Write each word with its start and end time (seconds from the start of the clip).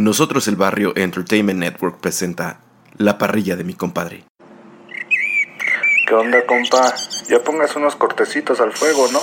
Nosotros 0.00 0.48
el 0.48 0.56
Barrio 0.56 0.94
Entertainment 0.96 1.58
Network 1.58 2.00
presenta 2.00 2.60
La 2.96 3.18
parrilla 3.18 3.54
de 3.54 3.64
mi 3.64 3.74
compadre. 3.74 4.24
¿Qué 6.06 6.14
onda, 6.14 6.46
compa? 6.46 6.94
Ya 7.28 7.44
pongas 7.44 7.76
unos 7.76 7.96
cortecitos 7.96 8.60
al 8.60 8.72
fuego, 8.72 9.08
¿no? 9.12 9.20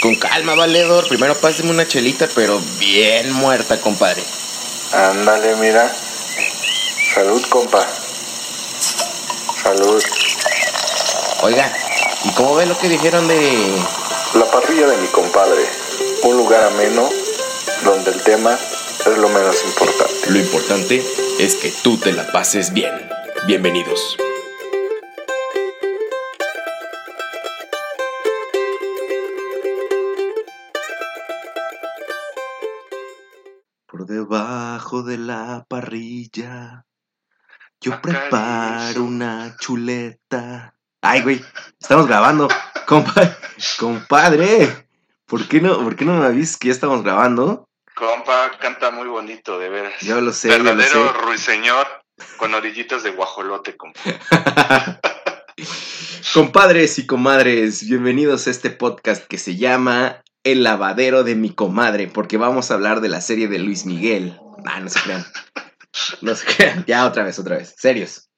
Con 0.00 0.14
calma, 0.14 0.54
valedor. 0.54 1.06
Primero 1.08 1.34
páseme 1.34 1.72
una 1.72 1.86
chelita, 1.86 2.26
pero 2.34 2.58
bien 2.78 3.34
muerta, 3.34 3.78
compadre. 3.82 4.22
Ándale, 4.94 5.56
mira. 5.56 5.92
Salud, 7.14 7.44
compa. 7.50 7.86
Salud. 9.62 10.02
Oiga, 11.42 11.70
¿y 12.24 12.30
cómo 12.30 12.54
ve 12.54 12.64
lo 12.64 12.78
que 12.78 12.88
dijeron 12.88 13.28
de... 13.28 13.76
La 14.36 14.50
parrilla 14.50 14.86
de 14.86 14.96
mi 14.96 15.08
compadre. 15.08 15.66
Un 16.22 16.38
lugar 16.38 16.64
ameno 16.64 17.10
donde 17.84 18.10
el 18.10 18.22
tema 18.22 18.58
es 19.12 19.18
lo 19.18 19.28
menos 19.28 19.56
importante. 19.64 20.30
Lo 20.30 20.38
importante 20.38 21.02
es 21.38 21.54
que 21.56 21.72
tú 21.82 21.96
te 21.98 22.12
la 22.12 22.30
pases 22.32 22.72
bien. 22.72 22.92
Bienvenidos. 23.46 24.16
Por 33.86 34.06
debajo 34.06 35.02
de 35.02 35.16
la 35.18 35.64
parrilla, 35.68 36.84
yo 37.80 38.00
preparo 38.02 39.04
una 39.04 39.56
chuleta. 39.58 40.74
Ay, 41.00 41.22
güey, 41.22 41.44
estamos 41.80 42.06
grabando. 42.06 42.48
Compa- 42.86 43.36
compadre, 43.78 44.88
¿por 45.26 45.46
qué 45.48 45.60
no, 45.60 45.82
por 45.82 45.96
qué 45.96 46.04
no 46.04 46.18
me 46.18 46.26
avisas 46.26 46.56
que 46.58 46.68
ya 46.68 46.74
estamos 46.74 47.02
grabando? 47.02 47.67
Compa, 47.98 48.52
canta 48.60 48.92
muy 48.92 49.08
bonito, 49.08 49.58
de 49.58 49.68
veras. 49.68 50.00
Yo 50.02 50.20
lo 50.20 50.32
sé, 50.32 50.56
lo 50.56 50.62
Verdadero 50.62 51.08
sé. 51.08 51.18
ruiseñor 51.20 51.84
con 52.36 52.54
orillitas 52.54 53.02
de 53.02 53.10
guajolote, 53.10 53.76
compa. 53.76 54.00
Compadres 56.32 57.00
y 57.00 57.06
comadres, 57.06 57.88
bienvenidos 57.88 58.46
a 58.46 58.50
este 58.50 58.70
podcast 58.70 59.26
que 59.26 59.36
se 59.36 59.56
llama 59.56 60.22
El 60.44 60.62
lavadero 60.62 61.24
de 61.24 61.34
mi 61.34 61.52
comadre, 61.52 62.06
porque 62.06 62.36
vamos 62.36 62.70
a 62.70 62.74
hablar 62.74 63.00
de 63.00 63.08
la 63.08 63.20
serie 63.20 63.48
de 63.48 63.58
Luis 63.58 63.84
Miguel. 63.84 64.38
Ah, 64.64 64.78
no 64.78 64.88
se 64.88 65.00
crean. 65.00 65.26
No 66.20 66.36
se 66.36 66.46
crean. 66.46 66.84
Ya 66.86 67.04
otra 67.04 67.24
vez, 67.24 67.40
otra 67.40 67.56
vez. 67.56 67.74
Serios. 67.76 68.30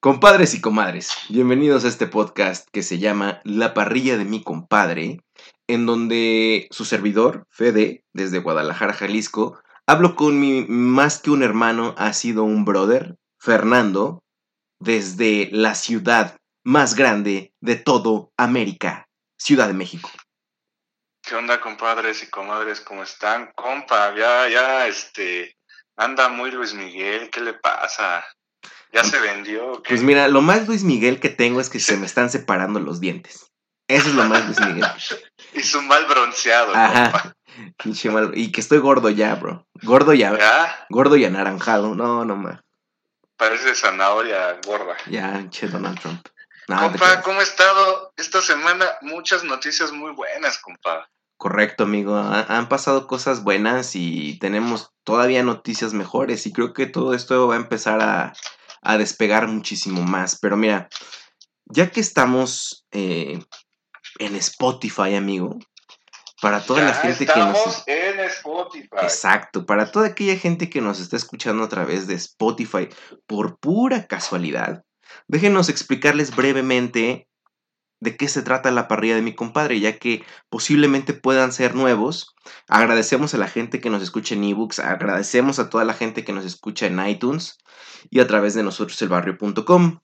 Compadres 0.00 0.54
y 0.54 0.62
comadres, 0.62 1.10
bienvenidos 1.28 1.84
a 1.84 1.88
este 1.88 2.06
podcast 2.06 2.66
que 2.72 2.82
se 2.82 2.98
llama 2.98 3.40
La 3.44 3.74
parrilla 3.74 4.16
de 4.16 4.24
mi 4.24 4.42
compadre, 4.42 5.20
en 5.68 5.86
donde 5.86 6.66
su 6.70 6.84
servidor, 6.84 7.46
Fede, 7.50 8.04
desde 8.12 8.40
Guadalajara, 8.40 8.94
Jalisco, 8.94 9.60
hablo 9.86 10.16
con 10.16 10.40
mi 10.40 10.64
más 10.66 11.20
que 11.20 11.30
un 11.30 11.42
hermano, 11.42 11.94
ha 11.98 12.12
sido 12.14 12.42
un 12.42 12.64
brother, 12.64 13.16
Fernando, 13.38 14.24
desde 14.80 15.48
la 15.52 15.74
ciudad 15.74 16.36
más 16.64 16.94
grande 16.94 17.52
de 17.60 17.76
todo 17.76 18.32
América, 18.36 19.08
Ciudad 19.38 19.68
de 19.68 19.74
México. 19.74 20.10
¿Qué 21.22 21.34
onda, 21.34 21.60
compadres 21.60 22.22
y 22.22 22.30
comadres? 22.30 22.80
¿Cómo 22.80 23.02
están? 23.02 23.52
Compa, 23.54 24.14
ya, 24.16 24.48
ya, 24.48 24.86
este, 24.86 25.56
anda 25.96 26.28
muy 26.28 26.50
Luis 26.50 26.72
Miguel, 26.74 27.30
¿qué 27.30 27.40
le 27.40 27.52
pasa? 27.52 28.24
¿Ya 28.92 29.04
se 29.04 29.20
vendió? 29.20 29.82
Pues 29.86 30.02
mira, 30.02 30.28
lo 30.28 30.40
más 30.40 30.66
Luis 30.66 30.82
Miguel 30.82 31.20
que 31.20 31.28
tengo 31.28 31.60
es 31.60 31.68
que 31.68 31.78
se 31.78 31.98
me 31.98 32.06
están 32.06 32.30
separando 32.30 32.80
los 32.80 33.00
dientes. 33.00 33.52
Eso 33.86 34.08
es 34.08 34.14
lo 34.14 34.24
más 34.24 34.46
Luis 34.46 34.60
Miguel. 34.60 34.86
Y 35.54 35.62
su 35.62 35.82
mal 35.82 36.06
bronceado. 36.06 36.74
Ajá. 36.74 37.34
Mal- 38.12 38.32
Y 38.34 38.52
que 38.52 38.60
estoy 38.60 38.78
gordo 38.78 39.10
ya, 39.10 39.34
bro. 39.34 39.66
Gordo 39.82 40.12
ya. 40.14 40.36
Ya, 40.38 40.86
Gordo 40.90 41.16
y 41.16 41.24
anaranjado. 41.24 41.94
No, 41.94 42.24
no 42.24 42.36
más. 42.36 42.60
parece 43.36 43.74
zanahoria 43.74 44.58
gorda. 44.66 44.96
Ya, 45.08 45.48
che 45.50 45.68
Donald 45.68 45.98
Trump. 46.00 46.26
No, 46.68 46.78
compa. 46.80 47.22
¿cómo 47.22 47.40
ha 47.40 47.42
estado 47.42 48.12
esta 48.16 48.40
semana? 48.42 48.86
Muchas 49.00 49.42
noticias 49.44 49.90
muy 49.92 50.12
buenas, 50.12 50.58
compa. 50.58 51.08
Correcto, 51.38 51.84
amigo. 51.84 52.16
Ha- 52.16 52.46
Han 52.48 52.68
pasado 52.68 53.06
cosas 53.06 53.42
buenas 53.44 53.94
y 53.94 54.38
tenemos 54.40 54.90
todavía 55.04 55.42
noticias 55.42 55.94
mejores 55.94 56.46
y 56.46 56.52
creo 56.52 56.72
que 56.74 56.86
todo 56.86 57.14
esto 57.14 57.46
va 57.48 57.54
a 57.54 57.58
empezar 57.58 58.02
a, 58.02 58.32
a 58.82 58.98
despegar 58.98 59.46
muchísimo 59.48 60.02
más. 60.02 60.38
Pero 60.40 60.56
mira, 60.56 60.88
ya 61.66 61.90
que 61.90 62.00
estamos 62.00 62.84
eh, 62.90 63.38
en 64.18 64.36
Spotify, 64.36 65.14
amigo, 65.14 65.58
para 66.40 66.60
toda 66.64 66.82
la 66.82 66.94
gente 66.94 67.26
que 67.26 67.38
nos... 67.38 67.56
estamos 67.58 67.84
en 67.86 68.20
Spotify. 68.20 68.88
Exacto, 69.02 69.66
para 69.66 69.90
toda 69.90 70.06
aquella 70.06 70.36
gente 70.36 70.70
que 70.70 70.80
nos 70.80 71.00
está 71.00 71.16
escuchando 71.16 71.64
a 71.64 71.68
través 71.68 72.06
de 72.06 72.14
Spotify 72.14 72.88
por 73.26 73.58
pura 73.58 74.06
casualidad, 74.06 74.84
déjenos 75.26 75.68
explicarles 75.68 76.34
brevemente 76.34 77.28
de 78.00 78.16
qué 78.16 78.28
se 78.28 78.42
trata 78.42 78.70
la 78.70 78.88
parrilla 78.88 79.16
de 79.16 79.22
mi 79.22 79.34
compadre, 79.34 79.80
ya 79.80 79.98
que 79.98 80.24
posiblemente 80.48 81.14
puedan 81.14 81.52
ser 81.52 81.74
nuevos. 81.74 82.34
Agradecemos 82.68 83.34
a 83.34 83.38
la 83.38 83.48
gente 83.48 83.80
que 83.80 83.90
nos 83.90 84.02
escucha 84.02 84.34
en 84.34 84.44
ebooks, 84.44 84.78
agradecemos 84.78 85.58
a 85.58 85.68
toda 85.68 85.84
la 85.84 85.94
gente 85.94 86.24
que 86.24 86.32
nos 86.32 86.44
escucha 86.44 86.86
en 86.86 87.04
iTunes 87.06 87.58
y 88.10 88.20
a 88.20 88.26
través 88.26 88.54
de 88.54 88.62
nosotros 88.62 89.00
elbarrio.com. 89.02 89.98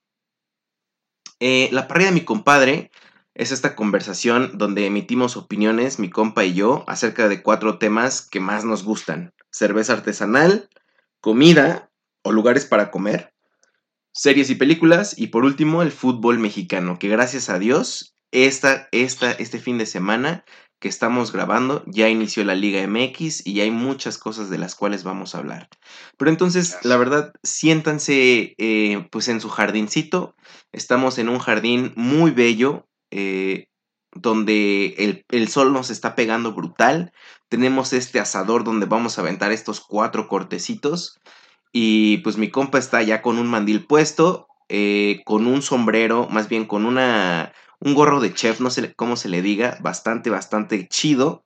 Eh, 1.40 1.68
la 1.72 1.88
parrilla 1.88 2.10
de 2.10 2.14
mi 2.14 2.24
compadre 2.24 2.90
es 3.34 3.52
esta 3.52 3.74
conversación 3.74 4.56
donde 4.58 4.86
emitimos 4.86 5.36
opiniones, 5.36 5.98
mi 5.98 6.10
compa 6.10 6.44
y 6.44 6.54
yo, 6.54 6.84
acerca 6.86 7.28
de 7.28 7.42
cuatro 7.42 7.78
temas 7.78 8.22
que 8.22 8.40
más 8.40 8.64
nos 8.64 8.84
gustan. 8.84 9.32
Cerveza 9.50 9.92
artesanal, 9.92 10.68
comida 11.20 11.90
o 12.22 12.32
lugares 12.32 12.64
para 12.64 12.90
comer, 12.90 13.34
series 14.12 14.50
y 14.50 14.54
películas 14.54 15.18
y 15.18 15.28
por 15.28 15.44
último 15.44 15.82
el 15.82 15.90
fútbol 15.90 16.38
mexicano, 16.38 16.98
que 16.98 17.08
gracias 17.08 17.50
a 17.50 17.58
Dios 17.58 18.16
esta, 18.30 18.88
esta, 18.92 19.32
este 19.32 19.58
fin 19.58 19.78
de 19.78 19.86
semana 19.86 20.44
que 20.80 20.88
estamos 20.88 21.32
grabando 21.32 21.82
ya 21.86 22.08
inició 22.08 22.44
la 22.44 22.54
Liga 22.54 22.86
MX 22.86 23.46
y 23.46 23.54
ya 23.54 23.62
hay 23.62 23.70
muchas 23.70 24.18
cosas 24.18 24.50
de 24.50 24.58
las 24.58 24.74
cuales 24.74 25.02
vamos 25.02 25.34
a 25.34 25.38
hablar. 25.38 25.68
Pero 26.18 26.30
entonces, 26.30 26.76
la 26.82 26.96
verdad, 26.96 27.32
siéntanse 27.42 28.54
eh, 28.58 29.08
pues 29.10 29.28
en 29.28 29.40
su 29.40 29.48
jardincito. 29.48 30.36
Estamos 30.72 31.18
en 31.18 31.28
un 31.30 31.38
jardín 31.38 31.92
muy 31.96 32.32
bello, 32.32 32.86
eh, 33.14 33.68
donde 34.12 34.94
el, 34.98 35.24
el 35.30 35.48
sol 35.48 35.72
nos 35.72 35.90
está 35.90 36.14
pegando 36.14 36.52
brutal. 36.52 37.12
Tenemos 37.48 37.92
este 37.92 38.20
asador 38.20 38.64
donde 38.64 38.86
vamos 38.86 39.16
a 39.16 39.22
aventar 39.22 39.52
estos 39.52 39.80
cuatro 39.80 40.28
cortecitos. 40.28 41.18
Y 41.72 42.18
pues 42.18 42.36
mi 42.36 42.50
compa 42.50 42.78
está 42.78 43.02
ya 43.02 43.20
con 43.22 43.38
un 43.38 43.48
mandil 43.48 43.86
puesto, 43.86 44.46
eh, 44.68 45.20
con 45.24 45.46
un 45.46 45.60
sombrero, 45.60 46.28
más 46.28 46.48
bien 46.48 46.66
con 46.66 46.86
una, 46.86 47.52
un 47.80 47.94
gorro 47.94 48.20
de 48.20 48.32
chef, 48.32 48.60
no 48.60 48.70
sé 48.70 48.94
cómo 48.94 49.16
se 49.16 49.28
le 49.28 49.42
diga, 49.42 49.78
bastante, 49.80 50.30
bastante 50.30 50.86
chido. 50.88 51.44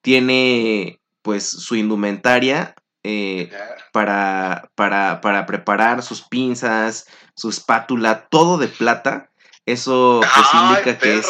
Tiene 0.00 1.00
pues 1.22 1.48
su 1.48 1.74
indumentaria 1.74 2.74
eh, 3.02 3.50
para, 3.92 4.70
para, 4.76 5.20
para 5.20 5.46
preparar 5.46 6.02
sus 6.02 6.22
pinzas, 6.22 7.06
su 7.34 7.48
espátula, 7.48 8.28
todo 8.28 8.58
de 8.58 8.68
plata. 8.68 9.30
Eso 9.66 10.20
pues 10.20 10.46
Ay, 10.52 10.68
indica 10.68 10.98
que 10.98 11.16
es, 11.16 11.26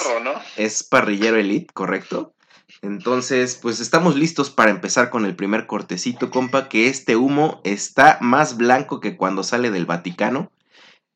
es 0.57 0.83
parrillero 0.83 1.37
elite, 1.37 1.73
¿correcto? 1.73 2.35
Entonces, 2.83 3.59
pues 3.61 3.81
estamos 3.81 4.17
listos 4.17 4.51
para 4.51 4.71
empezar 4.71 5.09
con 5.09 5.25
el 5.25 5.37
primer 5.37 5.67
cortecito, 5.67 6.31
compa, 6.31 6.69
que 6.69 6.89
este 6.89 7.17
humo 7.17 7.61
está 7.65 8.19
más 8.21 8.57
blanco 8.57 9.01
que 9.01 9.17
cuando 9.17 9.45
sale 9.45 9.71
del 9.71 9.87
Vaticano. 9.87 10.51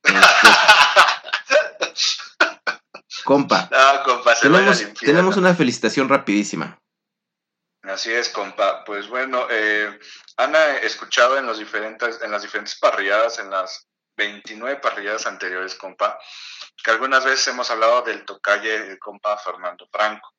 Este, 0.02 0.14
compa, 3.24 3.68
No, 3.70 4.02
compa, 4.04 4.36
se 4.36 4.48
tenemos, 4.48 4.84
tenemos 5.00 5.36
una 5.36 5.54
felicitación 5.54 6.08
rapidísima. 6.08 6.78
Así 7.82 8.12
es, 8.12 8.28
compa. 8.28 8.84
Pues 8.84 9.08
bueno, 9.08 9.46
eh, 9.50 9.98
han 10.36 10.54
eh, 10.54 10.78
escuchado 10.82 11.36
en, 11.36 11.46
los 11.46 11.58
diferentes, 11.58 12.22
en 12.22 12.30
las 12.30 12.42
diferentes 12.42 12.78
parrilladas, 12.78 13.38
en 13.38 13.50
las 13.50 13.87
29 14.18 14.80
parrilladas 14.80 15.26
anteriores, 15.26 15.76
compa, 15.76 16.18
que 16.82 16.90
algunas 16.90 17.24
veces 17.24 17.48
hemos 17.48 17.70
hablado 17.70 18.02
del 18.02 18.24
tocalle, 18.24 18.98
compa 18.98 19.38
Fernando 19.38 19.88
Franco. 19.90 20.34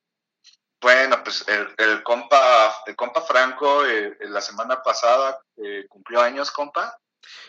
Bueno, 0.81 1.23
pues 1.23 1.45
el, 1.47 1.73
el 1.77 2.03
compa, 2.03 2.83
el 2.85 2.95
compa 2.95 3.21
Franco 3.21 3.85
eh, 3.85 4.15
la 4.21 4.41
semana 4.41 4.81
pasada 4.81 5.41
eh, 5.57 5.85
cumplió 5.89 6.21
años, 6.21 6.51
compa. 6.51 6.97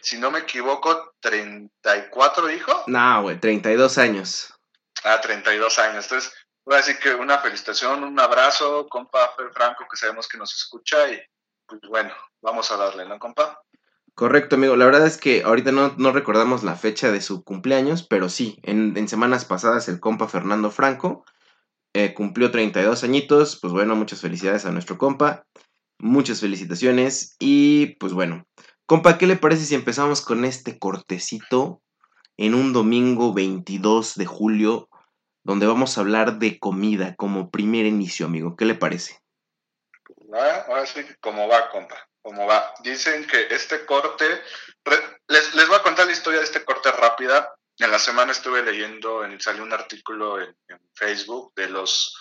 Si 0.00 0.18
no 0.18 0.30
me 0.30 0.40
equivoco, 0.40 1.14
34 1.20 2.46
dijo. 2.46 2.84
No, 2.86 3.22
güey, 3.22 3.38
32 3.38 3.98
años. 3.98 4.54
Ah, 5.04 5.20
32 5.20 5.78
años. 5.78 6.04
Entonces, 6.04 6.32
voy 6.64 6.74
a 6.74 6.78
decir 6.78 6.98
que 6.98 7.14
una 7.14 7.38
felicitación, 7.38 8.02
un 8.02 8.18
abrazo, 8.18 8.88
compa 8.88 9.32
Fer 9.36 9.52
Franco, 9.52 9.86
que 9.88 9.96
sabemos 9.96 10.26
que 10.26 10.38
nos 10.38 10.54
escucha 10.54 11.08
y 11.08 11.22
pues 11.66 11.80
bueno, 11.88 12.12
vamos 12.42 12.70
a 12.72 12.76
darle, 12.76 13.04
¿no, 13.06 13.16
compa? 13.20 13.62
Correcto, 14.14 14.56
amigo. 14.56 14.76
La 14.76 14.84
verdad 14.84 15.06
es 15.06 15.16
que 15.16 15.42
ahorita 15.42 15.72
no, 15.72 15.94
no 15.96 16.12
recordamos 16.12 16.62
la 16.62 16.76
fecha 16.76 17.10
de 17.10 17.20
su 17.20 17.42
cumpleaños, 17.42 18.02
pero 18.02 18.28
sí, 18.28 18.58
en, 18.62 18.96
en 18.96 19.08
semanas 19.08 19.44
pasadas 19.44 19.88
el 19.88 20.00
compa 20.00 20.28
Fernando 20.28 20.70
Franco 20.70 21.24
eh, 21.92 22.14
cumplió 22.14 22.50
32 22.50 23.04
añitos. 23.04 23.58
Pues 23.60 23.72
bueno, 23.72 23.96
muchas 23.96 24.20
felicidades 24.20 24.64
a 24.64 24.72
nuestro 24.72 24.98
compa. 24.98 25.44
Muchas 25.98 26.40
felicitaciones 26.40 27.36
y 27.38 27.96
pues 27.96 28.14
bueno, 28.14 28.46
compa, 28.86 29.18
¿qué 29.18 29.26
le 29.26 29.36
parece 29.36 29.66
si 29.66 29.74
empezamos 29.74 30.22
con 30.22 30.46
este 30.46 30.78
cortecito 30.78 31.82
en 32.38 32.54
un 32.54 32.72
domingo 32.72 33.34
22 33.34 34.14
de 34.14 34.24
julio 34.24 34.88
donde 35.44 35.66
vamos 35.66 35.96
a 35.96 36.00
hablar 36.00 36.38
de 36.38 36.58
comida 36.58 37.14
como 37.16 37.50
primer 37.50 37.84
inicio, 37.84 38.24
amigo? 38.24 38.56
¿Qué 38.56 38.64
le 38.64 38.74
parece? 38.74 39.20
Ah, 40.32 40.84
sí, 40.86 41.02
¿cómo 41.20 41.48
va, 41.48 41.68
compa? 41.68 42.09
¿Cómo 42.22 42.46
va? 42.46 42.74
Dicen 42.80 43.26
que 43.26 43.48
este 43.50 43.86
corte, 43.86 44.42
les, 45.28 45.54
les 45.54 45.68
voy 45.68 45.76
a 45.76 45.82
contar 45.82 46.06
la 46.06 46.12
historia 46.12 46.40
de 46.40 46.44
este 46.44 46.64
corte 46.64 46.92
rápida. 46.92 47.54
En 47.78 47.90
la 47.90 47.98
semana 47.98 48.32
estuve 48.32 48.62
leyendo, 48.62 49.24
en, 49.24 49.40
salió 49.40 49.62
un 49.62 49.72
artículo 49.72 50.40
en, 50.40 50.54
en 50.68 50.78
Facebook 50.94 51.52
de 51.56 51.68
los 51.68 52.14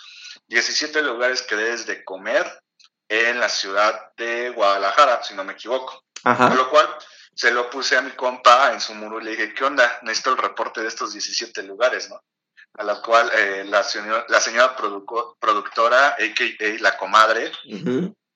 17 0.46 1.02
lugares 1.02 1.42
que 1.42 1.56
debes 1.56 1.86
de 1.86 2.02
comer 2.04 2.46
en 3.08 3.40
la 3.40 3.48
ciudad 3.48 4.12
de 4.16 4.50
Guadalajara, 4.50 5.22
si 5.22 5.34
no 5.34 5.44
me 5.44 5.52
equivoco. 5.52 6.04
Con 6.22 6.56
lo 6.56 6.70
cual, 6.70 6.88
se 7.34 7.50
lo 7.50 7.70
puse 7.70 7.96
a 7.96 8.02
mi 8.02 8.10
compa 8.12 8.72
en 8.72 8.80
su 8.80 8.94
muro 8.94 9.20
y 9.20 9.24
le 9.24 9.30
dije, 9.32 9.54
¿qué 9.54 9.64
onda? 9.64 9.98
Necesito 10.02 10.30
el 10.30 10.38
reporte 10.38 10.82
de 10.82 10.88
estos 10.88 11.12
17 11.12 11.62
lugares, 11.62 12.10
¿no? 12.10 12.22
A 12.74 12.84
la 12.84 13.00
cual 13.02 13.30
eh, 13.34 13.64
la 13.66 13.82
señora, 13.82 14.24
la 14.28 14.40
señora 14.40 14.76
productora, 14.76 16.08
a.k.a. 16.08 16.82
la 16.82 16.96
comadre, 16.96 17.50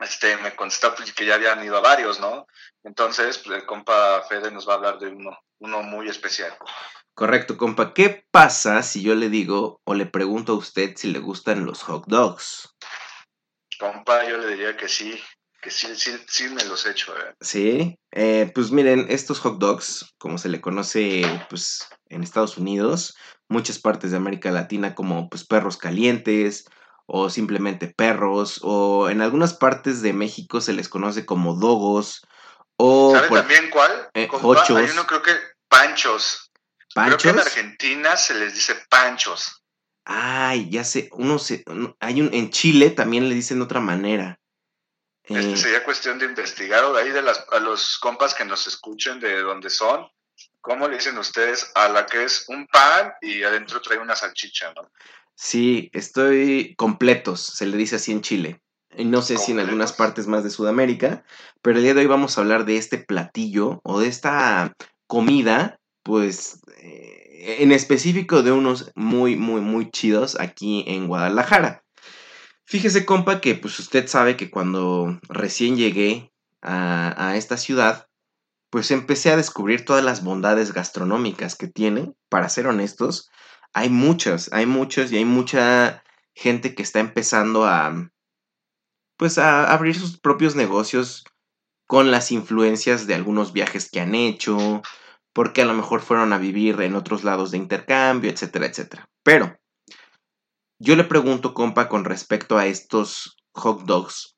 este, 0.04 0.36
me 0.38 0.54
contestó 0.54 0.94
pues, 0.94 1.12
que 1.12 1.26
ya 1.26 1.34
habían 1.34 1.64
ido 1.64 1.76
a 1.76 1.80
varios, 1.80 2.20
¿no? 2.20 2.46
Entonces, 2.84 3.38
pues, 3.38 3.58
el 3.58 3.66
compa 3.66 4.22
Fede 4.28 4.50
nos 4.50 4.68
va 4.68 4.74
a 4.74 4.76
hablar 4.76 4.98
de 4.98 5.08
uno, 5.08 5.36
uno 5.58 5.82
muy 5.82 6.08
especial. 6.08 6.56
Correcto, 7.14 7.56
compa. 7.56 7.94
¿Qué 7.94 8.24
pasa 8.30 8.82
si 8.82 9.02
yo 9.02 9.14
le 9.14 9.28
digo 9.28 9.80
o 9.84 9.94
le 9.94 10.06
pregunto 10.06 10.52
a 10.52 10.56
usted 10.56 10.94
si 10.96 11.10
le 11.10 11.20
gustan 11.20 11.64
los 11.64 11.82
hot 11.82 12.04
dogs? 12.06 12.74
Compa, 13.78 14.28
yo 14.28 14.38
le 14.38 14.48
diría 14.48 14.76
que 14.76 14.88
sí, 14.88 15.20
que 15.62 15.70
sí, 15.70 15.94
sí, 15.94 16.12
sí 16.26 16.48
me 16.48 16.64
los 16.64 16.86
echo. 16.86 17.16
Eh. 17.16 17.34
Sí, 17.40 17.98
eh, 18.12 18.50
pues 18.54 18.70
miren, 18.70 19.06
estos 19.08 19.38
hot 19.40 19.58
dogs, 19.58 20.12
como 20.18 20.38
se 20.38 20.48
le 20.48 20.60
conoce 20.60 21.22
pues 21.48 21.88
en 22.08 22.22
Estados 22.22 22.58
Unidos, 22.58 23.16
muchas 23.48 23.78
partes 23.78 24.10
de 24.10 24.16
América 24.16 24.50
Latina 24.50 24.94
como 24.94 25.28
pues 25.28 25.46
perros 25.46 25.76
calientes 25.76 26.64
o 27.06 27.30
simplemente 27.30 27.86
perros 27.88 28.60
o 28.62 29.08
en 29.10 29.20
algunas 29.20 29.54
partes 29.54 30.02
de 30.02 30.12
México 30.12 30.60
se 30.60 30.72
les 30.72 30.88
conoce 30.88 31.26
como 31.26 31.54
dogos 31.54 32.22
o 32.76 33.12
¿Sabe 33.14 33.28
también 33.28 33.70
cuál? 33.70 34.10
Eh, 34.14 34.26
Compa, 34.26 34.62
Hay 34.62 34.90
uno 34.90 35.06
creo 35.06 35.22
que 35.22 35.32
panchos. 35.68 36.50
¿Panchos? 36.94 37.22
Creo 37.22 37.34
que 37.34 37.40
en 37.40 37.46
Argentina 37.46 38.16
se 38.16 38.34
les 38.34 38.54
dice 38.54 38.74
panchos. 38.88 39.62
Ay, 40.04 40.68
ya 40.70 40.84
sé, 40.84 41.08
uno 41.12 41.38
se, 41.38 41.64
hay 41.98 42.20
un, 42.20 42.32
en 42.34 42.50
Chile 42.50 42.90
también 42.90 43.28
le 43.28 43.34
dicen 43.34 43.58
de 43.58 43.64
otra 43.64 43.80
manera. 43.80 44.38
Este 45.22 45.56
sería 45.56 45.82
cuestión 45.82 46.18
de 46.18 46.26
investigar 46.26 46.84
o 46.84 46.92
de 46.92 47.02
ahí 47.02 47.10
de 47.10 47.22
las, 47.22 47.46
a 47.50 47.58
los 47.58 47.98
compas 47.98 48.34
que 48.34 48.44
nos 48.44 48.66
escuchen 48.66 49.18
de 49.20 49.40
dónde 49.40 49.70
son. 49.70 50.06
¿Cómo 50.60 50.86
le 50.86 50.96
dicen 50.96 51.16
ustedes 51.16 51.70
a 51.74 51.88
la 51.88 52.04
que 52.04 52.24
es 52.24 52.44
un 52.48 52.66
pan 52.66 53.14
y 53.22 53.42
adentro 53.42 53.80
trae 53.80 53.98
una 53.98 54.14
salchicha, 54.14 54.72
no? 54.74 54.90
Sí, 55.34 55.90
estoy 55.92 56.74
completos, 56.76 57.40
se 57.40 57.66
le 57.66 57.76
dice 57.76 57.96
así 57.96 58.12
en 58.12 58.20
Chile. 58.20 58.60
Y 58.96 59.04
no 59.04 59.22
sé 59.22 59.38
si 59.38 59.52
en 59.52 59.58
algunas 59.58 59.92
partes 59.92 60.26
más 60.26 60.44
de 60.44 60.50
Sudamérica, 60.50 61.24
pero 61.62 61.78
el 61.78 61.84
día 61.84 61.94
de 61.94 62.02
hoy 62.02 62.06
vamos 62.06 62.36
a 62.36 62.42
hablar 62.42 62.64
de 62.64 62.76
este 62.76 62.98
platillo 62.98 63.80
o 63.82 64.00
de 64.00 64.06
esta 64.06 64.72
comida, 65.06 65.80
pues 66.02 66.60
eh, 66.78 67.56
en 67.60 67.72
específico 67.72 68.42
de 68.42 68.52
unos 68.52 68.92
muy, 68.94 69.36
muy, 69.36 69.60
muy 69.60 69.90
chidos 69.90 70.38
aquí 70.38 70.84
en 70.86 71.08
Guadalajara. 71.08 71.84
Fíjese, 72.64 73.04
compa, 73.04 73.40
que 73.40 73.54
pues 73.56 73.78
usted 73.78 74.06
sabe 74.06 74.36
que 74.36 74.50
cuando 74.50 75.18
recién 75.28 75.76
llegué 75.76 76.32
a, 76.62 77.30
a 77.30 77.36
esta 77.36 77.56
ciudad, 77.56 78.06
pues 78.70 78.90
empecé 78.90 79.30
a 79.30 79.36
descubrir 79.36 79.84
todas 79.84 80.04
las 80.04 80.24
bondades 80.24 80.72
gastronómicas 80.72 81.56
que 81.56 81.68
tiene. 81.68 82.12
Para 82.28 82.48
ser 82.48 82.66
honestos, 82.66 83.30
hay 83.74 83.90
muchas, 83.90 84.50
hay 84.52 84.66
muchas 84.66 85.12
y 85.12 85.16
hay 85.16 85.24
mucha 85.24 86.02
gente 86.34 86.74
que 86.74 86.82
está 86.82 87.00
empezando 87.00 87.66
a, 87.66 88.10
pues 89.18 89.36
a 89.36 89.72
abrir 89.72 89.96
sus 89.96 90.18
propios 90.18 90.54
negocios 90.54 91.24
con 91.86 92.10
las 92.10 92.32
influencias 92.32 93.06
de 93.06 93.14
algunos 93.14 93.52
viajes 93.52 93.90
que 93.90 94.00
han 94.00 94.14
hecho, 94.14 94.82
porque 95.32 95.62
a 95.62 95.64
lo 95.66 95.74
mejor 95.74 96.00
fueron 96.00 96.32
a 96.32 96.38
vivir 96.38 96.80
en 96.80 96.94
otros 96.94 97.24
lados 97.24 97.50
de 97.50 97.58
intercambio, 97.58 98.30
etcétera, 98.30 98.66
etcétera. 98.66 99.10
Pero 99.24 99.58
yo 100.78 100.96
le 100.96 101.04
pregunto, 101.04 101.52
compa, 101.52 101.88
con 101.88 102.04
respecto 102.04 102.56
a 102.56 102.66
estos 102.66 103.36
hot 103.52 103.82
dogs, 103.82 104.36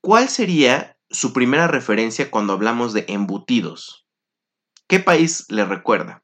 ¿cuál 0.00 0.28
sería 0.28 0.96
su 1.10 1.32
primera 1.32 1.66
referencia 1.66 2.30
cuando 2.30 2.52
hablamos 2.52 2.92
de 2.92 3.04
embutidos? 3.08 4.06
¿Qué 4.88 5.00
país 5.00 5.46
le 5.50 5.64
recuerda? 5.64 6.22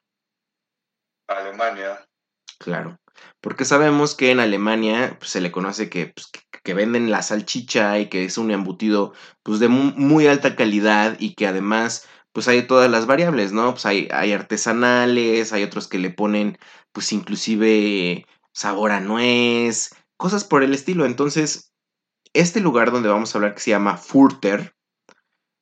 Alemania. 1.29 2.05
Claro, 2.59 2.99
porque 3.41 3.65
sabemos 3.65 4.15
que 4.15 4.31
en 4.33 4.41
Alemania 4.41 5.17
pues, 5.19 5.31
se 5.31 5.41
le 5.41 5.53
conoce 5.53 5.89
que, 5.89 6.07
pues, 6.09 6.27
que, 6.29 6.41
que 6.65 6.75
venden 6.75 7.11
la 7.11 7.23
salchicha 7.23 7.99
y 7.99 8.09
que 8.09 8.25
es 8.25 8.39
un 8.39 8.51
embutido 8.51 9.13
pues, 9.43 9.61
de 9.61 9.69
mu- 9.69 9.93
muy 9.97 10.27
alta 10.27 10.57
calidad 10.57 11.17
y 11.21 11.35
que 11.35 11.47
además 11.47 12.07
pues 12.33 12.47
hay 12.49 12.67
todas 12.67 12.91
las 12.91 13.07
variables, 13.07 13.53
¿no? 13.53 13.73
Pues 13.73 13.87
hay, 13.87 14.09
hay 14.13 14.33
artesanales, 14.33 15.53
hay 15.53 15.63
otros 15.65 15.89
que 15.89 15.99
le 15.99 16.11
ponen 16.11 16.59
pues 16.93 17.13
inclusive 17.13 18.27
sabor 18.53 18.93
a 18.93 19.01
nuez, 19.01 19.91
cosas 20.17 20.45
por 20.45 20.63
el 20.63 20.75
estilo. 20.75 21.07
Entonces, 21.07 21.73
este 22.35 22.61
lugar 22.61 22.93
donde 22.93 23.09
vamos 23.09 23.35
a 23.35 23.39
hablar 23.39 23.55
que 23.55 23.61
se 23.61 23.71
llama 23.71 23.97
Furter, 23.97 24.75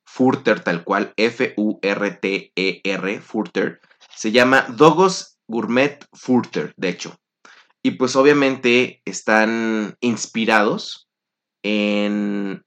Furter 0.04 0.60
tal 0.60 0.84
cual, 0.84 1.12
F-U-R-T-E-R, 1.16 3.20
Furter, 3.20 3.80
se 4.14 4.32
llama 4.32 4.62
Dogos 4.68 5.35
Gourmet 5.48 6.04
Furter, 6.12 6.74
de 6.76 6.88
hecho. 6.88 7.18
Y 7.82 7.92
pues 7.92 8.16
obviamente 8.16 9.00
están 9.04 9.96
inspirados 10.00 11.08
en, 11.62 12.64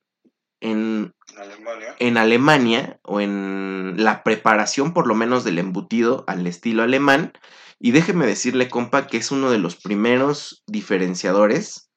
en, 0.62 1.14
Alemania. 1.38 1.96
en 2.00 2.18
Alemania 2.18 3.00
o 3.04 3.20
en 3.20 3.96
la 3.98 4.24
preparación 4.24 4.94
por 4.94 5.08
lo 5.08 5.16
menos 5.16 5.44
del 5.44 5.60
embutido 5.60 6.24
al 6.28 6.48
estilo 6.48 6.84
alemán. 6.84 7.34
Y 7.80 7.92
déjeme 7.92 8.26
decirle, 8.26 8.70
compa, 8.70 9.08
que 9.08 9.18
es 9.18 9.32
uno 9.32 9.52
de 9.52 9.58
los 9.58 9.76
primeros 9.76 10.64
diferenciadores 10.68 11.90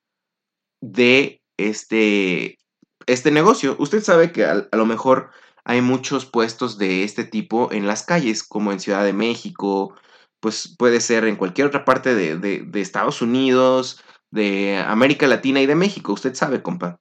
de 0.81 1.43
este, 1.57 2.59
este 3.07 3.31
negocio. 3.31 3.77
Usted 3.79 4.03
sabe 4.03 4.33
que 4.33 4.45
a, 4.45 4.69
a 4.71 4.77
lo 4.77 4.87
mejor 4.87 5.31
hay 5.65 5.81
muchos 5.81 6.27
puestos 6.27 6.79
de 6.79 7.05
este 7.05 7.25
tipo 7.25 7.71
en 7.73 7.87
las 7.87 8.03
calles, 8.03 8.43
como 8.43 8.73
en 8.73 8.81
Ciudad 8.81 9.05
de 9.05 9.13
México, 9.13 9.95
pues 10.43 10.77
puede 10.79 11.01
ser 11.01 11.25
en 11.27 11.37
cualquier 11.37 11.69
otra 11.69 11.87
parte 11.87 12.15
de, 12.15 12.37
de- 12.37 12.61
de 12.67 12.83
Estados 12.83 13.23
Unidos, 13.23 14.03
de 14.33 14.79
América 14.87 15.29
Latina 15.29 15.63
y 15.63 15.67
de 15.67 15.77
México, 15.77 16.13
usted 16.13 16.35
sabe, 16.35 16.63
compa. 16.63 16.99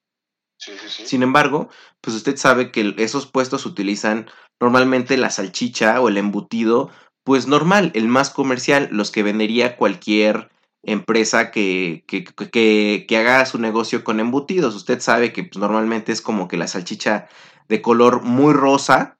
Sí, 0.57 0.73
sí, 0.79 0.87
sí. 0.89 1.05
Sin 1.07 1.23
embargo, 1.23 1.69
pues 2.01 2.15
usted 2.15 2.37
sabe 2.37 2.71
que 2.71 2.93
esos 2.99 3.25
puestos 3.25 3.65
utilizan 3.65 4.27
normalmente 4.59 5.17
la 5.17 5.31
salchicha 5.31 5.99
o 6.01 6.07
el 6.07 6.17
embutido, 6.17 6.91
pues 7.23 7.47
normal, 7.47 7.91
el 7.95 8.07
más 8.07 8.29
comercial, 8.29 8.89
los 8.91 9.09
que 9.11 9.23
vendería 9.23 9.75
cualquier 9.75 10.51
empresa 10.83 11.51
que, 11.51 12.03
que, 12.07 12.23
que- 12.23 12.49
que- 12.51 13.05
que 13.07 13.17
haga 13.17 13.45
su 13.47 13.57
negocio 13.59 14.03
con 14.03 14.19
embutidos. 14.19 14.75
Usted 14.75 14.99
sabe 14.99 15.33
que 15.33 15.43
pues, 15.43 15.57
normalmente 15.59 16.11
es 16.11 16.21
como 16.21 16.47
que 16.47 16.57
la 16.57 16.67
salchicha 16.67 17.27
de 17.67 17.81
color 17.81 18.21
muy 18.23 18.53
rosa, 18.53 19.17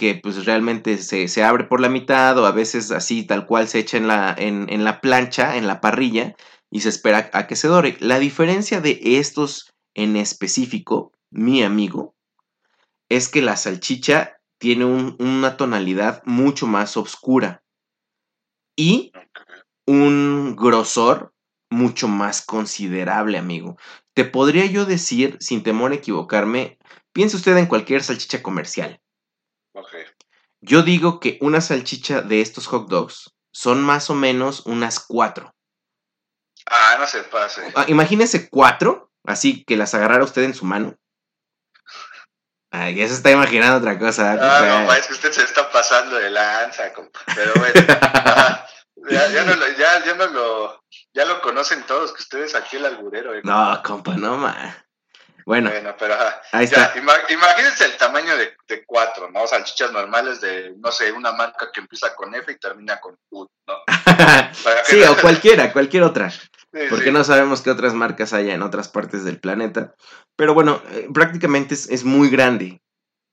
que 0.00 0.16
pues 0.16 0.46
realmente 0.46 0.98
se, 0.98 1.28
se 1.28 1.44
abre 1.44 1.66
por 1.66 1.80
la 1.82 1.90
mitad 1.90 2.38
o 2.38 2.46
a 2.46 2.52
veces 2.52 2.90
así 2.92 3.24
tal 3.24 3.46
cual 3.46 3.68
se 3.68 3.80
echa 3.80 3.98
en 3.98 4.08
la, 4.08 4.34
en, 4.38 4.66
en 4.72 4.84
la 4.84 5.00
plancha, 5.02 5.58
en 5.58 5.68
la 5.68 5.80
parrilla 5.82 6.36
y 6.72 6.80
se 6.82 6.90
espera 6.90 7.30
a 7.34 7.46
que 7.48 7.56
se 7.56 7.68
dore. 7.68 7.98
La 8.00 8.18
diferencia 8.20 8.80
de 8.80 9.00
estos 9.02 9.72
en 9.94 10.16
específico, 10.16 11.12
mi 11.30 11.62
amigo, 11.62 12.16
es 13.10 13.28
que 13.28 13.42
la 13.42 13.56
salchicha 13.58 14.38
tiene 14.58 14.86
un- 14.86 15.16
una 15.20 15.56
tonalidad 15.58 16.22
mucho 16.26 16.66
más 16.66 16.96
oscura 16.96 17.62
y 18.76 19.12
un 19.86 20.56
grosor 20.56 21.34
mucho 21.70 22.08
más 22.08 22.42
considerable, 22.42 23.38
amigo. 23.38 23.76
Te 24.14 24.24
podría 24.26 24.66
yo 24.66 24.86
decir, 24.86 25.38
sin 25.40 25.62
temor 25.64 25.92
a 25.92 25.96
equivocarme, 25.96 26.78
piense 27.12 27.36
usted 27.36 27.56
en 27.58 27.66
cualquier 27.66 28.02
salchicha 28.02 28.42
comercial. 28.42 29.00
Ok. 29.72 29.94
Yo 30.60 30.82
digo 30.82 31.20
que 31.20 31.38
una 31.40 31.60
salchicha 31.60 32.20
de 32.22 32.40
estos 32.40 32.66
hot 32.66 32.88
dogs 32.88 33.32
son 33.52 33.82
más 33.82 34.10
o 34.10 34.14
menos 34.14 34.66
unas 34.66 35.00
cuatro. 35.00 35.54
Ah, 36.66 36.96
no 36.98 37.06
se 37.06 37.22
pase. 37.24 37.72
Ah, 37.74 37.86
imagínese 37.88 38.48
cuatro, 38.50 39.10
así 39.24 39.64
que 39.64 39.76
las 39.76 39.94
agarrara 39.94 40.24
usted 40.24 40.42
en 40.42 40.54
su 40.54 40.64
mano. 40.64 40.96
Ay, 42.72 42.94
ya 42.94 43.08
se 43.08 43.14
está 43.14 43.30
imaginando 43.32 43.78
otra 43.78 43.98
cosa. 43.98 44.32
Ah, 44.32 44.84
no, 44.86 44.92
es 44.92 45.06
que 45.06 45.14
usted 45.14 45.32
se 45.32 45.42
está 45.42 45.70
pasando 45.72 46.16
de 46.16 46.30
lanza, 46.30 46.92
compa. 46.92 47.18
Pero 47.34 47.52
bueno, 47.54 47.74
ya, 49.10 49.28
ya 49.28 49.44
no 49.44 49.56
lo, 49.56 49.68
ya, 49.76 50.04
ya 50.04 50.14
no 50.14 50.26
lo, 50.28 50.84
ya 51.12 51.24
lo 51.24 51.40
conocen 51.40 51.82
todos, 51.84 52.12
que 52.12 52.22
usted 52.22 52.44
es 52.44 52.54
aquí 52.54 52.76
el 52.76 52.86
alburero. 52.86 53.34
eh. 53.34 53.40
No, 53.42 53.82
compa, 53.82 54.14
no, 54.16 54.36
ma. 54.36 54.86
Bueno, 55.50 55.68
Bueno, 55.68 55.96
pero 55.98 56.14
ahí 56.52 56.64
Ya, 56.68 56.84
está. 56.84 56.94
ima- 57.00 57.28
imagínense 57.28 57.84
el 57.84 57.96
tamaño 57.96 58.36
de, 58.36 58.54
de 58.68 58.84
cuatro, 58.86 59.28
¿no? 59.32 59.48
Salchichas 59.48 59.90
normales 59.90 60.40
de, 60.40 60.74
no 60.78 60.92
sé, 60.92 61.10
una 61.10 61.32
marca 61.32 61.70
que 61.72 61.80
empieza 61.80 62.14
con 62.14 62.32
F 62.36 62.52
y 62.52 62.56
termina 62.60 63.00
con 63.00 63.16
U, 63.30 63.48
¿no? 63.66 63.74
Sí, 64.84 65.02
o 65.02 65.16
cualquiera, 65.20 65.72
cualquier 65.72 66.04
otra. 66.04 66.30
Sí, 66.30 66.46
Porque 66.88 67.06
sí. 67.06 67.10
no 67.10 67.24
sabemos 67.24 67.62
qué 67.62 67.70
otras 67.70 67.94
marcas 67.94 68.32
haya 68.32 68.54
en 68.54 68.62
otras 68.62 68.88
partes 68.88 69.24
del 69.24 69.40
planeta. 69.40 69.96
Pero 70.36 70.54
bueno, 70.54 70.80
eh, 70.92 71.08
prácticamente 71.12 71.74
es, 71.74 71.90
es 71.90 72.04
muy 72.04 72.30
grande. 72.30 72.80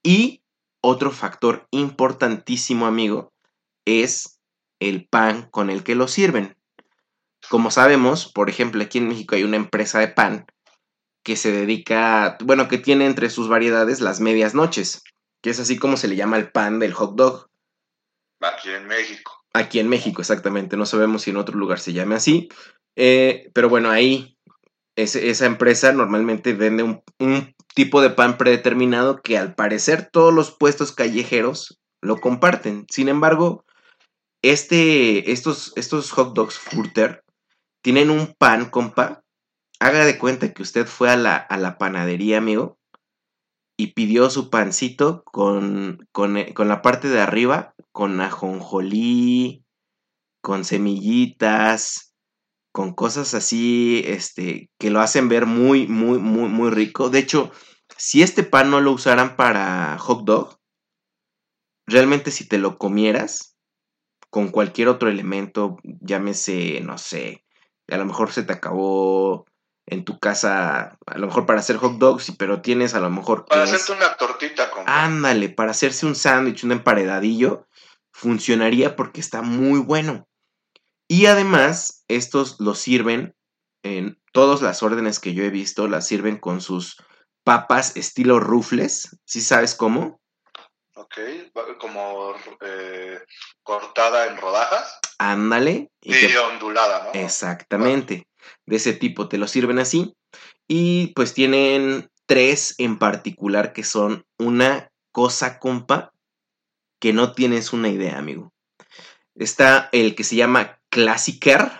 Y 0.02 0.42
otro 0.82 1.12
factor 1.12 1.68
importantísimo, 1.70 2.88
amigo, 2.88 3.32
es 3.86 4.40
el 4.80 5.06
pan 5.08 5.48
con 5.52 5.70
el 5.70 5.84
que 5.84 5.94
lo 5.94 6.08
sirven. 6.08 6.56
Como 7.48 7.70
sabemos, 7.70 8.26
por 8.32 8.50
ejemplo, 8.50 8.82
aquí 8.82 8.98
en 8.98 9.06
México 9.06 9.36
hay 9.36 9.44
una 9.44 9.56
empresa 9.56 10.00
de 10.00 10.08
pan 10.08 10.46
que 11.24 11.36
se 11.36 11.52
dedica, 11.52 12.38
bueno, 12.44 12.68
que 12.68 12.78
tiene 12.78 13.06
entre 13.06 13.30
sus 13.30 13.48
variedades 13.48 14.00
las 14.00 14.20
medias 14.20 14.54
noches, 14.54 15.02
que 15.42 15.50
es 15.50 15.60
así 15.60 15.78
como 15.78 15.96
se 15.96 16.08
le 16.08 16.16
llama 16.16 16.36
el 16.36 16.50
pan 16.50 16.78
del 16.78 16.92
hot 16.92 17.14
dog. 17.16 17.46
Aquí 18.40 18.70
en 18.70 18.86
México. 18.86 19.32
Aquí 19.52 19.78
en 19.78 19.88
México, 19.88 20.20
exactamente. 20.20 20.76
No 20.76 20.86
sabemos 20.86 21.22
si 21.22 21.30
en 21.30 21.36
otro 21.36 21.56
lugar 21.56 21.80
se 21.80 21.92
llame 21.92 22.14
así. 22.14 22.48
Eh, 22.96 23.50
pero 23.54 23.68
bueno, 23.68 23.90
ahí 23.90 24.36
esa 24.96 25.46
empresa 25.46 25.92
normalmente 25.92 26.54
vende 26.54 26.82
un, 26.82 27.02
un 27.20 27.54
tipo 27.74 28.00
de 28.00 28.10
pan 28.10 28.36
predeterminado 28.36 29.22
que 29.22 29.38
al 29.38 29.54
parecer 29.54 30.08
todos 30.10 30.34
los 30.34 30.50
puestos 30.50 30.92
callejeros 30.92 31.78
lo 32.00 32.20
comparten. 32.20 32.86
Sin 32.90 33.08
embargo, 33.08 33.64
este, 34.42 35.30
estos, 35.30 35.72
estos 35.76 36.10
hot 36.10 36.34
dogs 36.34 36.58
Furter 36.58 37.22
tienen 37.82 38.10
un 38.10 38.34
pan, 38.38 38.70
compa. 38.70 39.22
Haga 39.80 40.04
de 40.04 40.18
cuenta 40.18 40.52
que 40.52 40.62
usted 40.62 40.86
fue 40.86 41.10
a 41.10 41.16
la, 41.16 41.36
a 41.36 41.56
la 41.56 41.78
panadería, 41.78 42.38
amigo, 42.38 42.78
y 43.76 43.92
pidió 43.92 44.28
su 44.28 44.50
pancito 44.50 45.22
con, 45.24 46.06
con, 46.10 46.36
eh, 46.36 46.52
con 46.52 46.66
la 46.68 46.82
parte 46.82 47.08
de 47.08 47.20
arriba, 47.20 47.74
con 47.92 48.20
ajonjolí, 48.20 49.64
con 50.42 50.64
semillitas, 50.64 52.14
con 52.72 52.92
cosas 52.92 53.34
así, 53.34 54.02
este, 54.04 54.70
que 54.78 54.90
lo 54.90 55.00
hacen 55.00 55.28
ver 55.28 55.46
muy, 55.46 55.86
muy, 55.86 56.18
muy, 56.18 56.48
muy 56.48 56.70
rico. 56.70 57.08
De 57.08 57.20
hecho, 57.20 57.52
si 57.96 58.22
este 58.22 58.42
pan 58.42 58.70
no 58.70 58.80
lo 58.80 58.92
usaran 58.92 59.36
para 59.36 59.96
hot 59.98 60.24
dog, 60.24 60.58
realmente 61.86 62.32
si 62.32 62.48
te 62.48 62.58
lo 62.58 62.78
comieras 62.78 63.56
con 64.30 64.48
cualquier 64.48 64.88
otro 64.88 65.08
elemento, 65.08 65.76
llámese, 65.82 66.80
no 66.80 66.98
sé, 66.98 67.44
a 67.88 67.96
lo 67.96 68.04
mejor 68.04 68.30
se 68.32 68.42
te 68.42 68.52
acabó 68.52 69.46
en 69.90 70.04
tu 70.04 70.18
casa, 70.18 70.98
a 71.06 71.18
lo 71.18 71.26
mejor 71.26 71.46
para 71.46 71.60
hacer 71.60 71.76
hot 71.78 71.98
dogs, 71.98 72.32
pero 72.38 72.60
tienes 72.60 72.94
a 72.94 73.00
lo 73.00 73.08
mejor 73.10 73.46
Para 73.46 73.62
hacerte 73.64 73.92
una 73.92 74.16
tortita, 74.16 74.70
compa. 74.70 75.04
Ándale, 75.04 75.48
para 75.48 75.70
hacerse 75.70 76.04
un 76.06 76.14
sándwich, 76.14 76.62
un 76.64 76.72
emparedadillo, 76.72 77.66
funcionaría 78.12 78.96
porque 78.96 79.20
está 79.20 79.42
muy 79.42 79.80
bueno. 79.80 80.28
Y 81.08 81.24
además, 81.26 82.04
estos 82.08 82.60
los 82.60 82.78
sirven 82.78 83.34
en 83.82 84.20
todas 84.32 84.60
las 84.60 84.82
órdenes 84.82 85.20
que 85.20 85.32
yo 85.32 85.42
he 85.42 85.50
visto, 85.50 85.88
las 85.88 86.06
sirven 86.06 86.36
con 86.36 86.60
sus 86.60 86.96
papas 87.44 87.96
estilo 87.96 88.40
rufles, 88.40 89.16
¿sí 89.24 89.40
sabes 89.40 89.74
cómo? 89.74 90.20
Ok, 90.94 91.16
como 91.80 92.34
eh, 92.60 93.20
cortada 93.62 94.26
en 94.26 94.36
rodajas 94.36 94.98
Ándale. 95.18 95.90
y 96.02 96.14
y, 96.14 96.20
que- 96.28 96.38
ondulada, 96.38 97.04
¿no? 97.04 97.18
Exactamente. 97.18 98.27
De 98.66 98.76
ese 98.76 98.92
tipo 98.92 99.28
te 99.28 99.38
lo 99.38 99.46
sirven 99.48 99.78
así. 99.78 100.14
Y 100.66 101.08
pues 101.08 101.34
tienen 101.34 102.10
tres 102.26 102.74
en 102.78 102.98
particular 102.98 103.72
que 103.72 103.84
son 103.84 104.26
una 104.38 104.90
cosa, 105.12 105.58
compa, 105.58 106.12
que 107.00 107.12
no 107.12 107.32
tienes 107.32 107.72
una 107.72 107.88
idea, 107.88 108.18
amigo. 108.18 108.52
Está 109.34 109.88
el 109.92 110.14
que 110.14 110.24
se 110.24 110.36
llama 110.36 110.80
Klassiker, 110.90 111.70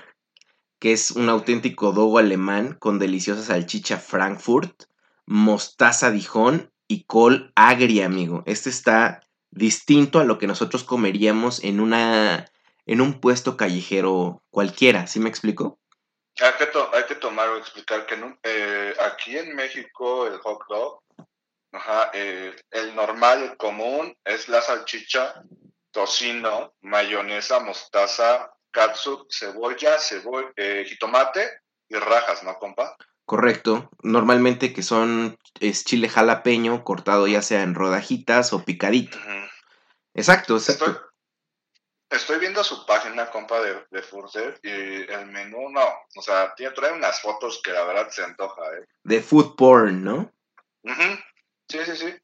que 0.78 0.92
es 0.92 1.10
un 1.10 1.28
auténtico 1.28 1.92
dogo 1.92 2.18
alemán 2.18 2.76
con 2.78 2.98
deliciosa 2.98 3.42
salchicha 3.42 3.98
Frankfurt, 3.98 4.84
mostaza 5.26 6.10
Dijon 6.10 6.72
y 6.86 7.04
col 7.04 7.52
agria, 7.54 8.06
amigo. 8.06 8.42
Este 8.46 8.70
está 8.70 9.20
distinto 9.50 10.20
a 10.20 10.24
lo 10.24 10.38
que 10.38 10.46
nosotros 10.46 10.84
comeríamos 10.84 11.62
en 11.64 11.80
una 11.80 12.46
en 12.86 13.02
un 13.02 13.20
puesto 13.20 13.58
callejero 13.58 14.42
cualquiera, 14.50 15.06
¿sí 15.06 15.20
me 15.20 15.28
explico? 15.28 15.78
Hay 16.40 16.52
que, 16.58 16.66
to- 16.66 16.90
hay 16.94 17.04
que 17.04 17.16
tomar 17.16 17.48
o 17.48 17.56
explicar 17.56 18.06
que 18.06 18.16
eh, 18.44 18.94
aquí 19.00 19.36
en 19.36 19.54
México 19.56 20.26
el 20.26 20.38
hot 20.38 20.60
dog, 20.68 21.02
ajá, 21.72 22.10
eh, 22.14 22.54
el 22.70 22.94
normal, 22.94 23.42
el 23.42 23.56
común, 23.56 24.16
es 24.24 24.48
la 24.48 24.62
salchicha, 24.62 25.42
tocino, 25.90 26.74
mayonesa, 26.82 27.58
mostaza, 27.60 28.50
catsup, 28.70 29.26
cebolla, 29.30 29.98
cebolla, 29.98 30.52
jitomate 30.86 31.60
y 31.88 31.96
rajas, 31.96 32.44
¿no, 32.44 32.56
compa? 32.58 32.96
Correcto. 33.24 33.90
Normalmente 34.02 34.72
que 34.72 34.82
son 34.82 35.36
es 35.60 35.84
chile 35.84 36.08
jalapeño 36.08 36.84
cortado 36.84 37.26
ya 37.26 37.42
sea 37.42 37.62
en 37.62 37.74
rodajitas 37.74 38.52
o 38.52 38.64
picadito. 38.64 39.18
Exacto, 40.14 40.56
exacto. 40.56 40.86
estoy 40.86 41.07
viendo 42.38 42.64
su 42.64 42.86
página, 42.86 43.30
compa, 43.30 43.60
de, 43.60 43.84
de 43.90 44.02
Furter 44.02 44.58
y 44.62 44.70
el 44.70 45.26
menú 45.26 45.70
no, 45.70 45.84
o 46.16 46.22
sea, 46.22 46.54
tiene, 46.54 46.74
trae 46.74 46.92
unas 46.92 47.20
fotos 47.20 47.60
que 47.62 47.72
la 47.72 47.84
verdad 47.84 48.08
se 48.10 48.22
antoja, 48.22 48.62
¿eh? 48.76 48.86
De 49.04 49.20
food 49.22 49.56
porn, 49.56 50.04
¿no? 50.04 50.32
Ujú. 50.84 51.18
Sí, 51.68 51.78
sí, 51.84 51.96
sí. 51.96 52.14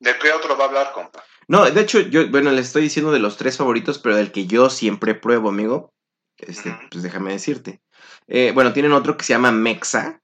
¿De 0.00 0.18
qué 0.18 0.32
otro 0.32 0.56
va 0.56 0.64
a 0.64 0.68
hablar, 0.68 0.92
compa? 0.92 1.22
No, 1.48 1.70
de 1.70 1.80
hecho, 1.80 2.00
yo, 2.00 2.28
bueno, 2.30 2.50
les 2.52 2.66
estoy 2.66 2.82
diciendo 2.82 3.12
de 3.12 3.18
los 3.18 3.36
tres 3.36 3.56
favoritos, 3.56 3.98
pero 3.98 4.16
del 4.16 4.32
que 4.32 4.46
yo 4.46 4.70
siempre 4.70 5.14
pruebo, 5.14 5.50
amigo. 5.50 5.92
Este, 6.36 6.76
pues 6.90 7.02
déjame 7.02 7.32
decirte. 7.32 7.80
Eh, 8.26 8.52
bueno, 8.54 8.72
tienen 8.72 8.92
otro 8.92 9.16
que 9.16 9.24
se 9.24 9.34
llama 9.34 9.52
Mexa. 9.52 10.20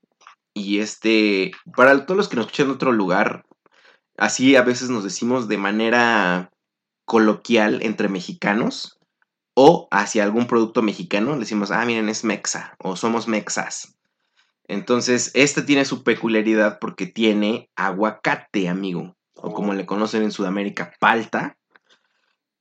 Y 0.54 0.80
este, 0.80 1.52
para 1.76 2.04
todos 2.04 2.16
los 2.16 2.28
que 2.28 2.36
nos 2.36 2.46
escuchan 2.46 2.66
en 2.66 2.72
otro 2.72 2.92
lugar, 2.92 3.44
así 4.16 4.56
a 4.56 4.62
veces 4.62 4.90
nos 4.90 5.04
decimos 5.04 5.46
de 5.46 5.58
manera 5.58 6.50
coloquial 7.04 7.82
entre 7.82 8.08
mexicanos 8.08 8.99
o 9.54 9.88
hacia 9.90 10.22
algún 10.24 10.46
producto 10.46 10.82
mexicano, 10.82 11.34
le 11.34 11.40
decimos, 11.40 11.70
ah, 11.70 11.84
miren, 11.84 12.08
es 12.08 12.24
Mexa 12.24 12.74
o 12.78 12.96
somos 12.96 13.28
Mexas. 13.28 13.96
Entonces, 14.68 15.30
este 15.34 15.62
tiene 15.62 15.84
su 15.84 16.04
peculiaridad 16.04 16.78
porque 16.80 17.06
tiene 17.06 17.70
aguacate, 17.76 18.68
amigo, 18.68 19.16
o 19.34 19.52
como 19.52 19.74
le 19.74 19.84
conocen 19.86 20.22
en 20.22 20.30
Sudamérica, 20.32 20.92
palta. 21.00 21.56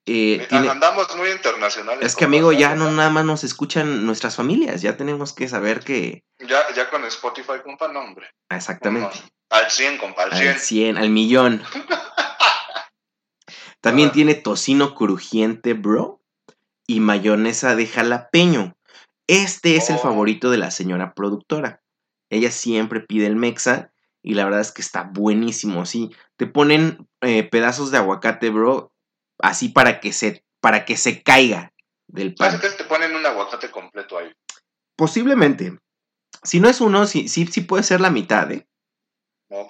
Eh, 0.08 0.43
tiene- 0.50 0.69
Andamos 0.69 1.15
muy 1.17 1.29
internacionales. 1.29 2.03
es 2.03 2.15
que, 2.15 2.25
amigo, 2.25 2.51
ya 2.51 2.74
no 2.74 2.89
nada 2.89 3.12
más 3.12 3.25
nos 3.25 3.43
escuchan 3.43 4.08
nuestras 4.08 4.36
familias, 4.36 4.81
ya 4.81 4.98
tenemos 4.98 5.34
que 5.34 5.48
saber 5.48 5.81
que... 5.81 6.24
Ya, 6.39 6.63
ya 6.75 6.89
con 6.89 7.05
Spotify, 7.05 7.62
compa, 7.63 7.88
no, 7.89 8.00
hombre. 8.00 8.27
Exactamente. 8.50 9.19
Al 9.51 9.69
100, 9.69 9.98
compa, 10.00 10.24
al 10.24 10.34
100. 10.36 10.48
Al 10.50 10.60
100, 10.60 10.98
al 10.98 11.10
millón. 11.12 11.62
También 13.81 14.10
Ah. 14.10 14.12
tiene 14.12 14.36
tocino 14.36 14.96
crujiente, 14.96 15.74
bro. 15.74 16.18
Y 16.89 17.01
mayonesa 17.01 17.75
de 17.75 17.86
jalapeño. 17.86 18.75
Este 19.27 19.75
es 19.75 19.91
el 19.91 19.98
Oh. 19.98 20.00
favorito 20.00 20.50
de 20.50 20.58
la 20.58 20.72
señora 20.72 21.13
productora. 21.13 21.84
Ella 22.31 22.50
siempre 22.50 23.01
pide 23.01 23.27
el 23.27 23.36
mexa. 23.36 23.93
Y 24.24 24.34
la 24.34 24.43
verdad 24.43 24.62
es 24.62 24.72
que 24.72 24.81
está 24.81 25.03
buenísimo. 25.03 25.86
Sí, 25.86 26.10
te 26.36 26.48
ponen 26.48 27.08
eh, 27.22 27.43
pedazos 27.43 27.91
de 27.91 27.98
aguacate, 28.00 28.50
bro. 28.50 28.91
Así 29.39 29.69
para 29.69 30.00
que 30.00 30.12
se, 30.13 30.43
para 30.62 30.84
que 30.84 30.98
se 30.98 31.22
caiga 31.22 31.72
del 32.08 32.34
pan. 32.34 32.51
¿Sabes 32.53 32.72
que 32.72 32.84
te 32.84 32.89
ponen 32.89 33.15
un 33.15 33.24
aguacate 33.25 33.69
completo 33.69 34.17
ahí? 34.17 34.31
Posiblemente. 34.98 35.77
Si 36.43 36.60
no 36.60 36.67
es 36.69 36.81
uno, 36.81 37.05
sí, 37.05 37.29
sí, 37.29 37.46
sí 37.48 37.62
puede 37.62 37.84
ser 37.84 38.01
la 38.01 38.10
mitad, 38.10 38.51
¿eh? 38.51 38.67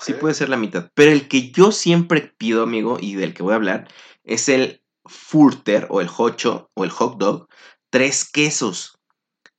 Sí 0.02 0.14
puede 0.14 0.34
ser 0.36 0.50
la 0.50 0.58
mitad. 0.58 0.90
Pero 0.94 1.12
el 1.12 1.28
que 1.28 1.52
yo 1.52 1.72
siempre 1.72 2.34
pido, 2.38 2.64
amigo, 2.64 2.98
y 3.00 3.16
del 3.16 3.34
que 3.34 3.44
voy 3.44 3.54
a 3.54 3.58
hablar, 3.58 3.88
es 4.24 4.50
el 4.50 4.79
Furter 5.10 5.88
o 5.90 6.00
el 6.02 6.10
Hocho 6.16 6.70
o 6.76 6.84
el 6.84 6.90
Hot 6.92 7.18
Dog. 7.18 7.48
Tres 7.90 8.30
quesos. 8.30 8.96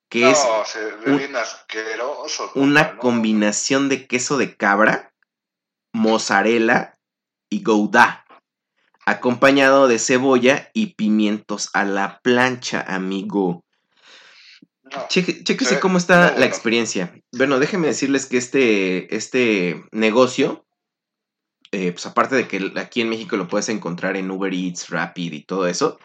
Que 0.09 0.23
no, 0.23 0.31
es 0.31 0.39
se 0.67 1.11
un- 1.11 1.37
asqueroso. 1.37 2.51
una 2.57 2.93
¿no? 2.95 2.99
combinación 2.99 3.89
de 3.89 4.07
queso 4.09 4.39
de 4.39 4.57
cabra, 4.57 5.13
mozzarella 5.93 6.95
y 7.49 7.63
gouda. 7.63 8.25
Acompañado 9.07 9.89
de 9.89 9.99
cebolla 9.99 10.71
y 10.75 10.95
pimientos 10.95 11.71
a 11.75 11.85
la 11.85 12.21
plancha, 12.23 12.85
amigo. 12.87 13.65
No. 14.83 15.09
Cheque- 15.09 15.45
chéquese 15.45 15.79
cómo 15.81 15.99
está 15.99 16.37
la 16.37 16.47
experiencia. 16.47 17.15
Bueno, 17.33 17.59
déjenme 17.61 17.87
decirles 17.89 18.27
que 18.27 18.37
este, 18.39 19.15
este 19.17 19.85
negocio, 19.93 20.67
eh, 21.73 21.93
pues 21.93 22.07
aparte 22.07 22.35
de 22.37 22.49
que 22.49 22.73
aquí 22.77 23.01
en 23.01 23.09
México 23.09 23.37
lo 23.37 23.49
puedes 23.49 23.69
encontrar 23.69 24.17
en 24.17 24.31
Uber 24.31 24.53
Eats, 24.53 24.91
Rapid 24.91 25.33
y 25.33 25.45
todo 25.45 25.67
eso, 25.67 25.99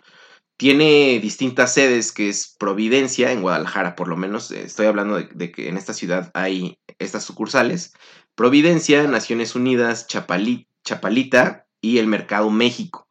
tiene 0.57 1.19
distintas 1.19 1.73
sedes, 1.73 2.11
que 2.11 2.29
es 2.29 2.55
Providencia, 2.57 3.31
en 3.31 3.41
Guadalajara 3.41 3.95
por 3.95 4.07
lo 4.07 4.15
menos. 4.15 4.51
eh, 4.51 4.63
Estoy 4.63 4.85
hablando 4.85 5.17
de, 5.17 5.29
de 5.33 5.51
que 5.51 5.67
en 5.67 5.77
esta 5.77 5.93
ciudad 5.93 6.31
hay 6.33 6.79
estas 6.99 7.23
sucursales, 7.23 7.93
Providencia, 8.35 9.03
Naciones 9.07 9.55
Unidas, 9.55 10.07
Chapalita 10.07 11.65
y 11.81 11.97
el 11.97 12.07
Mercado 12.07 12.49
México. 12.49 13.07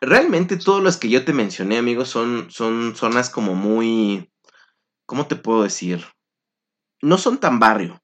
Realmente 0.00 0.56
todos 0.56 0.82
los 0.82 0.96
que 0.96 1.08
yo 1.08 1.24
te 1.24 1.32
mencioné, 1.32 1.78
amigos, 1.78 2.08
son, 2.08 2.50
son 2.50 2.94
zonas 2.94 3.30
como 3.30 3.54
muy... 3.54 4.30
¿Cómo 5.06 5.26
te 5.26 5.36
puedo 5.36 5.62
decir? 5.62 6.06
No 7.02 7.18
son 7.18 7.38
tan 7.38 7.58
barrio. 7.58 8.00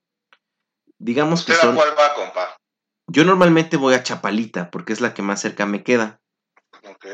Digamos 0.99 1.45
que 1.45 1.53
son... 1.53 1.76
cuál 1.76 1.91
va, 1.91 2.14
compa? 2.14 2.57
Yo 3.14 3.25
normalmente 3.25 3.76
voy 3.76 3.94
a 3.94 4.02
Chapalita 4.02 4.73
porque 4.73 4.92
es 4.92 5.00
la 5.00 5.14
que 5.14 5.23
más 5.23 5.40
cerca 5.40 5.66
me 5.66 5.85
queda. 5.85 6.21
Ok. 6.83 7.06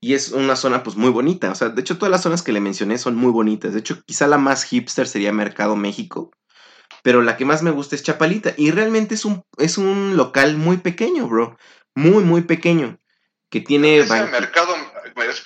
Y 0.00 0.14
es 0.14 0.32
una 0.32 0.56
zona 0.56 0.82
pues 0.82 0.96
muy 0.96 1.10
bonita. 1.10 1.52
O 1.52 1.54
sea, 1.54 1.68
de 1.68 1.80
hecho 1.80 1.96
todas 1.96 2.10
las 2.10 2.22
zonas 2.22 2.42
que 2.42 2.50
le 2.50 2.60
mencioné 2.60 2.98
son 2.98 3.14
muy 3.14 3.30
bonitas. 3.30 3.72
De 3.72 3.78
hecho, 3.78 4.02
quizá 4.04 4.26
la 4.26 4.36
más 4.36 4.64
hipster 4.64 5.06
sería 5.06 5.32
Mercado 5.32 5.76
México. 5.76 6.32
Pero 7.04 7.22
la 7.22 7.36
que 7.36 7.44
más 7.44 7.62
me 7.62 7.70
gusta 7.70 7.94
es 7.94 8.02
Chapalita. 8.02 8.54
Y 8.56 8.72
realmente 8.72 9.14
es 9.14 9.24
un, 9.24 9.44
es 9.58 9.78
un 9.78 10.16
local 10.16 10.56
muy 10.56 10.78
pequeño, 10.78 11.28
bro. 11.28 11.56
Muy, 11.94 12.24
muy 12.24 12.42
pequeño. 12.42 12.98
Que 13.48 13.60
tiene... 13.60 13.98
Ese 13.98 14.24
mercado, 14.24 14.74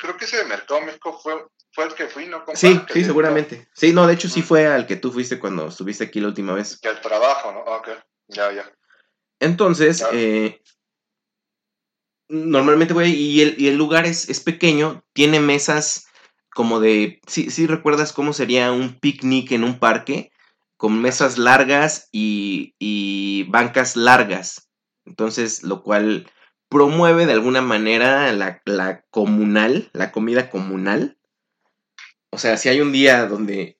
creo 0.00 0.16
que 0.16 0.25
ese 0.25 0.38
de 0.38 0.44
Mercado 0.44 0.80
México 0.80 1.20
fue, 1.22 1.34
fue 1.70 1.84
el 1.84 1.94
que 1.94 2.06
fui, 2.06 2.28
¿no? 2.28 2.42
Sí, 2.54 2.80
sí, 2.90 3.04
seguramente. 3.04 3.68
Sí, 3.75 3.92
no, 3.92 4.06
de 4.06 4.14
hecho 4.14 4.30
sí 4.30 4.40
fue 4.40 4.66
al 4.66 4.87
que 4.87 4.96
tú 4.96 5.12
fuiste 5.12 5.38
cuando 5.38 5.68
estuviste 5.68 6.04
aquí 6.04 6.18
la 6.18 6.28
última 6.28 6.54
vez. 6.54 6.78
Que 6.80 6.88
al 6.88 7.02
trabajo, 7.02 7.52
¿no? 7.52 7.61
Ok, 7.61 7.88
ya, 8.28 8.50
ya. 8.52 8.64
Entonces, 9.42 10.04
eh, 10.12 10.62
normalmente 12.28 12.94
voy 12.94 13.11
y 13.11 13.40
el, 13.40 13.56
y 13.58 13.66
el 13.66 13.76
lugar 13.76 14.06
es, 14.06 14.28
es, 14.28 14.38
pequeño, 14.38 15.04
tiene 15.12 15.40
mesas 15.40 16.06
como 16.54 16.78
de, 16.78 17.20
sí, 17.26 17.50
sí 17.50 17.66
recuerdas 17.66 18.12
cómo 18.12 18.32
sería 18.32 18.70
un 18.70 19.00
picnic 19.00 19.50
en 19.50 19.64
un 19.64 19.80
parque, 19.80 20.30
con 20.76 21.02
mesas 21.02 21.38
largas 21.38 22.08
y, 22.12 22.76
y 22.78 23.44
bancas 23.49 23.96
largas. 23.96 24.70
Entonces, 25.06 25.64
lo 25.64 25.82
cual 25.82 26.30
promueve 26.68 27.26
de 27.26 27.32
alguna 27.32 27.62
manera 27.62 28.32
la, 28.32 28.62
la, 28.64 29.02
comunal, 29.11 29.90
la 29.92 30.12
comida 30.12 30.50
comunal. 30.50 31.18
O 32.30 32.38
sea, 32.38 32.56
si 32.58 32.68
hay 32.68 32.80
un 32.80 32.92
día 32.92 33.26
donde 33.26 33.76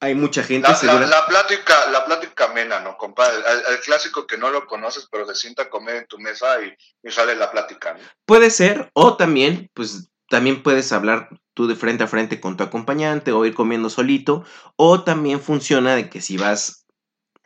hay 0.00 0.14
mucha 0.14 0.42
gente. 0.42 0.68
La, 0.82 0.94
la, 0.94 1.26
plática, 1.26 1.90
la 1.90 2.04
plática 2.06 2.46
amena, 2.46 2.80
¿no, 2.80 2.96
compadre? 2.96 3.36
El, 3.68 3.80
clásico 3.80 4.26
que 4.26 4.38
no 4.38 4.50
lo 4.50 4.66
conoces, 4.66 5.06
pero 5.10 5.26
se 5.26 5.34
sienta 5.34 5.64
a 5.64 5.68
comer 5.68 5.96
en 5.96 6.06
tu 6.06 6.18
mesa 6.18 6.56
y, 6.62 7.10
sale 7.10 7.36
la 7.36 7.50
plática. 7.50 7.96
Puede 8.24 8.50
ser, 8.50 8.90
o 8.94 9.16
también, 9.16 9.70
pues 9.74 10.10
también 10.28 10.62
puedes 10.62 10.92
hablar 10.92 11.28
tú 11.52 11.66
de 11.66 11.76
frente 11.76 12.04
a 12.04 12.08
frente 12.08 12.40
con 12.40 12.56
tu 12.56 12.64
acompañante 12.64 13.32
o 13.32 13.44
ir 13.44 13.54
comiendo 13.54 13.90
solito, 13.90 14.44
o 14.76 15.04
también 15.04 15.40
funciona 15.40 15.94
de 15.94 16.08
que 16.08 16.22
si 16.22 16.38
vas 16.38 16.86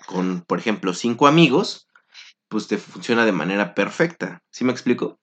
con, 0.06 0.42
por 0.42 0.58
ejemplo, 0.60 0.94
cinco 0.94 1.26
amigos, 1.26 1.88
pues 2.48 2.68
te 2.68 2.78
funciona 2.78 3.26
de 3.26 3.32
manera 3.32 3.74
perfecta. 3.74 4.42
¿Sí 4.50 4.64
me 4.64 4.70
explico? 4.70 5.18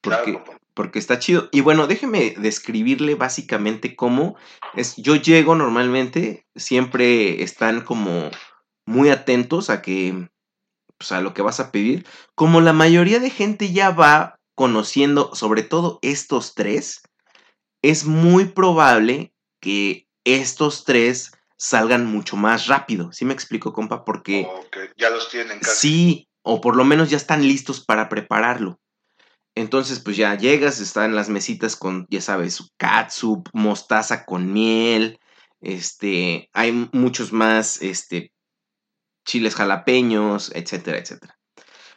Porque, 0.00 0.40
porque 0.74 0.98
está 0.98 1.18
chido. 1.18 1.48
Y 1.52 1.60
bueno, 1.60 1.86
déjeme 1.86 2.34
describirle 2.38 3.14
básicamente 3.14 3.96
cómo 3.96 4.36
es. 4.74 4.96
Yo 4.96 5.16
llego 5.16 5.54
normalmente, 5.54 6.46
siempre 6.54 7.42
están 7.42 7.82
como 7.82 8.30
muy 8.86 9.10
atentos 9.10 9.70
a 9.70 9.82
que, 9.82 10.28
pues 10.98 11.12
a 11.12 11.20
lo 11.20 11.34
que 11.34 11.42
vas 11.42 11.60
a 11.60 11.70
pedir. 11.72 12.06
Como 12.34 12.60
la 12.60 12.72
mayoría 12.72 13.20
de 13.20 13.30
gente 13.30 13.72
ya 13.72 13.90
va 13.90 14.38
conociendo, 14.54 15.34
sobre 15.34 15.62
todo 15.62 15.98
estos 16.02 16.54
tres, 16.54 17.02
es 17.82 18.04
muy 18.04 18.46
probable 18.46 19.32
que 19.60 20.08
estos 20.24 20.84
tres 20.84 21.32
salgan 21.56 22.06
mucho 22.06 22.36
más 22.36 22.66
rápido. 22.66 23.12
¿Sí 23.12 23.24
me 23.24 23.34
explico, 23.34 23.72
compa? 23.72 24.04
Porque... 24.04 24.48
Ya 24.96 25.10
los 25.10 25.30
tienen 25.30 25.60
casi. 25.60 25.76
Sí, 25.76 26.28
o 26.42 26.60
por 26.60 26.76
lo 26.76 26.84
menos 26.84 27.10
ya 27.10 27.16
están 27.16 27.42
listos 27.42 27.84
para 27.84 28.08
prepararlo. 28.08 28.80
Entonces, 29.54 30.00
pues 30.00 30.16
ya 30.16 30.36
llegas, 30.36 30.80
están 30.80 31.14
las 31.14 31.28
mesitas 31.28 31.76
con, 31.76 32.06
ya 32.10 32.20
sabes, 32.20 32.54
su 32.54 32.68
katsup, 32.76 33.48
mostaza 33.52 34.24
con 34.24 34.52
miel, 34.52 35.18
este, 35.60 36.48
hay 36.52 36.88
muchos 36.92 37.32
más, 37.32 37.82
este, 37.82 38.32
chiles 39.24 39.54
jalapeños, 39.54 40.52
etcétera, 40.54 40.98
etcétera. 40.98 41.36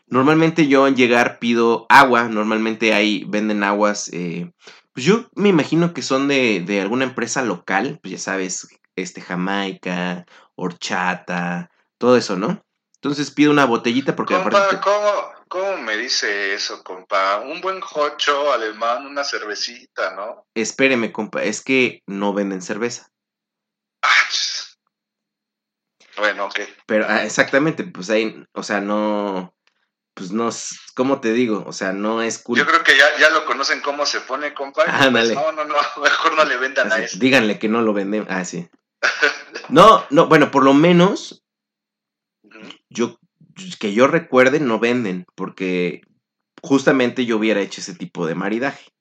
Normalmente 0.08 0.68
yo 0.68 0.88
en 0.88 0.96
llegar 0.96 1.40
pido 1.40 1.86
agua, 1.90 2.28
normalmente 2.28 2.94
ahí 2.94 3.24
venden 3.28 3.64
aguas, 3.64 4.10
eh, 4.14 4.52
pues 4.94 5.06
yo 5.06 5.30
me 5.36 5.50
imagino 5.50 5.94
que 5.94 6.02
son 6.02 6.28
de, 6.28 6.60
de, 6.60 6.82
alguna 6.82 7.06
empresa 7.06 7.42
local, 7.44 8.00
pues 8.02 8.12
ya 8.12 8.20
sabes, 8.20 8.68
este, 8.96 9.22
Jamaica, 9.22 10.26
horchata, 10.56 11.72
todo 11.98 12.18
eso, 12.18 12.36
¿no? 12.36 12.62
Entonces 12.96 13.32
pido 13.32 13.52
una 13.52 13.66
botellita 13.66 14.16
porque 14.16 14.36
aparte... 14.36 14.80
¿Cómo 14.84 15.33
me 15.82 15.98
dice 15.98 16.54
eso, 16.54 16.84
compa? 16.84 17.40
Un 17.40 17.62
buen 17.62 17.82
jocho 17.82 18.52
alemán, 18.52 19.06
una 19.06 19.24
cervecita, 19.24 20.16
¿no? 20.16 20.46
Espéreme, 20.54 21.12
compa, 21.12 21.44
es 21.44 21.62
que 21.62 22.02
no 22.08 22.34
venden 22.34 22.62
cerveza. 22.62 23.10
Ah, 24.02 24.10
bueno, 26.18 26.46
ok. 26.46 26.60
Pero 26.86 27.06
ah, 27.08 27.24
exactamente, 27.24 27.84
pues 27.84 28.10
ahí, 28.10 28.46
o 28.54 28.64
sea, 28.64 28.82
no, 28.82 29.56
pues 30.14 30.32
no, 30.32 30.50
¿cómo 30.96 31.22
te 31.22 31.34
digo? 31.34 31.64
O 31.66 31.74
sea, 31.74 31.92
no 31.92 32.22
es 32.22 32.38
cool. 32.40 32.58
Yo 32.58 32.66
creo 32.66 32.84
que 32.84 32.98
ya, 32.98 33.18
ya 33.20 33.30
lo 33.30 33.46
conocen 33.46 33.82
cómo 33.82 34.06
se 34.06 34.22
pone, 34.22 34.54
compa. 34.54 34.84
Ah, 34.88 35.10
pues, 35.12 35.34
no, 35.34 35.52
no, 35.52 35.66
no, 35.66 35.76
mejor 36.02 36.36
no 36.36 36.46
le 36.46 36.58
vendan 36.58 36.92
a 36.92 36.98
eso. 36.98 37.18
Díganle 37.20 37.60
que 37.60 37.70
no 37.70 37.82
lo 37.82 37.94
venden. 37.94 38.26
Ah, 38.30 38.46
sí. 38.46 38.70
no, 39.70 40.06
no, 40.10 40.28
bueno, 40.28 40.52
por 40.52 40.64
lo 40.64 40.74
menos 40.74 41.44
yo 42.90 43.20
que 43.80 43.94
yo 43.94 44.08
recuerde 44.08 44.60
no 44.60 44.80
venden, 44.80 45.26
porque 45.36 46.02
justamente 46.62 47.26
yo 47.26 47.38
hubiera 47.38 47.62
hecho 47.62 47.82
ese 47.82 47.96
tipo 47.96 48.26
de 48.26 48.36
maridaje. 48.36 48.92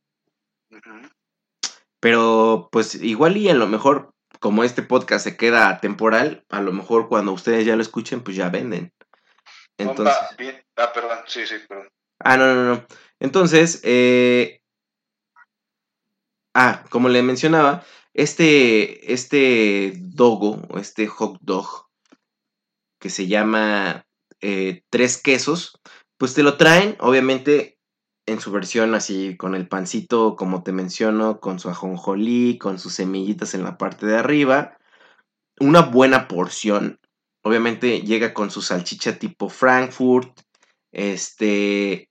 Pero 2.01 2.69
pues 2.73 2.97
igual 2.97 3.37
y 3.37 3.49
a 3.49 3.55
lo 3.55 3.67
mejor, 3.69 4.12
como 4.41 4.65
este 4.65 4.83
podcast 4.83 5.25
se 5.25 5.37
queda 5.37 5.79
temporal, 5.79 6.45
a 6.51 6.61
lo 6.61 6.73
mejor 6.73 7.09
cuando 7.09 7.33
ustedes 7.33 7.65
ya 7.65 7.77
lo 7.77 7.83
escuchen, 7.83 8.23
pues 8.23 8.37
ya 8.37 8.49
venden. 8.49 8.93
Entonces... 9.79 10.17
Ah, 10.77 10.93
perdón, 10.93 11.19
sí, 11.27 11.47
sí, 11.47 11.55
perdón. 11.69 11.88
Ah, 12.19 12.37
no, 12.37 12.55
no, 12.55 12.75
no. 12.75 12.87
Entonces, 13.21 13.81
eh... 13.85 14.61
ah, 16.55 16.85
como 16.91 17.09
le 17.09 17.23
mencionaba, 17.23 17.85
este, 18.15 19.12
este 19.12 19.93
dogo, 19.97 20.61
este 20.77 21.07
hot 21.07 21.38
dog, 21.41 21.88
que 22.99 23.11
se 23.11 23.29
llama 23.29 24.07
eh, 24.42 24.83
tres 24.90 25.16
quesos, 25.18 25.81
pues 26.18 26.35
te 26.35 26.42
lo 26.42 26.57
traen, 26.57 26.96
obviamente, 26.98 27.78
en 28.26 28.40
su 28.40 28.50
versión 28.52 28.94
así, 28.94 29.37
con 29.37 29.55
el 29.55 29.68
pancito, 29.68 30.37
como 30.37 30.62
te 30.62 30.72
menciono, 30.72 31.40
con 31.40 31.59
su 31.59 31.70
ajonjolí, 31.70 32.59
con 32.59 32.78
sus 32.78 32.94
semillitas 32.94 33.55
en 33.55 33.64
la 33.64 33.78
parte 33.78 34.07
de 34.07 34.16
arriba. 34.16 34.76
Una 35.61 35.83
buena 35.83 36.28
porción. 36.28 36.98
Obviamente 37.44 38.02
llega 38.02 38.35
con 38.35 38.50
su 38.50 38.62
salchicha 38.62 39.18
tipo 39.18 39.48
Frankfurt. 39.48 40.40
Este. 40.92 42.09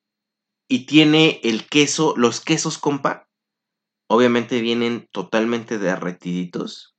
Y 0.69 0.85
tiene 0.85 1.41
el 1.43 1.67
queso, 1.67 2.13
los 2.17 2.39
quesos, 2.39 2.77
compa. 2.77 3.27
Obviamente 4.09 4.61
vienen 4.61 5.07
totalmente 5.11 5.77
derretiditos. 5.77 6.95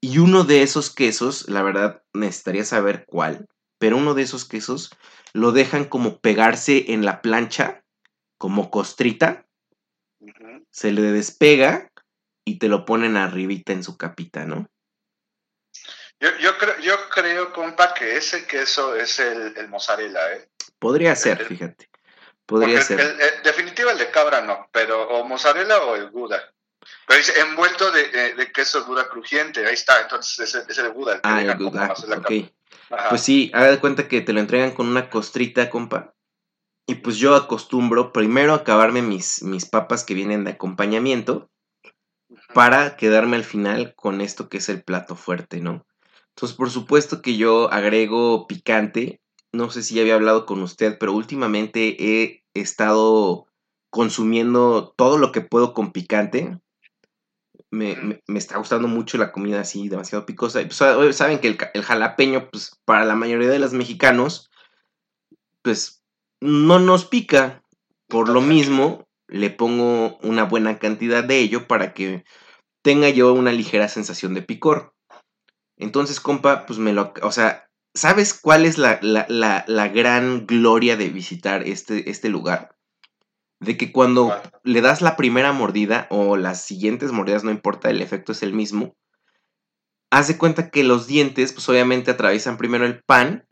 Y 0.00 0.18
uno 0.18 0.44
de 0.44 0.62
esos 0.62 0.94
quesos, 0.94 1.48
la 1.48 1.62
verdad, 1.62 2.02
necesitaría 2.12 2.64
saber 2.64 3.04
cuál 3.06 3.46
pero 3.78 3.96
uno 3.96 4.14
de 4.14 4.22
esos 4.22 4.44
quesos 4.44 4.90
lo 5.32 5.52
dejan 5.52 5.84
como 5.84 6.18
pegarse 6.18 6.92
en 6.92 7.04
la 7.04 7.22
plancha, 7.22 7.84
como 8.38 8.70
costrita, 8.70 9.46
se 10.70 10.92
le 10.92 11.02
despega 11.02 11.90
y 12.44 12.58
te 12.58 12.68
lo 12.68 12.84
ponen 12.84 13.16
arribita 13.16 13.72
en 13.72 13.84
su 13.84 13.96
capita, 13.96 14.44
¿no? 14.44 14.68
Yo, 16.20 16.30
yo, 16.40 16.58
creo, 16.58 16.78
yo 16.80 17.08
creo, 17.10 17.52
compa, 17.52 17.94
que 17.94 18.16
ese 18.16 18.46
queso 18.46 18.96
es 18.96 19.20
el, 19.20 19.56
el 19.56 19.68
mozzarella, 19.68 20.32
¿eh? 20.34 20.48
Podría 20.78 21.14
ser, 21.14 21.44
fíjate. 21.44 21.88
Podría 22.44 22.80
ser. 22.80 22.98
El, 23.00 23.20
el, 23.20 23.42
definitivo 23.44 23.90
el 23.90 23.98
de 23.98 24.10
cabra 24.10 24.40
no, 24.40 24.68
pero 24.72 25.08
o 25.08 25.24
mozzarella 25.24 25.78
o 25.82 25.94
el 25.94 26.10
Gouda. 26.10 26.52
Pero 27.06 27.18
dice 27.18 27.40
envuelto 27.40 27.90
de, 27.90 28.34
de, 28.34 28.52
queso 28.52 28.84
Gouda 28.84 29.08
crujiente, 29.08 29.66
ahí 29.66 29.74
está, 29.74 30.02
entonces 30.02 30.54
ese 30.54 30.70
es 30.70 30.78
el 30.78 30.92
Gouda. 30.92 31.20
ah, 31.22 31.42
el 31.42 31.56
Gouda, 31.56 31.94
ok. 32.16 32.30
Pues 33.08 33.22
sí, 33.22 33.50
haga 33.54 33.70
de 33.70 33.80
cuenta 33.80 34.08
que 34.08 34.20
te 34.20 34.32
lo 34.32 34.40
entregan 34.40 34.72
con 34.72 34.88
una 34.88 35.10
costrita, 35.10 35.70
compa. 35.70 36.14
Y 36.86 36.96
pues 36.96 37.16
yo 37.16 37.34
acostumbro 37.34 38.12
primero 38.12 38.54
acabarme 38.54 39.02
mis, 39.02 39.42
mis 39.42 39.66
papas 39.66 40.04
que 40.04 40.14
vienen 40.14 40.44
de 40.44 40.52
acompañamiento 40.52 41.50
para 42.54 42.96
quedarme 42.96 43.36
al 43.36 43.44
final 43.44 43.94
con 43.94 44.20
esto 44.20 44.48
que 44.48 44.58
es 44.58 44.68
el 44.68 44.82
plato 44.82 45.14
fuerte, 45.14 45.60
¿no? 45.60 45.86
Entonces, 46.30 46.56
por 46.56 46.70
supuesto 46.70 47.20
que 47.20 47.36
yo 47.36 47.70
agrego 47.72 48.46
picante. 48.46 49.20
No 49.52 49.70
sé 49.70 49.82
si 49.82 49.94
ya 49.94 50.02
había 50.02 50.14
hablado 50.14 50.46
con 50.46 50.62
usted, 50.62 50.98
pero 50.98 51.12
últimamente 51.12 51.96
he 51.98 52.44
estado 52.54 53.46
consumiendo 53.90 54.94
todo 54.96 55.18
lo 55.18 55.32
que 55.32 55.40
puedo 55.40 55.74
con 55.74 55.92
picante 55.92 56.58
me, 57.70 58.22
está 58.28 58.58
gustando 58.58 58.88
mucho 58.88 59.18
la 59.18 59.32
comida 59.32 59.60
así, 59.60 59.88
demasiado 59.88 60.26
picosa. 60.26 60.60
Pues, 60.62 61.16
saben 61.16 61.38
que 61.38 61.58
el, 61.74 61.82
jalapeño, 61.82 62.48
pues 62.50 62.78
para 62.84 63.04
la 63.04 63.14
mayoría 63.14 63.48
de 63.48 63.58
los 63.58 63.72
mexicanos, 63.72 64.50
pues 65.62 66.02
no 66.40 66.78
nos 66.78 67.04
pica. 67.04 67.62
Por 68.08 68.28
lo 68.30 68.40
mismo, 68.40 69.06
le 69.26 69.50
pongo 69.50 70.18
una 70.22 70.44
buena 70.44 70.78
cantidad 70.78 71.22
de 71.22 71.38
ello 71.38 71.66
para 71.66 71.92
que 71.92 72.24
tenga 72.82 73.10
yo 73.10 73.34
una 73.34 73.52
ligera 73.52 73.88
sensación 73.88 74.34
de 74.34 74.42
picor. 74.42 74.94
Entonces, 75.76 76.20
compa, 76.20 76.64
pues 76.66 76.78
me 76.78 76.92
lo... 76.92 77.12
O 77.22 77.32
sea, 77.32 77.68
¿sabes 77.94 78.32
cuál 78.32 78.64
es 78.64 78.78
la, 78.78 78.98
la, 79.02 79.88
gran 79.88 80.46
gloria 80.46 80.96
de 80.96 81.10
visitar 81.10 81.62
este, 81.64 82.10
este 82.10 82.28
lugar? 82.28 82.77
De 83.60 83.76
que 83.76 83.90
cuando 83.90 84.40
le 84.62 84.80
das 84.80 85.02
la 85.02 85.16
primera 85.16 85.52
mordida 85.52 86.06
o 86.10 86.36
las 86.36 86.64
siguientes 86.64 87.10
mordidas, 87.12 87.44
no 87.44 87.50
importa, 87.50 87.90
el 87.90 88.02
efecto 88.02 88.32
es 88.32 88.42
el 88.42 88.52
mismo. 88.52 88.96
Haz 90.10 90.28
de 90.28 90.38
cuenta 90.38 90.70
que 90.70 90.84
los 90.84 91.06
dientes, 91.06 91.52
pues 91.52 91.68
obviamente 91.68 92.10
atraviesan 92.10 92.56
primero 92.56 92.86
el 92.86 93.02
pan, 93.02 93.46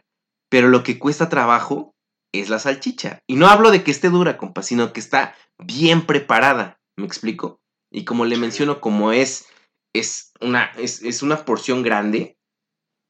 pero 0.48 0.68
lo 0.68 0.82
que 0.82 0.98
cuesta 0.98 1.28
trabajo 1.28 1.94
es 2.32 2.48
la 2.48 2.58
salchicha. 2.58 3.20
Y 3.26 3.36
no 3.36 3.48
hablo 3.48 3.70
de 3.70 3.82
que 3.82 3.90
esté 3.90 4.08
dura, 4.08 4.38
compa, 4.38 4.62
sino 4.62 4.92
que 4.92 5.00
está 5.00 5.34
bien 5.58 6.06
preparada. 6.06 6.80
¿Me 6.96 7.04
explico? 7.04 7.60
Y 7.90 8.04
como 8.04 8.24
le 8.24 8.36
menciono, 8.36 8.80
como 8.80 9.12
es, 9.12 9.46
es, 9.92 10.32
una, 10.40 10.66
es, 10.76 11.02
es 11.02 11.22
una 11.22 11.44
porción 11.44 11.82
grande, 11.82 12.38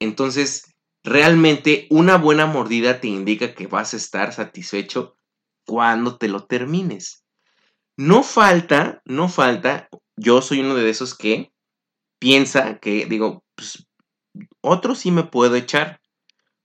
entonces 0.00 0.74
realmente 1.04 1.86
una 1.90 2.16
buena 2.16 2.46
mordida 2.46 3.00
te 3.00 3.08
indica 3.08 3.54
que 3.54 3.66
vas 3.66 3.94
a 3.94 3.96
estar 3.96 4.32
satisfecho 4.32 5.15
cuando 5.66 6.16
te 6.16 6.28
lo 6.28 6.44
termines. 6.44 7.24
No 7.96 8.22
falta, 8.22 9.02
no 9.04 9.28
falta, 9.28 9.88
yo 10.16 10.42
soy 10.42 10.60
uno 10.60 10.74
de 10.74 10.88
esos 10.88 11.14
que 11.16 11.52
piensa 12.18 12.78
que, 12.78 13.06
digo, 13.06 13.44
pues, 13.54 13.86
otro 14.60 14.94
sí 14.94 15.10
me 15.10 15.24
puedo 15.24 15.56
echar. 15.56 16.00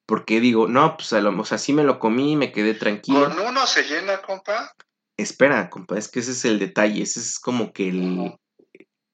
Porque 0.06 0.42
digo, 0.42 0.68
no, 0.68 0.98
pues 0.98 1.14
a 1.14 1.22
lo, 1.22 1.40
o 1.40 1.46
sea, 1.46 1.58
sí 1.58 1.72
me 1.72 1.86
lo 1.86 1.98
comí, 1.98 2.36
me 2.36 2.52
quedé 2.52 2.74
tranquilo. 2.74 3.30
¿Con 3.30 3.40
uno 3.40 3.66
se 3.66 3.84
llena, 3.84 4.22
compa? 4.22 4.74
Espera, 5.16 5.70
compa, 5.70 5.98
es 5.98 6.10
que 6.10 6.20
ese 6.20 6.32
es 6.32 6.44
el 6.44 6.60
detalle, 6.60 7.04
ese 7.04 7.22
es 7.22 7.40
como 7.40 7.72
que 7.72 7.90
el, 7.90 8.36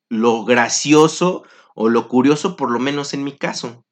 lo 0.10 0.46
gracioso 0.46 1.44
o 1.76 1.90
lo 1.90 2.08
curioso, 2.08 2.56
por 2.56 2.72
lo 2.72 2.80
menos 2.80 3.14
en 3.14 3.24
mi 3.24 3.38
caso, 3.38 3.86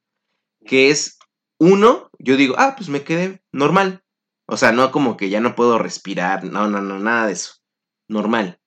que 0.66 0.90
es 0.90 1.20
uno, 1.60 2.10
yo 2.18 2.38
digo, 2.38 2.56
ah, 2.58 2.74
pues 2.76 2.90
me 2.90 3.04
quedé 3.04 3.44
normal. 3.52 4.04
O 4.48 4.58
sea, 4.58 4.72
no 4.72 4.92
como 4.92 5.18
que 5.18 5.30
ya 5.30 5.40
no 5.40 5.56
puedo 5.56 5.80
respirar, 5.80 6.44
no, 6.44 6.68
no, 6.68 6.82
no, 6.82 7.00
nada 7.00 7.28
de 7.28 7.34
eso. 7.34 7.56
Normal. 8.08 8.60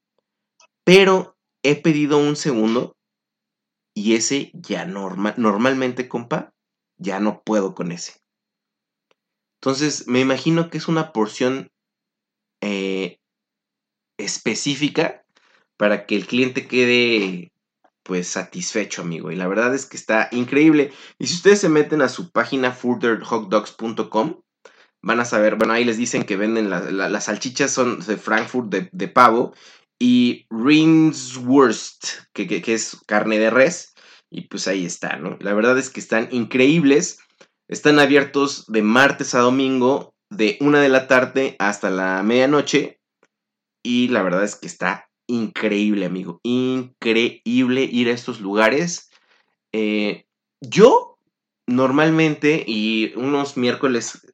Pero 0.84 1.36
he 1.62 1.76
pedido 1.76 2.18
un 2.18 2.36
segundo 2.36 2.96
y 3.94 4.14
ese 4.14 4.50
ya 4.54 4.84
normal, 4.84 5.34
normalmente, 5.36 6.08
compa, 6.08 6.52
ya 6.98 7.20
no 7.20 7.42
puedo 7.42 7.74
con 7.74 7.92
ese. 7.92 8.20
Entonces, 9.60 10.06
me 10.06 10.20
imagino 10.20 10.70
que 10.70 10.78
es 10.78 10.88
una 10.88 11.12
porción 11.12 11.70
eh, 12.60 13.18
específica 14.18 15.24
para 15.76 16.06
que 16.06 16.16
el 16.16 16.26
cliente 16.26 16.66
quede 16.66 17.52
pues 18.02 18.28
satisfecho, 18.28 19.02
amigo. 19.02 19.30
Y 19.30 19.36
la 19.36 19.46
verdad 19.46 19.74
es 19.74 19.84
que 19.84 19.96
está 19.96 20.28
increíble. 20.32 20.92
Y 21.18 21.26
si 21.26 21.34
ustedes 21.34 21.60
se 21.60 21.68
meten 21.68 22.00
a 22.00 22.08
su 22.08 22.30
página 22.30 22.72
furtherhotdogs.com, 22.72 24.40
van 25.02 25.20
a 25.20 25.24
saber, 25.24 25.56
bueno, 25.56 25.72
ahí 25.72 25.84
les 25.84 25.96
dicen 25.96 26.24
que 26.24 26.36
venden 26.36 26.70
las 26.70 27.24
salchichas 27.24 27.70
son 27.70 28.00
de 28.00 28.16
Frankfurt 28.16 28.68
de, 28.70 29.08
pavo 29.08 29.54
y 29.98 30.46
Rinswurst, 30.50 32.04
que, 32.32 32.46
que, 32.46 32.74
es 32.74 32.96
carne 33.06 33.38
de 33.38 33.50
res. 33.50 33.94
Y 34.30 34.42
pues 34.42 34.68
ahí 34.68 34.84
está, 34.84 35.16
¿no? 35.16 35.38
La 35.40 35.54
verdad 35.54 35.78
es 35.78 35.90
que 35.90 36.00
están 36.00 36.28
increíbles. 36.30 37.18
Están 37.68 37.98
abiertos 37.98 38.66
de 38.66 38.82
martes 38.82 39.34
a 39.34 39.40
domingo, 39.40 40.14
de 40.30 40.58
una 40.60 40.80
de 40.80 40.88
la 40.88 41.06
tarde 41.06 41.56
hasta 41.58 41.90
la 41.90 42.22
medianoche. 42.22 43.00
Y 43.82 44.08
la 44.08 44.22
verdad 44.22 44.44
es 44.44 44.56
que 44.56 44.66
está 44.66 45.08
increíble, 45.26 46.06
amigo. 46.06 46.40
Increíble 46.42 47.84
ir 47.84 48.08
a 48.08 48.12
estos 48.12 48.40
lugares. 48.40 49.10
Eh, 49.72 50.26
yo 50.60 51.18
normalmente, 51.66 52.64
y 52.66 53.12
unos 53.16 53.56
miércoles 53.56 54.27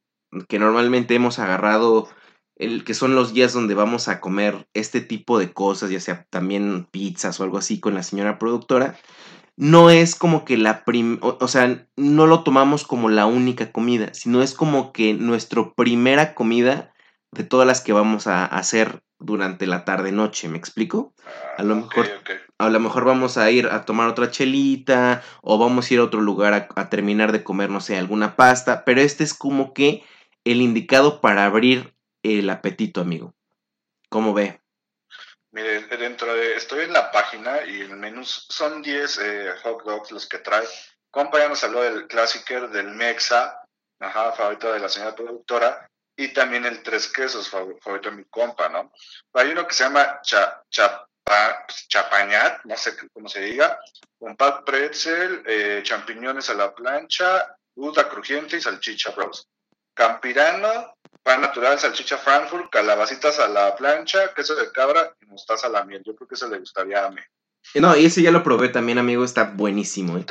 que 0.48 0.58
normalmente 0.58 1.14
hemos 1.14 1.38
agarrado, 1.38 2.08
el 2.56 2.84
que 2.84 2.94
son 2.94 3.14
los 3.14 3.32
días 3.32 3.52
donde 3.52 3.74
vamos 3.74 4.08
a 4.08 4.20
comer 4.20 4.66
este 4.74 5.00
tipo 5.00 5.38
de 5.38 5.52
cosas, 5.52 5.90
ya 5.90 6.00
sea 6.00 6.26
también 6.30 6.86
pizzas 6.90 7.40
o 7.40 7.44
algo 7.44 7.58
así 7.58 7.80
con 7.80 7.94
la 7.94 8.02
señora 8.02 8.38
productora, 8.38 8.96
no 9.56 9.90
es 9.90 10.14
como 10.14 10.44
que 10.44 10.56
la 10.56 10.84
prim 10.84 11.18
o, 11.20 11.48
sea, 11.48 11.86
no 11.96 12.26
lo 12.26 12.42
tomamos 12.42 12.84
como 12.84 13.08
la 13.08 13.26
única 13.26 13.70
comida, 13.70 14.12
sino 14.12 14.42
es 14.42 14.54
como 14.54 14.92
que 14.92 15.14
nuestra 15.14 15.72
primera 15.74 16.34
comida 16.34 16.92
de 17.32 17.44
todas 17.44 17.66
las 17.66 17.80
que 17.80 17.92
vamos 17.92 18.26
a 18.26 18.44
hacer 18.44 19.02
durante 19.18 19.66
la 19.66 19.84
tarde 19.84 20.12
noche, 20.12 20.48
¿me 20.48 20.58
explico? 20.58 21.14
A 21.56 21.62
lo 21.62 21.74
ah, 21.74 21.76
mejor 21.76 22.08
a 22.58 22.68
lo 22.68 22.80
mejor 22.80 23.04
vamos 23.04 23.36
a 23.36 23.50
ir 23.50 23.66
a 23.66 23.84
tomar 23.84 24.08
otra 24.08 24.30
chelita 24.30 25.22
o 25.42 25.58
vamos 25.58 25.90
a 25.90 25.94
ir 25.94 26.00
a 26.00 26.04
otro 26.04 26.20
lugar 26.20 26.68
a, 26.74 26.88
terminar 26.88 27.32
de 27.32 27.42
comer, 27.42 27.70
no 27.70 27.80
sé, 27.80 27.96
alguna 27.96 28.36
pasta, 28.36 28.84
pero 28.84 29.00
este 29.00 29.24
es 29.24 29.34
como 29.34 29.74
que 29.74 30.04
el 30.44 30.60
indicado 30.60 31.20
para 31.20 31.44
abrir 31.44 31.94
el 32.22 32.48
apetito, 32.50 33.00
amigo. 33.00 33.34
¿Cómo 34.08 34.32
ve? 34.34 34.60
Mire, 35.50 35.82
dentro 35.96 36.34
de, 36.34 36.56
estoy 36.56 36.84
en 36.84 36.92
la 36.92 37.10
página 37.10 37.64
y 37.64 37.80
el 37.80 37.96
menú 37.96 38.24
son 38.24 38.82
10 38.82 39.18
eh, 39.18 39.50
hot 39.62 39.84
dogs 39.84 40.10
los 40.10 40.28
que 40.28 40.38
trae. 40.38 40.66
Compa 41.10 41.38
ya 41.38 41.48
nos 41.48 41.62
habló 41.62 41.82
del 41.82 42.08
clásico, 42.08 42.68
del 42.68 42.88
Mexa, 42.88 43.64
favorito 44.00 44.72
de 44.72 44.80
la 44.80 44.88
señora 44.88 45.14
productora, 45.14 45.88
y 46.16 46.28
también 46.32 46.64
el 46.64 46.82
tres 46.82 47.08
quesos, 47.08 47.48
favorito 47.48 48.10
de 48.10 48.16
mi 48.16 48.24
compa, 48.24 48.68
¿no? 48.68 48.92
Hay 49.32 49.50
uno 49.50 49.66
que 49.66 49.74
se 49.74 49.84
llama 49.84 50.20
cha, 50.22 50.64
chapañat, 51.88 52.64
no 52.64 52.76
sé 52.76 52.96
cómo 53.12 53.28
se 53.28 53.40
diga, 53.40 53.78
con 54.18 54.36
pat 54.36 54.64
pretzel, 54.64 55.42
eh, 55.46 55.80
champiñones 55.82 56.50
a 56.50 56.54
la 56.54 56.74
plancha, 56.74 57.56
duda 57.74 58.08
crujiente 58.08 58.56
y 58.56 58.60
salchicha, 58.60 59.10
bros. 59.10 59.48
Campirano, 59.94 60.94
pan 61.22 61.40
natural, 61.40 61.78
salchicha 61.78 62.18
Frankfurt, 62.18 62.70
calabacitas 62.70 63.38
a 63.38 63.48
la 63.48 63.74
plancha, 63.76 64.34
queso 64.34 64.54
de 64.54 64.70
cabra 64.72 65.14
y 65.20 65.26
mostaza 65.26 65.68
a 65.68 65.70
la 65.70 65.84
miel. 65.84 66.02
Yo 66.04 66.14
creo 66.14 66.28
que 66.28 66.34
eso 66.34 66.48
le 66.48 66.58
gustaría 66.58 67.04
a 67.04 67.10
mí. 67.10 67.20
No, 67.74 67.96
y 67.96 68.04
ese 68.04 68.22
ya 68.22 68.30
lo 68.30 68.42
probé 68.42 68.68
también, 68.68 68.98
amigo, 68.98 69.24
está 69.24 69.44
buenísimo. 69.44 70.18
¿eh? 70.18 70.26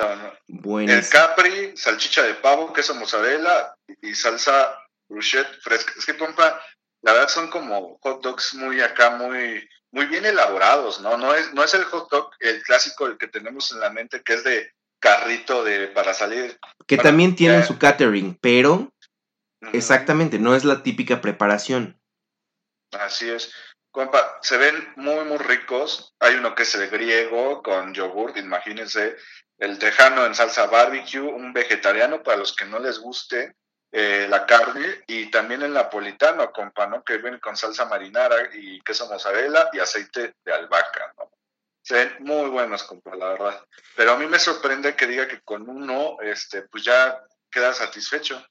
El 0.87 1.09
capri, 1.09 1.75
salchicha 1.75 2.23
de 2.23 2.35
pavo, 2.35 2.71
queso 2.71 2.93
mozzarella 2.95 3.75
y 4.01 4.13
salsa 4.13 4.77
bruschetta 5.09 5.49
fresca. 5.61 5.93
Es 5.97 6.05
que, 6.05 6.15
compa, 6.15 6.61
la 7.01 7.13
verdad 7.13 7.29
son 7.29 7.49
como 7.49 7.97
hot 8.01 8.21
dogs 8.21 8.53
muy 8.53 8.81
acá, 8.81 9.11
muy, 9.11 9.67
muy 9.91 10.05
bien 10.05 10.25
elaborados, 10.25 11.01
¿no? 11.01 11.17
No 11.17 11.33
es, 11.33 11.53
no 11.53 11.63
es 11.63 11.73
el 11.73 11.83
hot 11.85 12.09
dog, 12.09 12.31
el 12.39 12.61
clásico, 12.63 13.07
el 13.07 13.17
que 13.17 13.27
tenemos 13.27 13.71
en 13.71 13.79
la 13.79 13.89
mente, 13.89 14.21
que 14.23 14.33
es 14.33 14.43
de 14.43 14.71
carrito 14.99 15.63
de 15.63 15.87
para 15.87 16.13
salir. 16.13 16.57
Que 16.87 16.97
también 16.97 17.35
tienen 17.35 17.65
su 17.65 17.77
catering, 17.77 18.37
pero 18.39 18.92
Exactamente, 19.71 20.39
no 20.39 20.55
es 20.55 20.65
la 20.65 20.83
típica 20.83 21.21
preparación. 21.21 21.99
Así 22.91 23.29
es. 23.29 23.53
Compa, 23.91 24.39
se 24.41 24.57
ven 24.57 24.91
muy, 24.95 25.23
muy 25.25 25.37
ricos. 25.37 26.15
Hay 26.19 26.35
uno 26.35 26.55
que 26.55 26.63
es 26.63 26.73
el 26.73 26.89
griego 26.89 27.61
con 27.61 27.93
yogur, 27.93 28.35
imagínense. 28.37 29.17
El 29.59 29.77
tejano 29.77 30.25
en 30.25 30.33
salsa 30.33 30.65
barbecue, 30.65 31.21
un 31.21 31.53
vegetariano 31.53 32.23
para 32.23 32.37
los 32.37 32.55
que 32.55 32.65
no 32.65 32.79
les 32.79 32.97
guste 32.97 33.55
eh, 33.91 34.25
la 34.27 34.47
carne. 34.47 35.03
Y 35.05 35.29
también 35.29 35.61
el 35.61 35.73
napolitano, 35.73 36.51
compa, 36.51 36.87
¿no? 36.87 37.03
Que 37.03 37.19
viene 37.19 37.39
con 37.39 37.55
salsa 37.55 37.85
marinara 37.85 38.49
y 38.53 38.81
queso 38.81 39.07
mozzarella 39.07 39.69
y 39.73 39.79
aceite 39.79 40.33
de 40.43 40.51
albahaca, 40.53 41.13
¿no? 41.19 41.31
Se 41.83 41.93
ven 41.93 42.15
muy 42.21 42.49
buenos, 42.49 42.83
compa, 42.83 43.15
la 43.15 43.29
verdad. 43.29 43.63
Pero 43.95 44.13
a 44.13 44.17
mí 44.17 44.25
me 44.25 44.39
sorprende 44.39 44.95
que 44.95 45.05
diga 45.05 45.27
que 45.27 45.41
con 45.41 45.69
uno, 45.69 46.17
este, 46.21 46.63
pues 46.63 46.83
ya 46.83 47.21
queda 47.51 47.73
satisfecho. 47.73 48.43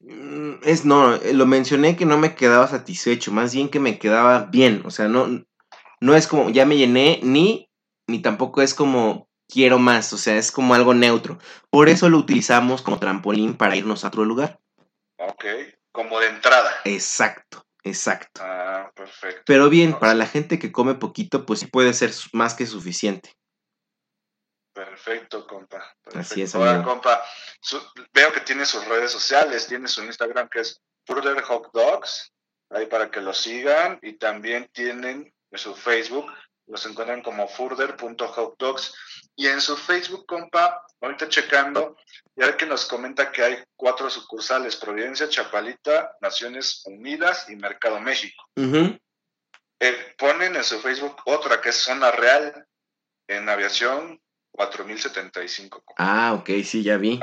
Mm, 0.00 0.54
es 0.64 0.84
no, 0.84 1.14
eh, 1.14 1.34
lo 1.34 1.46
mencioné 1.46 1.96
que 1.96 2.06
no 2.06 2.16
me 2.18 2.34
quedaba 2.34 2.66
satisfecho, 2.66 3.32
más 3.32 3.54
bien 3.54 3.68
que 3.68 3.80
me 3.80 3.98
quedaba 3.98 4.46
bien, 4.46 4.82
o 4.84 4.90
sea, 4.90 5.08
no, 5.08 5.44
no 6.00 6.16
es 6.16 6.26
como 6.26 6.48
ya 6.50 6.64
me 6.64 6.76
llené, 6.76 7.20
ni, 7.22 7.70
ni 8.06 8.22
tampoco 8.22 8.62
es 8.62 8.74
como 8.74 9.28
quiero 9.48 9.78
más, 9.78 10.12
o 10.12 10.18
sea, 10.18 10.36
es 10.36 10.52
como 10.52 10.74
algo 10.74 10.94
neutro. 10.94 11.38
Por 11.70 11.88
eso 11.88 12.08
lo 12.08 12.18
utilizamos 12.18 12.82
como 12.82 12.98
trampolín 12.98 13.56
para 13.56 13.76
irnos 13.76 14.04
a 14.04 14.08
otro 14.08 14.24
lugar. 14.24 14.58
Ok, 15.18 15.44
como 15.92 16.18
de 16.20 16.28
entrada. 16.28 16.70
Exacto, 16.84 17.66
exacto. 17.82 18.40
Ah, 18.42 18.90
perfecto. 18.94 19.42
Pero 19.44 19.68
bien, 19.68 19.98
para 19.98 20.14
la 20.14 20.26
gente 20.26 20.58
que 20.58 20.72
come 20.72 20.94
poquito, 20.94 21.44
pues 21.44 21.60
sí 21.60 21.66
puede 21.66 21.92
ser 21.92 22.12
más 22.32 22.54
que 22.54 22.66
suficiente. 22.66 23.34
Perfecto, 24.72 25.46
compa. 25.46 25.84
Así 26.14 26.42
es, 26.42 26.54
Ahora, 26.54 26.82
compa, 26.82 27.22
veo 28.12 28.32
que 28.32 28.40
tiene 28.40 28.64
sus 28.64 28.84
redes 28.86 29.10
sociales, 29.10 29.66
tiene 29.66 29.88
su 29.88 30.02
Instagram 30.04 30.48
que 30.48 30.60
es 30.60 30.80
Further 31.06 31.42
Hot 31.42 31.70
Dogs, 31.72 32.32
ahí 32.70 32.86
para 32.86 33.10
que 33.10 33.20
lo 33.20 33.34
sigan, 33.34 33.98
y 34.02 34.14
también 34.14 34.68
tienen 34.72 35.32
su 35.58 35.74
Facebook, 35.74 36.32
Los 36.66 36.86
encuentran 36.86 37.20
como 37.20 37.48
further.hotdogs. 37.48 38.94
Y 39.34 39.48
en 39.48 39.60
su 39.60 39.76
Facebook, 39.76 40.24
compa, 40.26 40.86
ahorita 41.00 41.28
checando, 41.28 41.96
ya 42.36 42.56
que 42.56 42.64
nos 42.64 42.84
comenta 42.84 43.32
que 43.32 43.42
hay 43.42 43.64
cuatro 43.74 44.08
sucursales, 44.08 44.76
Providencia, 44.76 45.28
Chapalita, 45.28 46.16
Naciones 46.20 46.82
Unidas 46.84 47.48
y 47.48 47.56
Mercado 47.56 47.98
México. 48.00 48.44
Eh, 48.56 50.14
ponen 50.16 50.54
en 50.54 50.62
su 50.62 50.78
Facebook 50.78 51.16
otra 51.24 51.60
que 51.60 51.70
es 51.70 51.76
Zona 51.76 52.12
Real, 52.12 52.64
en 53.26 53.48
aviación 53.48 54.20
4075. 54.52 55.84
Ah, 55.96 56.34
ok, 56.34 56.50
sí, 56.64 56.82
ya 56.82 56.96
vi. 56.96 57.20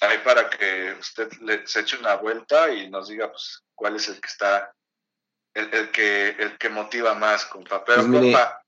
Ahí, 0.00 0.18
para 0.24 0.50
que 0.50 0.94
usted 1.00 1.32
le, 1.40 1.66
se 1.66 1.80
eche 1.80 1.96
una 1.96 2.16
vuelta 2.16 2.70
y 2.70 2.90
nos 2.90 3.08
diga 3.08 3.30
pues 3.30 3.64
cuál 3.74 3.96
es 3.96 4.08
el 4.08 4.20
que 4.20 4.28
está, 4.28 4.74
el, 5.54 5.90
que, 5.90 6.28
el 6.28 6.58
que 6.58 6.68
motiva 6.68 7.14
más, 7.14 7.46
compa. 7.46 7.82
Pero, 7.84 8.06
pues 8.06 8.22
compa, 8.22 8.62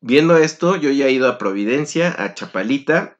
viendo 0.00 0.36
esto, 0.36 0.76
yo 0.76 0.90
ya 0.90 1.06
he 1.06 1.12
ido 1.12 1.28
a 1.28 1.38
Providencia, 1.38 2.14
a 2.18 2.34
Chapalita. 2.34 3.18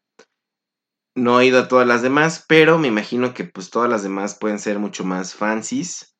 No 1.16 1.40
he 1.40 1.46
ido 1.46 1.60
a 1.60 1.68
todas 1.68 1.86
las 1.86 2.02
demás, 2.02 2.44
pero 2.48 2.76
me 2.76 2.88
imagino 2.88 3.32
que 3.34 3.44
pues 3.44 3.70
todas 3.70 3.88
las 3.88 4.02
demás 4.02 4.34
pueden 4.34 4.58
ser 4.58 4.78
mucho 4.78 5.04
más 5.04 5.34
fancies, 5.34 6.16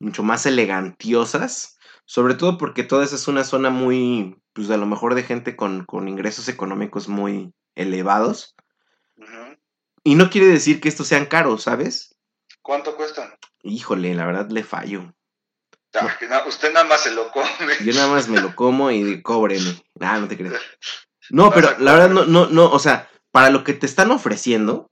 mucho 0.00 0.22
más 0.22 0.46
elegantiosas. 0.46 1.78
Sobre 2.04 2.34
todo 2.34 2.58
porque 2.58 2.82
toda 2.82 3.04
esa 3.04 3.16
es 3.16 3.28
una 3.28 3.44
zona 3.44 3.70
muy, 3.70 4.36
pues 4.52 4.70
a 4.70 4.76
lo 4.76 4.86
mejor 4.86 5.14
de 5.14 5.22
gente 5.22 5.56
con, 5.56 5.86
ingresos 6.06 6.48
económicos 6.48 7.08
muy 7.08 7.52
elevados. 7.74 8.54
Y 10.04 10.16
no 10.16 10.30
quiere 10.30 10.48
decir 10.48 10.80
que 10.80 10.88
estos 10.88 11.06
sean 11.06 11.26
caros, 11.26 11.62
¿sabes? 11.62 12.16
¿Cuánto 12.60 12.96
cuestan? 12.96 13.32
Híjole, 13.62 14.14
la 14.14 14.26
verdad 14.26 14.50
le 14.50 14.64
fallo. 14.64 15.14
usted 16.46 16.72
nada 16.72 16.86
más 16.86 17.02
se 17.02 17.12
lo 17.12 17.30
come. 17.30 17.74
Yo 17.84 17.92
nada 17.94 18.08
más 18.08 18.28
me 18.28 18.40
lo 18.40 18.54
como 18.56 18.90
y 18.90 19.22
cóbreme. 19.22 19.82
Ah, 20.00 20.18
no 20.18 20.28
te 20.28 20.36
crees. 20.36 20.54
No, 21.30 21.50
pero 21.50 21.78
la 21.78 21.92
verdad 21.92 22.10
no, 22.10 22.26
no, 22.26 22.46
no, 22.46 22.70
o 22.70 22.78
sea, 22.80 23.08
para 23.30 23.48
lo 23.48 23.64
que 23.64 23.72
te 23.72 23.86
están 23.86 24.10
ofreciendo, 24.10 24.90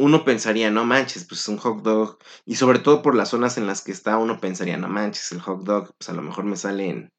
uno 0.00 0.24
pensaría, 0.24 0.70
no 0.70 0.86
manches, 0.86 1.26
pues 1.26 1.40
es 1.40 1.48
un 1.48 1.58
hot 1.58 1.82
dog. 1.82 2.18
Y 2.46 2.56
sobre 2.56 2.78
todo 2.78 3.02
por 3.02 3.14
las 3.14 3.28
zonas 3.28 3.58
en 3.58 3.66
las 3.66 3.82
que 3.82 3.92
está, 3.92 4.16
uno 4.16 4.40
pensaría, 4.40 4.78
no 4.78 4.88
manches, 4.88 5.30
el 5.32 5.40
hot 5.40 5.62
dog, 5.62 5.94
pues 5.98 6.08
a 6.08 6.14
lo 6.14 6.22
mejor 6.22 6.44
me 6.44 6.56
sale 6.56 6.88
en 6.88 7.12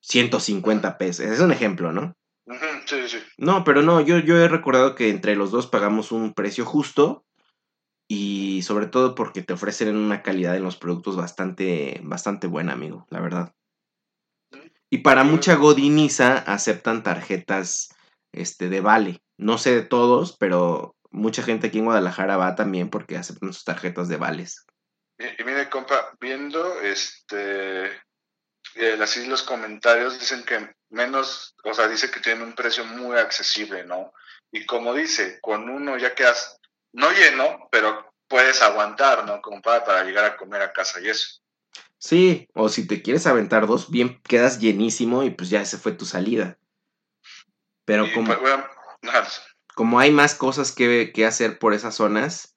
150 0.00 0.98
pesos. 0.98 1.24
Es 1.24 1.40
un 1.40 1.52
ejemplo, 1.52 1.92
¿no? 1.92 2.12
Sí, 2.86 3.08
sí. 3.08 3.18
No, 3.36 3.62
pero 3.62 3.82
no, 3.82 4.00
yo, 4.00 4.18
yo 4.18 4.36
he 4.36 4.48
recordado 4.48 4.94
que 4.94 5.10
entre 5.10 5.36
los 5.36 5.50
dos 5.52 5.68
pagamos 5.68 6.10
un 6.10 6.34
precio 6.34 6.64
justo 6.64 7.24
y 8.08 8.62
sobre 8.62 8.86
todo 8.86 9.14
porque 9.14 9.42
te 9.42 9.52
ofrecen 9.52 9.96
una 9.96 10.22
calidad 10.22 10.56
en 10.56 10.64
los 10.64 10.76
productos 10.76 11.14
bastante, 11.14 12.00
bastante 12.02 12.48
buena, 12.48 12.72
amigo, 12.72 13.06
la 13.10 13.20
verdad. 13.20 13.54
Y 14.90 14.98
para 14.98 15.22
mucha 15.22 15.54
godiniza 15.54 16.38
aceptan 16.38 17.02
tarjetas 17.02 17.90
este, 18.32 18.68
de 18.68 18.80
vale. 18.80 19.22
No 19.36 19.58
sé 19.58 19.74
de 19.74 19.82
todos, 19.82 20.36
pero 20.36 20.96
mucha 21.18 21.42
gente 21.42 21.68
aquí 21.68 21.78
en 21.78 21.84
Guadalajara 21.84 22.36
va 22.36 22.54
también 22.54 22.90
porque 22.90 23.16
aceptan 23.16 23.52
sus 23.52 23.64
tarjetas 23.64 24.08
de 24.08 24.16
vales. 24.16 24.64
Y, 25.18 25.44
mire, 25.44 25.68
compa, 25.68 26.14
viendo 26.20 26.80
este 26.80 27.90
eh, 28.74 28.98
así 29.00 29.26
los 29.26 29.42
comentarios 29.42 30.18
dicen 30.18 30.44
que 30.44 30.70
menos, 30.90 31.56
o 31.64 31.74
sea, 31.74 31.88
dice 31.88 32.10
que 32.10 32.20
tiene 32.20 32.44
un 32.44 32.54
precio 32.54 32.84
muy 32.84 33.16
accesible, 33.16 33.84
¿no? 33.84 34.12
Y 34.52 34.66
como 34.66 34.94
dice, 34.94 35.40
con 35.40 35.68
uno 35.68 35.98
ya 35.98 36.14
quedas 36.14 36.60
no 36.92 37.10
lleno, 37.10 37.68
pero 37.70 38.12
puedes 38.28 38.62
aguantar, 38.62 39.26
¿no? 39.26 39.40
Como 39.40 39.60
para, 39.60 40.04
llegar 40.04 40.24
a 40.24 40.36
comer 40.36 40.62
a 40.62 40.72
casa 40.72 41.00
y 41.00 41.08
eso. 41.08 41.40
Sí, 41.98 42.48
o 42.54 42.68
si 42.68 42.86
te 42.86 43.02
quieres 43.02 43.26
aventar 43.26 43.66
dos, 43.66 43.90
bien 43.90 44.20
quedas 44.22 44.60
llenísimo 44.60 45.24
y 45.24 45.30
pues 45.30 45.50
ya 45.50 45.64
se 45.64 45.78
fue 45.78 45.92
tu 45.92 46.04
salida. 46.04 46.56
Pero 47.84 48.06
como, 48.14 48.36
pues, 48.38 48.60
como 49.78 50.00
hay 50.00 50.10
más 50.10 50.34
cosas 50.34 50.72
que, 50.72 51.12
que, 51.14 51.24
hacer 51.24 51.60
por 51.60 51.72
esas 51.72 51.94
zonas, 51.94 52.56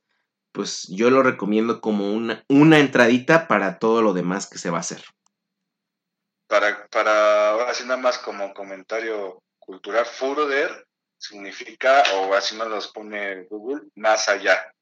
pues 0.52 0.88
yo 0.88 1.12
lo 1.12 1.22
recomiendo 1.22 1.80
como 1.80 2.12
una, 2.12 2.44
una 2.50 2.80
entradita 2.80 3.48
para 3.48 3.78
todo 3.78 4.02
lo 4.02 4.14
demás 4.14 4.48
que 4.48 4.58
se 4.58 4.72
va 4.72 4.78
a 4.78 4.80
hacer. 4.80 5.04
Para, 6.48 6.88
para 6.88 7.52
ahora 7.52 7.76
sí 7.76 7.84
nada 7.84 7.98
más 7.98 8.18
como 8.18 8.56
comentario 8.56 9.44
cultural, 9.60 10.04
Further 10.04 10.88
significa, 11.20 12.02
o 12.16 12.34
así 12.34 12.58
nos 12.58 12.70
los 12.70 12.88
pone 12.88 13.44
Google, 13.44 13.84
más 13.94 14.28
allá. 14.28 14.74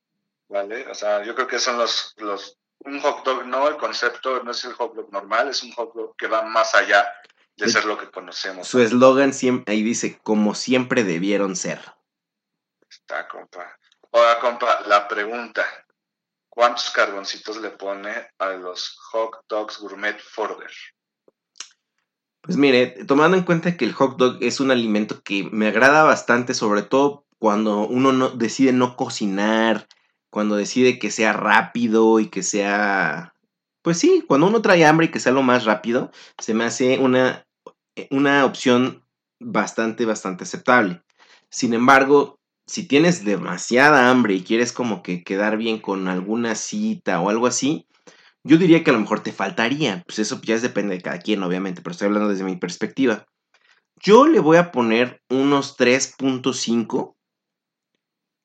¿vale? 0.48 0.88
O 0.88 0.96
sea, 0.96 1.26
yo 1.26 1.36
creo 1.36 1.48
que 1.50 1.60
son 1.60 1.78
los, 1.78 2.14
los, 2.20 2.58
un 2.86 3.02
hot 3.02 3.26
dog, 3.26 3.48
no, 3.48 3.68
el 3.68 3.76
concepto 3.76 4.42
no 4.46 4.52
es 4.52 4.64
el 4.64 4.72
hot 4.72 4.96
dog 4.96 5.12
normal, 5.12 5.50
es 5.50 5.62
un 5.62 5.74
hot 5.74 5.94
dog 5.94 6.16
que 6.16 6.28
va 6.28 6.44
más 6.44 6.74
allá 6.74 7.06
de 7.58 7.68
ser 7.68 7.84
lo 7.84 7.98
que 7.98 8.10
conocemos. 8.10 8.66
Su 8.66 8.80
eslogan 8.80 9.34
ahí 9.68 9.84
dice, 9.84 10.18
como 10.24 10.56
siempre 10.56 11.04
debieron 11.04 11.58
ser. 11.58 11.99
Está, 13.10 13.28
compa. 13.28 13.66
Compa, 14.40 14.82
la 14.86 15.08
pregunta, 15.08 15.66
¿cuántos 16.48 16.92
carboncitos 16.92 17.58
le 17.58 17.72
pone 17.72 18.12
a 18.38 18.50
los 18.50 18.96
hot 19.10 19.46
dogs 19.50 19.80
gourmet 19.80 20.20
Forder? 20.20 20.70
Pues 22.42 22.56
mire, 22.56 23.04
tomando 23.08 23.36
en 23.36 23.46
cuenta 23.46 23.76
que 23.76 23.86
el 23.86 23.94
hot 23.94 24.18
dog 24.18 24.38
es 24.42 24.60
un 24.60 24.70
alimento 24.70 25.24
que 25.24 25.50
me 25.52 25.70
agrada 25.70 26.04
bastante, 26.04 26.54
sobre 26.54 26.84
todo 26.84 27.26
cuando 27.40 27.80
uno 27.88 28.12
no, 28.12 28.30
decide 28.30 28.74
no 28.74 28.96
cocinar, 28.96 29.88
cuando 30.30 30.56
decide 30.56 31.00
que 31.00 31.10
sea 31.10 31.34
rápido 31.34 32.20
y 32.20 32.30
que 32.30 32.44
sea, 32.44 33.34
pues 33.82 33.98
sí, 33.98 34.24
cuando 34.28 34.46
uno 34.46 34.62
trae 34.62 34.86
hambre 34.86 35.08
y 35.08 35.12
que 35.12 35.20
sea 35.20 35.32
lo 35.32 35.42
más 35.42 35.66
rápido, 35.66 36.12
se 36.38 36.54
me 36.54 36.66
hace 36.66 37.00
una, 37.00 37.48
una 38.12 38.46
opción 38.46 39.04
bastante, 39.40 40.06
bastante 40.06 40.44
aceptable. 40.44 41.02
Sin 41.50 41.74
embargo, 41.74 42.39
si 42.70 42.88
tienes 42.88 43.26
demasiada 43.26 44.12
hambre 44.12 44.36
y 44.36 44.44
quieres 44.44 44.72
como 44.72 45.02
que 45.02 45.24
quedar 45.24 45.58
bien 45.58 45.80
con 45.80 46.08
alguna 46.08 46.54
cita 46.54 47.20
o 47.20 47.30
algo 47.30 47.48
así, 47.48 47.88
yo 48.44 48.58
diría 48.58 48.84
que 48.84 48.92
a 48.92 48.94
lo 48.94 49.00
mejor 49.00 49.22
te 49.22 49.32
faltaría. 49.32 50.04
Pues 50.06 50.20
eso 50.20 50.40
ya 50.44 50.58
depende 50.60 50.96
de 50.96 51.02
cada 51.02 51.18
quien, 51.18 51.42
obviamente, 51.42 51.82
pero 51.82 51.94
estoy 51.94 52.06
hablando 52.06 52.30
desde 52.30 52.44
mi 52.44 52.58
perspectiva. 52.58 53.26
Yo 54.00 54.28
le 54.28 54.40
voy 54.40 54.58
a 54.58 54.72
poner 54.72 55.20
unos 55.30 55.78
3.5 55.78 57.16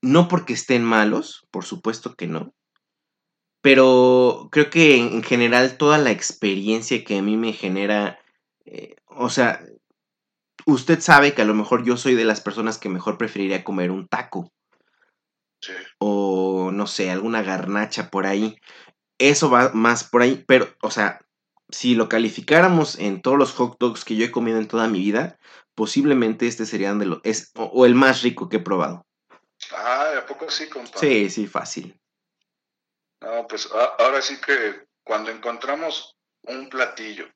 no 0.01 0.29
porque 0.29 0.55
estén 0.55 0.85
malos, 0.85 1.47
por 1.51 1.65
supuesto 1.65 2.15
que 2.15 2.27
no. 2.27 2.55
Pero 3.61 4.49
creo 4.51 4.71
que 4.71 4.97
en 4.97 5.23
general 5.23 5.77
toda 5.77 5.99
la 5.99 6.11
experiencia 6.11 7.05
que 7.05 7.19
a 7.19 7.23
mí 7.23 7.37
me 7.37 7.53
genera, 7.53 8.19
eh, 8.65 8.97
o 9.07 9.29
sea, 9.29 9.65
usted 10.67 11.01
sabe 11.01 11.35
que 11.35 11.43
a 11.43 11.47
lo 11.47 11.55
mejor 11.55 11.85
yo 11.85 11.97
soy 11.97 12.15
de 12.15 12.25
las 12.25 12.41
personas 12.41 12.79
que 12.79 12.89
mejor 12.89 13.19
preferiría 13.19 13.65
comer 13.65 13.91
un 13.91 14.09
taco. 14.09 14.53
Sí. 15.61 15.73
O 15.99 16.71
no 16.73 16.87
sé, 16.87 17.11
alguna 17.11 17.43
garnacha 17.43 18.11
por 18.11 18.27
ahí. 18.27 18.59
Eso 19.19 19.51
va 19.51 19.71
más 19.73 20.05
por 20.05 20.23
ahí, 20.23 20.45
pero, 20.47 20.69
o 20.83 20.91
sea, 20.91 21.21
si 21.71 21.95
lo 21.95 22.09
calificáramos 22.09 22.99
en 22.99 23.23
todos 23.23 23.39
los 23.39 23.53
hot 23.53 23.77
dogs 23.79 24.05
que 24.05 24.17
yo 24.17 24.25
he 24.25 24.33
comido 24.33 24.59
en 24.59 24.69
toda 24.69 24.89
mi 24.89 24.99
vida, 24.99 25.39
posiblemente 25.75 26.47
este 26.47 26.67
sería 26.67 26.95
de 26.95 27.07
los, 27.07 27.21
es, 27.23 27.53
o 27.55 27.87
el 27.87 27.95
más 27.95 28.23
rico 28.23 28.49
que 28.49 28.57
he 28.57 28.61
probado. 28.61 29.07
Ah, 29.73 30.13
¿a 30.19 30.27
poco 30.27 30.51
sí, 30.51 30.69
compa? 30.69 30.99
Sí, 30.99 31.31
sí, 31.31 31.47
fácil. 31.47 31.99
No, 33.21 33.47
pues 33.49 33.69
ahora 33.99 34.21
sí 34.21 34.37
que 34.41 34.85
cuando 35.03 35.31
encontramos 35.31 36.17
un 36.43 36.69
platillo 36.69 37.27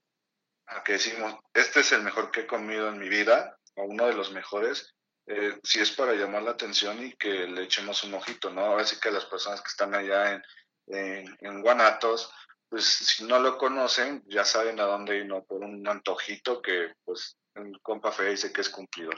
que 0.85 0.93
decimos, 0.93 1.35
este 1.55 1.81
es 1.81 1.93
el 1.93 2.03
mejor 2.03 2.31
que 2.31 2.41
he 2.41 2.47
comido 2.47 2.89
en 2.89 2.99
mi 2.99 3.09
vida, 3.09 3.59
o 3.77 3.85
uno 3.85 4.07
de 4.07 4.15
los 4.15 4.33
mejores, 4.33 4.95
eh, 5.27 5.59
si 5.63 5.81
es 5.81 5.91
para 5.91 6.15
llamar 6.15 6.43
la 6.43 6.53
atención 6.53 7.05
y 7.05 7.13
que 7.13 7.47
le 7.47 7.65
echemos 7.65 8.03
un 8.05 8.15
ojito, 8.15 8.51
¿no? 8.51 8.63
Ahora 8.63 8.85
que 9.01 9.11
las 9.11 9.27
personas 9.27 9.61
que 9.61 9.69
están 9.69 9.95
allá 9.95 10.43
en, 10.87 11.37
en, 11.41 11.63
Guanatos, 11.63 12.31
pues 12.69 12.85
si 12.85 13.25
no 13.25 13.39
lo 13.39 13.59
conocen, 13.59 14.23
ya 14.27 14.45
saben 14.45 14.81
a 14.81 14.85
dónde 14.85 15.19
ir, 15.19 15.27
¿no? 15.27 15.45
Por 15.45 15.63
un 15.63 15.87
antojito 15.87 16.63
que, 16.63 16.93
pues, 17.05 17.37
el 17.55 17.79
compa 17.83 18.13
Fe 18.13 18.31
dice 18.31 18.53
que 18.53 18.61
es 18.61 18.71
cumplidor. 18.71 19.17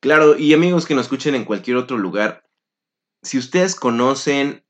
Claro, 0.00 0.36
y 0.36 0.54
amigos 0.54 0.86
que 0.86 0.94
nos 0.94 1.06
escuchen 1.06 1.34
en 1.34 1.44
cualquier 1.44 1.78
otro 1.78 1.96
lugar, 1.96 2.44
si 3.22 3.38
ustedes 3.38 3.74
conocen 3.74 4.64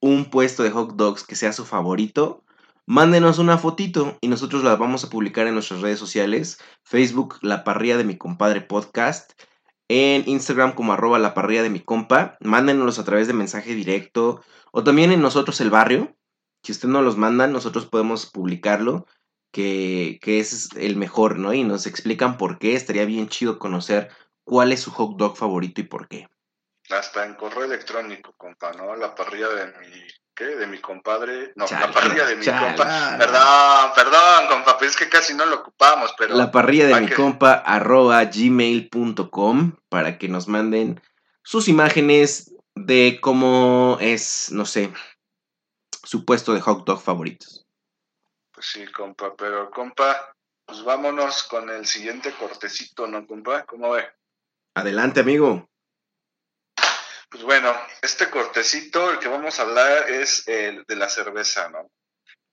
un 0.00 0.30
puesto 0.30 0.62
de 0.62 0.70
hot 0.70 0.94
dogs 0.94 1.24
que 1.24 1.36
sea 1.36 1.52
su 1.52 1.64
favorito, 1.64 2.45
mándenos 2.86 3.38
una 3.38 3.58
fotito 3.58 4.16
y 4.20 4.28
nosotros 4.28 4.64
la 4.64 4.76
vamos 4.76 5.04
a 5.04 5.10
publicar 5.10 5.46
en 5.46 5.54
nuestras 5.54 5.80
redes 5.80 5.98
sociales, 5.98 6.58
Facebook 6.82 7.38
La 7.42 7.64
Parrilla 7.64 7.96
de 7.96 8.04
mi 8.04 8.16
compadre 8.16 8.60
podcast, 8.60 9.32
en 9.88 10.28
Instagram 10.28 10.74
como 10.74 10.92
arroba 10.92 11.18
la 11.18 11.34
parrilla 11.34 11.62
de 11.62 11.70
mi 11.70 11.80
compa, 11.80 12.36
mándenos 12.40 12.98
a 12.98 13.04
través 13.04 13.26
de 13.28 13.34
mensaje 13.34 13.74
directo 13.74 14.42
o 14.72 14.82
también 14.82 15.12
en 15.12 15.20
nosotros 15.20 15.60
el 15.60 15.70
barrio, 15.70 16.16
si 16.62 16.72
ustedes 16.72 16.92
no 16.92 17.02
los 17.02 17.16
mandan, 17.16 17.52
nosotros 17.52 17.86
podemos 17.86 18.26
publicarlo, 18.26 19.06
que, 19.52 20.18
que 20.20 20.40
es 20.40 20.70
el 20.76 20.96
mejor, 20.96 21.38
¿no? 21.38 21.54
Y 21.54 21.62
nos 21.62 21.86
explican 21.86 22.36
por 22.36 22.58
qué, 22.58 22.74
estaría 22.74 23.04
bien 23.04 23.28
chido 23.28 23.58
conocer 23.58 24.10
cuál 24.44 24.72
es 24.72 24.80
su 24.80 24.90
hot 24.90 25.16
dog 25.16 25.36
favorito 25.36 25.80
y 25.80 25.84
por 25.84 26.08
qué. 26.08 26.28
Hasta 26.90 27.24
en 27.24 27.34
correo 27.34 27.64
electrónico, 27.64 28.34
compa, 28.36 28.72
¿no? 28.72 28.96
La 28.96 29.14
parrilla 29.14 29.48
de 29.48 29.66
mi 29.78 30.06
¿qué? 30.36 30.44
De 30.44 30.66
mi 30.68 30.78
compadre. 30.78 31.52
No, 31.56 31.66
la 31.68 31.90
parrilla 31.90 32.26
de 32.26 32.36
mi 32.36 32.44
compa. 32.44 33.16
Perdón, 33.18 33.92
perdón, 33.96 34.46
compa, 34.48 34.78
pero 34.78 34.90
es 34.90 34.96
que 34.96 35.08
casi 35.08 35.34
no 35.34 35.46
lo 35.46 35.56
ocupamos, 35.56 36.14
pero. 36.16 36.36
La 36.36 36.52
parrilla 36.52 36.86
de 36.86 37.00
mi 37.00 37.10
compa, 37.10 37.54
arroba 37.54 38.22
gmail.com, 38.24 39.72
para 39.88 40.18
que 40.18 40.28
nos 40.28 40.46
manden 40.46 41.00
sus 41.42 41.66
imágenes 41.66 42.54
de 42.76 43.18
cómo 43.20 43.96
es, 44.00 44.52
no 44.52 44.66
sé, 44.66 44.92
su 46.04 46.24
puesto 46.24 46.54
de 46.54 46.60
hot 46.60 46.86
dog 46.86 47.00
favoritos. 47.00 47.66
Pues 48.52 48.66
sí, 48.66 48.86
compa, 48.86 49.34
pero 49.36 49.70
compa, 49.70 50.34
pues 50.66 50.84
vámonos 50.84 51.42
con 51.44 51.68
el 51.70 51.86
siguiente 51.86 52.32
cortecito, 52.32 53.06
¿no, 53.06 53.26
compa? 53.26 53.64
¿Cómo 53.64 53.90
ve? 53.90 54.06
Adelante, 54.74 55.20
amigo. 55.20 55.68
Pues 57.36 57.44
bueno, 57.44 57.76
este 58.00 58.30
cortecito, 58.30 59.10
el 59.10 59.18
que 59.18 59.28
vamos 59.28 59.60
a 59.60 59.64
hablar 59.64 60.08
es 60.08 60.48
el 60.48 60.86
de 60.88 60.96
la 60.96 61.06
cerveza, 61.06 61.68
¿no? 61.68 61.90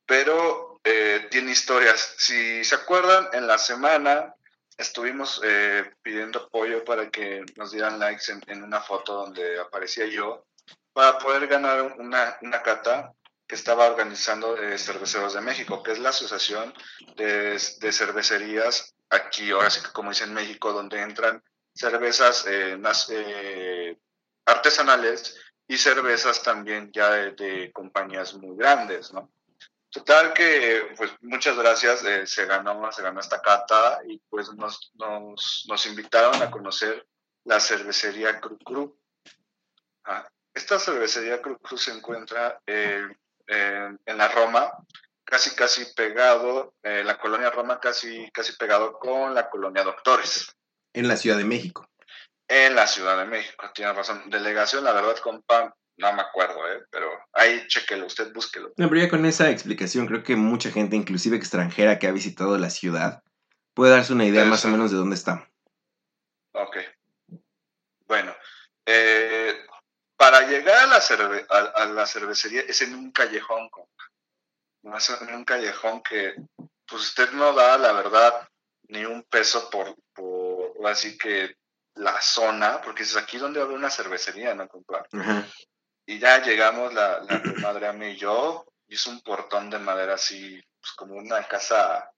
Pero 0.05 0.81
eh, 0.83 1.25
tiene 1.31 1.53
historias. 1.53 2.15
Si 2.17 2.65
se 2.65 2.75
acuerdan, 2.75 3.29
en 3.31 3.47
la 3.47 3.57
semana 3.57 4.35
estuvimos 4.77 5.39
eh, 5.41 5.89
pidiendo 6.01 6.39
apoyo 6.39 6.83
para 6.83 7.09
que 7.09 7.45
nos 7.55 7.71
dieran 7.71 7.97
likes 7.97 8.25
en, 8.47 8.61
una 8.61 8.81
foto 8.81 9.13
donde 9.13 9.57
aparecía 9.57 10.05
yo, 10.05 10.47
para 10.91 11.17
poder 11.17 11.47
ganar 11.47 11.95
una, 11.97 12.37
una 12.41 12.61
cata 12.61 13.13
que 13.47 13.55
estaba 13.55 13.87
organizando 13.87 14.57
eh, 14.57 14.77
Cerveceros 14.77 15.33
de 15.33 15.39
México, 15.39 15.81
que 15.81 15.93
es 15.93 15.99
la 15.99 16.09
asociación 16.09 16.73
de, 17.15 17.57
de, 17.79 17.91
cervecerías 17.93 18.93
aquí, 19.09 19.49
ahora 19.51 19.69
sí 19.69 19.79
que 19.81 19.93
como 19.93 20.09
dice 20.09 20.25
en 20.25 20.33
México, 20.33 20.73
donde 20.73 20.99
entran 20.99 21.41
cervezas 21.73 22.45
eh, 22.47 22.77
eh, 23.09 23.97
artesanales 24.45 25.39
y 25.67 25.77
cervezas 25.77 26.43
también 26.43 26.91
ya 26.93 27.09
de, 27.11 27.71
compañías 27.73 28.33
muy 28.35 28.55
grandes, 28.57 29.13
¿no? 29.13 29.31
Total 29.89 30.33
que, 30.33 30.93
pues 30.97 31.11
muchas 31.21 31.55
gracias, 31.55 32.03
eh, 32.03 32.25
se 32.25 32.45
ganó, 32.45 32.91
se 32.91 33.03
ganó 33.03 33.19
esta 33.19 33.41
cata 33.41 33.99
y 34.07 34.17
pues 34.27 34.51
nos, 34.53 34.91
nos, 34.95 35.65
nos 35.67 35.85
invitaron 35.85 36.41
a 36.41 36.49
conocer 36.49 37.05
la 37.43 37.59
cervecería 37.59 38.39
Cru 38.39 38.57
Cru. 38.57 38.97
Ah, 40.05 40.27
esta 40.53 40.79
cervecería 40.79 41.41
Cru 41.41 41.59
Cru 41.59 41.77
se 41.77 41.91
encuentra 41.91 42.59
en 42.65 43.15
la 44.05 44.27
Roma, 44.29 44.71
casi 45.23 45.55
casi 45.55 45.85
pegado, 45.93 46.73
la 46.81 47.17
colonia 47.19 47.51
Roma 47.51 47.79
casi 47.79 48.29
casi 48.31 48.53
pegado 48.53 48.97
con 48.97 49.33
la 49.33 49.49
colonia 49.49 49.83
Doctores. 49.83 50.55
En 50.93 51.07
la 51.07 51.17
Ciudad 51.17 51.37
de 51.37 51.45
México. 51.45 51.87
En 52.47 52.75
la 52.75 52.87
Ciudad 52.87 53.17
de 53.17 53.25
México, 53.25 53.69
tiene 53.73 53.93
razón. 53.93 54.29
Delegación, 54.29 54.83
la 54.83 54.91
verdad, 54.91 55.17
compa, 55.17 55.75
no 55.97 56.13
me 56.13 56.21
acuerdo, 56.21 56.59
¿eh? 56.71 56.83
pero 56.89 57.09
ahí 57.33 57.65
chequelo, 57.67 58.05
usted 58.05 58.33
búsquelo. 58.33 58.73
No, 58.77 58.89
pero 58.89 59.01
ya 59.01 59.09
con 59.09 59.25
esa 59.25 59.49
explicación, 59.49 60.07
creo 60.07 60.23
que 60.23 60.35
mucha 60.35 60.71
gente, 60.71 60.95
inclusive 60.95 61.37
extranjera 61.37 61.99
que 61.99 62.07
ha 62.07 62.11
visitado 62.11 62.57
la 62.57 62.69
ciudad, 62.69 63.23
puede 63.73 63.91
darse 63.91 64.13
una 64.13 64.25
idea 64.25 64.45
más 64.45 64.65
o 64.65 64.69
menos 64.69 64.91
de 64.91 64.97
dónde 64.97 65.15
está. 65.15 65.47
Ok. 66.53 66.77
Bueno, 68.07 68.35
eh, 68.85 69.65
para 70.17 70.47
llegar 70.47 70.83
a 70.83 70.87
la, 70.87 71.71
a, 71.75 71.85
la 71.85 72.05
cervecería 72.05 72.61
es 72.61 72.81
en 72.81 72.95
un 72.95 73.11
callejón, 73.11 73.69
compa. 73.69 74.11
Es 74.97 75.09
en 75.09 75.33
un 75.33 75.45
callejón 75.45 76.01
que, 76.01 76.35
pues 76.87 77.03
usted 77.03 77.31
no 77.31 77.53
da, 77.53 77.77
la 77.77 77.93
verdad, 77.93 78.47
ni 78.89 79.05
un 79.05 79.23
peso 79.23 79.69
por, 79.69 79.95
por 80.13 80.73
así 80.87 81.17
que 81.17 81.55
la 81.95 82.19
zona, 82.21 82.81
porque 82.81 83.03
es 83.03 83.15
aquí 83.15 83.37
donde 83.37 83.61
había 83.61 83.75
una 83.75 83.89
cervecería, 83.89 84.53
¿no, 84.55 84.67
compa? 84.67 85.05
Y 86.05 86.19
ya 86.19 86.41
llegamos, 86.41 86.93
la, 86.93 87.21
la 87.21 87.41
madre 87.61 87.87
a 87.87 87.93
mí 87.93 88.07
y 88.07 88.17
yo, 88.17 88.65
hizo 88.87 89.09
un 89.09 89.21
portón 89.21 89.69
de 89.69 89.79
madera 89.79 90.15
así, 90.15 90.61
pues 90.79 90.91
como 90.93 91.15
una 91.15 91.47
casa, 91.47 92.11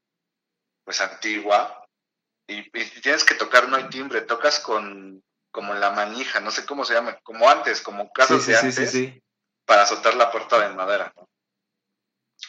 pues 0.84 1.02
antigua, 1.02 1.86
y, 2.48 2.70
tienes 3.02 3.24
que 3.24 3.36
tocar, 3.36 3.68
no 3.68 3.76
hay 3.76 3.90
timbre, 3.90 4.22
tocas 4.22 4.60
con, 4.60 5.24
como 5.52 5.74
la 5.74 5.92
manija, 5.92 6.40
no 6.40 6.52
sé 6.52 6.66
cómo 6.66 6.86
se 6.86 6.94
llama, 6.94 7.18
como 7.24 7.50
antes, 7.50 7.82
como 7.82 8.12
casas 8.12 8.46
de 8.46 8.58
antes, 8.58 9.14
para 9.66 9.84
azotar 9.84 10.16
la 10.16 10.32
puerta 10.32 10.60
de 10.60 10.76
madera, 10.76 11.12
¿no? 11.16 11.28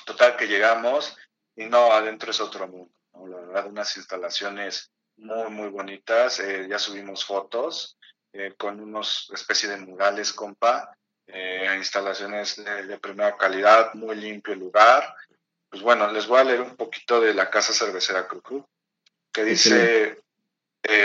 Total 0.05 0.37
que 0.37 0.47
llegamos, 0.47 1.17
y 1.55 1.65
no, 1.65 1.93
adentro 1.93 2.31
es 2.31 2.41
otro 2.41 2.69
mundo, 2.69 2.93
La 3.13 3.37
verdad, 3.37 3.67
unas 3.67 3.97
instalaciones 3.97 4.91
muy, 5.17 5.51
muy 5.51 5.69
bonitas. 5.69 6.41
Eh, 6.41 6.67
ya 6.69 6.79
subimos 6.79 7.25
fotos 7.25 7.99
eh, 8.33 8.55
con 8.57 8.81
unos 8.81 9.31
especie 9.35 9.69
de 9.69 9.79
murales, 9.79 10.33
compa. 10.33 10.97
Eh, 11.29 11.75
instalaciones 11.77 12.57
de, 12.57 12.99
primera 12.99 13.37
calidad, 13.37 13.95
muy 13.95 14.15
limpio 14.15 14.53
el 14.53 14.61
lugar. 14.61 15.15
Pues 15.69 15.83
bueno, 15.83 16.11
les 16.13 16.27
voy 16.27 16.41
a 16.41 16.45
leer 16.45 16.61
un 16.61 16.77
poquito 16.77 17.21
de 17.21 17.35
la 17.35 17.51
Casa 17.51 17.73
Cervecera 17.73 18.29
Crucru, 18.29 18.65
que 19.33 19.43
dice, 19.43 20.23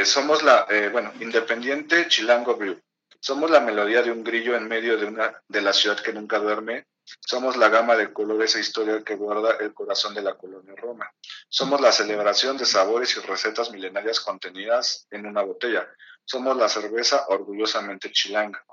somos 0.06 0.44
la, 0.44 0.68
bueno, 0.92 1.12
Independiente 1.20 2.08
Chilango 2.08 2.56
Brew. 2.56 2.80
Somos 3.22 3.52
la 3.52 3.60
melodía 3.60 4.02
de 4.02 4.12
un 4.12 4.24
grillo 4.24 4.56
en 4.56 4.68
medio 4.68 4.98
de, 4.98 5.06
una, 5.06 5.42
de 5.48 5.62
la 5.62 5.74
ciudad 5.74 6.00
que 6.00 6.12
nunca 6.12 6.40
duerme, 6.40 6.88
somos 7.20 7.58
la 7.58 7.70
gama 7.70 7.96
de 7.96 8.14
colores 8.14 8.56
e 8.56 8.62
historia 8.62 9.04
que 9.04 9.16
guarda 9.16 9.58
el 9.60 9.74
corazón 9.74 10.14
de 10.14 10.22
la 10.22 10.36
colonia 10.36 10.74
Roma. 10.76 11.12
Somos 11.50 11.82
la 11.82 11.92
celebración 11.92 12.58
de 12.58 12.66
sabores 12.66 13.16
y 13.16 13.20
recetas 13.20 13.72
milenarias 13.72 14.20
contenidas 14.20 15.08
en 15.12 15.26
una 15.26 15.42
botella. 15.42 15.88
Somos 16.26 16.56
la 16.58 16.70
cerveza 16.70 17.26
orgullosamente 17.28 18.12
chilanga. 18.12 18.64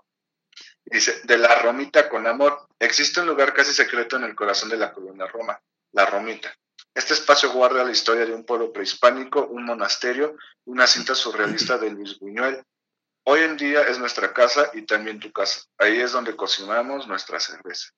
Dice, 0.84 1.20
de 1.24 1.36
la 1.36 1.54
Romita 1.60 2.08
con 2.08 2.26
amor, 2.26 2.68
existe 2.78 3.20
un 3.20 3.26
lugar 3.26 3.52
casi 3.52 3.72
secreto 3.72 4.16
en 4.16 4.24
el 4.24 4.34
corazón 4.34 4.70
de 4.70 4.76
la 4.76 4.92
colonia 4.92 5.26
Roma, 5.26 5.60
la 5.92 6.06
Romita. 6.06 6.54
Este 6.94 7.14
espacio 7.14 7.52
guarda 7.52 7.84
la 7.84 7.92
historia 7.92 8.24
de 8.24 8.34
un 8.34 8.44
pueblo 8.44 8.72
prehispánico, 8.72 9.46
un 9.46 9.64
monasterio, 9.64 10.36
una 10.64 10.86
cinta 10.86 11.14
surrealista 11.14 11.76
de 11.78 11.90
Luis 11.90 12.18
Buñuel. 12.18 12.62
Hoy 13.30 13.40
en 13.40 13.58
día 13.58 13.82
es 13.82 13.98
nuestra 13.98 14.32
casa 14.32 14.70
y 14.72 14.86
también 14.86 15.20
tu 15.20 15.30
casa. 15.30 15.60
Ahí 15.76 16.00
es 16.00 16.12
donde 16.12 16.34
cocinamos 16.34 17.06
nuestra 17.06 17.38
cerveza. 17.38 17.90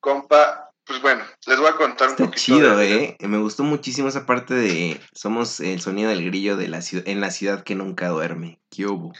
Compa, 0.00 0.72
pues 0.84 1.00
bueno, 1.00 1.24
les 1.46 1.56
voy 1.56 1.68
a 1.68 1.76
contar 1.76 2.08
un 2.08 2.16
poquito. 2.16 2.36
chido, 2.36 2.80
¿eh? 2.80 3.16
Me 3.20 3.38
gustó 3.38 3.62
muchísimo 3.62 4.08
esa 4.08 4.26
parte 4.26 4.54
de 4.54 5.00
somos 5.12 5.60
el 5.60 5.80
sonido 5.80 6.10
del 6.10 6.24
grillo 6.24 6.56
de 6.56 6.66
la 6.66 6.82
ciudad, 6.82 7.06
en 7.06 7.20
la 7.20 7.30
ciudad 7.30 7.62
que 7.62 7.76
nunca 7.76 8.08
duerme. 8.08 8.60
¿Qué 8.70 8.86
hubo? 8.86 9.12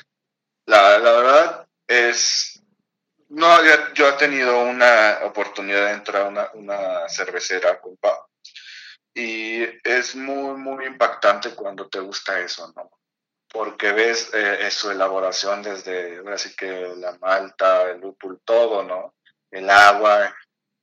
La, 0.66 0.98
verdad 0.98 1.68
es. 1.86 2.60
No, 3.28 3.46
yo, 3.94 4.08
he 4.08 4.12
tenido 4.14 4.64
una 4.64 5.20
oportunidad 5.22 5.86
de 5.86 5.92
entrar 5.92 6.22
a 6.22 6.28
una, 6.28 6.50
una 6.54 7.08
cervecera, 7.08 7.80
compa. 7.80 8.26
Y 9.14 9.62
es 9.84 10.16
muy, 10.16 10.56
muy 10.56 10.86
impactante 10.86 11.54
cuando 11.54 11.86
te 11.86 12.00
gusta 12.00 12.40
eso, 12.40 12.72
¿no? 12.74 12.90
Porque 13.54 13.92
ves 13.92 14.34
eh, 14.34 14.68
su 14.72 14.90
elaboración 14.90 15.62
desde, 15.62 16.20
así 16.28 16.56
que 16.56 16.92
la 16.96 17.16
malta, 17.18 17.88
el 17.88 18.00
lúpulo, 18.00 18.40
todo, 18.44 18.82
¿no? 18.82 19.14
El 19.48 19.70
agua, 19.70 20.34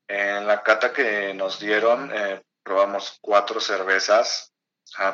en 0.08 0.48
la 0.48 0.64
cata 0.64 0.94
que 0.94 1.34
nos 1.34 1.60
dieron, 1.60 2.10
eh, 2.14 2.42
probamos 2.64 3.18
cuatro 3.20 3.60
cervezas, 3.60 4.54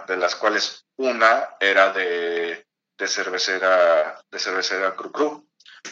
de 0.08 0.18
las 0.18 0.36
cuales 0.36 0.86
una 0.98 1.56
era 1.60 1.92
de, 1.94 2.68
cervecera, 3.08 4.24
de 4.30 4.38
cervecera 4.40 4.96
Cru 4.96 5.12
Cru, 5.12 5.50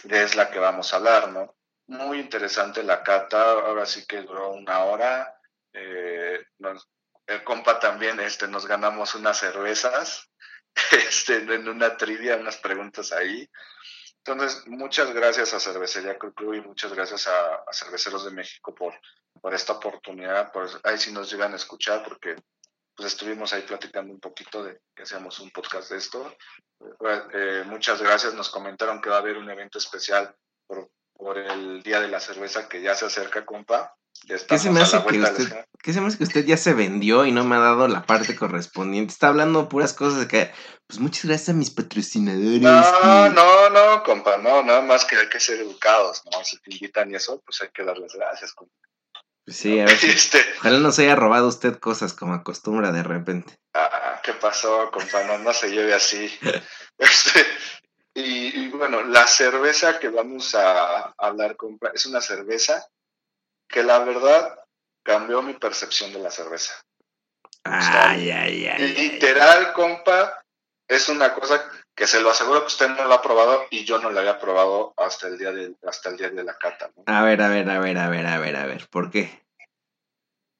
es 0.08 0.36
la 0.36 0.52
que 0.52 0.60
vamos 0.60 0.94
a 0.94 0.98
hablar, 0.98 1.30
¿no? 1.32 1.56
Muy 1.88 2.20
interesante 2.20 2.84
la 2.84 3.02
cata, 3.02 3.54
ahora 3.54 3.88
sí 3.88 4.06
que 4.06 4.22
duró 4.22 4.52
una 4.52 4.84
hora. 4.84 5.40
Eh, 5.74 6.46
el 7.26 7.44
compa 7.44 7.80
también, 7.80 8.20
este, 8.20 8.48
nos 8.48 8.68
ganamos 8.68 9.16
unas 9.16 9.40
cervezas, 9.40 10.30
este, 10.92 11.38
en 11.38 11.68
una 11.68 11.98
trivia, 11.98 12.38
unas 12.38 12.58
preguntas 12.58 13.12
ahí. 13.12 13.50
Entonces, 14.18 14.66
muchas 14.68 15.14
gracias 15.14 15.54
a 15.54 15.60
Cervecería 15.60 16.18
Club 16.18 16.56
y 16.56 16.62
muchas 16.62 16.92
gracias 16.94 17.28
a, 17.28 17.64
Cerveceros 17.72 18.26
de 18.26 18.32
México 18.32 18.74
por, 18.74 19.00
por 19.40 19.54
esta 19.54 19.74
oportunidad. 19.74 20.52
Por, 20.52 20.68
ahí 20.84 20.98
sí 20.98 21.12
nos 21.12 21.32
llegan 21.32 21.54
a 21.54 21.58
escuchar 21.58 22.04
porque 22.04 22.36
pues 22.96 23.14
estuvimos 23.14 23.54
ahí 23.54 23.62
platicando 23.62 24.14
un 24.14 24.20
poquito 24.20 24.64
de 24.64 24.80
que 24.96 25.04
hacíamos 25.04 25.40
un 25.40 25.52
podcast 25.52 25.92
de 25.92 25.98
esto. 25.98 26.36
Eh, 27.34 27.64
muchas 27.68 28.02
gracias. 28.02 28.34
Nos 28.34 28.50
comentaron 28.50 29.00
que 29.00 29.10
va 29.10 29.18
a 29.18 29.20
haber 29.20 29.38
un 29.38 29.50
evento 29.50 29.78
especial 29.78 30.36
por, 30.66 30.90
por 31.14 31.38
el 31.38 31.84
Día 31.84 32.00
de 32.00 32.08
la 32.08 32.20
Cerveza 32.20 32.68
que 32.68 32.82
ya 32.82 32.96
se 32.96 33.06
acerca, 33.06 33.46
compa. 33.46 33.96
¿Qué 34.28 34.58
se, 34.58 34.72
me 34.72 34.82
hace 34.82 35.04
que 35.04 35.20
usted, 35.20 35.66
¿Qué 35.84 35.94
se 35.94 36.02
me 36.02 36.08
hace 36.08 36.18
que 36.18 36.24
usted 36.24 36.46
ya 36.46 36.58
se 36.58 36.74
vendió 36.74 37.26
y 37.26 37.32
no 37.32 37.44
me 37.44 37.56
ha 37.56 37.60
dado 37.60 37.88
la 37.88 38.06
parte 38.06 38.36
correspondiente? 38.36 39.14
Está 39.14 39.28
hablando 39.28 39.70
puras 39.70 39.94
cosas 39.94 40.22
de 40.22 40.28
que, 40.28 40.52
pues 40.88 41.00
muchas 41.00 41.26
gracias 41.26 41.50
a 41.50 41.54
mis 41.54 41.70
patrocinadores. 41.70 42.62
No, 42.62 43.30
no, 43.30 43.70
no, 43.70 44.04
compa, 44.04 44.38
no, 44.38 44.64
nada 44.64 44.82
más 44.82 45.06
que 45.06 45.16
hay 45.16 45.30
que 45.30 45.40
ser 45.40 45.60
educados, 45.60 46.24
¿no? 46.32 46.44
Si 46.44 46.58
te 46.60 46.74
invitan 46.74 47.12
y 47.12 47.16
eso, 47.16 47.40
pues 47.46 47.62
hay 47.62 47.70
que 47.70 47.84
darles 47.84 48.14
gracias, 48.14 48.54
compa. 48.54 48.74
Pues 49.46 49.58
sí, 49.58 49.80
a 49.80 49.86
ver 49.86 49.98
si, 49.98 50.08
este... 50.10 50.44
ojalá 50.58 50.80
no 50.80 50.92
se 50.92 51.04
haya 51.04 51.16
robado 51.16 51.48
usted 51.48 51.78
cosas 51.78 52.14
como 52.14 52.34
acostumbra 52.34 52.92
de 52.92 53.04
repente. 53.04 53.54
Ah, 53.76 54.22
¿qué 54.24 54.34
pasó, 54.34 54.90
compa? 54.92 55.24
No, 55.26 55.38
no 55.38 55.54
se 55.54 55.70
lleve 55.70 55.94
así. 55.94 56.36
este, 56.98 57.46
y, 58.16 58.60
y, 58.60 58.70
bueno, 58.70 59.04
la 59.04 59.28
cerveza 59.28 60.00
que 60.00 60.10
vamos 60.10 60.56
a 60.56 61.14
hablar, 61.20 61.58
compa, 61.58 61.92
es 61.94 62.08
una 62.08 62.22
cerveza 62.22 62.88
que 63.68 63.84
la 63.84 64.00
verdad 64.00 64.60
cambió 65.04 65.42
mi 65.42 65.54
percepción 65.54 66.14
de 66.14 66.20
la 66.20 66.32
cerveza. 66.32 66.74
Ay, 67.64 68.30
ay, 68.30 68.68
ay. 68.68 68.88
Literal, 68.94 69.74
compa, 69.74 70.44
es 70.88 71.10
una 71.10 71.34
cosa 71.34 71.70
que 71.96 72.08
se 72.08 72.22
lo 72.22 72.30
aseguro 72.30 72.62
que 72.62 72.68
usted 72.68 72.90
no 72.90 73.06
lo 73.06 73.14
ha 73.14 73.22
probado 73.22 73.66
y 73.72 73.86
yo 73.86 74.00
no 74.00 74.10
la 74.12 74.20
había 74.20 74.40
probado 74.40 74.94
hasta 74.98 75.28
el 75.28 75.38
día 75.38 75.52
de, 75.52 75.74
hasta 75.88 76.10
el 76.10 76.18
día 76.18 76.30
de 76.30 76.44
la 76.44 76.58
cata. 76.58 76.92
A 77.06 77.24
ver, 77.24 77.42
a 77.42 77.50
ver, 77.50 77.70
a 77.70 77.80
ver, 77.80 77.98
a 77.98 78.10
ver, 78.10 78.28
a 78.28 78.40
ver, 78.40 78.56
a 78.56 78.66
ver, 78.66 78.88
¿por 78.90 79.10
qué? 79.10 79.44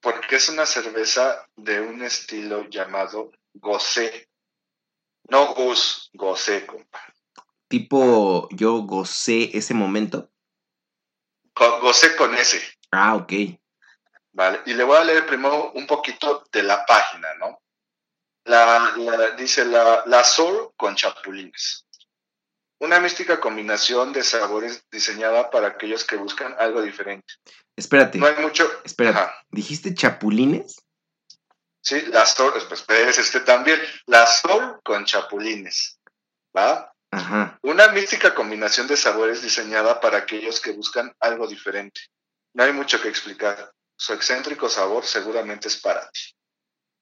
Porque 0.00 0.36
es 0.36 0.48
una 0.48 0.66
cerveza 0.66 1.46
de 1.56 1.80
un 1.80 2.02
estilo 2.02 2.68
llamado 2.68 3.32
Gosé. 3.54 4.28
No 5.28 5.54
Gus, 5.54 6.10
Gosé, 6.14 6.66
compa. 6.66 7.00
Tipo, 7.68 8.48
yo 8.52 8.78
gocé 8.82 9.56
ese 9.56 9.74
momento. 9.74 10.30
gocé 11.54 12.14
con 12.16 12.34
ese. 12.34 12.62
Ah, 12.96 13.14
ok. 13.14 13.32
Vale, 14.32 14.62
y 14.64 14.72
le 14.72 14.84
voy 14.84 14.96
a 14.96 15.04
leer 15.04 15.26
primero 15.26 15.72
un 15.72 15.86
poquito 15.86 16.44
de 16.50 16.62
la 16.62 16.84
página, 16.86 17.34
¿no? 17.34 17.60
La, 18.44 18.94
dice 19.36 19.64
la, 19.66 20.02
la 20.06 20.24
Sol 20.24 20.72
con 20.76 20.94
chapulines. 20.94 21.86
Una 22.78 23.00
mística 23.00 23.38
combinación 23.38 24.12
de 24.12 24.22
sabores 24.22 24.84
diseñada 24.90 25.50
para 25.50 25.68
aquellos 25.68 26.04
que 26.04 26.16
buscan 26.16 26.54
algo 26.58 26.80
diferente. 26.80 27.34
Espérate. 27.76 28.18
No 28.18 28.26
hay 28.26 28.36
mucho. 28.36 28.66
Espérate. 28.84 29.32
¿Dijiste 29.50 29.94
chapulines? 29.94 30.76
Sí, 31.82 32.02
la 32.08 32.24
Sol, 32.24 32.52
pues, 32.68 32.82
pues 32.82 33.18
este 33.18 33.40
también. 33.40 33.80
La 34.06 34.26
Sol 34.26 34.80
con 34.84 35.04
chapulines. 35.04 35.98
¿Va? 36.56 36.92
Ajá. 37.10 37.58
Una 37.62 37.88
mística 37.88 38.34
combinación 38.34 38.86
de 38.86 38.96
sabores 38.96 39.42
diseñada 39.42 40.00
para 40.00 40.18
aquellos 40.18 40.60
que 40.60 40.72
buscan 40.72 41.14
algo 41.20 41.46
diferente. 41.46 42.00
No 42.56 42.64
hay 42.64 42.72
mucho 42.72 43.02
que 43.02 43.08
explicar. 43.08 43.70
Su 43.98 44.14
excéntrico 44.14 44.70
sabor 44.70 45.04
seguramente 45.04 45.68
es 45.68 45.76
para 45.76 46.10
ti. 46.10 46.20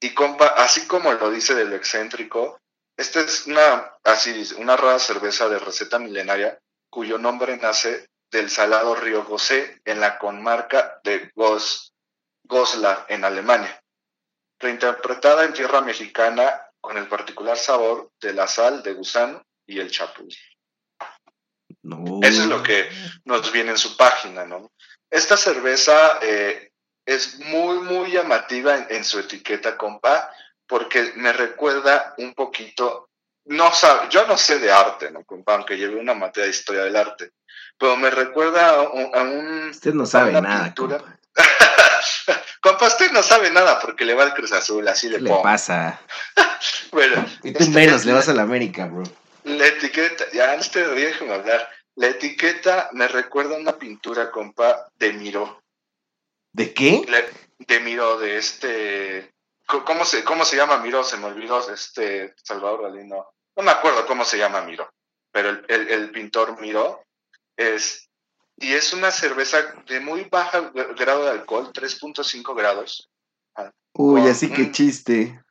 Y 0.01 0.13
compa, 0.13 0.47
así 0.47 0.85
como 0.85 1.13
lo 1.13 1.31
dice 1.31 1.55
del 1.55 1.71
excéntrico, 1.71 2.59
esta 2.97 3.21
es 3.21 3.47
una, 3.47 3.93
así 4.03 4.33
dice, 4.33 4.55
una 4.55 4.75
rara 4.75 4.99
cerveza 4.99 5.47
de 5.47 5.57
receta 5.57 5.97
milenaria 5.97 6.59
cuyo 6.89 7.17
nombre 7.17 7.55
nace 7.55 8.09
del 8.29 8.49
salado 8.49 8.95
río 8.95 9.23
Gosé 9.23 9.81
en 9.85 10.01
la 10.01 10.17
comarca 10.17 10.99
de 11.05 11.31
Gos, 11.33 11.93
Goslar, 12.43 13.05
en 13.07 13.23
Alemania. 13.23 13.81
Reinterpretada 14.59 15.45
en 15.45 15.53
tierra 15.53 15.79
mexicana 15.79 16.69
con 16.81 16.97
el 16.97 17.07
particular 17.07 17.57
sabor 17.57 18.11
de 18.19 18.33
la 18.33 18.47
sal 18.47 18.83
de 18.83 18.93
gusano 18.93 19.41
y 19.65 19.79
el 19.79 19.89
chapulín. 19.89 20.37
Eso 22.21 22.41
es 22.41 22.47
lo 22.47 22.61
que 22.61 22.89
nos 23.23 23.51
viene 23.51 23.71
en 23.71 23.77
su 23.77 23.95
página, 23.95 24.45
¿no? 24.45 24.71
Esta 25.09 25.37
cerveza 25.37 26.19
eh, 26.21 26.71
es 27.05 27.39
muy, 27.39 27.79
muy 27.79 28.11
llamativa 28.11 28.87
en, 28.89 29.03
su 29.03 29.19
etiqueta, 29.19 29.77
compa, 29.77 30.31
porque 30.67 31.13
me 31.15 31.31
recuerda 31.31 32.15
un 32.17 32.33
poquito, 32.33 33.09
no 33.45 33.73
sabe, 33.73 34.07
yo 34.09 34.25
no 34.27 34.37
sé 34.37 34.59
de 34.59 34.71
arte, 34.71 35.11
¿no, 35.11 35.23
compa? 35.23 35.55
Aunque 35.55 35.77
lleve 35.77 35.99
una 35.99 36.13
materia 36.13 36.45
de 36.45 36.51
historia 36.51 36.83
del 36.83 36.95
arte, 36.95 37.31
pero 37.77 37.95
me 37.97 38.09
recuerda 38.09 38.71
a 38.71 38.81
un... 38.81 39.69
Usted 39.69 39.93
no 39.93 40.05
sabe 40.05 40.31
nada, 40.41 40.73
compa. 40.73 41.03
compa, 42.61 42.87
usted 42.87 43.11
no 43.11 43.21
sabe 43.21 43.51
nada 43.51 43.79
porque 43.79 44.05
le 44.05 44.15
va 44.15 44.23
al 44.23 44.33
Cruz 44.33 44.51
Azul, 44.51 44.87
así 44.87 45.09
le, 45.09 45.19
le 45.19 45.29
pasa? 45.43 45.99
bueno. 46.91 47.25
Y 47.43 47.51
tú 47.51 47.63
este, 47.63 47.75
menos, 47.75 48.05
le 48.05 48.13
vas 48.13 48.27
a 48.29 48.33
la 48.33 48.41
América, 48.41 48.85
bro. 48.85 49.03
La 49.43 49.67
etiqueta, 49.67 50.25
ya, 50.33 50.55
no 50.55 50.63
te 50.63 50.87
déjeme 50.87 51.35
hablar. 51.35 51.69
La 51.95 52.07
etiqueta 52.07 52.89
me 52.93 53.07
recuerda 53.07 53.55
a 53.55 53.59
una 53.59 53.77
pintura, 53.77 54.31
compa, 54.31 54.89
de 54.95 55.13
Miró. 55.13 55.61
¿De 56.51 56.73
qué? 56.73 57.05
de 57.59 57.79
Miro, 57.79 58.17
de 58.17 58.37
este. 58.37 59.33
¿Cómo 59.65 60.05
se, 60.05 60.23
¿Cómo 60.23 60.45
se 60.45 60.55
llama 60.55 60.77
Miro? 60.77 61.03
Se 61.03 61.17
me 61.17 61.25
olvidó, 61.25 61.69
este 61.71 62.35
Salvador 62.41 62.83
Galino. 62.83 63.27
No 63.55 63.63
me 63.63 63.71
acuerdo 63.71 64.05
cómo 64.05 64.25
se 64.25 64.37
llama 64.37 64.61
Miro, 64.61 64.89
pero 65.31 65.49
el, 65.67 66.11
pintor 66.11 66.59
Miro 66.61 67.03
es. 67.57 68.09
Y 68.57 68.73
es 68.73 68.93
una 68.93 69.11
cerveza 69.11 69.75
de 69.85 69.99
muy 69.99 70.23
bajo 70.25 70.71
grado 70.71 71.25
de 71.25 71.31
alcohol, 71.31 71.73
3.5 71.73 72.55
grados. 72.55 73.09
Uy, 73.93 74.21
así 74.29 74.49
que 74.49 74.71
chiste. 74.71 75.41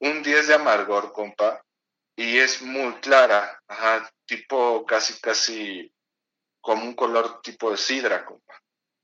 Un 0.00 0.22
10 0.22 0.48
de 0.48 0.54
amargor, 0.54 1.12
compa. 1.12 1.60
Y 2.18 2.36
es 2.38 2.62
muy 2.62 2.94
clara, 2.94 3.62
ajá, 3.68 4.10
tipo 4.26 4.84
casi, 4.84 5.20
casi 5.20 5.94
como 6.60 6.82
un 6.82 6.94
color 6.94 7.40
tipo 7.42 7.70
de 7.70 7.76
sidra, 7.76 8.24
compa. 8.24 8.60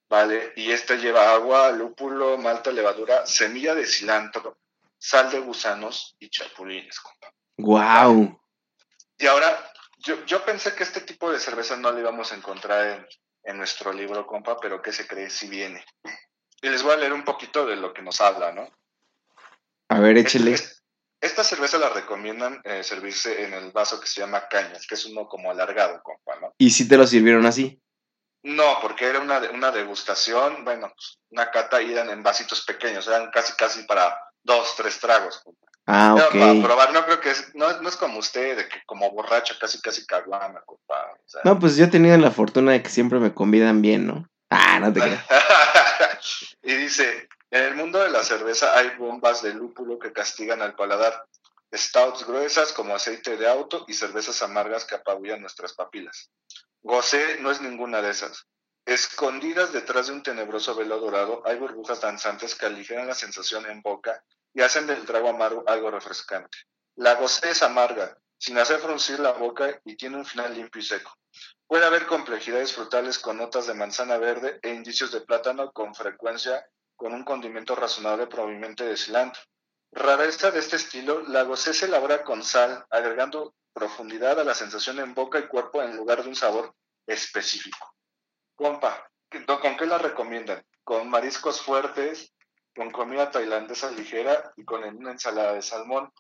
¿vale? 0.08 0.52
Y 0.56 0.72
esta 0.72 0.96
lleva 0.96 1.32
agua, 1.32 1.70
lúpulo, 1.70 2.36
malta, 2.38 2.72
levadura, 2.72 3.24
semilla 3.24 3.72
de 3.72 3.86
cilantro, 3.86 4.58
sal 4.98 5.30
de 5.30 5.38
gusanos 5.38 6.16
y 6.18 6.28
chapulines, 6.28 6.98
compa. 6.98 7.32
¡Guau! 7.56 8.40
Y 9.16 9.26
ahora, 9.26 9.72
yo, 9.98 10.24
yo 10.24 10.44
pensé 10.44 10.74
que 10.74 10.82
este 10.82 11.00
tipo 11.00 11.30
de 11.30 11.38
cerveza 11.38 11.76
no 11.76 11.92
la 11.92 12.00
íbamos 12.00 12.32
a 12.32 12.34
encontrar 12.34 12.98
en, 12.98 13.06
en 13.44 13.56
nuestro 13.56 13.92
libro, 13.92 14.26
compa, 14.26 14.58
pero 14.58 14.82
¿qué 14.82 14.92
se 14.92 15.06
cree 15.06 15.30
si 15.30 15.48
viene? 15.48 15.84
Y 16.62 16.68
les 16.68 16.82
voy 16.82 16.94
a 16.94 16.96
leer 16.96 17.12
un 17.12 17.24
poquito 17.24 17.64
de 17.64 17.76
lo 17.76 17.94
que 17.94 18.02
nos 18.02 18.20
habla, 18.20 18.50
¿no? 18.50 18.68
A 19.88 20.00
ver, 20.00 20.18
échele. 20.18 20.56
Esta 21.24 21.42
cerveza 21.42 21.78
la 21.78 21.88
recomiendan 21.88 22.60
eh, 22.64 22.82
servirse 22.84 23.44
en 23.44 23.54
el 23.54 23.72
vaso 23.72 23.98
que 23.98 24.06
se 24.06 24.20
llama 24.20 24.46
cañas, 24.48 24.86
que 24.86 24.94
es 24.94 25.06
uno 25.06 25.26
como 25.26 25.50
alargado, 25.50 26.02
compa, 26.02 26.36
¿no? 26.40 26.54
¿Y 26.58 26.70
si 26.70 26.86
te 26.86 26.98
lo 26.98 27.06
sirvieron 27.06 27.46
así? 27.46 27.80
No, 28.42 28.78
porque 28.82 29.06
era 29.06 29.20
una, 29.20 29.38
una 29.50 29.70
degustación, 29.70 30.64
bueno, 30.64 30.92
pues, 30.94 31.18
una 31.30 31.50
cata 31.50 31.80
y 31.80 31.92
eran 31.92 32.10
en 32.10 32.22
vasitos 32.22 32.62
pequeños, 32.66 33.08
eran 33.08 33.30
casi 33.30 33.54
casi 33.54 33.84
para 33.84 34.14
dos, 34.42 34.74
tres 34.76 35.00
tragos. 35.00 35.42
Ah, 35.86 36.14
ok. 36.14 36.38
Para 36.38 36.62
probar, 36.62 36.92
no 36.92 37.04
creo 37.06 37.20
que 37.20 37.30
es, 37.30 37.54
no, 37.54 37.80
no 37.80 37.88
es 37.88 37.96
como 37.96 38.18
usted, 38.18 38.58
de 38.58 38.68
que 38.68 38.82
como 38.84 39.10
borracho 39.10 39.54
casi 39.58 39.80
casi 39.80 40.04
caguama, 40.04 40.60
compa. 40.66 41.10
no, 41.44 41.58
pues 41.58 41.76
yo 41.76 41.86
he 41.86 41.88
tenido 41.88 42.16
la 42.18 42.30
fortuna 42.30 42.72
de 42.72 42.82
que 42.82 42.90
siempre 42.90 43.18
me 43.18 43.32
convidan 43.32 43.80
bien, 43.80 44.06
¿no? 44.06 44.28
Ah, 44.50 44.78
no 44.78 44.92
te 44.92 45.00
creas. 45.00 45.24
y 46.62 46.74
dice, 46.74 47.28
en 47.54 47.62
el 47.62 47.76
mundo 47.76 48.00
de 48.00 48.10
la 48.10 48.24
cerveza 48.24 48.76
hay 48.76 48.96
bombas 48.96 49.40
de 49.40 49.54
lúpulo 49.54 50.00
que 50.00 50.12
castigan 50.12 50.60
al 50.60 50.74
paladar, 50.74 51.24
stouts 51.72 52.26
gruesas 52.26 52.72
como 52.72 52.96
aceite 52.96 53.36
de 53.36 53.48
auto 53.48 53.84
y 53.86 53.94
cervezas 53.94 54.42
amargas 54.42 54.84
que 54.84 54.96
apabullan 54.96 55.40
nuestras 55.40 55.72
papilas. 55.72 56.32
Gosé 56.82 57.38
no 57.38 57.52
es 57.52 57.60
ninguna 57.60 58.02
de 58.02 58.10
esas. 58.10 58.48
Escondidas 58.84 59.72
detrás 59.72 60.08
de 60.08 60.14
un 60.14 60.24
tenebroso 60.24 60.74
velo 60.74 60.98
dorado 60.98 61.42
hay 61.46 61.56
burbujas 61.56 62.00
danzantes 62.00 62.56
que 62.56 62.66
aligeran 62.66 63.06
la 63.06 63.14
sensación 63.14 63.66
en 63.66 63.82
boca 63.82 64.24
y 64.52 64.62
hacen 64.62 64.88
del 64.88 65.06
trago 65.06 65.28
amargo 65.28 65.62
algo 65.68 65.92
refrescante. 65.92 66.58
La 66.96 67.14
gocé 67.14 67.50
es 67.50 67.62
amarga, 67.62 68.18
sin 68.36 68.58
hacer 68.58 68.80
fruncir 68.80 69.20
la 69.20 69.30
boca 69.30 69.80
y 69.84 69.94
tiene 69.96 70.16
un 70.16 70.26
final 70.26 70.52
limpio 70.54 70.82
y 70.82 70.84
seco. 70.84 71.16
Puede 71.68 71.86
haber 71.86 72.06
complejidades 72.06 72.72
frutales 72.72 73.20
con 73.20 73.36
notas 73.36 73.68
de 73.68 73.74
manzana 73.74 74.18
verde 74.18 74.58
e 74.60 74.70
indicios 74.70 75.12
de 75.12 75.20
plátano 75.20 75.70
con 75.70 75.94
frecuencia 75.94 76.66
con 76.96 77.12
un 77.12 77.24
condimento 77.24 77.74
razonable 77.74 78.26
probablemente 78.26 78.84
de 78.84 78.96
cilantro. 78.96 79.42
Rareza 79.92 80.50
de 80.50 80.58
este 80.58 80.76
estilo, 80.76 81.22
la 81.22 81.42
gocé 81.42 81.72
se 81.72 81.86
elabora 81.86 82.24
con 82.24 82.42
sal, 82.42 82.84
agregando 82.90 83.54
profundidad 83.72 84.40
a 84.40 84.44
la 84.44 84.54
sensación 84.54 84.98
en 84.98 85.14
boca 85.14 85.38
y 85.38 85.46
cuerpo 85.46 85.82
en 85.82 85.96
lugar 85.96 86.22
de 86.22 86.28
un 86.28 86.36
sabor 86.36 86.74
específico. 87.06 87.94
Compa, 88.54 89.10
¿con 89.46 89.76
qué 89.76 89.86
la 89.86 89.98
recomiendan? 89.98 90.64
¿Con 90.82 91.08
mariscos 91.10 91.60
fuertes, 91.60 92.32
con 92.74 92.90
comida 92.90 93.30
tailandesa 93.30 93.90
ligera 93.90 94.52
y 94.56 94.64
con 94.64 94.84
una 94.84 95.12
ensalada 95.12 95.54
de 95.54 95.62
salmón? 95.62 96.12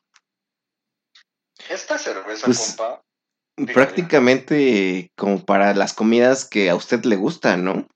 Esta 1.68 1.98
cerveza, 1.98 2.46
pues, 2.46 2.76
compa. 2.76 3.02
Prácticamente 3.72 5.12
como 5.16 5.44
para 5.44 5.74
las 5.74 5.94
comidas 5.94 6.44
que 6.44 6.70
a 6.70 6.74
usted 6.74 7.04
le 7.04 7.14
gustan, 7.14 7.64
¿no? 7.64 7.86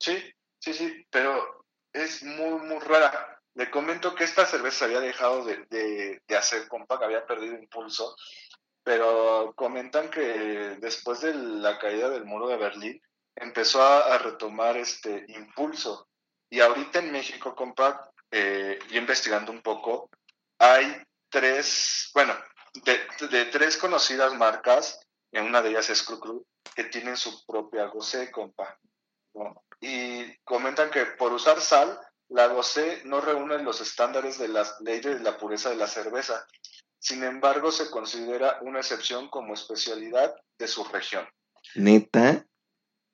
Sí, 0.00 0.18
sí, 0.58 0.72
sí, 0.72 1.06
pero 1.10 1.53
es 1.94 2.22
muy, 2.22 2.60
muy 2.66 2.78
rara. 2.80 3.40
Le 3.54 3.70
comento 3.70 4.14
que 4.14 4.24
esta 4.24 4.44
cerveza 4.44 4.84
había 4.84 5.00
dejado 5.00 5.44
de, 5.44 5.64
de, 5.70 6.20
de 6.26 6.36
hacer, 6.36 6.68
compa, 6.68 6.96
había 6.96 7.24
perdido 7.24 7.54
impulso 7.54 8.14
pero 8.84 9.54
comentan 9.56 10.10
que 10.10 10.76
después 10.78 11.22
de 11.22 11.34
la 11.34 11.78
caída 11.78 12.10
del 12.10 12.26
muro 12.26 12.48
de 12.48 12.58
Berlín 12.58 13.02
empezó 13.34 13.82
a, 13.82 14.18
retomar 14.18 14.76
este 14.76 15.24
impulso. 15.28 16.06
Y 16.50 16.60
ahorita 16.60 16.98
en 16.98 17.10
México, 17.10 17.56
compa, 17.56 18.08
eh, 18.30 18.78
y 18.90 18.98
investigando 18.98 19.50
un 19.50 19.62
poco, 19.62 20.10
hay 20.58 21.02
tres, 21.30 22.10
bueno, 22.14 22.36
de, 22.74 23.46
tres 23.46 23.78
conocidas 23.78 24.34
marcas, 24.34 25.00
en 25.32 25.46
una 25.46 25.62
de 25.62 25.70
ellas 25.70 25.88
es 25.88 26.02
Cru, 26.02 26.46
que 26.76 26.84
tienen 26.84 27.16
su 27.16 27.44
propia 27.46 27.86
gocé, 27.86 28.30
compa. 28.30 28.78
Y 29.86 30.36
comentan 30.44 30.90
que 30.90 31.04
por 31.06 31.32
usar 31.32 31.60
sal, 31.60 31.98
la 32.28 32.46
gocé 32.46 33.02
no 33.04 33.20
reúne 33.20 33.58
los 33.62 33.80
estándares 33.80 34.38
de 34.38 34.48
las 34.48 34.80
leyes 34.80 35.18
de 35.18 35.20
la 35.20 35.36
pureza 35.36 35.70
de 35.70 35.76
la 35.76 35.86
cerveza 35.86 36.46
sin 37.04 37.22
embargo, 37.22 37.70
se 37.70 37.90
considera 37.90 38.56
una 38.62 38.78
excepción 38.78 39.28
como 39.28 39.52
especialidad 39.52 40.34
de 40.58 40.66
su 40.66 40.84
región. 40.84 41.28
¿Neta? 41.74 42.46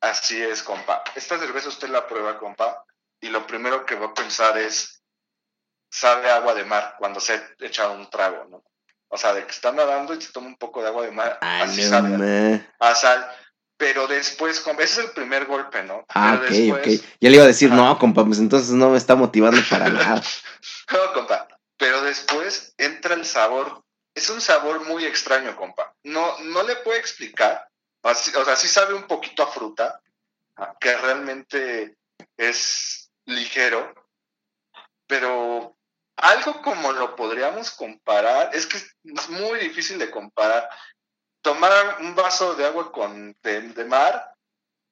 Así 0.00 0.40
es, 0.40 0.62
compa. 0.62 1.02
Esta 1.16 1.40
cerveza 1.40 1.70
usted 1.70 1.88
la 1.88 2.06
prueba, 2.06 2.38
compa, 2.38 2.84
y 3.20 3.30
lo 3.30 3.48
primero 3.48 3.84
que 3.84 3.96
va 3.96 4.06
a 4.06 4.14
pensar 4.14 4.56
es, 4.58 5.02
sabe 5.90 6.30
agua 6.30 6.54
de 6.54 6.64
mar 6.64 6.94
cuando 7.00 7.18
se 7.18 7.42
echa 7.58 7.90
un 7.90 8.08
trago, 8.08 8.44
¿no? 8.44 8.62
O 9.08 9.18
sea, 9.18 9.34
de 9.34 9.44
que 9.44 9.50
está 9.50 9.72
nadando 9.72 10.14
y 10.14 10.22
se 10.22 10.30
toma 10.30 10.46
un 10.46 10.56
poco 10.56 10.82
de 10.82 10.86
agua 10.86 11.04
de 11.04 11.10
mar, 11.10 11.40
Ah, 11.40 11.62
así 11.64 11.82
no, 11.82 11.88
sabe 11.88 12.64
a 12.78 12.94
sal. 12.94 13.28
Pero 13.80 14.06
después, 14.06 14.58
ese 14.58 14.82
es 14.82 14.98
el 14.98 15.10
primer 15.12 15.46
golpe, 15.46 15.82
¿no? 15.84 16.04
Ah, 16.10 16.32
Pero 16.38 16.44
ok, 16.44 16.50
después- 16.50 17.00
ok. 17.00 17.06
Ya 17.18 17.30
le 17.30 17.34
iba 17.36 17.44
a 17.44 17.48
decir, 17.48 17.70
no, 17.72 17.98
compa, 17.98 18.26
pues 18.26 18.38
entonces 18.38 18.72
no 18.72 18.90
me 18.90 18.98
está 18.98 19.14
motivando 19.16 19.58
para 19.70 19.88
nada. 20.18 20.22
No, 20.92 21.12
compa. 21.14 21.48
Pero 21.78 22.02
después 22.02 22.74
entra 22.76 23.14
el 23.14 23.24
sabor. 23.24 23.82
Es 24.14 24.28
un 24.28 24.42
sabor 24.42 24.86
muy 24.86 25.06
extraño, 25.06 25.56
compa. 25.56 25.94
No, 26.02 26.38
no 26.40 26.62
le 26.62 26.76
puedo 26.76 26.98
explicar. 26.98 27.66
Así- 28.02 28.36
o 28.36 28.44
sea, 28.44 28.54
sí 28.54 28.68
sabe 28.68 28.92
un 28.92 29.04
poquito 29.04 29.42
a 29.44 29.46
fruta, 29.50 29.98
ah, 30.58 30.74
que 30.78 30.94
realmente 30.98 31.96
es 32.36 33.10
ligero, 33.24 33.94
pero 35.06 35.74
algo 36.16 36.60
como 36.60 36.92
lo 36.92 37.16
podríamos 37.16 37.70
comparar, 37.70 38.50
es 38.54 38.66
que 38.66 38.76
es 38.76 39.28
muy 39.30 39.58
difícil 39.60 39.98
de 39.98 40.10
comparar. 40.10 40.68
Tomar 41.42 41.98
un 42.00 42.14
vaso 42.14 42.54
de 42.54 42.66
agua 42.66 42.92
con, 42.92 43.34
de, 43.42 43.62
de 43.62 43.84
mar 43.84 44.34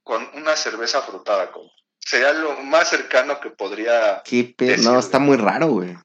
con 0.03 0.29
una 0.35 0.57
cerveza 0.57 1.03
frutada, 1.03 1.51
compa. 1.53 1.73
Sería 1.99 2.33
lo 2.33 2.57
más 2.63 2.89
cercano 2.89 3.39
que 3.39 3.51
podría 3.51 4.23
Qué. 4.25 4.55
No, 4.79 4.99
está 4.99 5.19
muy 5.19 5.37
raro, 5.37 5.67
güey. 5.69 5.97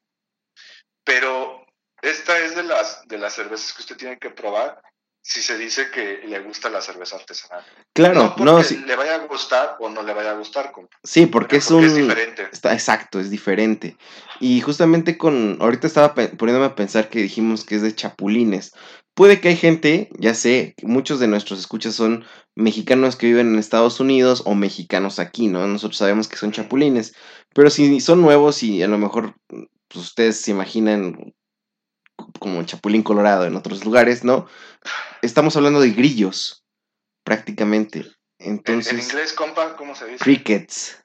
pero 1.06 1.66
esta 2.02 2.38
es 2.40 2.56
de 2.56 2.64
las 2.64 3.08
de 3.08 3.18
las 3.18 3.34
cervezas 3.34 3.72
que 3.72 3.82
usted 3.82 3.96
tiene 3.96 4.20
que 4.20 4.30
probar 4.30 4.82
si 5.26 5.42
se 5.42 5.58
dice 5.58 5.90
que 5.90 6.22
le 6.28 6.42
gusta 6.42 6.70
la 6.70 6.82
cerveza 6.82 7.16
artesanal. 7.16 7.64
Claro, 7.94 8.16
no 8.16 8.36
porque 8.36 8.44
no, 8.44 8.64
sí, 8.64 8.84
le 8.86 8.96
vaya 8.98 9.16
a 9.16 9.20
gustar 9.20 9.78
o 9.80 9.90
no 9.90 10.04
le 10.04 10.14
vaya 10.14 10.32
a 10.32 10.36
gustar, 10.36 10.74
compa, 10.74 10.98
sí, 11.02 11.28
porque 11.28 11.58
es 11.58 11.72
un... 11.72 11.86
es 11.86 11.96
diferente. 11.96 12.50
Está 12.52 12.74
exacto, 12.74 13.22
es 13.22 13.30
diferente. 13.30 13.96
Y 14.42 14.60
justamente 14.60 15.18
con, 15.18 15.58
ahorita 15.62 15.88
estaba 15.88 16.14
poniéndome 16.14 16.66
a 16.66 16.76
pensar 16.76 17.10
que 17.10 17.20
dijimos 17.20 17.64
que 17.64 17.76
es 17.76 17.82
de 17.82 17.96
chapulines. 17.96 18.74
Puede 19.14 19.40
que 19.40 19.48
hay 19.48 19.56
gente, 19.56 20.10
ya 20.20 20.34
sé, 20.34 20.76
muchos 20.82 21.20
de 21.20 21.28
nuestros 21.28 21.60
escuchas 21.60 21.96
son 21.96 22.26
mexicanos 22.56 23.16
que 23.16 23.28
viven 23.28 23.54
en 23.54 23.60
Estados 23.60 24.02
Unidos 24.02 24.42
o 24.46 24.56
mexicanos 24.56 25.20
aquí, 25.20 25.48
¿no? 25.48 25.66
Nosotros 25.68 25.98
sabemos 25.98 26.28
que 26.28 26.36
son 26.36 26.52
chapulines. 26.52 27.14
Pero 27.54 27.70
si 27.70 28.02
son 28.02 28.22
nuevos 28.22 28.62
y 28.64 28.84
a 28.84 28.88
lo 28.88 28.98
mejor 28.98 29.36
pues, 29.48 30.06
ustedes 30.06 30.42
se 30.42 30.52
imaginan 30.52 31.34
como 32.40 32.64
chapulín 32.64 33.04
colorado 33.04 33.46
en 33.46 33.56
otros 33.56 33.86
lugares, 33.86 34.24
¿no? 34.24 34.48
Estamos 35.22 35.56
hablando 35.56 35.80
de 35.80 35.92
grillos, 35.92 36.64
prácticamente. 37.24 38.00
En, 38.00 38.08
en 38.40 38.52
Entonces, 38.58 39.08
inglés, 39.10 39.34
compa, 39.34 39.76
¿cómo 39.76 39.96
se 39.96 40.06
dice? 40.06 40.24
crickets. 40.24 41.00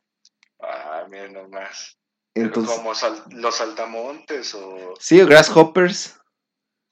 Ah, 0.61 1.07
miren 1.09 1.35
nomás. 1.35 1.97
Entonces, 2.35 2.77
como 2.77 2.95
sal- 2.95 3.25
los 3.31 3.57
saltamontes 3.57 4.55
o 4.55 4.95
sí, 4.99 5.19
grasshoppers. 5.21 6.17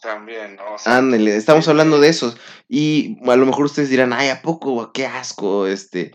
también, 0.01 0.57
¿no? 0.57 0.75
O 0.75 0.79
sea, 0.79 0.97
Ándale, 0.97 1.37
estamos 1.37 1.65
sí, 1.65 1.71
hablando 1.71 2.01
de 2.01 2.09
esos. 2.09 2.37
Y 2.69 3.19
a 3.29 3.37
lo 3.37 3.47
mejor 3.47 3.65
ustedes 3.67 3.89
dirán, 3.91 4.13
ay, 4.13 4.29
¿a 4.29 4.43
poco? 4.43 4.93
¡Qué 4.93 5.07
asco! 5.07 5.67
Este. 5.67 6.13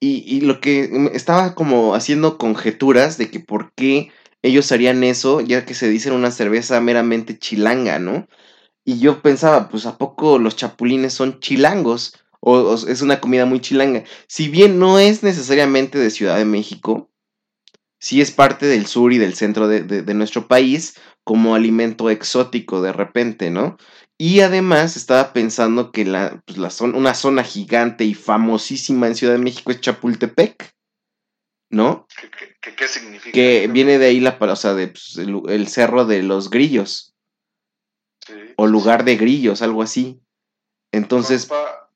Y, 0.00 0.22
y 0.26 0.42
lo 0.42 0.60
que 0.60 0.90
estaba 1.14 1.54
como 1.54 1.94
haciendo 1.94 2.36
conjeturas 2.36 3.16
de 3.16 3.30
que 3.30 3.40
por 3.40 3.72
qué 3.74 4.10
ellos 4.42 4.70
harían 4.72 5.04
eso, 5.04 5.40
ya 5.40 5.64
que 5.64 5.74
se 5.74 5.88
dicen 5.88 6.12
una 6.12 6.30
cerveza 6.30 6.80
meramente 6.80 7.38
chilanga, 7.38 7.98
¿no? 7.98 8.28
Y 8.84 8.98
yo 9.00 9.22
pensaba, 9.22 9.68
pues 9.68 9.86
¿a 9.86 9.98
poco 9.98 10.38
los 10.38 10.56
chapulines 10.56 11.14
son 11.14 11.40
chilangos? 11.40 12.14
O, 12.40 12.74
es 12.74 13.02
una 13.02 13.20
comida 13.20 13.46
muy 13.46 13.60
chilanga. 13.60 14.04
Si 14.28 14.48
bien 14.48 14.78
no 14.78 14.98
es 14.98 15.22
necesariamente 15.22 15.98
de 15.98 16.10
Ciudad 16.10 16.38
de 16.38 16.44
México, 16.46 17.10
sí 17.98 18.20
es 18.20 18.30
parte 18.30 18.66
del 18.66 18.86
sur 18.86 19.12
y 19.12 19.18
del 19.18 19.34
centro 19.34 19.68
de, 19.68 19.82
de- 19.82 20.02
de 20.02 20.14
nuestro 20.14 20.48
país 20.48 20.94
como 21.24 21.54
alimento 21.54 22.10
exótico 22.10 22.82
de 22.82 22.92
repente, 22.92 23.50
¿no? 23.50 23.76
Y 24.18 24.40
además 24.40 24.96
estaba 24.96 25.32
pensando 25.32 25.92
que 25.92 26.04
la, 26.04 26.42
pues, 26.46 26.58
la 26.58 26.70
zona, 26.70 26.96
una 26.96 27.14
zona 27.14 27.42
gigante 27.44 28.04
y 28.04 28.14
famosísima 28.14 29.06
en 29.08 29.14
Ciudad 29.14 29.34
de 29.34 29.40
México 29.40 29.70
es 29.72 29.80
Chapultepec, 29.80 30.75
¿no? 31.70 32.06
¿Qué, 32.20 32.30
qué- 32.60 32.74
qué- 32.76 32.88
significa? 32.88 33.32
Que 33.32 33.64
eso? 33.64 33.72
viene 33.72 33.98
de 33.98 34.06
ahí 34.06 34.20
la, 34.20 34.36
o 34.40 34.56
sea, 34.56 34.74
de, 34.74 34.88
pues, 34.88 35.16
el, 35.18 35.40
el 35.48 35.68
cerro 35.68 36.04
de 36.04 36.22
los 36.22 36.50
grillos, 36.50 37.12
Sí, 38.26 38.34
o 38.56 38.66
lugar 38.66 39.00
sí. 39.00 39.06
de 39.06 39.16
grillos, 39.16 39.62
algo 39.62 39.82
así. 39.82 40.20
Entonces, 40.92 41.48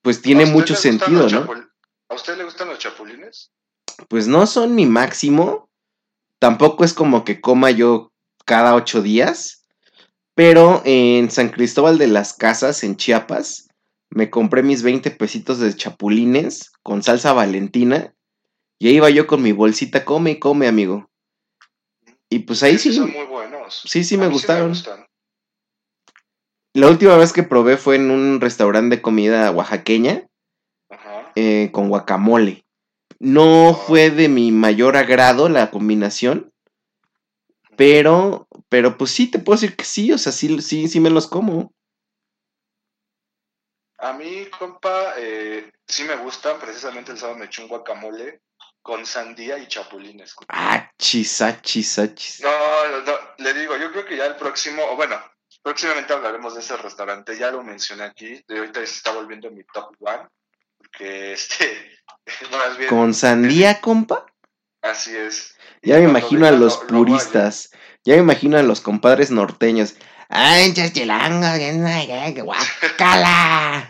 pues 0.03 0.19
¿a 0.19 0.23
tiene 0.23 0.47
mucho 0.47 0.75
sentido, 0.77 1.29
¿no? 1.29 1.47
¿A 2.09 2.15
usted 2.15 2.37
le 2.37 2.45
gustan 2.45 2.69
los 2.69 2.79
chapulines? 2.79 3.51
Pues 4.09 4.27
no 4.29 4.47
son 4.47 4.75
mi 4.75 4.87
máximo, 4.87 5.69
tampoco 6.39 6.85
es 6.85 6.95
como 6.95 7.25
que 7.25 7.41
coma 7.41 7.71
yo 7.71 8.13
cada 8.45 8.75
ocho 8.75 9.03
días, 9.03 9.65
pero 10.35 10.83
en 10.85 11.31
San 11.31 11.49
Cristóbal 11.51 11.99
de 11.99 12.07
las 12.07 12.33
Casas, 12.33 12.83
en 12.85 12.97
Chiapas, 12.97 13.69
me 14.11 14.31
compré 14.31 14.63
mis 14.63 14.83
20 14.83 15.11
pesitos 15.11 15.59
de 15.59 15.75
chapulines 15.75 16.73
con 16.83 17.03
salsa 17.03 17.33
valentina 17.33 18.15
y 18.83 18.89
ahí 18.89 18.97
iba 18.97 19.11
yo 19.11 19.27
con 19.27 19.43
mi 19.43 19.53
bolsita, 19.53 20.07
come 20.07 20.33
y 20.33 20.39
come, 20.39 20.67
amigo. 20.67 21.11
Y 22.31 22.41
pues 22.41 22.63
ahí 22.63 22.79
sí, 22.79 22.95
son 22.95 23.13
muy 23.13 23.27
buenos. 23.27 23.83
sí, 23.85 24.05
sí 24.05 24.17
me 24.17 24.27
gustaron. 24.29 24.73
La 26.73 26.89
última 26.89 27.17
vez 27.17 27.35
que 27.35 27.43
probé 27.43 27.77
fue 27.77 27.97
en 27.97 28.11
un 28.11 28.41
restaurante 28.41 28.97
de 28.97 29.03
comida 29.03 29.51
oaxaqueña 29.51 30.27
Ajá. 30.89 31.31
eh, 31.35 31.69
con 31.73 31.91
guacamole. 31.91 32.65
No 33.19 33.75
fue 33.75 34.09
de 34.11 34.31
mi 34.31 34.51
mayor 34.51 34.97
agrado 34.97 35.51
la 35.51 35.71
combinación, 35.71 36.51
pero, 37.77 38.49
pero 38.71 38.97
pues 38.97 39.11
sí 39.11 39.31
te 39.31 39.41
puedo 39.41 39.61
decir 39.61 39.77
que 39.77 39.85
sí, 39.85 40.11
o 40.11 40.17
sea, 40.17 40.33
sí, 40.33 40.63
sí, 40.63 40.89
sí 40.89 41.01
me 41.01 41.11
los 41.11 41.27
como. 41.27 41.75
A 43.99 44.15
mí, 44.15 44.47
compa, 44.59 45.17
eh, 45.19 45.71
sí 45.87 46.05
me 46.05 46.17
gustan. 46.17 46.59
Precisamente 46.59 47.13
el 47.13 47.19
sábado 47.19 47.39
me 47.39 47.45
eché 47.45 47.61
un 47.61 47.69
guacamole 47.69 48.41
con 48.83 49.05
sandía 49.07 49.59
y 49.59 49.67
chapulines. 49.69 50.35
Ah, 50.49 50.91
chis, 50.99 51.41
achis, 51.43 51.99
achis. 51.99 52.41
No, 52.41 52.51
no, 52.89 53.03
no, 53.03 53.13
le 53.39 53.55
digo, 53.55 53.77
yo 53.77 53.91
creo 53.93 54.05
que 54.07 54.17
ya 54.17 54.27
el 54.27 54.37
próximo, 54.37 54.83
o 54.85 54.97
bueno, 54.97 55.21
próximamente 55.63 56.13
hablaremos 56.13 56.55
de 56.55 56.61
ese 56.61 56.77
restaurante. 56.77 57.37
Ya 57.39 57.51
lo 57.51 57.63
mencioné 57.63 58.05
aquí. 58.05 58.43
De 58.49 58.59
ahorita 58.59 58.81
se 58.81 58.87
está 58.87 59.13
volviendo 59.13 59.51
mi 59.51 59.63
top 59.65 59.95
one. 60.01 60.27
Porque 60.79 61.33
este, 61.35 61.99
más 62.51 62.77
bien, 62.79 62.89
¿Con 62.89 63.13
sandía, 63.15 63.81
compa? 63.81 64.25
así 64.83 65.15
es. 65.17 65.55
Ya 65.83 65.97
me 65.99 66.05
imagino 66.05 66.47
a 66.47 66.51
los 66.51 66.77
lo- 66.77 66.83
lo 66.83 66.89
puristas. 67.05 67.71
Ya 68.05 68.15
me 68.15 68.21
imagino 68.21 68.57
a 68.59 68.63
los 68.63 68.81
compadres 68.81 69.31
norteños. 69.31 69.95
¡Ay, 70.31 70.73
chachilango! 70.73 71.47
¡Guácala! 72.45 73.90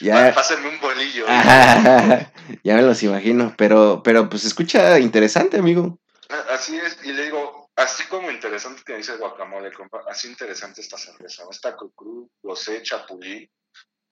Ya, 0.00 0.34
Pásenme 0.34 0.68
un 0.68 0.80
bolillo. 0.80 1.26
Ya 2.62 2.74
me 2.74 2.82
los 2.82 3.02
imagino, 3.02 3.54
pero, 3.56 4.02
pero 4.02 4.28
pues 4.28 4.44
escucha 4.44 4.98
interesante, 4.98 5.58
amigo. 5.58 5.98
Así 6.50 6.76
es, 6.76 6.98
y 7.04 7.12
le 7.12 7.24
digo, 7.24 7.70
así 7.76 8.04
como 8.08 8.30
interesante 8.30 8.82
que 8.84 8.96
dice 8.96 9.16
guacamole, 9.16 9.72
compa, 9.72 10.02
así 10.08 10.28
interesante 10.28 10.80
esta 10.80 10.98
cerveza. 10.98 11.44
Esta 11.50 11.76
crucru, 11.76 12.30
rosé, 12.42 12.82
chapulí, 12.82 13.48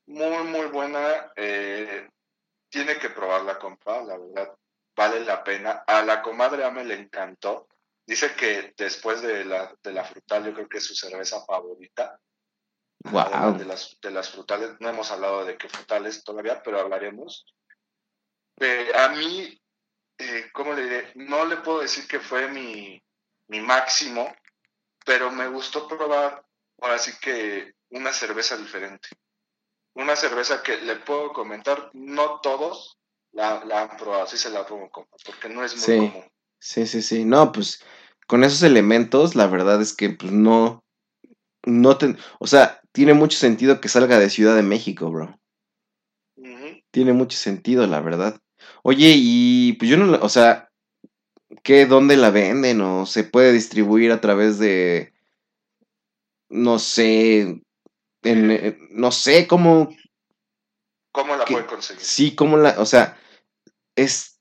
muy, 0.07 0.45
muy 0.45 0.67
buena, 0.67 1.33
eh, 1.37 2.09
tiene 2.69 2.99
que 2.99 3.11
probarla, 3.11 3.59
compa, 3.59 4.03
la 4.03 4.19
verdad, 4.19 4.53
vale 4.97 5.21
la 5.21 5.43
pena. 5.43 5.85
A 5.87 6.03
la 6.03 6.23
comadre 6.23 6.65
Ame 6.65 6.85
le 6.85 6.95
encantó, 6.95 7.69
dice 8.07 8.35
que 8.35 8.75
después 8.77 9.23
de 9.23 9.45
la, 9.45 9.75
de 9.83 9.93
la 9.93 10.05
frutal, 10.05 10.45
yo 10.45 10.55
creo 10.55 10.69
que 10.69 10.79
es 10.79 10.85
su 10.85 10.95
cerveza 10.95 11.45
favorita. 11.45 12.19
Wow. 13.11 13.59
De 13.59 13.65
las, 13.67 13.99
de 14.01 14.11
las 14.11 14.31
frutales, 14.31 14.71
no 14.81 14.89
hemos 14.89 15.11
hablado 15.11 15.45
de 15.45 15.57
qué 15.59 15.69
frutales 15.69 16.25
todavía, 16.25 16.63
pero 16.63 16.81
hablaremos. 16.81 17.45
Eh, 18.61 18.93
a 18.95 19.09
mí, 19.11 19.61
eh, 20.19 20.47
¿cómo 20.53 20.73
le 20.73 20.83
diré? 20.85 21.13
No 21.15 21.45
le 21.45 21.59
puedo 21.59 21.81
decir 21.81 22.07
que 22.07 22.21
fue 22.21 22.49
mi, 22.49 23.03
mi 23.49 23.61
máximo, 23.61 24.35
pero 25.05 25.31
me 25.31 25.49
gustó 25.49 25.87
probar, 25.87 26.45
ahora 26.81 26.99
sí 26.99 27.13
que 27.21 27.75
una 27.91 28.13
cerveza 28.13 28.57
diferente. 28.57 29.09
Una 29.95 30.17
cerveza 30.17 30.63
que 30.63 30.79
le 30.79 30.97
puedo 30.97 31.33
comentar, 31.33 31.91
no 31.93 32.41
todos 32.41 32.99
la, 33.33 33.65
la 33.65 33.83
han 33.83 33.97
probado, 33.97 34.27
sí 34.27 34.39
se 34.39 34.51
la 34.51 34.67
pongo 34.67 34.89
como, 34.91 35.09
porque 35.25 35.49
no 35.49 35.63
es 35.63 35.75
muy 35.77 35.85
Sí. 35.85 35.97
común. 36.11 36.31
Sí, 36.59 36.87
sí, 36.87 37.03
sí. 37.03 37.25
No, 37.25 37.53
pues 37.53 37.85
con 38.27 38.43
esos 38.45 38.63
elementos, 38.63 39.35
la 39.35 39.47
verdad 39.47 39.83
es 39.83 39.95
que 39.95 40.09
pues 40.11 40.33
no, 40.33 40.83
no 41.65 41.99
te, 41.99 42.17
o 42.39 42.47
sea, 42.47 42.81
tiene 42.95 43.13
mucho 43.13 43.37
sentido 43.37 43.81
que 43.81 43.89
salga 43.89 44.21
de 44.21 44.31
Ciudad 44.31 44.55
de 44.55 44.63
México, 44.63 45.11
bro. 45.11 45.37
Tiene 46.93 47.13
mucho 47.13 47.37
sentido, 47.37 47.89
la 47.89 48.01
verdad. 48.01 48.41
Oye, 48.85 49.15
y 49.17 49.73
pues 49.73 49.91
yo 49.91 49.97
no, 49.97 50.17
o 50.23 50.29
sea, 50.29 50.71
¿qué, 51.65 51.87
dónde 51.87 52.17
la 52.17 52.31
venden? 52.31 52.81
¿O 52.83 53.05
se 53.05 53.25
puede 53.25 53.53
distribuir 53.53 54.13
a 54.13 54.21
través 54.21 54.61
de, 54.61 55.13
no 56.49 56.79
sé, 56.79 57.63
en, 58.23 58.51
eh, 58.53 58.79
no 58.91 59.11
sé 59.11 59.49
cómo, 59.49 59.89
¿Cómo 61.11 61.35
la 61.35 61.45
¿Qué? 61.45 61.55
puede 61.55 61.67
conseguir? 61.67 62.01
sí, 62.01 62.37
cómo 62.37 62.59
la, 62.59 62.77
o 62.79 62.87
sea, 62.87 63.19
es, 63.97 64.39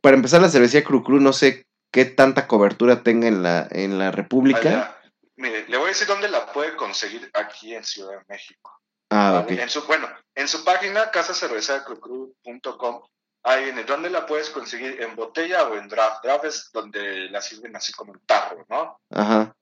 para 0.00 0.16
empezar 0.16 0.40
la 0.40 0.48
cervecería 0.48 0.86
Cru 0.86 1.04
Cru, 1.04 1.20
no 1.20 1.34
sé 1.34 1.66
qué 1.92 2.06
tanta 2.06 2.46
cobertura 2.46 3.02
tenga 3.02 3.28
en 3.28 3.42
la, 3.42 3.68
en 3.70 3.98
la 3.98 4.10
República. 4.10 4.97
Mire, 5.38 5.66
le 5.68 5.76
voy 5.76 5.86
a 5.86 5.88
decir 5.90 6.08
dónde 6.08 6.28
la 6.28 6.52
puede 6.52 6.74
conseguir 6.74 7.30
aquí 7.32 7.72
en 7.74 7.84
Ciudad 7.84 8.18
de 8.18 8.24
México. 8.28 8.72
Ah, 9.10 9.40
ok. 9.42 9.52
En 9.52 9.70
su, 9.70 9.86
bueno, 9.86 10.08
en 10.34 10.48
su 10.48 10.64
página 10.64 11.10
casacerveceracrucru.com 11.10 13.02
hay 13.44 13.68
en 13.68 13.86
dónde 13.86 14.10
la 14.10 14.26
puedes 14.26 14.50
conseguir 14.50 15.00
en 15.00 15.14
botella 15.14 15.68
o 15.68 15.76
en 15.76 15.88
draft. 15.88 16.24
Draft 16.24 16.44
es 16.44 16.70
donde 16.72 17.30
la 17.30 17.40
sirven 17.40 17.76
así 17.76 17.92
como 17.92 18.12
en 18.14 18.20
tarro, 18.26 18.66
¿no? 18.68 19.00
Ajá. 19.10 19.54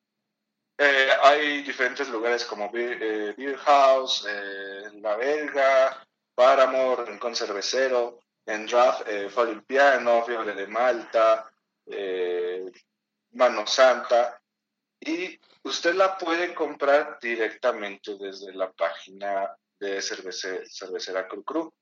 Eh, 0.79 1.11
hay 1.23 1.63
diferentes 1.63 2.09
lugares 2.09 2.45
como 2.47 2.71
Beer, 2.71 3.35
eh, 3.37 3.57
House, 3.59 4.27
eh, 4.29 4.91
La 4.95 5.17
Belga, 5.17 6.07
Paramore, 6.35 7.05
Rincón 7.05 7.37
Cervecero, 7.37 8.21
en 8.47 8.67
Draft, 8.67 9.03
eh, 9.09 9.31
Piano, 9.67 10.25
Fiebre 10.25 10.55
de 10.55 10.67
Malta, 10.69 11.51
eh, 11.87 12.65
Mano 13.33 13.67
Santa, 13.67 14.36
y 15.07 15.41
usted 15.63 15.95
la 15.95 16.19
puede 16.19 16.55
comprar 16.55 17.19
directamente 17.21 18.17
desde 18.17 18.53
la 18.53 18.71
página 18.73 19.57
de 19.79 20.03
cervecera 20.03 21.29
Cru 21.29 21.45
Cru. 21.45 21.75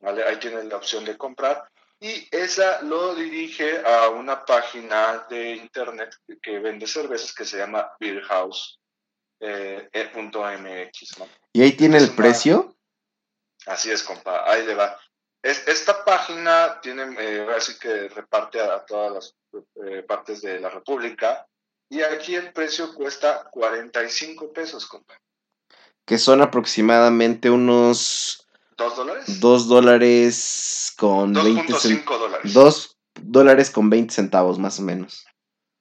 ¿vale? 0.00 0.24
Ahí 0.24 0.38
tiene 0.38 0.62
la 0.64 0.76
opción 0.76 1.04
de 1.04 1.16
comprar 1.16 1.68
y 2.00 2.26
esa 2.30 2.80
lo 2.82 3.14
dirige 3.14 3.82
a 3.86 4.08
una 4.08 4.44
página 4.44 5.26
de 5.28 5.56
internet 5.56 6.16
que 6.40 6.58
vende 6.58 6.86
cervezas 6.86 7.34
que 7.34 7.44
se 7.44 7.58
llama 7.58 7.92
beerhouse.mx. 8.00 8.78
Eh, 9.42 9.88
¿Y 11.52 11.62
ahí 11.62 11.72
tiene 11.72 11.98
el 11.98 12.14
precio? 12.14 12.74
Así 13.66 13.90
es, 13.90 14.02
compa, 14.02 14.50
ahí 14.50 14.64
le 14.64 14.74
va. 14.74 14.98
Es, 15.42 15.68
esta 15.68 16.02
página 16.04 16.80
tiene, 16.80 17.14
eh, 17.18 17.46
así 17.54 17.78
que 17.78 18.08
reparte 18.08 18.60
a, 18.60 18.84
todas 18.86 19.12
las 19.12 19.36
eh, 19.84 20.02
partes 20.02 20.40
de 20.40 20.58
la 20.58 20.70
República 20.70 21.46
y 21.90 22.02
aquí 22.02 22.34
el 22.34 22.52
precio 22.52 22.94
cuesta 22.94 23.48
45 23.50 24.52
pesos, 24.52 24.86
compa. 24.86 25.20
Que 26.06 26.16
son 26.16 26.40
aproximadamente 26.40 27.50
unos 27.50 28.46
¿Dos 28.80 28.96
dólares? 28.96 29.40
Dos 29.40 29.68
dólares 29.68 30.94
con 30.96 31.34
2.5 31.34 32.18
dólares. 32.18 32.54
Dos 32.54 32.96
dólares 33.20 33.70
con 33.70 33.90
20 33.90 34.14
centavos, 34.14 34.58
más 34.58 34.78
o 34.78 34.82
menos. 34.82 35.26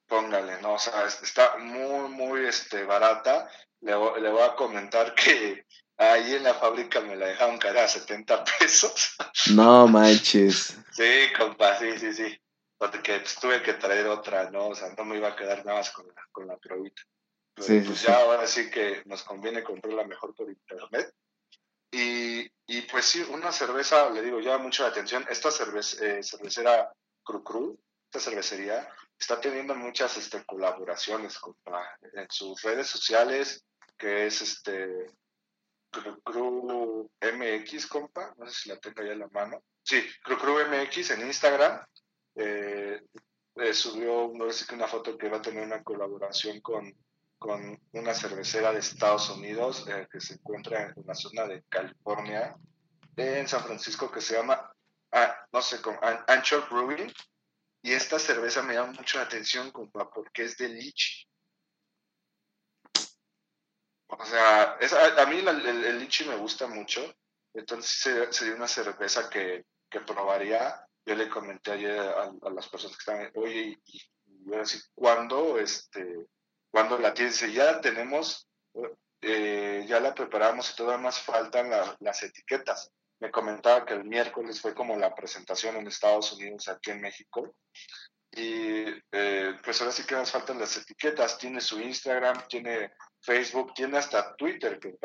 Póngale, 0.07 0.61
no, 0.61 0.73
o 0.73 0.79
sea, 0.79 1.05
está 1.05 1.57
muy, 1.59 2.09
muy 2.09 2.45
este, 2.45 2.83
barata. 2.83 3.47
Le, 3.79 3.91
le 3.91 4.29
voy 4.29 4.41
a 4.41 4.55
comentar 4.55 5.15
que 5.15 5.65
ahí 5.97 6.33
en 6.33 6.43
la 6.43 6.55
fábrica 6.55 6.99
me 6.99 7.15
la 7.15 7.27
dejaron 7.27 7.57
caer 7.57 7.77
a 7.77 7.87
70 7.87 8.43
pesos. 8.59 9.15
No 9.53 9.87
manches. 9.87 10.75
sí, 10.91 11.31
compa, 11.37 11.79
sí, 11.79 11.97
sí, 11.97 12.13
sí. 12.13 12.41
Porque 12.79 13.19
pues, 13.19 13.35
tuve 13.35 13.61
que 13.61 13.73
traer 13.73 14.07
otra, 14.07 14.49
¿no? 14.49 14.69
O 14.69 14.75
sea, 14.75 14.89
no 14.97 15.03
me 15.03 15.17
iba 15.17 15.27
a 15.27 15.35
quedar 15.35 15.65
nada 15.65 15.79
más 15.79 15.91
con 15.91 16.07
la, 16.07 16.27
con 16.31 16.47
la 16.47 16.57
sí, 17.57 17.81
pues 17.81 18.01
ya 18.01 18.21
ahora 18.21 18.47
sí 18.47 18.71
que 18.71 19.03
nos 19.05 19.23
conviene 19.23 19.63
comprarla 19.63 20.05
mejor 20.05 20.33
por 20.33 20.49
internet. 20.49 21.13
Y, 21.91 22.49
y, 22.67 22.81
pues 22.89 23.03
sí, 23.03 23.21
una 23.29 23.51
cerveza, 23.51 24.09
le 24.11 24.21
digo, 24.21 24.39
llama 24.39 24.63
mucho 24.63 24.83
la 24.83 24.89
atención. 24.89 25.25
Esta 25.29 25.51
cerveza, 25.51 26.05
eh, 26.05 26.23
cervecera 26.23 26.89
Cru 27.21 27.43
Cru, 27.43 27.79
esta 28.05 28.19
cervecería, 28.21 28.87
está 29.19 29.41
teniendo 29.41 29.75
muchas 29.75 30.15
este, 30.15 30.45
colaboraciones 30.45 31.37
con, 31.37 31.55
en 32.13 32.27
sus 32.29 32.61
redes 32.61 32.87
sociales, 32.87 33.65
que 33.97 34.27
es 34.27 34.41
este 34.41 35.07
Cru, 35.91 36.21
Cru 36.21 37.11
MX, 37.19 37.87
compa, 37.87 38.33
no 38.37 38.47
sé 38.47 38.53
si 38.53 38.69
la 38.69 38.77
tengo 38.77 39.03
ya 39.03 39.11
en 39.11 39.19
la 39.19 39.27
mano. 39.27 39.61
Sí, 39.83 40.01
Cru 40.23 40.37
Cru 40.37 40.59
MX 40.65 41.11
en 41.11 41.27
Instagram. 41.27 41.83
Eh, 42.41 43.01
subió 43.73 44.27
una 44.27 44.87
foto 44.87 45.17
que 45.17 45.27
va 45.27 45.37
a 45.37 45.41
tener 45.41 45.65
una 45.65 45.83
colaboración 45.83 46.61
con 46.61 46.95
una 47.91 48.13
cervecera 48.13 48.71
de 48.71 48.79
Estados 48.79 49.29
Unidos 49.29 49.85
eh, 49.89 50.07
que 50.09 50.21
se 50.21 50.35
encuentra 50.35 50.93
en 50.95 51.05
la 51.05 51.15
zona 51.15 51.45
de 51.47 51.63
California, 51.69 52.55
en 53.17 53.47
San 53.47 53.63
Francisco, 53.63 54.09
que 54.09 54.21
se 54.21 54.35
llama, 54.35 54.71
ah, 55.11 55.35
no 55.51 55.61
sé, 55.61 55.79
Anchor 56.27 56.69
Brewing. 56.69 57.11
Y 57.81 57.93
esta 57.93 58.19
cerveza 58.19 58.61
me 58.61 58.73
llama 58.73 58.93
mucho 58.93 59.17
la 59.17 59.25
atención 59.25 59.71
porque 59.71 60.43
es 60.43 60.57
de 60.57 60.69
lichi. 60.69 61.25
O 64.07 64.25
sea, 64.25 64.77
a, 65.17 65.25
mí 65.27 65.37
el, 65.39 65.99
lichi 65.99 66.25
me 66.25 66.35
gusta 66.35 66.67
mucho. 66.67 67.13
Entonces 67.53 68.29
sería 68.31 68.55
una 68.55 68.67
cerveza 68.67 69.29
que, 69.29 69.65
probaría. 70.05 70.85
Yo 71.09 71.15
le 71.15 71.27
comenté 71.27 71.71
ayer 71.71 71.99
a, 71.99 72.31
las 72.51 72.67
personas 72.67 72.95
que 72.95 73.01
están, 73.01 73.31
oye, 73.33 73.79
y, 73.85 74.01
y, 74.47 74.53
a 74.53 74.59
decir, 74.59 74.79
¿cuándo 74.93 75.57
este, 75.57 76.27
cuando 76.69 76.99
la 76.99 77.15
tienes, 77.15 77.39
ya 77.51 77.65
la 77.65 77.81
tenemos, 77.81 78.47
eh, 79.21 79.85
ya 79.87 79.99
la 79.99 80.13
preparamos 80.13 80.69
y 80.69 80.75
todavía 80.75 81.03
más 81.03 81.19
faltan 81.19 81.71
las 81.99 82.21
etiquetas. 82.21 82.91
Me 83.19 83.31
comentaba 83.31 83.87
que 83.87 83.95
el 83.95 84.05
miércoles 84.05 84.61
fue 84.61 84.75
como 84.75 84.95
la 84.97 85.15
presentación 85.15 85.77
en 85.77 85.87
Estados 85.87 86.31
Unidos, 86.33 86.67
aquí 86.67 86.91
en 86.91 87.01
México. 87.01 87.55
Y 88.31 88.85
eh, 89.11 89.55
pues 89.63 89.81
ahora 89.81 89.91
sí 89.91 90.03
que 90.03 90.13
nos 90.13 90.29
faltan 90.29 90.59
las 90.59 90.77
etiquetas. 90.77 91.39
Tiene 91.39 91.59
su 91.59 91.79
Instagram, 91.79 92.47
tiene 92.47 92.93
Facebook, 93.19 93.73
tiene 93.73 93.97
hasta 93.97 94.35
Twitter, 94.35 94.79
que 94.79 94.95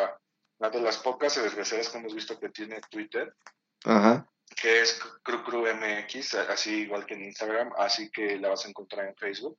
una 0.58 0.68
de 0.68 0.80
las 0.82 0.98
pocas 0.98 1.32
cerveceras 1.32 1.88
que 1.88 1.96
hemos 1.96 2.14
visto 2.14 2.38
que 2.38 2.50
tiene 2.50 2.78
Twitter. 2.90 3.34
Que 4.60 4.80
es 4.80 5.00
CruCruMX, 5.22 6.34
así 6.34 6.82
igual 6.82 7.06
que 7.06 7.14
en 7.14 7.24
Instagram, 7.24 7.72
así 7.76 8.10
que 8.10 8.38
la 8.38 8.50
vas 8.50 8.64
a 8.64 8.68
encontrar 8.68 9.06
en 9.06 9.16
Facebook. 9.16 9.58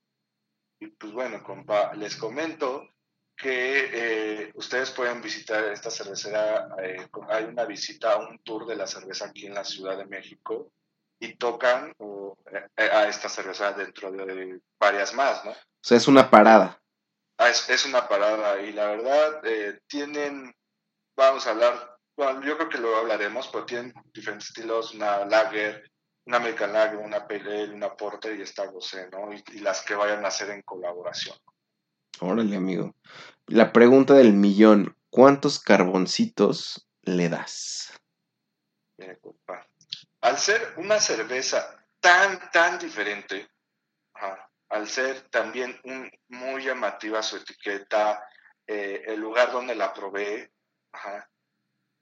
Y 0.79 0.87
pues 0.87 1.13
bueno, 1.13 1.43
compa, 1.43 1.93
les 1.93 2.15
comento 2.15 2.89
que 3.35 3.89
eh, 3.91 4.51
ustedes 4.55 4.91
pueden 4.91 5.21
visitar 5.21 5.63
esta 5.65 5.91
cervecera. 5.91 6.69
Eh, 6.81 7.07
hay 7.29 7.45
una 7.45 7.65
visita, 7.65 8.17
un 8.17 8.39
tour 8.39 8.65
de 8.65 8.75
la 8.75 8.87
cerveza 8.87 9.25
aquí 9.25 9.47
en 9.47 9.53
la 9.53 9.63
Ciudad 9.63 9.97
de 9.97 10.05
México 10.05 10.71
y 11.19 11.35
tocan 11.35 11.93
eh, 11.97 12.89
a 12.91 13.07
esta 13.07 13.29
cerveza 13.29 13.73
dentro 13.73 14.11
de 14.11 14.59
varias 14.79 15.13
más, 15.13 15.43
¿no? 15.43 15.51
O 15.51 15.87
sea, 15.87 15.97
es 15.97 16.07
una 16.07 16.29
parada. 16.29 16.81
Ah, 17.37 17.49
es, 17.49 17.69
es, 17.69 17.85
una 17.85 18.07
parada 18.07 18.61
y 18.61 18.71
la 18.71 18.87
verdad 18.87 19.41
tienen, 19.87 20.55
vamos 21.17 21.45
a 21.45 21.51
hablar, 21.51 21.94
bueno, 22.15 22.41
yo 22.43 22.57
creo 22.57 22.69
que 22.69 22.77
lo 22.77 22.95
hablaremos, 22.95 23.47
pero 23.49 23.65
tienen 23.65 23.93
diferentes 24.13 24.49
estilos, 24.49 24.93
una 24.93 25.25
lager, 25.25 25.91
una 26.25 26.37
American 26.37 26.73
Lager, 26.73 26.97
una 26.97 27.27
Pale 27.27 27.69
una 27.69 27.95
Porter 27.95 28.37
y 28.37 28.41
esta 28.41 28.65
Gosé, 28.65 29.09
¿no? 29.11 29.31
Y, 29.31 29.59
las 29.59 29.83
que 29.83 29.95
vayan 29.95 30.25
a 30.25 30.29
hacer 30.29 30.49
en 30.49 30.61
colaboración. 30.63 31.37
Órale, 32.19 32.55
amigo. 32.55 32.95
La 33.47 33.71
pregunta 33.71 34.13
del 34.13 34.33
millón, 34.33 34.97
¿cuántos 35.09 35.59
carboncitos 35.59 36.87
le 37.03 37.29
das? 37.29 37.93
Compa. 39.21 39.67
Al 40.21 40.37
ser 40.37 40.73
una 40.77 40.99
cerveza 40.99 41.85
tan, 41.99 42.49
tan 42.51 42.79
diferente, 42.79 43.47
al 44.69 44.87
ser 44.87 45.29
también 45.29 45.79
un, 45.83 46.09
muy 46.29 46.63
llamativa 46.63 47.21
su 47.21 47.37
etiqueta, 47.37 48.25
eh, 48.65 49.03
el 49.05 49.19
lugar 49.19 49.51
donde 49.51 49.75
la 49.75 49.93
probé, 49.93 50.51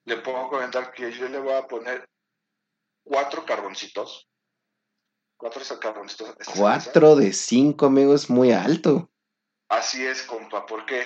le 0.06 0.18
puedo 0.18 0.49
comentar 0.49 0.91
que 0.91 1.12
yo 1.12 1.28
le 1.30 1.39
voy 1.39 1.54
a 1.54 1.68
poner 1.68 2.10
cuatro 3.04 3.45
carboncitos. 3.45 4.28
Cuatro 5.38 5.62
carboncitos. 5.80 6.36
Cuatro 6.56 7.16
de 7.16 7.34
cinco, 7.34 7.88
amigos, 7.88 8.24
es 8.24 8.30
muy 8.30 8.51
alto. 8.51 9.10
Así 9.70 10.06
es, 10.06 10.24
compa, 10.24 10.66
¿por 10.66 10.86
qué? 10.86 11.04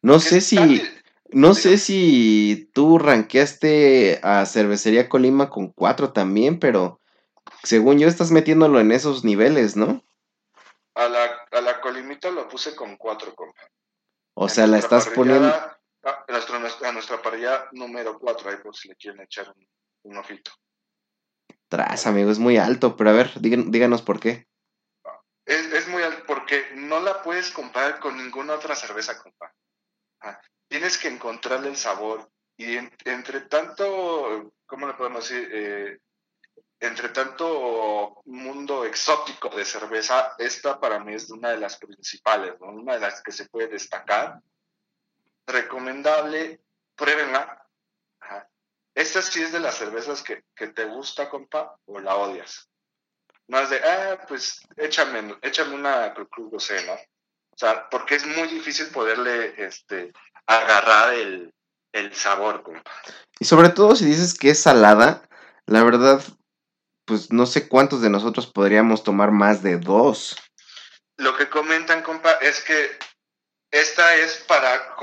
No 0.00 0.20
sé 0.20 0.40
si. 0.40 0.82
No 1.30 1.52
sé 1.52 1.76
si 1.76 2.70
tú 2.72 2.98
ranqueaste 2.98 4.18
a 4.22 4.46
Cervecería 4.46 5.10
Colima 5.10 5.50
con 5.50 5.70
cuatro 5.72 6.14
también, 6.14 6.58
pero 6.58 7.02
según 7.62 7.98
yo 7.98 8.08
estás 8.08 8.30
metiéndolo 8.30 8.80
en 8.80 8.92
esos 8.92 9.24
niveles, 9.24 9.76
¿no? 9.76 10.02
A 10.94 11.06
la, 11.06 11.24
a 11.52 11.60
la 11.60 11.82
Colimita 11.82 12.30
lo 12.30 12.48
puse 12.48 12.74
con 12.74 12.96
cuatro, 12.96 13.34
compa. 13.34 13.60
O 14.32 14.48
sea, 14.48 14.66
la 14.66 14.78
estás 14.78 15.08
poniendo. 15.08 15.52
A 16.08 16.24
nuestra, 16.28 16.88
a 16.88 16.92
nuestra 16.92 17.20
parrilla 17.20 17.68
número 17.72 18.18
cuatro, 18.18 18.50
ahí 18.50 18.56
por 18.56 18.76
si 18.76 18.88
le 18.88 18.96
quieren 18.96 19.20
echar 19.20 19.48
un, 19.54 19.68
un 20.04 20.16
ojito. 20.16 20.50
Tras, 21.68 22.06
amigo, 22.06 22.30
es 22.30 22.38
muy 22.38 22.56
alto, 22.56 22.96
pero 22.96 23.10
a 23.10 23.12
ver, 23.12 23.32
díganos 23.40 24.02
por 24.02 24.20
qué. 24.20 24.48
Es, 25.44 25.88
muy 25.88 26.02
alto 26.02 26.24
porque 26.26 26.72
no 26.74 27.00
la 27.00 27.22
puedes 27.22 27.50
comprar 27.50 28.00
con 28.00 28.16
ninguna 28.16 28.54
otra 28.54 28.74
cerveza, 28.74 29.18
compa. 29.18 29.54
tienes 30.68 30.98
que 30.98 31.08
encontrarle 31.08 31.68
el 31.68 31.76
sabor. 31.76 32.30
Y 32.56 32.76
entre 33.04 33.42
tanto, 33.42 34.52
¿cómo 34.66 34.86
le 34.86 34.94
podemos 34.94 35.28
decir? 35.28 35.48
Eh, 35.52 35.98
entre 36.80 37.08
tanto 37.08 38.22
mundo 38.26 38.84
exótico 38.84 39.48
de 39.48 39.64
cerveza, 39.64 40.34
esta 40.38 40.78
para 40.78 41.00
mí 41.00 41.14
es 41.14 41.30
una 41.30 41.50
de 41.50 41.58
las 41.58 41.76
principales, 41.78 42.54
una 42.60 42.94
de 42.94 43.00
las 43.00 43.22
que 43.22 43.32
se 43.32 43.48
puede 43.48 43.68
destacar. 43.68 44.40
Recomendable, 45.48 46.60
pruébenla. 46.94 47.66
esta 48.94 49.22
sí 49.22 49.42
es 49.42 49.50
de 49.50 49.60
las 49.60 49.76
cervezas 49.76 50.22
que, 50.22 50.42
te 50.68 50.84
gusta, 50.84 51.30
compa, 51.30 51.74
o 51.86 51.98
la 52.00 52.16
odias. 52.16 52.68
Más 53.48 53.70
de, 53.70 53.78
ah, 53.78 54.26
pues 54.28 54.60
échame, 54.76 55.36
échame 55.40 55.74
una 55.74 56.12
Cruz 56.12 56.70
¿no? 56.86 56.92
O 56.92 57.56
sea, 57.56 57.88
porque 57.88 58.16
es 58.16 58.26
muy 58.26 58.46
difícil 58.48 58.88
poderle 58.88 59.54
este, 59.56 60.12
agarrar 60.46 61.14
el, 61.14 61.52
el 61.92 62.14
sabor, 62.14 62.62
compa. 62.62 62.92
Y 63.40 63.46
sobre 63.46 63.70
todo 63.70 63.96
si 63.96 64.04
dices 64.04 64.34
que 64.34 64.50
es 64.50 64.62
salada, 64.62 65.22
la 65.64 65.82
verdad, 65.82 66.22
pues 67.06 67.32
no 67.32 67.46
sé 67.46 67.68
cuántos 67.68 68.02
de 68.02 68.10
nosotros 68.10 68.46
podríamos 68.46 69.02
tomar 69.02 69.30
más 69.30 69.62
de 69.62 69.78
dos. 69.78 70.36
Lo 71.16 71.34
que 71.36 71.48
comentan, 71.48 72.02
compa, 72.02 72.32
es 72.32 72.60
que 72.60 72.98
esta 73.70 74.16
es 74.16 74.44
para 74.48 74.96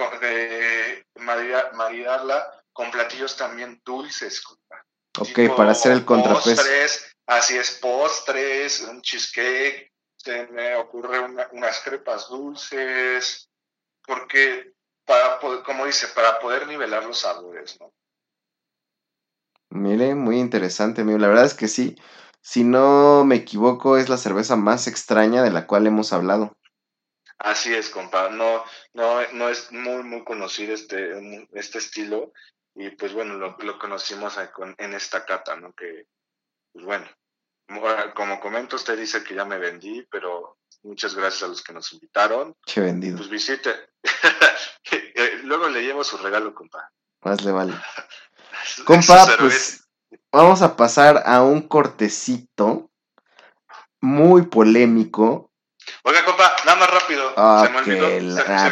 maridarla 1.76 2.64
con 2.74 2.92
platillos 2.92 3.38
también 3.38 3.82
dulces, 3.86 4.42
compa. 4.42 4.86
Ok, 5.20 5.56
para 5.56 5.72
hacer 5.72 5.94
el 5.94 6.04
contrapeso. 6.04 6.56
Postres, 6.56 7.16
así 7.26 7.58
es, 7.58 7.72
postres, 7.82 8.82
un 8.82 9.02
cheesecake, 9.02 9.92
se 10.18 10.48
me 10.48 10.76
ocurre 10.76 11.20
unas 11.52 11.80
crepas 11.82 12.28
dulces, 12.28 13.50
porque, 14.06 14.74
para 15.06 15.40
como 15.64 15.86
dice, 15.86 16.08
para 16.10 16.40
poder 16.40 16.68
nivelar 16.68 17.06
los 17.06 17.20
sabores, 17.20 17.78
¿no? 17.80 17.94
Mire, 19.70 20.16
muy 20.16 20.40
interesante, 20.40 21.02
amigo. 21.02 21.18
La 21.18 21.28
verdad 21.28 21.46
es 21.46 21.54
que 21.54 21.68
sí. 21.68 21.98
Si 22.42 22.64
no 22.64 23.26
me 23.26 23.36
equivoco, 23.36 23.98
es 23.98 24.08
la 24.10 24.18
cerveza 24.18 24.56
más 24.56 24.88
extraña 24.88 25.44
de 25.44 25.52
la 25.52 25.68
cual 25.68 25.88
hemos 25.88 26.14
hablado. 26.14 26.56
Así 27.40 27.74
es, 27.74 27.90
compa. 27.90 28.30
No, 28.30 28.64
no, 28.94 29.22
no 29.34 29.50
es 29.50 29.72
muy, 29.72 30.04
muy 30.04 30.24
conocido 30.24 30.74
este, 30.74 31.48
este 31.54 31.78
estilo. 31.80 32.34
Y 32.76 32.90
pues 32.92 33.14
bueno, 33.14 33.36
lo, 33.36 33.58
lo 33.58 33.80
conocimos 33.80 34.38
en 34.78 34.94
esta 34.94 35.26
cata, 35.26 35.56
¿no? 35.56 35.74
Que, 35.74 36.08
pues 36.74 36.86
bueno, 36.86 37.08
como 38.16 38.40
comento, 38.40 38.76
usted 38.76 38.98
dice 38.98 39.24
que 39.24 39.36
ya 39.36 39.46
me 39.46 39.58
vendí, 39.58 40.06
pero 40.12 40.58
muchas 40.84 41.16
gracias 41.16 41.44
a 41.44 41.48
los 41.48 41.64
que 41.64 41.74
nos 41.74 41.92
invitaron. 41.94 42.56
Qué 42.66 42.82
vendido. 42.82 43.18
Pues 43.18 43.30
visite. 43.30 43.74
Eh, 45.18 45.40
luego 45.44 45.70
le 45.70 45.82
llevo 45.82 46.04
su 46.04 46.18
regalo, 46.18 46.54
compa. 46.54 46.92
Más 47.22 47.42
le 47.44 47.52
vale. 47.52 47.74
Compa, 48.86 49.26
pues 49.40 49.88
vamos 50.30 50.62
a 50.62 50.76
pasar 50.76 51.24
a 51.26 51.42
un 51.42 51.68
cortecito 51.68 52.92
muy 54.02 54.44
polémico. 54.48 55.52
Oiga, 56.04 56.26
compa, 56.26 56.56
nada 56.66 56.78
más 56.78 56.90
rápido. 56.90 57.30
se 57.30 57.70
me 57.70 57.80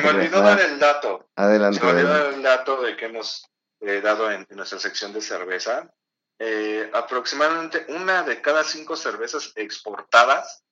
olvidó, 0.10 0.42
dar 0.42 0.60
el 0.62 0.80
dato. 0.80 1.30
Adelante. 1.36 1.80
Se 1.80 1.86
me 1.86 1.92
olvidó 1.92 2.10
dar 2.10 2.34
el 2.34 2.42
dato 2.42 2.82
de 2.82 2.96
que 2.96 3.06
hemos 3.06 3.46
eh, 3.82 4.02
dado 4.02 4.32
en, 4.32 4.46
nuestra 4.52 4.80
sección 4.80 5.14
de 5.14 5.22
cerveza. 5.22 5.92
Eh, 6.40 6.90
aproximadamente 6.94 7.86
una 7.90 8.24
de 8.24 8.42
cada 8.42 8.64
cinco 8.64 8.96
cervezas 8.96 9.52
exportadas 9.56 10.64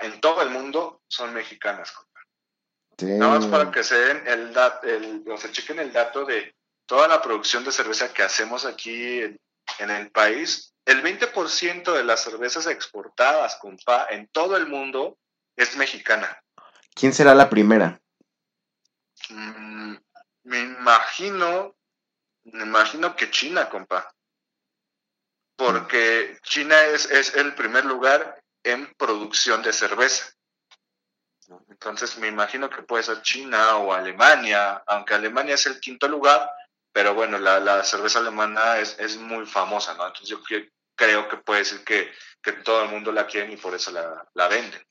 en 0.00 0.20
todo 0.20 0.42
el 0.42 0.50
mundo 0.50 1.02
son 1.08 1.34
mexicanas, 1.34 1.92
compa. 1.92 2.20
Nada 3.02 3.38
más 3.38 3.46
para 3.46 3.70
que 3.70 3.82
se 3.82 3.96
den 3.96 4.26
el 4.26 4.52
dato, 4.52 4.86
o 5.28 5.36
se 5.36 5.50
chequen 5.50 5.80
el 5.80 5.92
dato 5.92 6.24
de 6.24 6.54
toda 6.86 7.08
la 7.08 7.20
producción 7.20 7.64
de 7.64 7.72
cerveza 7.72 8.12
que 8.12 8.22
hacemos 8.22 8.64
aquí 8.64 9.20
en, 9.20 9.90
el 9.90 10.10
país, 10.10 10.72
el 10.84 11.02
20% 11.02 11.92
de 11.92 12.04
las 12.04 12.22
cervezas 12.22 12.66
exportadas, 12.66 13.56
compa, 13.56 14.06
en 14.10 14.28
todo 14.28 14.56
el 14.56 14.68
mundo 14.68 15.18
es 15.56 15.76
mexicana. 15.76 16.42
¿Quién 16.94 17.12
será 17.12 17.34
la 17.34 17.50
primera? 17.50 18.00
Mm, 19.28 19.96
me 20.44 20.60
imagino, 20.60 21.74
me 22.44 22.62
imagino 22.62 23.16
que 23.16 23.30
China, 23.30 23.68
compa. 23.68 24.12
Porque 25.56 26.38
China 26.42 26.82
es, 26.84 27.10
es 27.10 27.34
el 27.34 27.54
primer 27.54 27.84
lugar 27.84 28.42
en 28.62 28.92
producción 28.94 29.62
de 29.62 29.72
cerveza. 29.72 30.34
Entonces 31.68 32.16
me 32.18 32.28
imagino 32.28 32.70
que 32.70 32.82
puede 32.82 33.02
ser 33.02 33.22
China 33.22 33.76
o 33.76 33.92
Alemania, 33.92 34.82
aunque 34.86 35.14
Alemania 35.14 35.54
es 35.54 35.66
el 35.66 35.78
quinto 35.78 36.08
lugar, 36.08 36.50
pero 36.92 37.14
bueno, 37.14 37.38
la, 37.38 37.84
cerveza 37.84 38.20
alemana 38.20 38.78
es, 38.78 39.16
muy 39.16 39.46
famosa, 39.46 39.94
¿no? 39.94 40.06
Entonces 40.06 40.28
yo 40.28 40.40
creo 40.94 41.28
que 41.28 41.36
puede 41.38 41.64
ser 41.64 41.84
que, 41.84 42.12
todo 42.62 42.84
el 42.84 42.90
mundo 42.90 43.10
la 43.10 43.26
quiere 43.26 43.52
y 43.52 43.56
por 43.56 43.74
eso 43.74 43.90
la, 43.90 44.26
la 44.34 44.48
venden. 44.48 44.82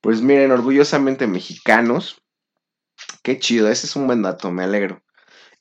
Pues 0.00 0.22
miren, 0.22 0.52
orgullosamente 0.52 1.26
mexicanos. 1.26 2.22
Qué 3.22 3.38
chido, 3.38 3.68
ese 3.68 3.86
es 3.86 3.96
un 3.96 4.06
buen 4.06 4.22
dato, 4.22 4.50
me 4.50 4.64
alegro. 4.64 5.02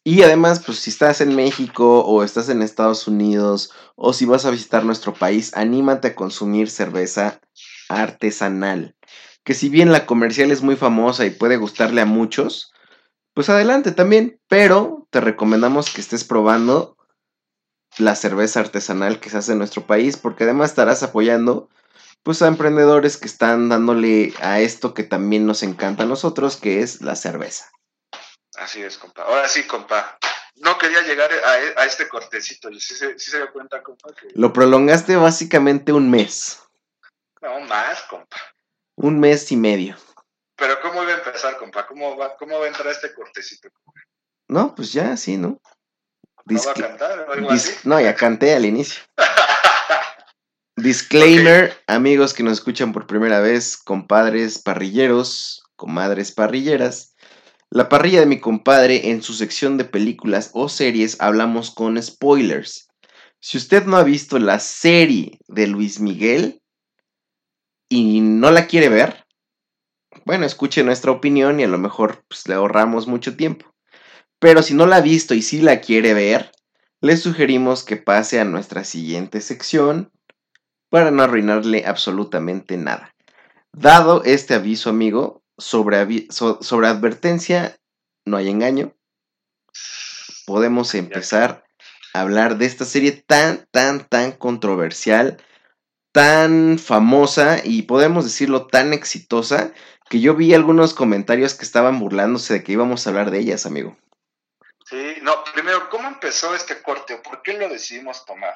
Y 0.04 0.22
además, 0.24 0.64
pues 0.66 0.80
si 0.80 0.90
estás 0.90 1.22
en 1.22 1.36
México 1.36 2.02
o 2.06 2.24
estás 2.24 2.48
en 2.50 2.62
Estados 2.62 3.08
Unidos 3.08 3.72
o 3.96 4.14
si 4.14 4.26
vas 4.26 4.46
a 4.46 4.52
visitar 4.52 4.86
nuestro 4.86 5.14
país, 5.14 5.54
anímate 5.56 6.10
a 6.10 6.16
consumir 6.16 6.70
cerveza 6.70 7.42
artesanal. 7.90 8.96
Que 9.44 9.54
si 9.54 9.70
bien 9.70 9.92
la 9.92 10.06
comercial 10.06 10.52
es 10.52 10.62
muy 10.62 10.76
famosa 10.76 11.26
y 11.26 11.32
puede 11.32 11.58
gustarle 11.58 12.02
a 12.02 12.06
muchos, 12.06 12.72
pues 13.34 13.50
adelante 13.50 13.92
también, 13.92 14.40
pero 14.48 15.08
te 15.10 15.20
recomendamos 15.20 15.90
que 15.90 16.02
estés 16.02 16.24
probando 16.24 16.96
la 17.98 18.16
cerveza 18.16 18.60
artesanal 18.60 19.20
que 19.20 19.30
se 19.30 19.38
hace 19.38 19.54
en 19.54 19.58
nuestro 19.58 19.88
país, 19.88 20.16
porque 20.16 20.44
además 20.44 20.70
estarás 20.70 21.04
apoyando 21.04 21.70
pues 22.28 22.42
a 22.42 22.48
emprendedores 22.48 23.16
que 23.16 23.26
están 23.26 23.70
dándole 23.70 24.34
a 24.42 24.60
esto 24.60 24.94
que 24.94 25.04
también 25.04 25.46
nos 25.48 25.64
encanta 25.64 26.04
a 26.04 26.08
nosotros, 26.08 26.58
que 26.58 26.82
es 26.82 27.02
la 27.02 27.16
cerveza. 27.16 27.72
Así 28.58 28.84
es, 28.84 28.98
compa. 28.98 29.22
Ahora 29.22 29.48
sí, 29.48 29.64
compa. 29.64 30.18
No 30.58 30.78
quería 30.78 31.04
llegar 31.04 31.32
a, 31.32 31.86
este 31.86 32.10
cortecito. 32.10 32.68
¿Sí 32.82 32.96
se, 32.96 33.18
sí 33.18 33.32
se 33.32 33.38
dio 33.38 33.54
cuenta, 33.54 33.82
compa? 33.82 34.10
Lo 34.34 34.52
prolongaste 34.52 35.16
básicamente 35.16 35.94
un 35.94 36.12
mes. 36.12 36.60
No, 37.42 37.62
más, 37.62 38.02
compa. 38.10 38.36
Un 38.98 39.22
mes 39.22 39.50
y 39.54 39.56
medio. 39.56 39.96
Pero 40.58 40.82
¿cómo 40.82 41.04
iba 41.04 41.14
a 41.14 41.20
empezar, 41.20 41.56
compa? 41.56 41.88
¿Cómo 41.88 42.18
va, 42.18 42.36
cómo 42.36 42.60
va 42.60 42.66
a 42.66 42.68
entrar 42.68 42.88
este 42.88 43.14
cortecito? 43.14 43.70
No, 44.50 44.76
pues 44.76 44.92
ya, 44.92 45.16
sí, 45.16 45.38
¿no? 45.38 45.62
¿No 46.44 46.62
va 46.62 46.72
a 46.72 46.74
cantar 46.74 47.26
No, 47.86 48.02
ya 48.02 48.14
canté 48.16 48.54
al 48.54 48.66
inicio. 48.66 49.02
Disclaimer, 50.80 51.74
amigos 51.88 52.36
que 52.36 52.44
nos 52.44 52.60
escuchan 52.60 52.94
por 52.94 53.08
primera 53.08 53.40
vez, 53.40 53.78
compadres 53.78 54.60
parrilleros, 54.60 55.64
comadres 55.76 56.32
parrilleras. 56.32 57.16
La 57.72 57.90
parrilla 57.90 58.20
de 58.20 58.28
mi 58.28 58.40
compadre 58.40 59.10
en 59.10 59.24
su 59.24 59.34
sección 59.34 59.78
de 59.80 59.86
películas 59.86 60.52
o 60.54 60.70
series 60.70 61.20
hablamos 61.20 61.72
con 61.72 62.00
spoilers. 62.00 62.90
Si 63.40 63.58
usted 63.58 63.86
no 63.86 63.98
ha 63.98 64.04
visto 64.04 64.38
la 64.38 64.60
serie 64.60 65.40
de 65.48 65.66
Luis 65.66 66.00
Miguel 66.00 66.62
y 67.90 68.22
no 68.22 68.52
la 68.52 68.68
quiere 68.68 68.90
ver, 68.90 69.26
bueno, 70.26 70.46
escuche 70.46 70.84
nuestra 70.84 71.10
opinión 71.10 71.60
y 71.60 71.64
a 71.64 71.68
lo 71.68 71.80
mejor 71.80 72.24
pues, 72.28 72.48
le 72.48 72.54
ahorramos 72.54 73.08
mucho 73.08 73.36
tiempo. 73.36 73.66
Pero 74.38 74.62
si 74.62 74.76
no 74.76 74.86
la 74.86 74.98
ha 74.98 75.02
visto 75.02 75.34
y 75.34 75.42
sí 75.42 75.60
la 75.60 75.82
quiere 75.82 76.14
ver, 76.14 76.52
le 77.02 77.18
sugerimos 77.18 77.84
que 77.84 77.98
pase 77.98 78.40
a 78.40 78.46
nuestra 78.46 78.84
siguiente 78.84 79.42
sección 79.42 80.12
para 80.90 81.12
no 81.12 81.24
arruinarle 81.24 81.86
absolutamente 81.86 82.78
nada. 82.78 83.14
Dado 83.74 84.24
este 84.24 84.54
aviso, 84.54 84.90
amigo, 84.90 85.44
sobre, 85.58 86.28
sobre 86.32 86.88
advertencia, 86.88 87.78
no 88.26 88.38
hay 88.38 88.50
engaño, 88.50 88.94
podemos 90.46 90.96
empezar 90.96 91.66
a 92.14 92.22
hablar 92.22 92.58
de 92.58 92.66
esta 92.66 92.86
serie 92.86 93.12
tan, 93.12 93.68
tan, 93.72 94.08
tan 94.08 94.32
controversial, 94.32 95.38
tan 96.12 96.80
famosa 96.80 97.60
y 97.64 97.84
podemos 97.84 98.24
decirlo 98.24 98.68
tan 98.68 98.94
exitosa 98.94 99.74
que 100.10 100.20
yo 100.20 100.36
vi 100.36 100.54
algunos 100.54 100.94
comentarios 100.94 101.54
que 101.54 101.66
estaban 101.66 102.00
burlándose 102.00 102.54
de 102.54 102.64
que 102.64 102.72
íbamos 102.72 103.06
a 103.06 103.10
hablar 103.10 103.30
de 103.30 103.40
ellas, 103.40 103.66
amigo. 103.66 103.98
Sí, 104.86 105.18
no, 105.22 105.44
primero, 105.54 105.90
¿cómo 105.90 106.08
empezó 106.08 106.56
este 106.56 106.82
corte 106.82 107.18
por 107.18 107.42
qué 107.42 107.54
lo 107.54 107.68
decidimos 107.68 108.26
tomar? 108.26 108.56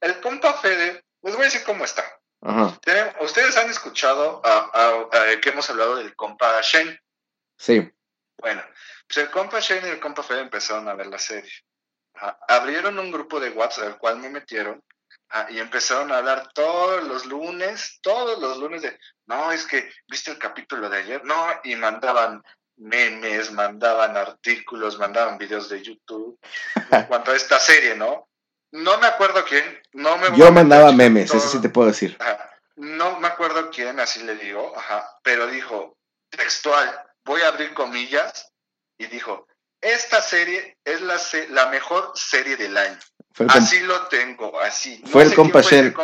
El 0.00 0.20
compa 0.20 0.52
Fede, 0.54 1.02
les 1.22 1.34
voy 1.34 1.42
a 1.42 1.46
decir 1.46 1.64
cómo 1.64 1.84
está. 1.84 2.04
Ustedes 3.20 3.56
han 3.56 3.70
escuchado 3.70 4.42
que 5.40 5.48
hemos 5.48 5.68
hablado 5.70 5.96
del 5.96 6.14
compa 6.16 6.60
Shane. 6.62 7.00
Sí. 7.56 7.92
Bueno, 8.38 8.62
pues 9.06 9.18
el 9.18 9.30
compa 9.30 9.60
Shane 9.60 9.88
y 9.88 9.90
el 9.90 10.00
compa 10.00 10.22
Fede 10.22 10.40
empezaron 10.40 10.88
a 10.88 10.94
ver 10.94 11.06
la 11.06 11.18
serie. 11.18 11.52
Abrieron 12.48 12.98
un 12.98 13.10
grupo 13.10 13.40
de 13.40 13.50
WhatsApp 13.50 13.84
al 13.84 13.98
cual 13.98 14.18
me 14.18 14.28
metieron 14.28 14.82
Ah, 15.34 15.46
y 15.48 15.58
empezaron 15.60 16.12
a 16.12 16.18
hablar 16.18 16.52
todos 16.52 17.04
los 17.04 17.24
lunes, 17.24 18.00
todos 18.02 18.38
los 18.38 18.58
lunes 18.58 18.82
de, 18.82 18.98
no, 19.24 19.50
es 19.50 19.64
que, 19.64 19.90
¿viste 20.06 20.30
el 20.30 20.38
capítulo 20.38 20.90
de 20.90 20.98
ayer? 20.98 21.24
No, 21.24 21.46
y 21.64 21.74
mandaban 21.74 22.42
memes, 22.76 23.50
mandaban 23.50 24.14
artículos, 24.14 24.98
mandaban 24.98 25.38
videos 25.38 25.70
de 25.70 25.82
YouTube 25.82 26.38
en 26.90 27.04
cuanto 27.08 27.30
a 27.30 27.36
esta 27.36 27.58
serie, 27.58 27.94
¿no? 27.94 28.28
No 28.72 28.98
me 28.98 29.06
acuerdo 29.06 29.44
quién, 29.44 29.62
no 29.92 30.16
me 30.16 30.36
Yo 30.36 30.50
mandaba 30.50 30.92
memes, 30.92 31.32
eso 31.32 31.46
sí 31.46 31.60
te 31.60 31.68
puedo 31.68 31.88
decir. 31.88 32.16
No 32.76 33.20
me 33.20 33.28
acuerdo 33.28 33.70
quién, 33.70 34.00
así 34.00 34.22
le 34.22 34.34
digo, 34.36 34.72
ajá, 34.76 35.18
pero 35.22 35.46
dijo, 35.46 35.98
textual, 36.30 36.90
voy 37.24 37.42
a 37.42 37.48
abrir 37.48 37.74
comillas, 37.74 38.50
y 38.98 39.06
dijo, 39.06 39.46
esta 39.80 40.22
serie 40.22 40.78
es 40.84 41.02
la, 41.02 41.20
la 41.50 41.66
mejor 41.66 42.12
serie 42.14 42.56
del 42.56 42.76
año. 42.76 42.98
así 43.48 43.80
lo 43.80 44.06
tengo, 44.06 44.58
así. 44.60 45.02
fue 45.04 45.24
el 45.24 45.34
compa 45.34 45.60
Shell. 45.60 45.94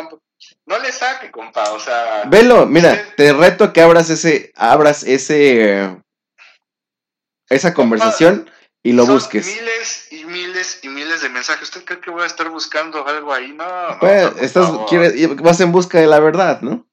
No 0.65 0.79
le 0.79 0.91
saque, 0.91 1.31
compa, 1.31 1.71
o 1.71 1.79
sea. 1.79 2.23
Velo, 2.27 2.65
mira, 2.65 3.13
te 3.17 3.33
reto 3.33 3.73
que 3.73 3.81
abras 3.81 4.09
ese, 4.09 4.51
abras 4.55 5.03
ese, 5.03 5.97
esa 7.49 7.73
conversación 7.73 8.49
y 8.83 8.93
lo 8.93 9.05
busques. 9.05 9.45
Miles 9.45 10.07
y 10.11 10.25
miles 10.25 10.79
y 10.83 10.89
miles 10.89 11.21
de 11.21 11.29
mensajes. 11.29 11.63
¿Usted 11.63 11.83
cree 11.83 11.99
que 11.99 12.11
voy 12.11 12.23
a 12.23 12.27
estar 12.27 12.49
buscando 12.49 13.05
algo 13.05 13.33
ahí? 13.33 13.51
No, 13.51 13.89
no. 13.89 13.99
Pues, 13.99 14.31
estás, 14.37 14.69
vas 15.41 15.59
en 15.59 15.71
busca 15.71 15.99
de 15.99 16.07
la 16.07 16.19
verdad, 16.19 16.61
¿no? 16.61 16.85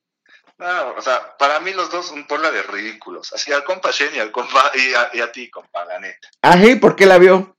No, 0.59 0.95
o 0.97 1.03
sea, 1.03 1.37
para 1.37 1.61
mí 1.61 1.73
los 1.75 1.91
dos 1.91 2.11
un 2.11 2.27
porla 2.27 2.51
de 2.51 2.63
ridículos. 2.63 3.33
Así 3.33 3.53
al 3.53 3.65
compa 3.65 3.91
Shen 3.91 4.15
y 4.15 4.19
al 4.19 4.33
compa 4.33 4.73
y 4.75 5.21
a, 5.21 5.31
ti, 5.31 5.51
compa, 5.51 5.85
la 5.85 5.99
neta. 5.99 6.29
Ah, 6.43 6.57
¿por 6.81 6.97
qué 6.97 7.07
la 7.07 7.19
vio? 7.19 7.57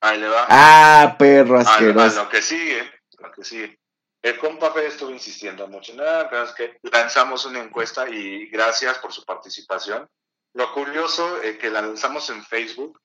Ahí 0.00 0.18
le 0.18 0.28
va. 0.28 0.46
Ah, 0.48 1.16
perro 1.16 1.60
asqueroso. 1.60 2.20
A, 2.20 2.24
lo 2.24 2.28
que 2.28 2.42
sigue, 2.42 2.90
lo 3.18 3.30
que 3.30 3.44
sigue. 3.44 3.78
El 4.20 4.38
compa 4.38 4.72
Fede 4.72 4.88
estuvo 4.88 5.10
insistiendo 5.10 5.68
mucho. 5.68 5.94
Nada, 5.94 6.28
pero 6.28 6.42
es 6.42 6.52
que 6.52 6.78
lanzamos 6.82 7.46
una 7.46 7.60
encuesta 7.60 8.08
y 8.08 8.46
gracias 8.46 8.98
por 8.98 9.12
su 9.12 9.24
participación. 9.24 10.08
Lo 10.54 10.72
curioso 10.72 11.40
es 11.40 11.56
que 11.58 11.70
la 11.70 11.82
lanzamos 11.82 12.28
en 12.30 12.44
Facebook 12.44 13.00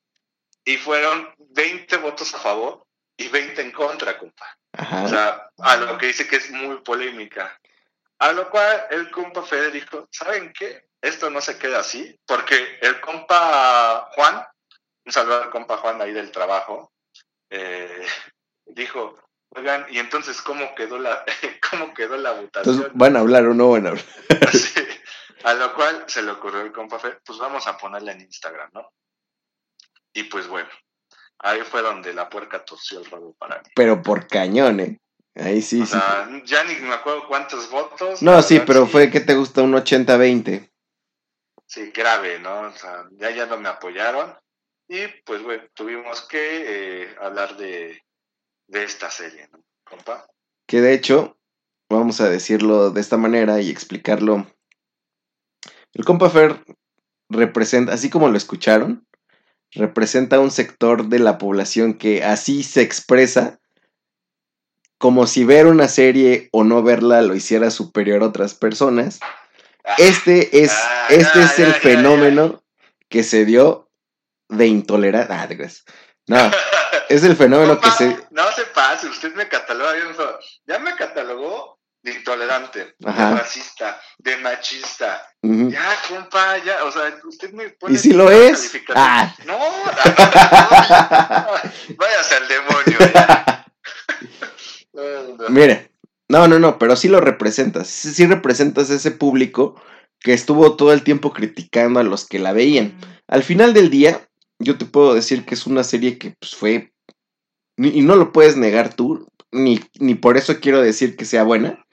y 0.67 0.75
fueron 0.75 1.33
20 1.37 1.95
votos 1.97 2.33
a 2.35 2.39
favor 2.39 2.85
y 3.15 3.29
20 3.29 3.61
en 3.61 3.71
contra, 3.71 4.17
compa. 4.17 4.45
O 5.01 5.07
sea, 5.07 5.49
a 5.59 5.77
lo 5.77 5.97
que 5.97 6.07
dice 6.07 6.27
que 6.27 6.35
es 6.35 6.51
muy 6.51 6.81
polémica. 6.81 7.57
A 8.19 8.33
lo 8.33 8.49
cual 8.49 8.85
el 8.91 9.09
compa 9.09 9.43
Fede 9.43 9.71
dijo, 9.71 10.09
¿saben 10.11 10.51
qué? 10.51 10.89
Esto 11.01 11.29
no 11.29 11.39
se 11.39 11.57
queda 11.57 11.79
así, 11.79 12.19
porque 12.25 12.79
el 12.81 12.99
compa 12.99 14.09
Juan, 14.11 14.45
un 15.05 15.11
saludo 15.11 15.43
al 15.43 15.49
compa 15.51 15.77
Juan 15.77 16.01
ahí 16.01 16.11
del 16.11 16.31
trabajo, 16.31 16.91
eh, 17.49 18.05
dijo, 18.65 19.17
oigan, 19.55 19.85
¿y 19.89 19.99
entonces 19.99 20.41
cómo 20.41 20.75
quedó 20.75 20.99
la, 20.99 21.23
cómo 21.71 21.93
quedó 21.93 22.17
la 22.17 22.31
votación? 22.31 22.75
Entonces, 22.75 22.91
¿van 22.93 23.15
a 23.15 23.21
hablar 23.21 23.45
o 23.45 23.53
no 23.53 23.69
van 23.69 23.85
a 23.85 23.89
hablar? 23.91 24.05
a 25.45 25.53
lo 25.53 25.73
cual 25.75 26.03
se 26.07 26.21
le 26.23 26.31
ocurrió 26.31 26.59
el 26.59 26.73
compa 26.73 26.99
Fede, 26.99 27.19
pues 27.23 27.39
vamos 27.39 27.65
a 27.67 27.77
ponerla 27.77 28.11
en 28.11 28.19
Instagram, 28.19 28.69
¿no? 28.73 28.91
Y 30.17 30.23
pues 30.23 30.47
bueno, 30.47 30.69
ahí 31.37 31.59
fue 31.61 31.83
donde 31.83 32.11
la 32.11 32.27
puerca 32.27 32.65
torció 32.65 32.97
el 32.97 33.05
rabo 33.05 33.35
para 33.35 33.59
mí. 33.59 33.69
Pero 33.75 34.01
por 34.01 34.25
cañón, 34.25 34.79
¿eh? 34.79 34.99
Ahí 35.35 35.61
sí, 35.61 35.85
sí. 35.85 35.95
ya 36.45 36.63
ni 36.63 36.73
me 36.77 36.95
acuerdo 36.95 37.27
cuántos 37.27 37.69
votos. 37.69 38.23
No, 38.23 38.41
sí, 38.41 38.59
pero 38.65 38.87
fue 38.87 39.11
que 39.11 39.19
te 39.19 39.35
gusta 39.35 39.61
un 39.61 39.73
80-20. 39.73 40.71
Sí, 41.67 41.91
grave, 41.91 42.39
¿no? 42.39 42.61
O 42.61 42.71
sea, 42.71 43.07
ya, 43.11 43.29
ya 43.29 43.45
no 43.45 43.59
me 43.59 43.69
apoyaron. 43.69 44.35
Y 44.87 45.05
pues, 45.23 45.43
bueno, 45.43 45.65
tuvimos 45.75 46.23
que 46.23 47.03
eh, 47.03 47.15
hablar 47.21 47.55
de, 47.57 48.01
de 48.65 48.83
esta 48.83 49.11
serie, 49.11 49.47
¿no? 49.51 49.63
Compa. 49.83 50.25
Que 50.65 50.81
de 50.81 50.93
hecho, 50.93 51.37
vamos 51.91 52.21
a 52.21 52.29
decirlo 52.29 52.89
de 52.89 53.01
esta 53.01 53.17
manera 53.17 53.61
y 53.61 53.69
explicarlo. 53.69 54.47
El 55.93 56.05
compa 56.05 56.31
Fer 56.31 56.65
representa, 57.29 57.93
así 57.93 58.09
como 58.09 58.29
lo 58.29 58.37
escucharon, 58.37 59.06
representa 59.73 60.39
un 60.39 60.51
sector 60.51 61.07
de 61.07 61.19
la 61.19 61.37
población 61.37 61.93
que 61.93 62.23
así 62.23 62.63
se 62.63 62.81
expresa 62.81 63.59
como 64.97 65.27
si 65.27 65.45
ver 65.45 65.67
una 65.67 65.87
serie 65.87 66.49
o 66.51 66.63
no 66.63 66.81
verla 66.81 67.21
lo 67.21 67.35
hiciera 67.35 67.69
superior 67.69 68.23
a 68.23 68.27
otras 68.27 68.55
personas. 68.55 69.19
Este 69.97 70.63
es, 70.63 70.71
ah, 70.73 71.07
este 71.09 71.41
es 71.41 71.59
el 71.59 71.73
fenómeno 71.73 72.63
que 73.09 73.23
se 73.23 73.45
dio 73.45 73.89
de 74.49 74.67
intolerancia. 74.67 75.35
Ah, 75.35 75.47
no, 76.27 76.51
es 77.09 77.23
el 77.23 77.35
fenómeno 77.35 77.79
que 77.79 77.91
se. 77.97 78.17
No 78.31 78.51
se 78.51 78.65
pase, 78.65 79.07
usted 79.07 79.33
me 79.35 79.47
catalogó, 79.47 79.91
ya 80.65 80.79
me 80.79 80.95
catalogó 80.95 81.76
de 82.07 82.13
intolerante, 82.13 82.95
de 82.97 83.11
racista, 83.11 83.99
de 84.17 84.37
machista. 84.37 85.21
Ya, 85.41 85.95
compa, 86.07 86.57
ya, 86.63 86.83
o 86.85 86.91
sea, 86.91 87.13
usted 87.25 87.51
me 87.51 87.69
pone. 87.69 87.93
¿Y 87.93 87.97
si 87.97 88.13
lo 88.13 88.31
es? 88.31 88.71
Ah. 88.95 89.35
No, 89.45 89.57
no, 89.57 89.65
váyase 91.97 92.35
al 92.35 92.47
demonio. 92.47 92.97
Mire, 95.49 95.91
no, 96.29 96.47
no, 96.47 96.59
no, 96.59 96.79
pero 96.79 96.95
sí 96.95 97.09
lo 97.09 97.19
representas. 97.19 97.87
Sí, 97.87 98.25
representas 98.25 98.89
ese 98.89 99.11
público 99.11 99.81
que 100.19 100.33
estuvo 100.33 100.77
todo 100.77 100.93
el 100.93 101.03
tiempo 101.03 101.33
criticando 101.33 101.99
a 101.99 102.03
los 102.03 102.25
que 102.25 102.39
la 102.39 102.53
veían. 102.53 102.97
Al 103.27 103.43
final 103.43 103.73
del 103.73 103.89
día, 103.89 104.29
yo 104.59 104.77
te 104.77 104.85
puedo 104.85 105.13
decir 105.13 105.45
que 105.45 105.55
es 105.55 105.67
una 105.67 105.83
serie 105.83 106.17
que 106.17 106.35
pues, 106.39 106.55
fue. 106.55 106.93
Y 107.77 108.01
no 108.01 108.15
lo 108.15 108.31
puedes 108.31 108.55
negar 108.55 108.93
tú, 108.93 109.27
ni, 109.51 109.81
ni 109.99 110.15
por 110.15 110.37
eso 110.37 110.59
quiero 110.59 110.81
decir 110.81 111.15
que 111.15 111.25
sea 111.25 111.43
buena, 111.43 111.85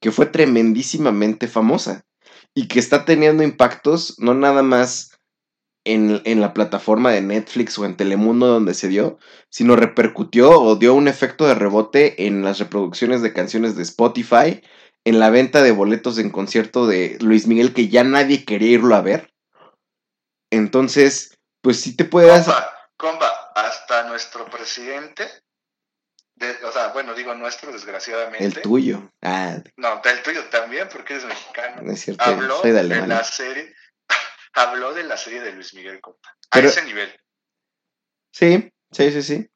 que 0.00 0.10
fue 0.10 0.26
tremendísimamente 0.26 1.46
famosa 1.48 2.04
y 2.54 2.68
que 2.68 2.78
está 2.78 3.04
teniendo 3.04 3.42
impactos 3.42 4.18
no 4.18 4.34
nada 4.34 4.62
más 4.62 5.10
en, 5.84 6.40
la 6.40 6.52
plataforma 6.52 7.10
de 7.10 7.22
Netflix 7.22 7.78
o 7.78 7.84
en 7.84 7.96
Telemundo 7.96 8.46
donde 8.46 8.74
se 8.74 8.88
dio, 8.88 9.18
sino 9.48 9.76
repercutió 9.76 10.60
o 10.60 10.76
dio 10.76 10.94
un 10.94 11.08
efecto 11.08 11.46
de 11.46 11.54
rebote 11.54 12.26
en 12.26 12.44
las 12.44 12.58
reproducciones 12.58 13.22
de 13.22 13.32
canciones 13.32 13.76
de 13.76 13.82
Spotify, 13.82 14.62
en 15.04 15.18
la 15.18 15.30
venta 15.30 15.62
de 15.62 15.72
boletos 15.72 16.18
en 16.18 16.30
concierto 16.30 16.86
de 16.86 17.16
Luis 17.20 17.46
Miguel 17.46 17.72
que 17.72 17.88
ya 17.88 18.04
nadie 18.04 18.44
quería 18.44 18.72
irlo 18.72 18.94
a 18.94 19.00
ver. 19.00 19.32
Entonces, 20.50 21.38
pues 21.62 21.80
sí 21.80 21.96
te 21.96 22.04
puedes... 22.04 22.44
Compa, 22.44 22.70
compa, 22.96 23.52
hasta 23.54 24.08
nuestro 24.08 24.44
presidente, 24.46 25.26
o 26.64 26.72
sea, 26.72 26.88
bueno, 26.88 27.14
digo 27.14 27.34
nuestro, 27.34 27.72
desgraciadamente. 27.72 28.44
El 28.44 28.62
tuyo. 28.62 29.10
Ah. 29.22 29.58
No, 29.76 30.00
el 30.02 30.22
tuyo 30.22 30.44
también, 30.48 30.88
porque 30.88 31.14
eres 31.14 31.26
mexicano. 31.26 31.82
No 31.82 31.92
es 31.92 32.00
cierto, 32.00 32.24
Habló 32.24 32.60
soy 32.60 32.72
de, 32.72 32.82
de 32.82 33.06
la 33.06 33.24
serie 33.24 33.74
habló 34.54 34.92
de 34.92 35.04
la 35.04 35.16
serie 35.16 35.40
de 35.40 35.52
Luis 35.52 35.74
Miguel 35.74 36.00
Compa. 36.00 36.36
A 36.50 36.58
ese 36.60 36.82
nivel. 36.82 37.14
Sí, 38.32 38.72
sí, 38.90 39.12
sí, 39.12 39.22
sí. 39.22 39.50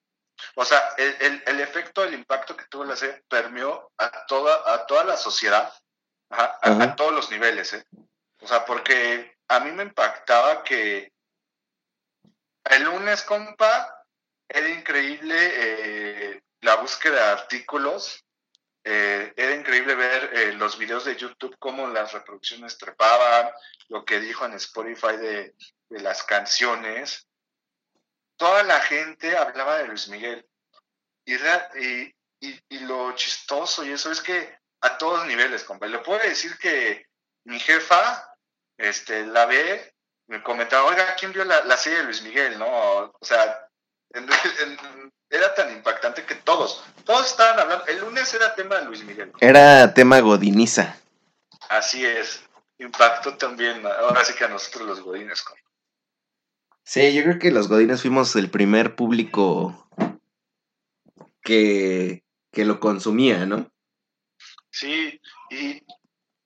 O 0.57 0.65
sea, 0.65 0.95
el, 0.99 1.61
efecto, 1.61 2.05
el 2.05 2.15
impacto 2.15 2.57
que 2.57 2.67
tuvo 2.67 2.85
la 2.85 2.97
serie 2.97 3.23
permeó 3.29 3.93
a 3.99 4.27
toda, 4.27 4.75
a 4.75 4.87
toda 4.87 5.05
la 5.05 5.17
sociedad, 5.17 5.73
a, 6.31 6.97
todos 6.97 7.13
los 7.13 7.31
niveles, 7.31 7.73
¿eh? 7.73 7.85
O 8.41 8.47
sea, 8.47 8.65
porque 8.65 9.37
a 9.49 9.61
mí 9.61 9.73
me 9.73 9.85
impactaba 9.85 10.63
que 10.65 11.13
el 12.65 12.83
lunes, 12.83 13.23
compa, 13.23 14.05
era 14.49 14.69
increíble 14.69 15.37
eh, 15.37 16.43
la 16.65 16.77
búsqueda 16.77 17.15
de 17.15 17.43
artículos 17.43 18.25
eh, 18.83 19.33
era 19.37 19.55
increíble 19.55 19.95
ver 19.95 20.31
eh, 20.35 20.53
los 20.53 20.79
videos 20.79 21.05
de 21.05 21.17
YouTube, 21.17 21.57
cómo 21.59 21.87
las 21.89 22.13
reproducciones 22.13 22.79
trepaban, 22.79 23.51
lo 23.89 24.05
que 24.05 24.19
dijo 24.19 24.47
en 24.47 24.55
Spotify 24.55 25.17
de, 25.17 25.55
las 25.91 26.23
canciones. 26.23 27.27
Toda 28.37 28.63
la 28.63 28.81
gente 28.81 29.37
hablaba 29.37 29.79
de 29.79 29.89
Luis 29.89 30.09
Miguel. 30.09 30.45
Y, 31.25 31.39
lo 32.81 33.15
chistoso 33.15 33.85
y 33.85 33.93
eso 33.93 34.11
es 34.11 34.21
que 34.21 34.59
a 34.83 34.99
todos 34.99 35.25
niveles, 35.27 35.65
compa. 35.65 35.87
Le 35.87 36.01
puedo 36.01 36.21
decir 36.21 36.59
que 36.59 37.07
mi 37.45 37.59
jefa 37.61 38.37
este, 38.77 39.25
la 39.25 39.47
ve, 39.47 39.95
me 40.27 40.43
comentaba, 40.43 40.85
oiga, 40.85 41.15
¿quién 41.15 41.33
vio 41.33 41.45
la, 41.45 41.77
serie 41.77 42.01
de 42.01 42.05
Luis 42.05 42.23
Miguel? 42.23 42.59
¿No? 42.59 42.67
O 42.69 43.25
sea, 43.25 43.67
era 45.35 45.55
tan 45.55 45.73
impactante 45.73 46.25
que 46.25 46.37
todos, 46.37 46.85
todos 47.05 47.27
estaban 47.27 47.59
hablando. 47.59 47.87
El 47.87 48.01
lunes 48.01 48.33
era 48.33 48.55
tema 48.55 48.77
de 48.77 48.85
Luis 48.85 49.05
Miguel. 49.05 49.33
Era 49.41 49.93
tema 49.93 50.21
Godiniza. 50.21 50.97
Así 51.69 52.05
es. 52.07 52.43
Impactó 52.79 53.37
también, 53.37 53.85
ahora 53.87 54.25
sí 54.25 54.35
que 54.35 54.45
a 54.45 54.49
nosotros 54.49 54.87
los 54.87 55.01
Godines. 55.01 55.45
Sí, 56.85 57.15
yo 57.15 57.23
creo 57.23 57.39
que 57.39 57.51
los 57.51 57.69
Godines 57.69 58.03
fuimos 58.03 58.37
el 58.37 58.51
primer 58.51 58.95
público 58.95 59.89
que, 61.43 62.23
que 62.53 62.65
lo 62.65 62.79
consumía, 62.79 63.47
¿no? 63.47 63.71
Sí, 64.71 65.21
y 65.51 65.85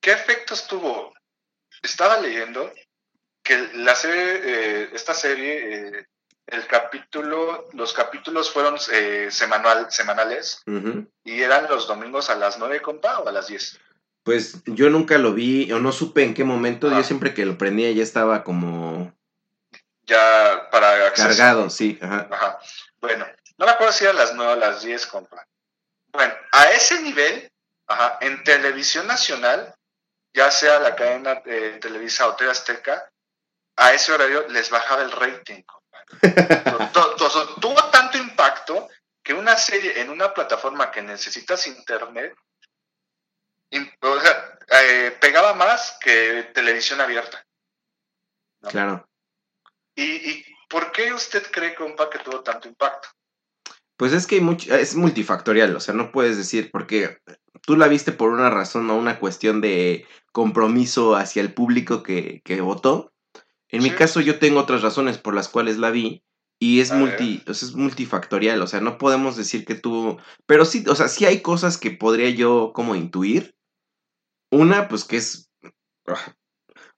¿qué 0.01 0.13
efectos 0.13 0.67
tuvo? 0.67 1.13
Estaba 1.83 2.21
leyendo 2.21 2.73
que 3.43 3.57
la 3.75 3.95
serie, 3.95 4.41
eh, 4.45 4.91
esta 4.93 5.15
serie 5.15 5.89
eh, 5.89 6.07
el 6.51 6.67
capítulo, 6.67 7.69
los 7.73 7.93
capítulos 7.93 8.51
fueron 8.51 8.77
eh, 8.93 9.29
semanal, 9.31 9.91
semanales 9.91 10.63
y 11.25 11.43
eran 11.43 11.69
los 11.69 11.87
domingos 11.87 12.31
a 12.31 12.37
las 12.37 12.59
9, 12.59 12.81
compa, 12.81 13.19
o 13.21 13.29
a 13.29 13.33
las 13.33 13.49
10. 13.49 13.79
Pues 14.23 14.63
yo 14.65 14.89
nunca 14.89 15.19
lo 15.19 15.35
vi, 15.35 15.71
o 15.73 15.79
no 15.79 15.93
supe 15.93 16.25
en 16.25 16.35
qué 16.35 16.45
momento, 16.45 16.89
yo 16.89 16.97
ah. 16.97 17.05
siempre 17.05 17.35
que 17.35 17.45
lo 17.45 17.59
prendía 17.59 17.91
ya 17.93 18.03
estaba 18.03 18.45
como... 18.45 19.13
Ya 20.03 20.69
para 20.71 21.07
acceso. 21.07 21.29
Cargado, 21.29 21.69
sí. 21.69 21.99
Ajá. 22.01 22.59
Bueno, 23.01 23.27
no 23.59 23.67
me 23.67 23.73
acuerdo 23.73 23.93
si 23.93 24.05
era 24.05 24.13
a 24.15 24.17
las 24.17 24.35
9 24.35 24.51
o 24.51 24.55
a 24.55 24.57
las 24.57 24.83
10, 24.83 25.07
compa. 25.07 25.47
Bueno, 26.13 26.33
a 26.53 26.71
ese 26.71 27.03
nivel, 27.03 27.51
ajá, 27.87 28.19
en 28.23 28.43
televisión 28.43 29.07
nacional, 29.07 29.75
ya 30.33 30.51
sea 30.51 30.81
la 30.81 30.97
cadena 30.97 31.37
de 31.45 31.73
Televisa 31.79 32.27
o 32.27 32.37
TV 32.37 32.51
Azteca, 32.51 33.11
a 33.77 33.93
ese 33.93 34.13
horario 34.13 34.49
les 34.49 34.71
bajaba 34.71 35.03
el 35.03 35.13
rating, 35.13 35.63
compa 35.63 35.78
tuvo 37.61 37.91
tanto 37.91 38.19
impacto 38.19 38.89
que 39.23 39.35
una 39.35 39.57
serie 39.57 40.01
en 40.01 40.11
una 40.11 40.33
plataforma 40.33 40.91
que 40.91 41.03
necesitas 41.03 41.67
internet, 41.67 42.35
o 44.01 44.21
sea, 44.21 44.59
eh, 44.83 45.17
pegaba 45.21 45.55
más 45.55 45.99
que 46.01 46.51
televisión 46.55 47.01
abierta. 47.01 47.45
Claro. 48.71 49.09
¿Y, 49.95 50.45
por 50.69 50.93
qué 50.93 51.13
usted 51.13 51.43
cree, 51.51 51.75
compa, 51.75 52.09
que 52.09 52.19
tuvo 52.19 52.41
tanto 52.43 52.69
impacto? 52.69 53.09
Pues 53.97 54.13
es 54.13 54.27
que 54.27 54.41
es 54.71 54.95
multifactorial, 54.95 55.75
o 55.75 55.81
sea, 55.81 55.93
no 55.93 56.13
puedes 56.13 56.37
decir, 56.37 56.71
porque 56.71 57.19
tú 57.63 57.77
la 57.77 57.89
viste 57.89 58.13
por 58.13 58.31
una 58.31 58.49
razón 58.49 58.89
o 58.91 58.97
una 58.97 59.19
cuestión 59.19 59.61
de 59.61 60.07
compromiso 60.31 61.17
hacia 61.17 61.43
el 61.43 61.53
público 61.53 62.03
que, 62.03 62.61
votó. 62.61 63.13
En 63.71 63.83
mi 63.83 63.91
caso, 63.91 64.21
yo 64.21 64.39
tengo 64.39 64.61
otras 64.61 64.83
razones 64.83 65.19
por 65.19 65.35
las 65.35 65.49
cuales 65.49 65.79
la 65.79 65.91
vi. 65.91 66.23
Y 66.61 66.81
es, 66.81 66.91
multi, 66.93 67.43
es 67.47 67.75
multifactorial, 67.75 68.61
o 68.61 68.67
sea, 68.67 68.81
no 68.81 68.99
podemos 68.99 69.37
decir 69.37 69.65
que 69.65 69.77
tuvo... 69.77 70.19
Pero 70.45 70.65
sí, 70.65 70.85
o 70.89 70.95
sea, 70.97 71.07
sí 71.07 71.25
hay 71.25 71.41
cosas 71.41 71.79
que 71.79 71.93
podría 71.93 72.31
yo 72.31 72.73
como 72.75 72.97
intuir. 72.97 73.55
Una, 74.51 74.89
pues 74.89 75.05
que 75.05 75.19
es... 75.19 75.53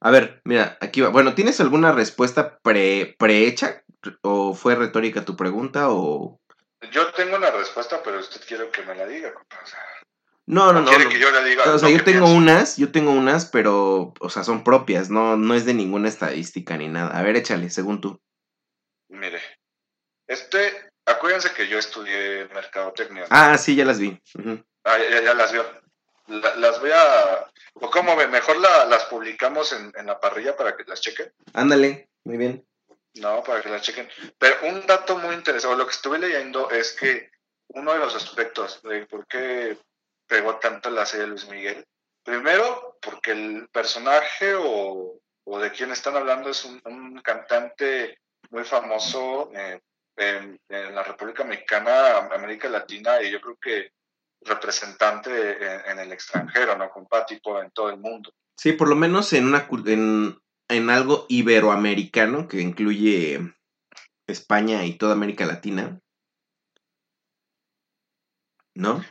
A 0.01 0.11
ver, 0.11 0.41
mira, 0.45 0.79
aquí 0.81 1.03
va. 1.03 1.11
Bueno, 1.11 1.35
¿tienes 1.35 1.61
alguna 1.61 1.93
respuesta 1.93 2.59
pre, 2.63 3.17
prehecha? 3.19 3.85
¿O 4.23 4.55
fue 4.55 4.77
retórica 4.77 5.27
tu 5.27 5.37
pregunta? 5.37 5.91
O... 5.91 6.41
Yo 6.91 7.13
tengo 7.13 7.37
una 7.37 7.51
respuesta, 7.51 8.01
pero 8.03 8.19
usted 8.19 8.41
quiere 8.47 8.71
que 8.71 8.83
me 8.83 8.95
la 8.95 9.07
diga, 9.07 9.35
compa. 9.35 9.59
No, 10.51 10.73
no, 10.73 10.81
no. 10.81 10.91
Quiere 10.91 11.09
que 11.09 11.21
yo 11.21 11.31
la 11.31 11.45
diga. 11.45 11.73
O 11.73 11.79
sea, 11.79 11.89
yo 11.89 12.03
tengo 12.03 12.27
unas, 12.27 12.77
yo 12.77 12.91
tengo 12.91 13.13
unas, 13.13 13.47
pero, 13.47 14.13
o 14.19 14.31
sea, 14.31 14.43
son 14.43 14.65
propias, 14.65 15.09
no, 15.09 15.37
no 15.37 15.55
es 15.55 15.65
de 15.65 15.75
ninguna 15.75 16.09
estadística 16.09 16.77
ni 16.77 16.89
nada. 16.89 17.17
A 17.17 17.23
ver, 17.23 17.37
échale, 17.37 17.71
según 17.71 18.01
tú. 18.01 18.21
Mire, 19.09 19.41
este, 20.27 20.91
acuérdense 21.07 21.53
que 21.53 21.69
yo 21.69 21.79
estudié 21.79 22.49
mercadotecnia. 22.53 23.27
Ah, 23.31 23.57
sí, 23.59 23.77
ya 23.77 23.85
las 23.85 24.01
vi. 24.01 24.21
Ah, 24.83 24.99
ya, 24.99 25.35
las 25.35 25.53
vio. 25.53 25.65
las 26.27 26.81
voy 26.81 26.91
a, 26.93 27.47
o 27.75 27.89
cómo 27.89 28.17
ve, 28.17 28.27
mejor 28.27 28.57
las 28.59 29.05
publicamos 29.05 29.73
en, 29.73 29.93
en 29.97 30.07
la 30.07 30.19
parrilla 30.19 30.57
para 30.57 30.77
que 30.77 30.83
las 30.85 31.01
chequen. 31.01 31.33
Ándale, 31.53 32.09
muy 32.25 32.37
bien. 32.37 32.67
No, 33.15 33.45
para 33.45 33.63
que 33.63 33.69
las 33.69 33.83
chequen. 33.83 34.09
Pero 34.39 34.57
un 34.65 34.85
dato 34.85 35.17
muy 35.17 35.37
interesante, 35.37 35.77
lo 35.77 35.87
que 35.87 35.95
estuve 35.95 36.19
leyendo 36.19 36.71
es 36.71 36.91
que 36.93 37.31
uno 37.69 37.93
de 37.93 38.01
los 38.01 38.17
aspectos 38.17 38.83
de 38.83 39.07
por 39.07 39.29
qué 39.29 39.79
pegó 40.31 40.57
tanto 40.61 40.91
la 40.91 41.05
serie 41.05 41.25
de 41.25 41.31
Luis 41.31 41.49
Miguel, 41.49 41.85
primero 42.23 42.97
porque 43.03 43.33
el 43.33 43.69
personaje 43.73 44.55
o, 44.55 45.21
o 45.45 45.59
de 45.59 45.73
quien 45.73 45.91
están 45.91 46.17
hablando 46.17 46.51
es 46.51 46.65
un, 46.65 47.21
cantante 47.21 48.21
muy 48.51 48.63
famoso 48.63 49.51
eh, 49.53 49.81
en, 50.17 50.61
la 50.69 51.03
República 51.03 51.43
Mexicana, 51.43 52.29
América 52.33 52.69
Latina, 52.69 53.21
y 53.21 53.33
yo 53.33 53.41
creo 53.41 53.57
que 53.61 53.93
representante 54.43 55.91
en, 55.91 55.99
el 55.99 56.13
extranjero, 56.13 56.79
¿no? 56.79 56.89
Compatible 56.91 57.61
en 57.63 57.71
todo 57.73 57.91
el 57.91 57.99
mundo. 57.99 58.33
Sí, 58.57 58.73
por 58.73 58.89
lo 58.89 58.95
menos 58.95 59.33
en, 59.33 59.47
una, 59.47 59.67
en, 59.87 60.39
en 60.69 60.91
algo 60.91 61.27
iberoamericano 61.29 62.47
que 62.47 62.61
incluye 62.61 63.53
España 64.29 64.85
y 64.85 64.97
toda 64.97 65.13
América 65.13 65.45
Latina. 65.45 66.01
¿No? 68.75 69.03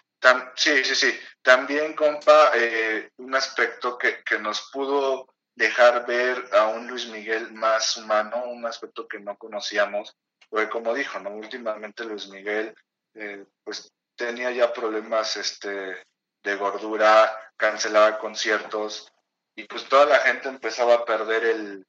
Sí, 0.56 0.84
sí, 0.84 0.96
sí. 0.96 1.20
También, 1.42 1.94
compa, 1.94 2.52
eh, 2.56 3.10
un 3.18 3.36
aspecto 3.36 3.98
que, 3.98 4.24
que, 4.24 4.40
nos 4.40 4.70
pudo 4.72 5.28
dejar 5.56 6.06
ver 6.06 6.50
a 6.54 6.68
un 6.68 6.88
Luis 6.88 7.08
Miguel 7.08 7.52
más 7.54 7.98
humano, 7.98 8.46
un 8.46 8.66
aspecto 8.66 9.08
que 9.08 9.20
no 9.20 9.38
conocíamos, 9.38 10.16
porque 10.50 10.70
como 10.70 10.94
dijo, 10.94 11.20
¿no? 11.20 11.32
Últimamente 11.32 12.06
Luis 12.06 12.28
Miguel, 12.28 12.76
eh, 13.14 13.46
pues 13.64 13.92
tenía 14.16 14.52
ya 14.52 14.74
problemas 14.74 15.38
este, 15.38 16.04
de 16.44 16.56
gordura, 16.56 17.36
cancelaba 17.58 18.18
conciertos, 18.20 19.12
y 19.56 19.64
pues 19.64 19.86
toda 19.86 20.06
la 20.06 20.20
gente 20.20 20.48
empezaba 20.48 20.96
a 20.96 21.06
perder 21.06 21.46
el, 21.46 21.86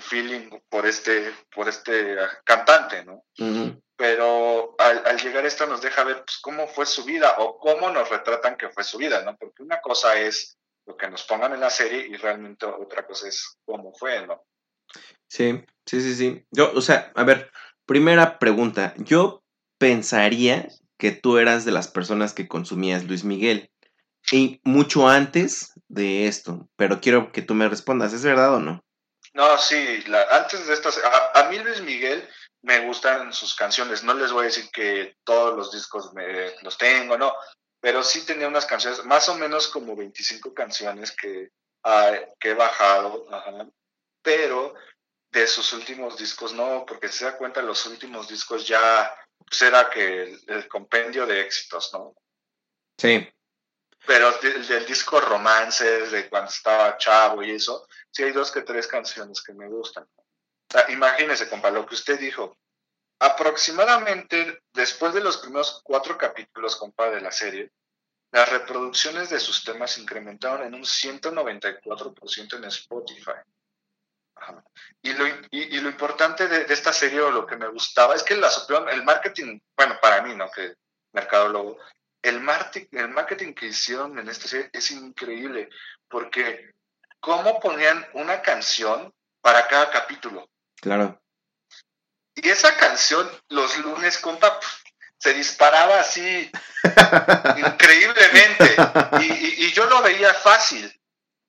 feeling 0.00 0.48
por 0.68 0.86
este, 0.86 1.34
por 1.52 1.68
este 1.68 2.16
cantante, 2.44 3.04
¿no? 3.04 3.24
Pero 3.96 4.74
al, 4.78 5.06
al, 5.06 5.18
llegar 5.18 5.44
esto 5.44 5.66
nos 5.66 5.82
deja 5.82 6.02
ver 6.04 6.24
pues, 6.24 6.38
cómo 6.38 6.66
fue 6.66 6.86
su 6.86 7.04
vida 7.04 7.36
o 7.38 7.58
cómo 7.58 7.90
nos 7.90 8.08
retratan 8.08 8.56
que 8.56 8.70
fue 8.70 8.84
su 8.84 8.98
vida, 8.98 9.22
¿no? 9.22 9.36
Porque 9.36 9.62
una 9.62 9.80
cosa 9.80 10.18
es 10.18 10.58
lo 10.86 10.96
que 10.96 11.08
nos 11.08 11.22
pongan 11.24 11.52
en 11.52 11.60
la 11.60 11.70
serie 11.70 12.06
y 12.06 12.16
realmente 12.16 12.66
otra 12.66 13.06
cosa 13.06 13.28
es 13.28 13.58
cómo 13.64 13.92
fue, 13.94 14.26
¿no? 14.26 14.44
Sí, 15.28 15.64
sí, 15.86 16.00
sí, 16.00 16.14
sí. 16.14 16.46
Yo, 16.50 16.72
o 16.74 16.80
sea, 16.80 17.12
a 17.14 17.24
ver, 17.24 17.50
primera 17.86 18.38
pregunta. 18.38 18.94
Yo 18.96 19.42
pensaría 19.78 20.68
que 20.98 21.12
tú 21.12 21.38
eras 21.38 21.64
de 21.64 21.72
las 21.72 21.88
personas 21.88 22.32
que 22.32 22.48
consumías 22.48 23.04
Luis 23.04 23.24
Miguel. 23.24 23.70
Y 24.30 24.60
mucho 24.62 25.08
antes 25.08 25.72
de 25.88 26.28
esto, 26.28 26.68
pero 26.76 27.00
quiero 27.00 27.32
que 27.32 27.42
tú 27.42 27.54
me 27.54 27.68
respondas, 27.68 28.12
¿es 28.12 28.24
verdad 28.24 28.54
o 28.54 28.60
no? 28.60 28.84
No, 29.34 29.58
sí, 29.58 30.04
antes 30.30 30.66
de 30.66 30.74
estas, 30.74 30.98
a, 30.98 31.40
a, 31.40 31.50
mí 31.50 31.58
Luis 31.58 31.80
Miguel 31.80 32.28
me 32.62 32.86
gustan 32.86 33.32
sus 33.32 33.54
canciones, 33.54 34.04
no 34.04 34.14
les 34.14 34.32
voy 34.32 34.42
a 34.42 34.46
decir 34.46 34.70
que 34.70 35.16
todos 35.24 35.56
los 35.56 35.72
discos 35.72 36.12
me, 36.14 36.54
los 36.62 36.78
tengo, 36.78 37.18
no, 37.18 37.34
pero 37.80 38.02
sí 38.02 38.24
tenía 38.24 38.48
unas 38.48 38.66
canciones, 38.66 39.04
más 39.04 39.28
o 39.28 39.34
menos 39.34 39.66
como 39.68 39.96
25 39.96 40.54
canciones 40.54 41.10
que, 41.10 41.50
ah, 41.82 42.12
que 42.38 42.50
he 42.50 42.54
bajado, 42.54 43.26
pero 44.22 44.74
de 45.30 45.46
sus 45.46 45.72
últimos 45.72 46.16
discos 46.16 46.52
no, 46.52 46.84
porque 46.86 47.08
se 47.08 47.24
da 47.24 47.36
cuenta, 47.36 47.62
los 47.62 47.84
últimos 47.86 48.28
discos 48.28 48.66
ya 48.66 49.12
pues 49.44 49.62
era 49.62 49.90
que 49.90 50.38
el, 50.46 50.68
compendio 50.68 51.26
de 51.26 51.40
éxitos, 51.40 51.92
¿no? 51.92 52.14
Sí. 52.96 53.28
Pero 54.06 54.32
del, 54.38 54.86
disco 54.86 55.20
Romances, 55.20 56.10
de 56.12 56.28
cuando 56.28 56.50
estaba 56.50 56.96
chavo 56.98 57.42
y 57.42 57.52
eso, 57.52 57.86
sí 58.10 58.22
hay 58.22 58.32
dos 58.32 58.50
que 58.50 58.62
tres 58.62 58.86
canciones 58.86 59.42
que 59.42 59.52
me 59.54 59.68
gustan. 59.68 60.06
Imagínese, 60.88 61.48
compa, 61.48 61.70
lo 61.70 61.86
que 61.86 61.94
usted 61.94 62.18
dijo, 62.18 62.56
Aproximadamente 63.22 64.62
después 64.72 65.14
de 65.14 65.20
los 65.20 65.36
primeros 65.36 65.80
cuatro 65.84 66.18
capítulos, 66.18 66.74
compa, 66.74 67.08
de 67.08 67.20
la 67.20 67.30
serie, 67.30 67.70
las 68.32 68.48
reproducciones 68.48 69.30
de 69.30 69.38
sus 69.38 69.62
temas 69.62 69.96
incrementaron 69.96 70.66
en 70.66 70.74
un 70.74 70.82
194% 70.82 72.56
en 72.56 72.64
Spotify. 72.64 73.38
Y, 75.02 75.12
lo, 75.12 75.24
y, 75.52 75.78
lo, 75.78 75.88
importante 75.88 76.48
de, 76.48 76.72
esta 76.74 76.92
serie, 76.92 77.20
o 77.20 77.30
lo 77.30 77.46
que 77.46 77.56
me 77.56 77.68
gustaba, 77.68 78.16
es 78.16 78.24
que 78.24 78.34
la 78.34 78.50
el 78.90 79.04
marketing, 79.04 79.60
bueno, 79.76 79.96
para 80.02 80.20
mí, 80.22 80.34
¿no? 80.34 80.50
Que 80.50 80.74
mercadólogo, 81.12 81.78
el, 82.22 82.44
el 82.90 83.08
marketing 83.08 83.52
que 83.54 83.66
hicieron 83.66 84.18
en 84.18 84.28
esta 84.28 84.48
serie 84.48 84.68
es 84.72 84.90
increíble, 84.90 85.68
porque 86.08 86.72
cómo 87.20 87.60
ponían 87.60 88.04
una 88.14 88.42
canción 88.42 89.14
para 89.40 89.68
cada 89.68 89.92
capítulo. 89.92 90.48
Claro. 90.82 91.22
Y 92.34 92.48
esa 92.48 92.76
canción, 92.76 93.30
los 93.48 93.78
lunes, 93.78 94.18
compa, 94.18 94.58
se 95.16 95.32
disparaba 95.32 96.00
así 96.00 96.50
increíblemente. 97.56 98.76
Y, 99.20 99.70
yo 99.72 99.86
lo 99.86 100.02
veía 100.02 100.34
fácil. 100.34 100.92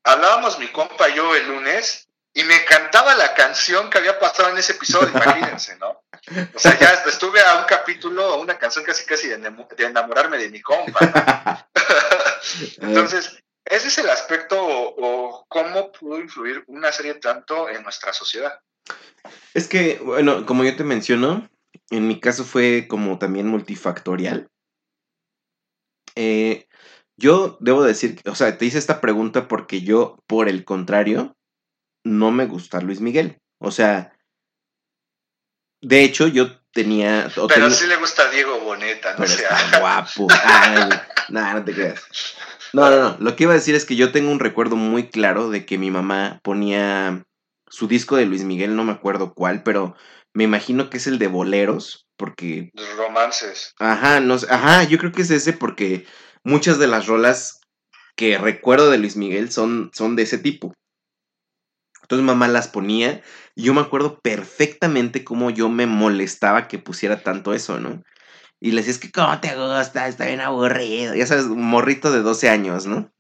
Hablábamos 0.05 0.59
mi 0.59 0.67
compa 0.67 1.09
y 1.09 1.15
yo 1.15 1.36
el 1.36 1.47
lunes 1.47 2.07
y 2.34 2.43
me 2.43 2.63
cantaba 2.65 3.15
la 3.15 3.34
canción 3.34 3.89
que 3.89 3.97
había 3.97 4.19
pasado 4.19 4.49
en 4.49 4.57
ese 4.57 4.73
episodio, 4.73 5.09
imagínense, 5.09 5.77
¿no? 5.77 6.03
O 6.53 6.59
sea, 6.59 6.77
ya 6.79 7.03
estuve 7.05 7.41
a 7.41 7.55
un 7.55 7.65
capítulo, 7.65 8.23
a 8.34 8.38
una 8.38 8.57
canción 8.57 8.86
casi 8.86 9.05
casi 9.05 9.27
de, 9.27 9.36
enamorarme 9.79 10.38
de 10.38 10.49
mi 10.49 10.61
compa. 10.61 11.67
Entonces, 12.81 13.43
ese 13.65 13.88
es 13.88 13.97
el 13.97 14.09
aspecto 14.09 14.57
o 14.61 15.45
cómo 15.47 15.91
pudo 15.91 16.19
influir 16.19 16.63
una 16.67 16.91
serie 16.91 17.15
tanto 17.15 17.69
en 17.69 17.84
nuestra 17.84 18.13
sociedad. 18.13 18.59
Es 19.53 19.67
que, 19.67 19.99
bueno, 20.03 20.45
como 20.45 20.63
yo 20.63 20.75
te 20.75 20.84
menciono, 20.84 21.49
en 21.89 22.07
mi 22.07 22.19
caso 22.19 22.43
fue 22.43 22.88
como 22.88 23.19
también 23.19 23.47
multifactorial. 23.47 24.49
Eh, 26.15 26.67
yo 27.17 27.57
debo 27.59 27.84
decir, 27.84 28.19
o 28.25 28.36
sea, 28.36 28.57
te 28.57 28.65
hice 28.65 28.77
esta 28.77 29.01
pregunta 29.01 29.47
porque 29.47 29.81
yo, 29.81 30.17
por 30.27 30.49
el 30.49 30.65
contrario, 30.65 31.36
no 32.03 32.31
me 32.31 32.45
gusta 32.45 32.81
Luis 32.81 32.99
Miguel. 32.99 33.39
O 33.59 33.71
sea, 33.71 34.17
de 35.81 36.03
hecho, 36.03 36.27
yo 36.27 36.59
tenía. 36.71 37.29
Pero 37.47 37.69
sí 37.69 37.88
le 37.88 37.97
gusta 37.97 38.29
Diego 38.31 38.59
Boneta, 38.61 39.15
no 39.17 39.27
sea. 39.27 39.79
guapo. 39.79 40.27
no, 41.29 41.53
no 41.53 41.63
te 41.63 41.73
creas. 41.73 42.03
No, 42.73 42.89
no, 42.89 42.97
no. 42.97 43.17
Lo 43.19 43.36
que 43.36 43.43
iba 43.43 43.53
a 43.53 43.57
decir 43.57 43.75
es 43.75 43.86
que 43.86 43.95
yo 43.95 44.11
tengo 44.11 44.31
un 44.31 44.39
recuerdo 44.39 44.75
muy 44.75 45.09
claro 45.09 45.49
de 45.49 45.65
que 45.65 45.77
mi 45.77 45.91
mamá 45.91 46.39
ponía 46.43 47.23
su 47.74 47.88
disco 47.88 48.15
de 48.15 48.28
Luis 48.28 48.43
Miguel, 48.43 48.76
no 48.76 48.84
me 48.84 48.91
acuerdo 48.91 49.34
cuál, 49.34 49.63
pero 49.63 49.95
me 50.32 50.43
imagino 50.43 50.91
que 50.91 50.97
es 50.97 51.07
el 51.07 51.17
de 51.17 51.26
boleros, 51.26 52.05
porque... 52.17 52.69
Romances. 52.95 53.74
Ajá, 53.80 54.19
no 54.19 54.36
ajá, 54.36 54.84
yo 54.84 54.99
creo 54.99 55.11
que 55.11 55.24
es 55.24 55.32
ese 55.32 55.53
porque 55.53 56.05
muchas 56.43 56.78
de 56.78 56.86
las 56.86 57.07
rolas 57.07 57.61
que 58.15 58.38
recuerdo 58.38 58.91
de 58.91 58.99
Luis 58.99 59.17
Miguel 59.17 59.51
son, 59.51 59.89
son 59.91 60.15
de 60.15 60.21
ese 60.21 60.38
tipo. 60.38 60.71
Entonces 62.03 62.24
mamá 62.24 62.47
las 62.47 62.67
ponía 62.67 63.24
y 63.55 63.63
yo 63.63 63.74
me 63.74 63.82
acuerdo 63.82 64.19
perfectamente 64.19 65.24
cómo 65.24 65.49
yo 65.49 65.67
me 65.67 65.88
molestaba 65.88 66.67
que 66.67 66.78
pusiera 66.78 67.24
tanto 67.24 67.55
eso, 67.55 67.80
¿no? 67.80 68.03
Y 68.59 68.69
le 68.69 68.82
decía, 68.82 68.91
es 68.91 68.99
que 68.99 69.11
cómo 69.11 69.39
te 69.39 69.55
gusta, 69.55 70.07
está 70.07 70.28
bien 70.28 70.41
aburrido. 70.41 71.15
Ya 71.15 71.26
sabes, 71.26 71.45
un 71.45 71.65
morrito 71.65 72.11
de 72.11 72.21
12 72.21 72.49
años, 72.49 72.86
¿no? 72.86 73.11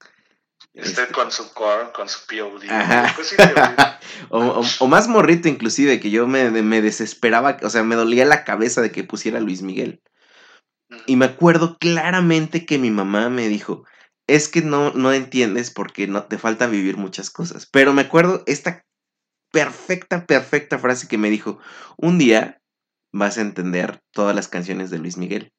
Este 0.73 1.07
con 1.09 1.31
su 1.31 1.53
corn, 1.53 1.89
con 1.93 2.09
su 2.09 2.25
POD. 2.25 2.63
Pues 3.15 3.27
sí. 3.27 3.35
O, 4.29 4.39
o- 4.39 4.63
o 4.79 4.87
más 4.87 5.07
morrito 5.07 5.47
inclusive, 5.47 5.99
que 5.99 6.09
yo 6.09 6.25
me, 6.27 6.49
me 6.49 6.81
desesperaba, 6.81 7.57
o 7.61 7.69
sea, 7.69 7.83
me 7.83 7.95
dolía 7.95 8.25
la 8.25 8.43
cabeza 8.43 8.81
de 8.81 8.91
que 8.91 9.03
pusiera 9.03 9.39
Luis 9.39 9.61
Miguel. 9.61 10.01
Y 11.05 11.15
me 11.15 11.25
acuerdo 11.25 11.77
claramente 11.79 12.65
que 12.65 12.77
mi 12.79 12.89
mamá 12.91 13.29
me 13.29 13.47
dijo, 13.47 13.85
es 14.27 14.47
que 14.47 14.61
no, 14.61 14.91
no 14.93 15.11
entiendes 15.13 15.69
porque 15.71 16.07
no 16.07 16.23
te 16.23 16.37
falta 16.37 16.67
vivir 16.67 16.97
muchas 16.97 17.29
cosas. 17.29 17.67
Pero 17.71 17.93
me 17.93 18.03
acuerdo 18.03 18.43
esta 18.45 18.83
perfecta, 19.51 20.25
perfecta 20.25 20.79
frase 20.79 21.07
que 21.07 21.17
me 21.17 21.29
dijo, 21.29 21.59
un 21.97 22.17
día 22.17 22.61
vas 23.11 23.37
a 23.37 23.41
entender 23.41 24.01
todas 24.11 24.35
las 24.35 24.47
canciones 24.47 24.89
de 24.89 24.97
Luis 24.99 25.17
Miguel. 25.17 25.51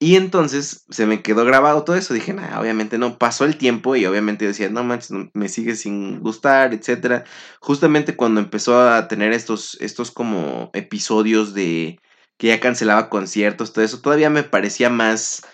Y 0.00 0.14
entonces 0.14 0.84
se 0.90 1.06
me 1.06 1.22
quedó 1.22 1.44
grabado 1.44 1.82
todo 1.82 1.96
eso. 1.96 2.14
Dije, 2.14 2.32
obviamente 2.56 2.98
no. 2.98 3.18
Pasó 3.18 3.44
el 3.44 3.56
tiempo 3.58 3.96
y 3.96 4.06
obviamente 4.06 4.46
decía, 4.46 4.68
no 4.68 4.84
manches, 4.84 5.10
me 5.34 5.48
sigue 5.48 5.74
sin 5.74 6.20
gustar, 6.20 6.72
etcétera. 6.72 7.24
Justamente 7.60 8.14
cuando 8.14 8.40
empezó 8.40 8.80
a 8.80 9.08
tener 9.08 9.32
estos, 9.32 9.76
estos 9.80 10.10
como 10.12 10.70
episodios 10.72 11.52
de 11.52 11.98
que 12.38 12.48
ya 12.48 12.60
cancelaba 12.60 13.10
conciertos, 13.10 13.72
todo 13.72 13.84
eso, 13.84 14.00
todavía 14.00 14.30
me 14.30 14.44
parecía 14.44 14.88
más, 14.90 15.44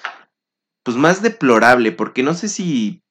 pues 0.85 0.97
más 0.97 1.23
deplorable, 1.23 1.93
porque 1.93 2.23
no 2.23 2.35
sé 2.35 2.49
si 2.49 3.03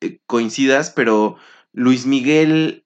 eh, 0.00 0.18
coincidas, 0.26 0.90
pero 0.90 1.36
Luis 1.72 2.04
Miguel, 2.04 2.84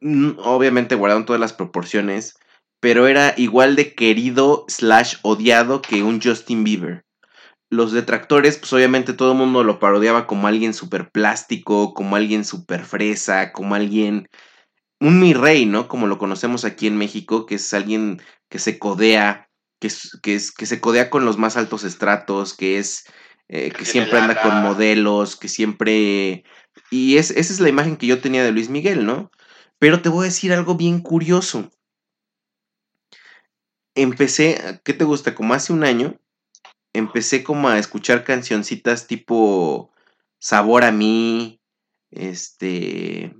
mm, 0.00 0.38
obviamente 0.38 0.94
guardaron 0.94 1.26
todas 1.26 1.40
las 1.40 1.52
proporciones, 1.52 2.38
pero 2.84 3.08
era 3.08 3.32
igual 3.38 3.76
de 3.76 3.94
querido 3.94 4.66
slash 4.68 5.14
odiado 5.22 5.80
que 5.80 6.02
un 6.02 6.20
Justin 6.20 6.64
Bieber. 6.64 7.06
Los 7.70 7.92
detractores, 7.92 8.58
pues 8.58 8.74
obviamente 8.74 9.14
todo 9.14 9.32
el 9.32 9.38
mundo 9.38 9.64
lo 9.64 9.78
parodiaba 9.78 10.26
como 10.26 10.48
alguien 10.48 10.74
súper 10.74 11.10
plástico, 11.10 11.94
como 11.94 12.14
alguien 12.14 12.44
súper 12.44 12.84
fresa, 12.84 13.52
como 13.52 13.74
alguien... 13.74 14.28
Un 15.00 15.18
mi 15.18 15.32
rey, 15.32 15.64
¿no? 15.64 15.88
Como 15.88 16.06
lo 16.06 16.18
conocemos 16.18 16.66
aquí 16.66 16.86
en 16.86 16.98
México, 16.98 17.46
que 17.46 17.54
es 17.54 17.72
alguien 17.72 18.20
que 18.50 18.58
se 18.58 18.78
codea, 18.78 19.48
que, 19.80 19.86
es, 19.86 20.18
que, 20.22 20.34
es, 20.34 20.52
que 20.52 20.66
se 20.66 20.82
codea 20.82 21.08
con 21.08 21.24
los 21.24 21.38
más 21.38 21.56
altos 21.56 21.84
estratos, 21.84 22.52
que 22.52 22.78
es... 22.78 23.06
eh, 23.48 23.70
que 23.70 23.86
siempre 23.86 24.18
anda 24.18 24.42
con 24.42 24.60
modelos, 24.62 25.36
que 25.36 25.48
siempre... 25.48 26.44
Y 26.90 27.16
es, 27.16 27.30
esa 27.30 27.50
es 27.50 27.60
la 27.60 27.70
imagen 27.70 27.96
que 27.96 28.08
yo 28.08 28.20
tenía 28.20 28.44
de 28.44 28.52
Luis 28.52 28.68
Miguel, 28.68 29.06
¿no? 29.06 29.30
Pero 29.78 30.02
te 30.02 30.10
voy 30.10 30.24
a 30.24 30.28
decir 30.28 30.52
algo 30.52 30.74
bien 30.74 31.00
curioso. 31.00 31.70
Empecé, 33.94 34.80
¿qué 34.84 34.92
te 34.92 35.04
gusta? 35.04 35.34
Como 35.34 35.54
hace 35.54 35.72
un 35.72 35.84
año, 35.84 36.18
empecé 36.92 37.44
como 37.44 37.68
a 37.68 37.78
escuchar 37.78 38.24
cancioncitas 38.24 39.06
tipo 39.06 39.92
Sabor 40.38 40.84
a 40.84 40.92
mí, 40.92 41.60
este... 42.10 43.34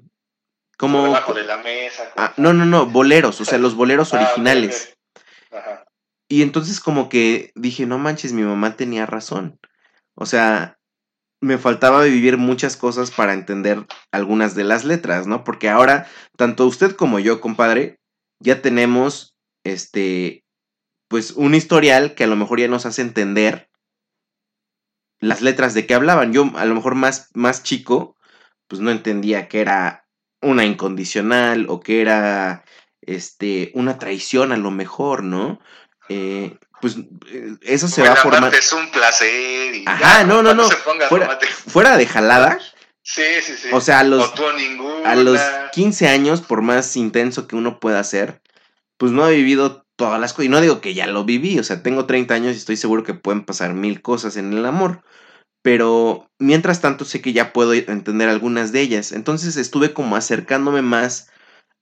Como... 0.77 1.05
Debajo 1.05 1.35
de 1.35 1.45
la 1.45 1.59
mesa. 1.59 2.13
Ah, 2.17 2.35
no, 2.37 2.53
no, 2.53 2.65
no, 2.67 2.87
boleros, 2.87 3.41
o 3.41 3.45
sea, 3.45 3.59
los 3.59 3.75
boleros 3.75 4.13
Ah, 4.13 4.19
originales. 4.19 4.97
Ajá. 5.53 5.85
Y 6.29 6.43
entonces 6.43 6.81
como 6.81 7.09
que 7.09 7.53
dije, 7.55 7.87
no 7.87 7.99
manches, 7.99 8.33
mi 8.33 8.43
mamá 8.43 8.77
tenía 8.77 9.07
razón. 9.07 9.59
O 10.15 10.27
sea, 10.27 10.79
me 11.41 11.59
faltaba 11.59 12.03
vivir 12.05 12.39
muchas 12.39 12.77
cosas 12.77 13.11
para 13.11 13.35
entender 13.35 13.87
algunas 14.11 14.55
de 14.55 14.65
las 14.65 14.85
letras, 14.85 15.27
¿no? 15.27 15.45
Porque 15.45 15.69
ahora, 15.69 16.09
tanto 16.37 16.67
usted 16.67 16.97
como 16.97 17.19
yo, 17.19 17.41
compadre, 17.41 18.01
ya 18.41 18.63
tenemos, 18.63 19.37
este, 19.65 20.44
pues 21.09 21.33
un 21.33 21.55
historial 21.55 22.15
que 22.15 22.25
a 22.25 22.27
lo 22.29 22.37
mejor 22.37 22.61
ya 22.61 22.69
nos 22.69 22.87
hace 22.87 23.03
entender 23.03 23.71
las 25.21 25.41
letras 25.43 25.75
de 25.75 25.87
qué 25.87 25.95
hablaban. 25.95 26.33
Yo 26.33 26.51
a 26.57 26.65
lo 26.65 26.75
mejor 26.75 26.95
más, 26.95 27.31
más 27.35 27.63
chico, 27.63 28.17
pues 28.69 28.81
no 28.81 28.91
entendía 28.91 29.49
que 29.49 29.61
era 29.61 30.07
una 30.41 30.65
incondicional 30.65 31.67
o 31.69 31.81
que 31.81 32.01
era, 32.03 32.65
este, 33.01 33.71
una 33.75 33.99
traición 33.99 34.53
a 34.53 34.57
lo 34.57 34.71
mejor, 34.71 35.23
¿no? 35.23 35.61
Eh, 36.09 36.57
pues 36.81 36.97
eh, 37.31 37.55
eso 37.63 37.89
se 37.89 38.03
Como 38.03 38.15
va 38.15 38.21
formando. 38.21 38.57
es 38.57 38.73
un 38.73 38.91
placer. 38.91 39.75
Y 39.75 39.85
Ajá, 39.87 40.19
ya, 40.21 40.25
no, 40.25 40.43
no, 40.43 40.53
no, 40.55 40.69
se 40.69 40.77
ponga 40.77 41.09
fuera-. 41.09 41.39
Fuera 41.67 41.97
de 41.97 42.07
jalada, 42.07 42.59
Sí, 43.03 43.23
sí, 43.43 43.55
sí. 43.57 43.69
o 43.73 43.81
sea, 43.83 44.01
a 44.01 44.05
los, 44.05 44.33
a 45.05 45.15
los 45.15 45.39
15 45.73 46.09
años, 46.09 46.41
por 46.41 46.63
más 46.63 46.97
intenso 46.97 47.47
que 47.47 47.57
uno 47.57 47.79
pueda 47.79 48.03
ser, 48.03 48.41
pues 48.97 49.13
no 49.13 49.29
he 49.29 49.35
vivido 49.35 49.84
todas 49.97 50.21
las 50.21 50.33
cosas. 50.33 50.47
Y 50.47 50.49
no 50.49 50.61
digo 50.61 50.81
que 50.81 50.95
ya 50.95 51.07
lo 51.07 51.25
viví, 51.25 51.59
o 51.59 51.65
sea, 51.65 51.83
tengo 51.83 52.07
30 52.07 52.35
años 52.35 52.55
y 52.55 52.59
estoy 52.59 52.77
seguro 52.77 53.03
que 53.05 53.15
pueden 53.15 53.45
pasar 53.45 53.75
mil 53.75 54.03
cosas 54.03 54.37
en 54.37 54.53
el 54.53 54.65
amor. 54.67 55.03
Pero 55.63 56.29
mientras 56.39 56.81
tanto 56.81 57.05
sé 57.05 57.23
que 57.23 57.33
ya 57.33 57.53
puedo 57.53 57.73
entender 57.73 58.29
algunas 58.29 58.73
de 58.73 58.83
ellas. 58.83 59.13
Entonces 59.13 59.57
estuve 59.57 59.95
como 59.95 60.17
acercándome 60.17 60.83
más 60.83 61.31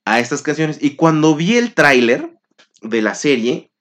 a 0.05 0.19
estas 0.19 0.41
canciones. 0.41 0.77
Y 0.81 0.95
cuando 0.95 1.35
vi 1.35 1.57
el 1.57 1.73
tráiler 1.73 2.29
de 2.81 3.01
la 3.01 3.15
serie, 3.15 3.71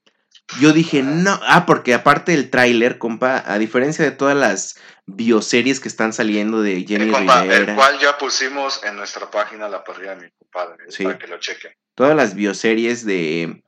yo 0.60 0.72
dije, 0.72 1.02
no, 1.02 1.38
ah, 1.46 1.66
porque 1.66 1.94
aparte 1.94 2.34
el 2.34 2.50
tráiler, 2.50 2.98
compa, 2.98 3.42
a 3.46 3.58
diferencia 3.58 4.04
de 4.04 4.10
todas 4.10 4.36
las 4.36 4.76
bioseries 5.06 5.80
que 5.80 5.88
están 5.88 6.12
saliendo 6.12 6.62
de 6.62 6.84
Jenny 6.84 7.04
El, 7.04 7.12
compa, 7.12 7.44
el 7.44 7.74
cual 7.74 7.98
ya 7.98 8.18
pusimos 8.18 8.82
en 8.84 8.96
nuestra 8.96 9.30
página 9.30 9.68
la 9.68 9.82
parrilla 9.84 10.16
de 10.16 10.26
mi 10.26 10.30
compadre. 10.30 10.84
Sí. 10.88 11.04
Para 11.04 11.18
que 11.18 11.26
lo 11.26 11.38
chequen. 11.38 11.72
todas 11.94 12.16
las 12.16 12.34
bioseries 12.34 13.06
de 13.06 13.62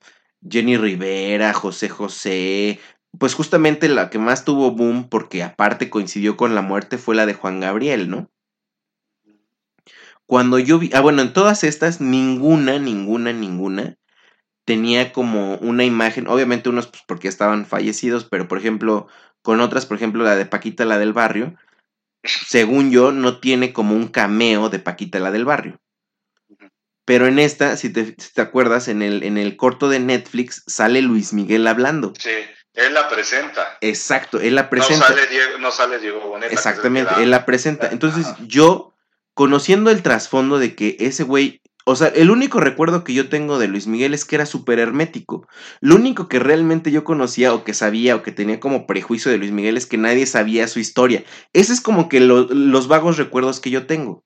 Jenny 0.49 0.77
Rivera, 0.77 1.53
José 1.53 1.89
José, 1.89 2.81
pues 3.19 3.35
justamente 3.35 3.89
la 3.89 4.11
que 4.11 4.19
más 4.19 4.45
tuvo 4.45 4.73
boom, 4.73 5.09
porque 5.09 5.43
aparte 5.43 5.91
coincidió 5.91 6.37
con 6.37 6.55
la 6.55 6.63
muerte, 6.63 6.99
fue 6.99 7.15
la 7.15 7.27
de 7.27 7.35
Juan 7.35 7.61
Gabriel, 7.61 8.11
¿no? 8.11 8.31
Cuando 10.27 10.59
yo 10.59 10.79
vi, 10.79 10.91
ah, 10.95 11.01
bueno, 11.01 11.23
en 11.23 11.33
todas 11.33 11.65
estas, 11.65 12.01
ninguna, 12.01 12.79
ninguna, 12.79 13.33
ninguna 13.33 13.97
tenía 14.65 15.13
como 15.13 15.57
una 15.57 15.85
imagen, 15.85 16.27
obviamente 16.29 16.71
unos 16.71 16.87
pues, 16.87 17.03
porque 17.07 17.29
estaban 17.29 17.67
fallecidos, 17.67 18.25
pero 18.25 18.49
por 18.49 18.59
ejemplo, 18.59 19.07
con 19.43 19.61
otras, 19.61 19.85
por 19.87 19.97
ejemplo, 19.97 20.25
la 20.25 20.37
de 20.37 20.47
Paquita, 20.47 20.85
la 20.87 20.99
del 20.99 21.13
barrio, 21.13 21.55
según 22.23 22.91
yo, 22.91 23.13
no 23.13 23.39
tiene 23.39 23.73
como 23.73 23.95
un 23.95 24.09
cameo 24.09 24.71
de 24.71 24.79
Paquita, 24.79 25.21
la 25.21 25.31
del 25.31 25.45
barrio. 25.45 25.79
Pero 27.05 27.27
en 27.27 27.39
esta, 27.39 27.77
si 27.77 27.91
te, 27.91 28.07
si 28.07 28.33
te 28.35 28.41
acuerdas, 28.41 28.89
en 28.89 29.03
el, 29.03 29.23
en 29.25 29.37
el 29.37 29.57
corto 29.57 29.89
de 29.89 29.99
Netflix 30.01 30.63
sale 30.67 31.03
Luis 31.03 31.33
Miguel 31.33 31.67
hablando. 31.67 32.13
Sí, 32.19 32.31
él 32.75 32.95
la 32.95 33.09
presenta. 33.09 33.77
Exacto, 33.83 34.41
él 34.41 34.55
la 34.55 34.71
presenta. 34.71 35.09
No 35.11 35.15
sale 35.15 35.27
Diego, 35.27 35.59
no 35.59 35.71
sale 35.71 35.99
Diego 35.99 36.21
Boneta. 36.21 36.53
Exactamente, 36.53 37.13
él 37.23 37.31
la 37.31 37.45
presenta. 37.45 37.89
Entonces 37.93 38.27
Ajá. 38.27 38.39
yo, 38.47 38.95
conociendo 39.35 39.91
el 39.91 40.03
trasfondo 40.03 40.59
de 40.59 40.75
que 40.75 40.97
ese 40.99 41.25
güey, 41.25 41.61
o 41.85 41.95
sea, 41.97 42.09
el 42.09 42.31
único 42.31 42.61
recuerdo 42.61 43.05
que 43.05 43.13
yo 43.13 43.29
tengo 43.29 43.59
de 43.59 43.69
Luis 43.69 43.87
Miguel 43.87 44.15
es 44.15 44.25
que 44.25 44.37
era 44.37 44.47
súper 44.47 44.79
hermético. 44.79 45.47
Lo 45.83 45.97
único 45.97 46.29
que 46.29 46.39
realmente 46.39 46.91
yo 46.91 47.05
conocía 47.05 47.53
o 47.53 47.63
que 47.65 47.75
sabía 47.75 48.17
o 48.17 48.23
que 48.23 48.33
tenía 48.33 48.59
como 48.59 48.87
prejuicio 48.87 49.31
de 49.31 49.37
Luis 49.37 49.51
Miguel 49.53 49.77
es 49.77 49.85
que 49.87 49.99
nadie 49.99 50.25
sabía 50.25 50.67
su 50.69 50.79
historia. 50.81 51.23
Ese 51.53 51.75
es 51.75 51.83
como 51.83 52.09
que 52.09 52.21
lo- 52.21 52.47
los 52.49 52.89
vagos 52.89 53.19
recuerdos 53.19 53.61
que 53.61 53.69
yo 53.71 53.87
tengo. 53.87 54.25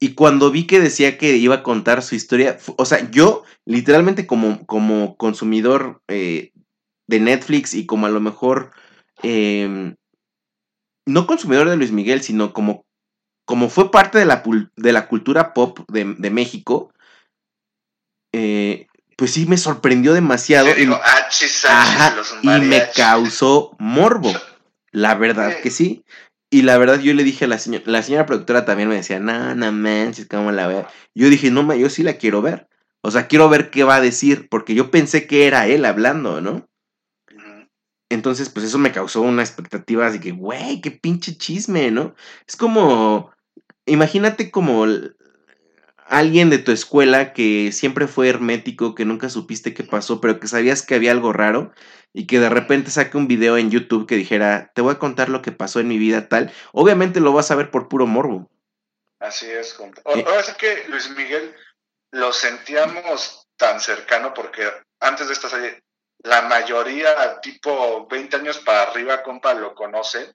Y 0.00 0.14
cuando 0.14 0.50
vi 0.50 0.66
que 0.66 0.78
decía 0.80 1.18
que 1.18 1.36
iba 1.36 1.56
a 1.56 1.62
contar 1.62 2.02
su 2.02 2.14
historia, 2.14 2.58
o 2.76 2.84
sea, 2.84 3.10
yo 3.10 3.42
literalmente 3.64 4.26
como, 4.26 4.64
como 4.66 5.16
consumidor 5.16 6.02
eh, 6.08 6.52
de 7.08 7.20
Netflix 7.20 7.74
y 7.74 7.84
como 7.84 8.06
a 8.06 8.10
lo 8.10 8.20
mejor, 8.20 8.70
em, 9.22 9.96
no 11.06 11.26
consumidor 11.26 11.68
de 11.68 11.76
Luis 11.76 11.90
Miguel, 11.90 12.22
sino 12.22 12.52
como, 12.52 12.84
como 13.44 13.68
fue 13.70 13.90
parte 13.90 14.18
de 14.18 14.24
la, 14.26 14.42
de 14.76 14.92
la 14.92 15.08
cultura 15.08 15.52
pop 15.52 15.80
de, 15.88 16.04
de 16.16 16.30
México, 16.30 16.92
eh, 18.32 18.86
pues 19.16 19.32
sí 19.32 19.46
me 19.46 19.56
sorprendió 19.56 20.14
demasiado. 20.14 20.66
Sí, 20.66 20.72
y- 20.76 20.80
digo, 20.82 20.94
achis, 21.02 21.64
achis, 21.64 21.66
Ajá, 21.68 22.14
los 22.14 22.34
y 22.42 22.48
me 22.60 22.82
causó 22.94 23.74
morbo. 23.78 24.32
La 24.92 25.14
verdad 25.14 25.54
Sí. 25.56 25.62
que 25.62 25.70
sí. 25.70 26.04
Y 26.50 26.62
la 26.62 26.78
verdad 26.78 27.00
yo 27.00 27.12
le 27.12 27.24
dije 27.24 27.44
a 27.44 27.48
la 27.48 27.58
señora, 27.58 27.84
la 27.86 28.02
señora 28.02 28.26
productora 28.26 28.64
también 28.64 28.88
me 28.88 28.94
decía, 28.96 29.20
no, 29.20 29.54
no 29.54 29.70
manches, 29.70 30.26
¿cómo 30.26 30.50
la 30.50 30.66
veo? 30.66 30.86
Yo 31.14 31.28
dije, 31.28 31.50
no, 31.50 31.74
yo 31.74 31.90
sí 31.90 32.02
la 32.02 32.14
quiero 32.14 32.40
ver. 32.40 32.68
O 33.02 33.10
sea, 33.10 33.28
quiero 33.28 33.48
ver 33.48 33.70
qué 33.70 33.84
va 33.84 33.96
a 33.96 34.00
decir, 34.00 34.48
porque 34.48 34.74
yo 34.74 34.90
pensé 34.90 35.26
que 35.26 35.46
era 35.46 35.66
él 35.66 35.84
hablando, 35.84 36.40
¿no? 36.40 36.68
Entonces, 38.10 38.48
pues 38.48 38.64
eso 38.64 38.78
me 38.78 38.92
causó 38.92 39.20
una 39.20 39.42
expectativa 39.42 40.06
así 40.06 40.18
que, 40.18 40.32
güey, 40.32 40.80
qué 40.80 40.90
pinche 40.90 41.36
chisme, 41.36 41.90
¿no? 41.90 42.14
Es 42.46 42.56
como, 42.56 43.30
imagínate 43.84 44.50
como 44.50 44.86
alguien 46.08 46.50
de 46.50 46.58
tu 46.58 46.72
escuela 46.72 47.32
que 47.32 47.70
siempre 47.72 48.06
fue 48.06 48.28
hermético, 48.28 48.94
que 48.94 49.04
nunca 49.04 49.28
supiste 49.28 49.74
qué 49.74 49.84
pasó, 49.84 50.20
pero 50.20 50.40
que 50.40 50.48
sabías 50.48 50.82
que 50.82 50.94
había 50.94 51.12
algo 51.12 51.32
raro 51.32 51.72
y 52.12 52.26
que 52.26 52.40
de 52.40 52.48
repente 52.48 52.90
saque 52.90 53.16
un 53.16 53.28
video 53.28 53.56
en 53.56 53.70
YouTube 53.70 54.06
que 54.06 54.16
dijera, 54.16 54.72
te 54.74 54.80
voy 54.80 54.92
a 54.94 54.98
contar 54.98 55.28
lo 55.28 55.42
que 55.42 55.52
pasó 55.52 55.80
en 55.80 55.88
mi 55.88 55.98
vida 55.98 56.28
tal. 56.28 56.52
Obviamente 56.72 57.20
lo 57.20 57.32
vas 57.32 57.50
a 57.50 57.56
ver 57.56 57.70
por 57.70 57.88
puro 57.88 58.06
morbo. 58.06 58.50
Así 59.20 59.46
es. 59.46 59.78
Ahora 60.04 60.42
sí 60.42 60.52
que 60.58 60.84
Luis 60.88 61.10
Miguel 61.10 61.54
lo 62.12 62.32
sentíamos 62.32 63.46
tan 63.56 63.80
cercano 63.80 64.32
porque 64.32 64.62
antes 65.00 65.26
de 65.26 65.34
esta 65.34 65.48
serie 65.48 65.82
la 66.24 66.42
mayoría, 66.42 67.40
tipo 67.40 68.06
20 68.08 68.36
años 68.36 68.58
para 68.58 68.82
arriba, 68.82 69.22
compa, 69.22 69.54
lo 69.54 69.74
conoce. 69.74 70.32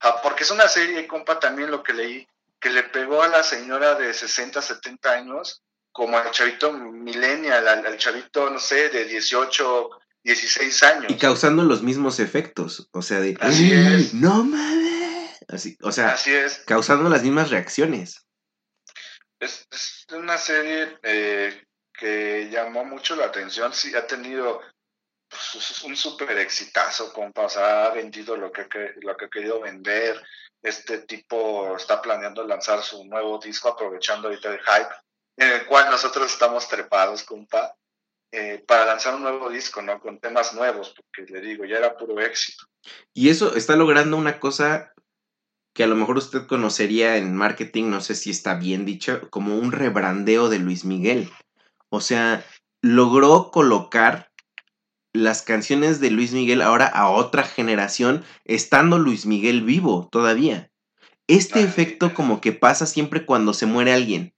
Ah, 0.00 0.20
porque 0.22 0.44
es 0.44 0.50
una 0.50 0.68
serie, 0.68 1.06
compa, 1.06 1.40
también 1.40 1.70
lo 1.70 1.82
que 1.82 1.94
leí, 1.94 2.28
que 2.66 2.72
le 2.72 2.82
pegó 2.82 3.22
a 3.22 3.28
la 3.28 3.44
señora 3.44 3.94
de 3.94 4.12
60, 4.12 4.60
70 4.60 5.12
años, 5.12 5.62
como 5.92 6.18
al 6.18 6.32
chavito 6.32 6.72
millennial, 6.72 7.68
al, 7.68 7.96
chavito, 7.96 8.50
no 8.50 8.58
sé, 8.58 8.88
de 8.88 9.04
18, 9.04 9.90
16 10.24 10.82
años. 10.82 11.12
Y 11.12 11.16
causando 11.16 11.62
los 11.62 11.84
mismos 11.84 12.18
efectos, 12.18 12.88
o 12.90 13.02
sea, 13.02 13.20
de... 13.20 13.38
Así 13.40 13.72
es. 13.72 14.14
No 14.14 14.42
mames. 14.42 15.38
Así, 15.46 15.78
o 15.80 15.92
sea, 15.92 16.08
Así 16.08 16.34
es. 16.34 16.64
causando 16.66 17.08
las 17.08 17.22
mismas 17.22 17.50
reacciones. 17.50 18.26
Es, 19.38 19.68
una 20.12 20.36
serie 20.36 20.98
eh, 21.04 21.62
que 21.92 22.48
llamó 22.50 22.84
mucho 22.84 23.14
la 23.14 23.26
atención, 23.26 23.72
sí, 23.72 23.94
ha 23.94 24.08
tenido 24.08 24.60
pues, 25.28 25.84
un 25.84 25.96
súper 25.96 26.36
exitazo, 26.38 27.12
compa, 27.12 27.42
o 27.42 27.48
sea, 27.48 27.86
ha 27.86 27.90
vendido 27.94 28.36
lo 28.36 28.50
que, 28.50 28.66
lo 29.02 29.16
que 29.16 29.26
ha 29.26 29.28
querido 29.28 29.60
vender, 29.60 30.20
este 30.66 30.98
tipo 30.98 31.76
está 31.76 32.02
planeando 32.02 32.44
lanzar 32.44 32.82
su 32.82 33.04
nuevo 33.04 33.38
disco 33.38 33.68
aprovechando 33.68 34.28
ahorita 34.28 34.52
el 34.52 34.60
hype, 34.60 34.94
en 35.36 35.52
el 35.52 35.66
cual 35.66 35.90
nosotros 35.90 36.32
estamos 36.32 36.68
trepados, 36.68 37.22
compa, 37.22 37.74
eh, 38.32 38.64
para 38.66 38.84
lanzar 38.84 39.14
un 39.14 39.22
nuevo 39.22 39.48
disco, 39.48 39.80
¿no? 39.80 40.00
Con 40.00 40.18
temas 40.18 40.54
nuevos, 40.54 40.92
porque 40.94 41.30
le 41.32 41.40
digo, 41.40 41.64
ya 41.64 41.78
era 41.78 41.96
puro 41.96 42.20
éxito. 42.20 42.64
Y 43.14 43.28
eso 43.28 43.54
está 43.54 43.76
logrando 43.76 44.16
una 44.16 44.40
cosa 44.40 44.92
que 45.72 45.84
a 45.84 45.86
lo 45.86 45.94
mejor 45.94 46.16
usted 46.16 46.46
conocería 46.46 47.16
en 47.16 47.36
marketing, 47.36 47.90
no 47.90 48.00
sé 48.00 48.14
si 48.14 48.30
está 48.30 48.54
bien 48.54 48.84
dicho, 48.84 49.28
como 49.30 49.56
un 49.56 49.70
rebrandeo 49.70 50.48
de 50.48 50.58
Luis 50.58 50.84
Miguel. 50.84 51.30
O 51.90 52.00
sea, 52.00 52.44
logró 52.82 53.50
colocar 53.52 54.32
las 55.16 55.42
canciones 55.42 56.00
de 56.00 56.10
Luis 56.10 56.32
Miguel 56.32 56.62
ahora 56.62 56.86
a 56.86 57.08
otra 57.08 57.42
generación, 57.42 58.24
estando 58.44 58.98
Luis 58.98 59.26
Miguel 59.26 59.62
vivo 59.62 60.08
todavía. 60.10 60.70
Este 61.26 61.62
efecto 61.62 62.14
como 62.14 62.40
que 62.40 62.52
pasa 62.52 62.86
siempre 62.86 63.26
cuando 63.26 63.52
se 63.52 63.66
muere 63.66 63.92
alguien. 63.92 64.36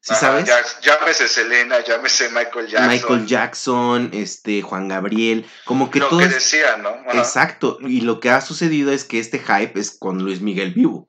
¿Sí 0.00 0.14
sabes? 0.14 0.50
llámese 0.82 1.28
Selena, 1.28 1.82
llámese 1.82 2.28
Michael 2.28 2.66
Jackson. 2.66 2.88
Michael 2.88 3.26
Jackson, 3.26 4.10
este, 4.12 4.60
Juan 4.60 4.88
Gabriel, 4.88 5.46
como 5.64 5.90
que 5.90 6.00
lo 6.00 6.10
todo. 6.10 6.18
que 6.18 6.28
decía, 6.28 6.76
¿no? 6.76 6.90
Exacto. 7.12 7.78
Y 7.80 8.02
lo 8.02 8.20
que 8.20 8.28
ha 8.28 8.42
sucedido 8.42 8.92
es 8.92 9.04
que 9.04 9.18
este 9.18 9.38
hype 9.38 9.80
es 9.80 9.92
con 9.92 10.22
Luis 10.22 10.42
Miguel 10.42 10.74
vivo. 10.74 11.08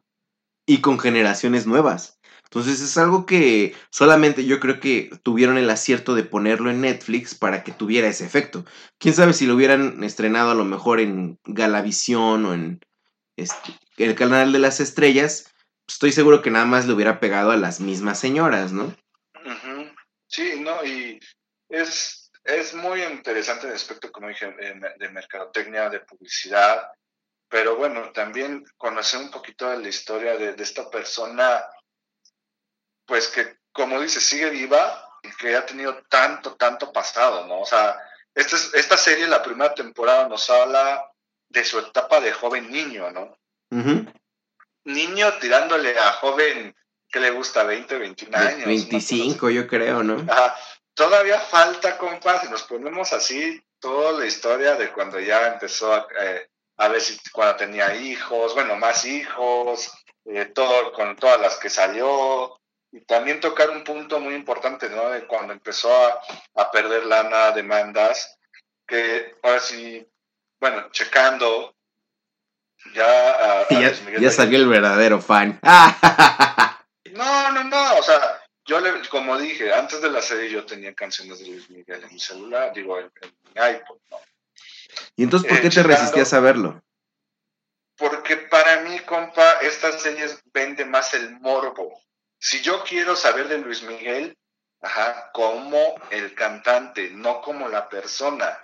Y 0.65 0.79
con 0.79 0.97
generaciones 0.97 1.67
nuevas. 1.67 2.14
Entonces 2.45 2.79
es 2.79 2.97
algo 2.97 3.25
que 3.25 3.75
solamente 3.89 4.45
yo 4.45 4.59
creo 4.59 4.79
que 4.79 5.09
tuvieron 5.23 5.57
el 5.57 5.69
acierto 5.69 6.15
de 6.15 6.23
ponerlo 6.23 6.69
en 6.69 6.81
Netflix 6.81 7.35
para 7.35 7.63
que 7.63 7.71
tuviera 7.71 8.07
ese 8.07 8.25
efecto. 8.25 8.65
Quién 8.97 9.13
sabe 9.13 9.33
si 9.33 9.45
lo 9.45 9.55
hubieran 9.55 10.03
estrenado 10.03 10.51
a 10.51 10.55
lo 10.55 10.63
mejor 10.63 10.99
en 10.99 11.39
Galavisión 11.43 12.45
o 12.45 12.53
en 12.53 12.79
este, 13.35 13.73
el 13.97 14.15
canal 14.15 14.53
de 14.53 14.59
las 14.59 14.79
estrellas. 14.79 15.53
Estoy 15.87 16.11
seguro 16.11 16.41
que 16.41 16.51
nada 16.51 16.65
más 16.65 16.87
le 16.87 16.93
hubiera 16.93 17.19
pegado 17.19 17.51
a 17.51 17.57
las 17.57 17.79
mismas 17.79 18.19
señoras, 18.19 18.71
¿no? 18.71 18.95
Sí, 20.27 20.59
no, 20.59 20.83
y 20.83 21.19
es, 21.69 22.31
es 22.43 22.73
muy 22.73 23.03
interesante 23.03 23.67
el 23.67 23.73
aspecto, 23.73 24.11
como 24.11 24.29
dije, 24.29 24.53
de 24.97 25.09
mercadotecnia, 25.09 25.89
de 25.89 25.99
publicidad, 25.99 26.89
pero 27.49 27.75
bueno, 27.75 28.11
también 28.11 28.65
conocer 28.77 29.21
un 29.21 29.31
poquito 29.31 29.69
de 29.69 29.77
la 29.77 29.87
historia 29.87 30.35
de, 30.35 30.53
de 30.53 30.63
esta 30.63 30.89
persona 30.89 31.63
pues 33.05 33.27
que, 33.27 33.57
como 33.71 34.01
dice, 34.01 34.21
sigue 34.21 34.49
viva 34.49 35.09
y 35.23 35.29
que 35.31 35.55
ha 35.55 35.65
tenido 35.65 36.03
tanto, 36.09 36.55
tanto 36.55 36.91
pasado, 36.91 37.45
¿no? 37.47 37.61
O 37.61 37.65
sea, 37.65 37.97
esta, 38.33 38.57
esta 38.77 38.97
serie, 38.97 39.27
la 39.27 39.43
primera 39.43 39.73
temporada, 39.73 40.27
nos 40.27 40.49
habla 40.49 41.11
de 41.49 41.63
su 41.63 41.79
etapa 41.79 42.19
de 42.19 42.31
joven 42.31 42.71
niño, 42.71 43.11
¿no? 43.11 43.37
Niño 44.83 45.33
tirándole 45.39 45.97
a 45.97 46.13
joven, 46.13 46.75
que 47.09 47.19
le 47.19 47.31
gusta? 47.31 47.63
20, 47.63 47.97
21 47.97 48.37
años. 48.37 48.65
25, 48.65 49.49
yo 49.49 49.67
creo, 49.67 50.03
¿no? 50.03 50.31
Ajá. 50.31 50.55
Todavía 50.93 51.39
falta, 51.39 51.97
compas, 51.97 52.41
si 52.41 52.49
nos 52.49 52.63
ponemos 52.63 53.11
así, 53.11 53.61
toda 53.79 54.13
la 54.13 54.25
historia 54.25 54.75
de 54.75 54.91
cuando 54.93 55.19
ya 55.19 55.47
empezó 55.47 55.93
a, 55.93 56.07
eh, 56.21 56.49
a 56.77 56.87
ver 56.87 57.01
si 57.01 57.17
cuando 57.31 57.57
tenía 57.57 57.95
hijos, 57.95 58.53
bueno, 58.53 58.77
más 58.77 59.05
hijos, 59.05 59.91
eh, 60.25 60.45
todo, 60.45 60.93
con 60.93 61.15
todas 61.17 61.39
las 61.41 61.57
que 61.57 61.69
salió, 61.69 62.59
y 62.95 63.01
también 63.01 63.41
tocar 63.41 63.71
un 63.71 63.83
punto 63.83 64.21
muy 64.21 64.35
importante, 64.35 64.89
¿no? 64.89 65.09
De 65.09 65.27
cuando 65.27 65.51
empezó 65.51 65.93
a, 66.55 66.71
perder 66.71 67.05
lana, 67.05 67.51
demandas, 67.51 68.39
que 68.87 69.35
ahora 69.43 69.59
sí, 69.59 70.07
bueno, 70.61 70.89
checando, 70.91 71.75
ya... 72.93 73.67
ya, 74.17 74.31
salió 74.31 74.59
el 74.59 74.69
verdadero 74.69 75.19
fan. 75.19 75.59
no, 77.11 77.51
no, 77.51 77.65
no, 77.65 77.97
o 77.97 78.01
sea, 78.03 78.41
yo 78.63 78.79
le, 78.79 79.05
como 79.09 79.37
dije, 79.37 79.73
antes 79.73 80.01
de 80.01 80.09
la 80.09 80.21
serie 80.21 80.49
yo 80.49 80.65
tenía 80.65 80.93
canciones 80.93 81.39
de 81.39 81.47
Luis 81.47 81.69
Miguel 81.69 82.01
en 82.01 82.13
mi 82.13 82.19
celular, 82.19 82.71
digo, 82.73 82.97
en, 82.97 83.11
mi 83.21 83.61
iPod, 83.61 83.97
¿no? 84.09 84.21
¿Y 85.17 85.23
entonces 85.23 85.51
por 85.51 85.59
qué 85.59 85.69
te 85.69 85.83
resistías 85.83 86.33
a 86.33 86.39
verlo? 86.39 86.81
Porque 87.97 88.37
para 88.37 88.83
mí, 88.83 88.99
compa, 88.99 89.59
estas 89.63 90.01
series 90.01 90.41
vende 90.53 90.85
más 90.85 91.13
el 91.13 91.37
morbo 91.41 92.04
si 92.45 92.61
yo 92.61 92.83
quiero 92.83 93.15
saber 93.15 93.47
de 93.47 93.57
Luis 93.57 93.81
Miguel, 93.81 94.37
ajá, 94.79 95.31
como 95.33 95.95
el 96.11 96.35
cantante, 96.35 97.09
no 97.09 97.41
como 97.41 97.67
la 97.67 97.89
persona. 97.89 98.63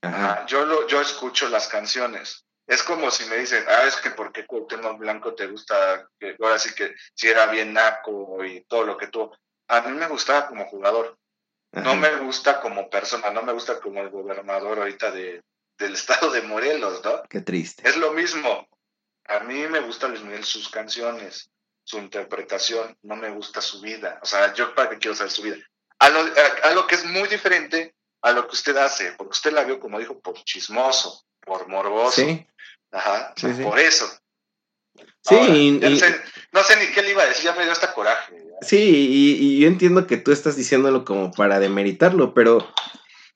Ajá. 0.00 0.46
Yo, 0.46 0.64
lo, 0.64 0.86
yo 0.86 1.00
escucho 1.00 1.48
las 1.48 1.66
canciones. 1.66 2.46
Es 2.68 2.84
como 2.84 3.10
si 3.10 3.24
me 3.24 3.38
dicen, 3.38 3.64
ah, 3.66 3.82
es 3.82 3.96
que 3.96 4.12
porque 4.12 4.46
Cuauhtémoc 4.46 4.98
Blanco 4.98 5.34
te 5.34 5.48
gusta, 5.48 6.08
que 6.20 6.36
ahora 6.40 6.60
sí 6.60 6.72
que 6.72 6.94
si 7.14 7.26
era 7.26 7.46
bien 7.46 7.72
naco 7.72 8.44
y 8.44 8.64
todo 8.66 8.84
lo 8.84 8.96
que 8.96 9.08
tú. 9.08 9.28
A 9.66 9.80
mí 9.80 9.90
me 9.96 10.06
gustaba 10.06 10.46
como 10.46 10.66
jugador. 10.66 11.18
No 11.72 11.96
me 11.96 12.14
gusta 12.18 12.60
como 12.60 12.88
persona, 12.88 13.30
no 13.30 13.42
me 13.42 13.52
gusta 13.52 13.80
como 13.80 14.02
el 14.02 14.10
gobernador 14.10 14.78
ahorita 14.78 15.10
de, 15.10 15.42
del 15.76 15.94
estado 15.94 16.30
de 16.30 16.42
Morelos, 16.42 17.04
¿no? 17.04 17.24
Qué 17.28 17.40
triste. 17.40 17.88
Es 17.88 17.96
lo 17.96 18.12
mismo. 18.12 18.68
A 19.24 19.40
mí 19.40 19.66
me 19.66 19.80
gusta 19.80 20.06
Luis 20.06 20.22
Miguel 20.22 20.44
sus 20.44 20.68
canciones 20.68 21.50
su 21.86 21.98
interpretación, 21.98 22.98
no 23.02 23.14
me 23.14 23.30
gusta 23.30 23.60
su 23.60 23.80
vida. 23.80 24.18
O 24.20 24.26
sea, 24.26 24.52
yo 24.54 24.74
para 24.74 24.90
qué 24.90 24.98
quiero 24.98 25.14
saber 25.14 25.30
su 25.30 25.42
vida. 25.42 25.56
A 26.00 26.10
lo, 26.10 26.86
que 26.86 26.96
es 26.96 27.04
muy 27.04 27.28
diferente 27.28 27.94
a 28.22 28.32
lo 28.32 28.48
que 28.48 28.56
usted 28.56 28.76
hace, 28.76 29.12
porque 29.12 29.30
usted 29.30 29.52
la 29.52 29.62
vio, 29.62 29.78
como 29.78 30.00
dijo, 30.00 30.18
por 30.18 30.34
chismoso, 30.42 31.24
por 31.40 31.68
morboso. 31.68 32.22
Sí. 32.22 32.44
Ajá, 32.90 33.32
por 33.62 33.78
eso. 33.78 34.04
Sí, 35.22 35.80
no 36.52 36.62
sé 36.64 36.76
ni 36.76 36.92
qué 36.92 37.02
le 37.02 37.12
iba 37.12 37.22
a 37.22 37.26
decir, 37.26 37.44
ya 37.44 37.54
me 37.54 37.62
dio 37.62 37.72
hasta 37.72 37.94
coraje. 37.94 38.34
Sí, 38.62 38.76
y, 39.38 39.60
yo 39.60 39.68
entiendo 39.68 40.08
que 40.08 40.16
tú 40.16 40.32
estás 40.32 40.56
diciéndolo 40.56 41.04
como 41.04 41.30
para 41.30 41.60
demeritarlo, 41.60 42.34
pero 42.34 42.68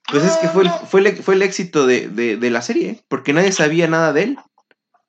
pues 0.08 0.24
es 0.24 0.36
que 0.38 0.48
fue, 0.48 0.64
el, 0.64 0.70
fue, 0.88 1.00
el, 1.02 1.22
fue 1.22 1.34
el 1.34 1.42
éxito 1.42 1.86
de, 1.86 2.08
de, 2.08 2.50
la 2.50 2.62
serie, 2.62 3.04
porque 3.06 3.32
nadie 3.32 3.52
sabía 3.52 3.86
nada 3.86 4.12
de 4.12 4.24
él. 4.24 4.38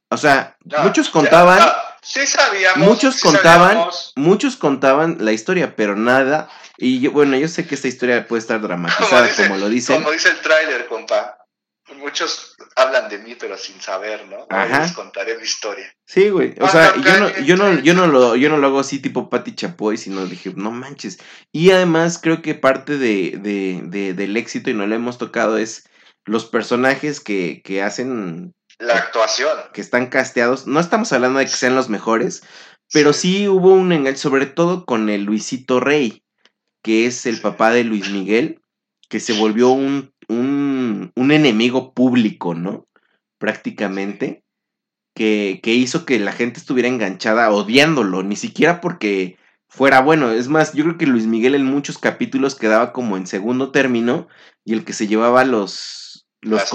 O 0.10 0.18
sea, 0.18 0.58
muchos 0.84 1.10
contaban... 1.10 1.60
Sí 2.02 2.26
sabíamos. 2.26 2.88
Muchos 2.88 3.22
contaban, 3.22 3.88
muchos 4.16 4.58
contaban 4.58 5.18
la 5.20 5.34
historia, 5.34 5.76
pero 5.76 5.96
nada. 5.96 6.50
Y 6.78 7.00
yo, 7.00 7.12
bueno, 7.12 7.38
yo 7.38 7.48
sé 7.48 7.68
que 7.68 7.76
esta 7.76 7.88
historia 7.88 8.28
puede 8.28 8.40
estar 8.40 8.60
dramatizada, 8.60 9.30
como, 9.36 9.58
lo 9.58 9.70
dicen. 9.70 9.98
Como 9.98 10.12
dice 10.12 10.30
el 10.30 10.42
tráiler, 10.42 10.88
compa. 10.88 11.38
Muchos 11.98 12.56
hablan 12.76 13.10
de 13.10 13.18
mí, 13.20 13.36
pero 13.38 13.58
sin 13.58 13.80
saber, 13.82 14.26
¿no? 14.28 14.48
Ajá. 14.50 14.82
les 14.82 14.94
contaré 14.94 15.38
mi 15.38 15.44
historia. 15.44 15.94
Sí, 16.06 16.30
güey. 16.30 16.56
O 16.60 16.68
sea, 16.70 16.96
yo 16.96 17.20
no, 17.20 17.40
yo 17.42 17.58
no, 17.58 17.80
yo 17.80 17.94
no 17.94 18.08
lo, 18.08 18.36
yo 18.36 18.50
no 18.50 18.58
lo 18.58 18.68
hago 18.68 18.80
así 18.80 19.00
tipo 19.00 19.30
Patti 19.30 19.54
Chapoy, 19.56 19.98
sino 19.98 20.26
dije, 20.26 20.54
no 20.56 20.72
manches. 20.72 21.20
Y 21.52 21.72
además 21.72 22.18
creo 22.18 22.42
que 22.42 22.56
parte 22.56 22.98
de, 22.98 23.38
de, 23.38 23.82
de, 23.84 24.14
del 24.14 24.38
éxito, 24.38 24.70
y 24.70 24.74
no 24.74 24.88
lo 24.88 24.96
hemos 24.96 25.18
tocado, 25.18 25.58
es 25.58 25.84
los 26.26 26.46
personajes 26.46 27.20
que, 27.20 27.62
que 27.64 27.84
hacen 27.84 28.54
la 28.82 28.98
actuación. 28.98 29.58
Que 29.74 29.82
están 29.82 30.08
casteados. 30.08 30.68
No 30.68 30.80
estamos 30.80 31.12
hablando 31.14 31.40
de 31.40 31.46
que 31.46 31.52
sean 31.52 31.76
los 31.76 31.90
mejores, 31.90 32.44
pero 32.92 33.14
sí, 33.14 33.48
hubo 33.48 33.74
un 33.74 33.92
engaño, 33.92 34.18
sobre 34.18 34.46
todo 34.46 34.86
con 34.86 35.10
el 35.10 35.24
Luisito 35.24 35.80
Rey, 35.80 36.24
que 36.84 37.06
es 37.06 37.26
el 37.26 37.40
papá 37.40 37.72
de 37.72 37.84
Luis 37.84 38.10
Miguel, 38.10 38.60
que 39.08 39.20
se 39.20 39.34
volvió 39.34 39.70
un, 39.70 40.14
un, 40.28 41.12
un 41.16 41.32
enemigo 41.32 41.94
público, 41.94 42.54
¿no? 42.54 42.88
Prácticamente. 43.38 44.44
Que, 45.14 45.60
que, 45.62 45.74
hizo 45.74 46.06
que 46.06 46.20
la 46.20 46.32
gente 46.32 46.58
estuviera 46.58 46.88
enganchada 46.88 47.52
odiándolo, 47.52 48.24
ni 48.24 48.38
siquiera 48.38 48.80
porque 48.80 49.38
fuera 49.68 50.00
bueno. 50.00 50.32
Es 50.32 50.48
más, 50.48 50.74
yo 50.74 50.86
creo 50.86 50.98
que 50.98 51.06
Luis 51.06 51.28
Miguel 51.28 51.54
en 51.54 51.66
muchos 51.66 51.98
capítulos 51.98 52.56
quedaba 52.56 52.94
como 52.94 53.18
en 53.18 53.28
segundo 53.28 53.72
término 53.72 54.30
y 54.64 54.72
el 54.72 54.86
que 54.86 54.94
se 54.94 55.08
llevaba 55.08 55.44
los, 55.44 56.11
los, 56.42 56.72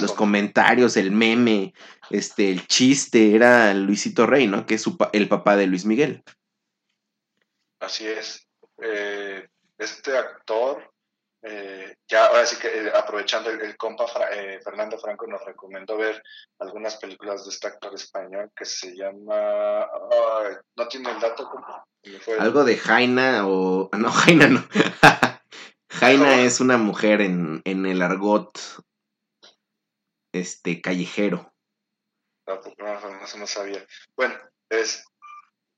los 0.00 0.12
comentarios, 0.12 0.96
el 0.96 1.12
meme, 1.12 1.72
este, 2.10 2.50
el 2.50 2.66
chiste, 2.66 3.34
era 3.34 3.72
Luisito 3.74 4.26
Rey, 4.26 4.46
¿no? 4.46 4.66
Que 4.66 4.74
es 4.74 4.84
el 5.12 5.28
papá 5.28 5.56
de 5.56 5.66
Luis 5.66 5.84
Miguel. 5.84 6.22
Así 7.80 8.06
es. 8.06 8.46
Eh, 8.82 9.46
este 9.78 10.16
actor 10.16 10.90
eh, 11.42 11.96
ya 12.08 12.26
ahora 12.26 12.46
sí 12.46 12.56
que 12.56 12.68
eh, 12.68 12.92
aprovechando 12.94 13.50
el, 13.50 13.76
compa 13.76 14.06
Fernando 14.64 14.98
Franco 14.98 15.26
nos 15.26 15.44
recomendó 15.44 15.96
ver 15.96 16.22
algunas 16.58 16.96
películas 16.96 17.44
de 17.44 17.50
este 17.50 17.66
actor 17.68 17.94
español 17.94 18.50
que 18.56 18.64
se 18.64 18.96
llama 18.96 19.86
no 20.76 20.88
tiene 20.88 21.10
el 21.10 21.20
dato 21.20 21.50
algo 22.38 22.64
de 22.64 22.78
Jaina 22.78 23.46
o 23.46 23.90
no 23.92 24.10
Jaina 24.10 24.48
no 24.48 24.64
Jaina 25.88 26.40
es 26.42 26.60
una 26.60 26.78
mujer 26.78 27.20
en, 27.20 27.60
en 27.64 27.86
el 27.86 28.02
argot 28.02 28.58
este 30.40 30.80
callejero 30.80 31.52
no, 32.46 32.60
no, 32.78 33.36
no 33.38 33.46
sabía 33.46 33.86
bueno 34.16 34.36
es 34.68 35.04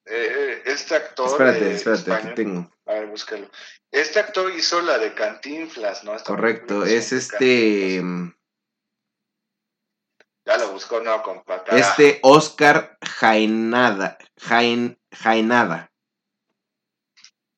eh, 0.06 0.62
este 0.66 0.94
actor. 0.94 1.26
Espérate, 1.28 1.72
espérate, 1.72 2.12
aquí 2.12 2.34
tengo. 2.36 2.70
A 2.86 2.92
ver, 2.92 3.06
búscalo. 3.06 3.50
Este 3.90 4.20
actor 4.20 4.52
hizo 4.52 4.80
la 4.80 4.98
de 4.98 5.14
Cantinflas, 5.14 6.04
¿no? 6.04 6.16
Correcto, 6.22 6.84
es 6.84 7.12
este. 7.12 8.00
Mm, 8.00 8.32
ya 10.46 10.58
lo 10.58 10.70
buscó, 10.70 11.00
no, 11.00 11.22
compa. 11.22 11.64
Este 11.72 12.20
Oscar 12.22 12.96
Jainada. 13.02 14.16
Jain, 14.38 14.96
Jainada. 15.12 15.90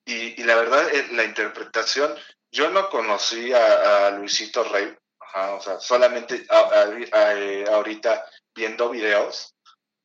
Y, 0.06 0.40
y, 0.40 0.44
la 0.44 0.54
verdad, 0.54 0.88
eh, 0.94 1.08
la 1.12 1.24
interpretación, 1.24 2.14
yo 2.50 2.70
no 2.70 2.88
conocí 2.88 3.52
a, 3.52 4.10
Luisito 4.12 4.64
Rey, 4.64 4.96
o 5.34 5.60
sea, 5.60 5.80
solamente 5.80 6.46
eh, 6.46 7.64
ahorita 7.70 8.24
viendo 8.55 8.90
videos, 8.90 9.55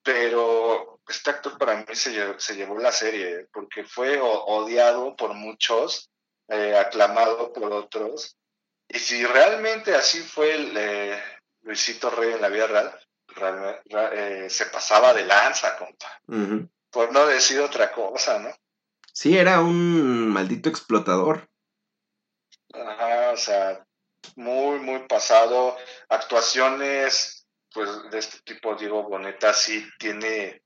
pero 0.03 0.99
este 1.07 1.29
actor 1.31 1.57
para 1.57 1.75
mí 1.75 1.85
se, 1.93 2.11
llevó 2.55 2.77
la 2.77 2.91
serie, 2.91 3.47
porque 3.51 3.83
fue 3.83 4.19
odiado 4.21 5.15
por 5.15 5.33
muchos, 5.33 6.09
eh, 6.47 6.77
aclamado 6.77 7.51
por 7.53 7.71
otros. 7.71 8.37
Y 8.87 8.99
si 8.99 9.25
realmente 9.25 9.95
así 9.95 10.19
fue 10.19 10.53
el, 10.53 10.77
eh, 10.77 11.23
Luisito 11.61 12.09
Rey 12.09 12.33
en 12.33 12.41
la 12.41 12.49
vida 12.49 12.67
real, 12.67 12.99
eh, 14.13 14.47
se 14.49 14.65
pasaba 14.67 15.13
de 15.13 15.25
lanza, 15.25 15.77
compa. 15.77 16.21
Por 16.91 17.11
no 17.11 17.25
decir 17.25 17.59
otra 17.59 17.91
cosa, 17.91 18.39
¿no? 18.39 18.53
Sí, 19.11 19.37
era 19.37 19.61
un 19.61 20.29
maldito 20.29 20.69
explotador. 20.69 21.49
Ajá, 22.73 23.31
o 23.31 23.37
sea, 23.37 23.85
muy, 24.35 24.79
muy 24.79 25.07
pasado. 25.07 25.77
Actuaciones, 26.09 27.47
pues, 27.73 27.89
de 28.11 28.19
este 28.19 28.39
tipo, 28.43 28.75
Diego 28.75 29.03
Boneta 29.03 29.53
sí 29.53 29.85
tiene 29.99 30.63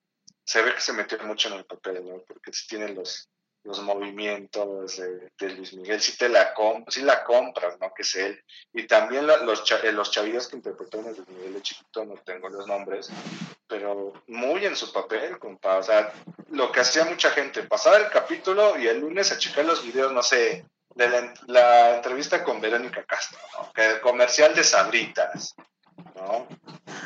se 0.48 0.62
ve 0.62 0.74
que 0.74 0.82
se 0.82 0.94
metió 0.94 1.20
mucho 1.20 1.50
en 1.50 1.56
el 1.56 1.66
papel, 1.66 2.06
¿no? 2.08 2.24
Porque 2.26 2.54
si 2.54 2.68
tiene 2.68 2.88
los, 2.94 3.30
los 3.66 3.82
movimientos 3.82 4.96
de, 4.96 5.50
Luis 5.50 5.74
Miguel, 5.74 6.00
si 6.00 6.18
te 6.18 6.30
la, 6.30 6.54
si 6.88 7.02
la 7.02 7.26
compras, 7.26 7.78
¿no? 7.82 7.94
Que 7.94 8.04
es 8.04 8.16
él. 8.16 8.42
Y 8.72 8.88
también 8.88 9.28
los, 9.28 9.70
eh, 9.84 9.92
los 9.92 10.10
chavillos 10.10 10.48
que 10.48 10.56
interpretaron 10.56 11.08
a 11.08 11.12
Luis 11.12 11.28
Miguel 11.28 11.54
de 11.56 11.62
chiquito, 11.62 12.06
no 12.06 12.16
tengo 12.26 12.48
los 12.48 12.66
nombres, 12.66 13.10
pero 13.68 14.14
muy 14.28 14.66
en 14.66 14.78
su 14.78 14.94
papel, 14.94 15.38
compa. 15.38 15.80
O 15.80 15.84
sea, 15.84 16.14
lo 16.50 16.72
que 16.72 16.80
hacía 16.80 17.04
mucha 17.04 17.32
gente, 17.32 17.64
pasaba 17.64 17.98
el 17.98 18.10
capítulo 18.10 18.80
y 18.80 18.88
el 18.88 19.02
lunes 19.02 19.34
a 19.34 19.38
checar 19.38 19.66
los 19.66 19.84
videos, 19.84 20.14
no 20.14 20.24
sé, 20.24 20.64
de 20.98 21.32
la, 21.46 21.96
entrevista 21.96 22.44
con 22.44 22.60
Verónica 22.60 23.04
Castro, 23.06 23.38
¿no? 23.54 23.72
Que 23.72 23.92
el 23.92 24.02
comercial 24.02 24.56
de 24.56 24.64
Sabritas, 24.64 25.56
¿no? 26.16 26.48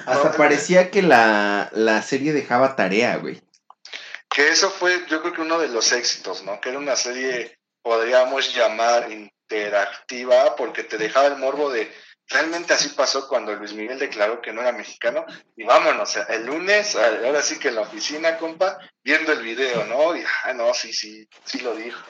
Hasta 0.05 0.31
parecía 0.31 0.89
que 0.89 1.01
la, 1.01 2.01
serie 2.01 2.33
dejaba 2.33 2.75
tarea, 2.75 3.17
güey. 3.17 3.41
Que 4.29 4.47
eso 4.47 4.69
fue, 4.69 5.05
yo 5.07 5.21
creo 5.21 5.33
que 5.33 5.41
uno 5.41 5.59
de 5.59 5.67
los 5.67 5.91
éxitos, 5.91 6.43
¿no? 6.43 6.61
Que 6.61 6.69
era 6.69 6.79
una 6.79 6.95
serie, 6.95 7.59
podríamos 7.81 8.55
llamar 8.55 9.11
interactiva, 9.11 10.55
porque 10.55 10.83
te 10.83 10.97
dejaba 10.97 11.27
el 11.27 11.35
morbo 11.35 11.69
de, 11.69 11.91
realmente 12.29 12.73
así 12.73 12.89
pasó 12.89 13.27
cuando 13.27 13.53
Luis 13.53 13.73
Miguel 13.73 13.99
declaró 13.99 14.41
que 14.41 14.53
no 14.53 14.61
era 14.61 14.71
mexicano, 14.71 15.25
y 15.57 15.65
vámonos, 15.65 16.15
el 16.15 16.45
lunes, 16.45 16.95
ahora 16.95 17.41
sí 17.41 17.59
que 17.59 17.67
en 17.67 17.75
la 17.75 17.81
oficina, 17.81 18.37
compa, 18.37 18.79
viendo 19.03 19.33
el 19.33 19.43
video, 19.43 19.83
¿no? 19.83 20.15
Y, 20.15 20.23
ah, 20.45 20.53
no, 20.53 20.73
sí, 20.73 20.93
sí, 20.93 21.27
sí 21.43 21.59
lo 21.59 21.75
dijo, 21.75 22.01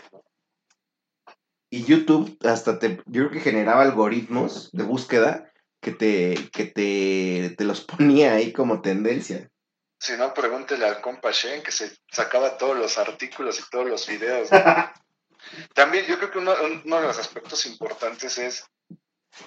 Y 1.74 1.86
YouTube 1.86 2.38
hasta 2.46 2.80
te, 2.80 2.98
yo 3.06 3.22
creo 3.22 3.32
que 3.32 3.40
generaba 3.40 3.82
algoritmos 3.82 4.70
de 4.74 4.84
búsqueda 4.84 5.52
que 5.80 5.92
te, 5.92 6.36
que 6.52 6.66
te, 6.66 7.56
te 7.58 7.64
los 7.64 7.82
ponía 7.86 8.34
ahí 8.34 8.52
como 8.52 8.82
tendencia. 8.82 9.50
Si 9.98 10.14
no, 10.18 10.34
pregúntele 10.34 10.86
al 10.86 11.00
compa 11.00 11.32
Shen 11.32 11.64
que 11.64 11.72
se 11.72 11.96
sacaba 12.12 12.58
todos 12.58 12.78
los 12.78 12.98
artículos 12.98 13.58
y 13.60 13.70
todos 13.70 13.88
los 13.88 14.06
videos. 14.06 14.50
También 15.74 16.06
yo 16.08 16.18
creo 16.18 16.32
que 16.32 16.40
uno, 16.40 16.54
uno, 16.84 17.02
de 17.02 17.08
los 17.08 17.18
aspectos 17.18 17.66
importantes 17.66 18.38
es 18.38 18.66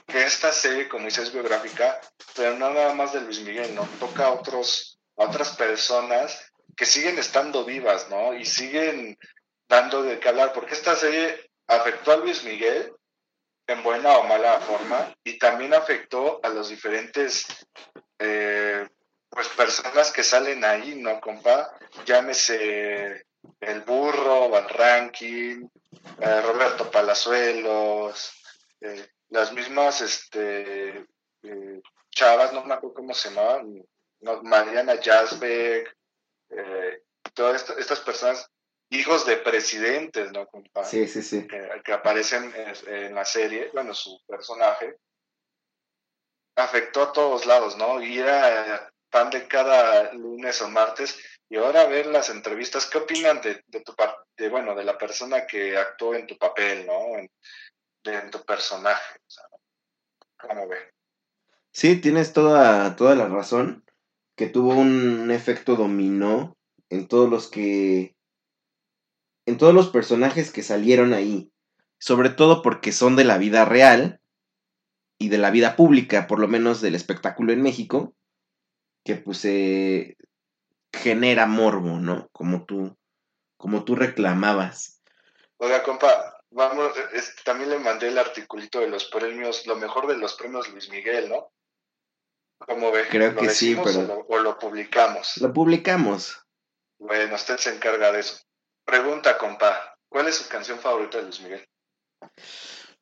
que 0.07 0.25
esta 0.25 0.51
serie, 0.51 0.89
como 0.89 1.05
dices, 1.05 1.25
es 1.25 1.33
biográfica, 1.33 2.01
pero 2.35 2.57
no 2.57 2.71
nada 2.71 2.95
más 2.95 3.13
de 3.13 3.21
Luis 3.21 3.41
Miguel, 3.41 3.75
¿no? 3.75 3.87
Toca 4.01 4.27
a, 4.27 4.33
otros, 4.33 4.99
a 5.19 5.25
otras 5.25 5.57
personas 5.57 6.53
que 6.75 6.87
siguen 6.87 7.19
estando 7.19 7.67
vivas, 7.67 8.09
¿no? 8.09 8.33
Y 8.33 8.47
siguen 8.47 9.19
dando 9.69 10.03
de 10.03 10.19
qué 10.19 10.31
hablar, 10.31 10.53
porque 10.55 10.75
esta 10.75 10.97
serie 10.97 11.51
afectó 11.67 12.13
a 12.13 12.17
Luis 12.17 12.45
Miguel, 12.45 12.95
en 13.67 13.83
buena 13.83 14.19
o 14.19 14.25
mala 14.25 14.61
forma 14.61 15.15
y 15.25 15.39
también 15.39 15.75
afectó 15.75 16.41
a 16.43 16.49
los 16.49 16.69
diferentes 16.69 17.47
eh, 18.19 18.87
pues 19.31 19.49
personas 19.49 20.13
que 20.13 20.23
salen 20.23 20.65
ahí, 20.65 20.95
¿no, 20.97 21.21
compa? 21.21 21.73
Llámese 22.05 23.27
el 23.61 23.81
burro, 23.83 24.49
Van 24.49 24.69
Ranking, 24.69 25.67
eh, 26.21 26.43
Roberto 26.43 26.91
Palazuelos, 26.91 28.33
eh, 28.81 29.09
las 29.31 29.53
mismas 29.53 30.01
este, 30.03 31.07
chavas, 32.11 32.53
no 32.53 32.65
me 32.65 32.75
acuerdo 32.75 32.95
cómo 32.95 33.15
se 33.15 33.31
llamaban, 33.31 33.83
Mariana 34.43 34.95
Jasbeck, 35.03 35.97
todas 37.35 37.69
estas 37.77 38.01
personas 38.01 38.49
hijos 38.91 39.27
de 39.27 39.37
presidentes, 39.37 40.33
¿no? 40.33 40.49
Sí, 40.85 41.07
sí, 41.09 41.23
sí. 41.23 41.47
Que, 41.47 41.93
aparecen 41.93 42.53
en, 42.87 43.15
la 43.15 43.25
serie, 43.25 43.71
bueno, 43.73 43.95
su 43.95 44.21
personaje, 44.27 44.97
afectó 46.57 47.03
a 47.03 47.13
todos 47.13 47.47
lados, 47.47 47.77
¿no? 47.77 48.03
Y 48.03 48.19
era 48.19 48.93
pan 49.11 49.31
de 49.31 49.47
cada 49.47 50.13
lunes 50.13 50.61
o 50.63 50.69
martes. 50.69 51.19
Y 51.49 51.57
ahora 51.57 51.87
ver 51.87 52.07
las 52.07 52.31
entrevistas, 52.31 52.87
¿qué 52.87 52.99
opinan 52.99 53.41
de, 53.41 53.63
tu 53.81 53.95
parte, 53.95 54.49
bueno, 54.49 54.75
de 54.75 54.85
la 54.85 54.97
persona 54.97 55.47
que 55.47 55.77
actuó 55.77 56.15
en 56.15 56.27
tu 56.27 56.37
papel, 56.37 56.87
¿no? 56.87 57.19
En, 57.19 57.31
de, 58.03 58.31
tu 58.31 58.45
personaje. 58.45 59.19
¿Cómo 60.41 60.69
ve? 60.69 60.79
Sí, 61.71 62.01
tienes 62.01 62.33
toda, 62.33 62.97
toda 62.97 63.15
la 63.15 63.27
razón, 63.27 63.85
que 64.37 64.47
tuvo 64.47 64.75
un 64.75 65.31
efecto 65.31 65.77
dominó 65.77 66.57
en 66.89 67.09
todos 67.09 67.29
los 67.29 67.51
que 67.51 68.15
en 69.47 69.59
todos 69.59 69.75
los 69.75 69.89
personajes 69.91 70.51
que 70.51 70.63
salieron 70.63 71.13
ahí, 71.13 71.51
sobre 71.99 72.31
todo 72.31 72.63
porque 72.63 72.93
son 72.93 73.17
de 73.17 73.25
la 73.25 73.39
vida 73.39 73.65
real 73.65 74.21
y 75.19 75.29
de 75.29 75.39
la 75.39 75.51
vida 75.51 75.77
pública, 75.77 76.27
por 76.27 76.39
lo 76.39 76.49
menos 76.49 76.81
del 76.81 76.95
espectáculo 76.95 77.53
en 77.53 77.63
México, 77.63 78.15
que 79.05 79.17
pues 79.17 79.39
se 79.39 80.17
genera 80.93 81.47
morbo, 81.47 81.99
¿no? 81.99 82.29
Como 82.33 82.65
tú, 82.65 82.97
como 83.57 83.85
tú 83.85 83.97
reclamabas. 83.97 85.03
Oiga, 85.59 85.83
compa, 85.83 86.43
vamos, 86.51 86.93
también 87.45 87.71
le 87.71 87.79
mandé 87.79 88.09
el 88.09 88.19
articulito 88.19 88.81
de 88.81 88.89
los 88.89 89.05
premios, 89.07 89.67
lo 89.67 89.77
mejor 89.77 90.07
de 90.07 90.17
los 90.17 90.35
premios 90.35 90.69
Luis 90.71 90.89
Miguel, 90.91 91.29
¿no? 91.29 91.53
¿Cómo 92.59 92.91
ve? 92.91 93.07
Creo 93.11 93.35
que 93.37 93.51
sí, 93.51 93.77
pero... 93.83 94.25
o 94.29 94.39
lo 94.39 94.59
publicamos? 94.59 95.37
Lo 95.39 95.53
publicamos. 95.53 96.41
Bueno, 96.99 97.35
usted 97.35 97.59
se 97.59 97.75
encarga 97.75 98.13
de 98.13 98.21
eso. 98.21 98.39
Pregunta, 98.85 99.39
compa, 99.39 99.97
¿cuál 100.09 100.29
es 100.29 100.37
su 100.37 100.49
canción 100.49 100.79
favorita 100.79 101.19
de 101.19 101.25
Luis 101.25 101.41
Miguel? 101.41 101.69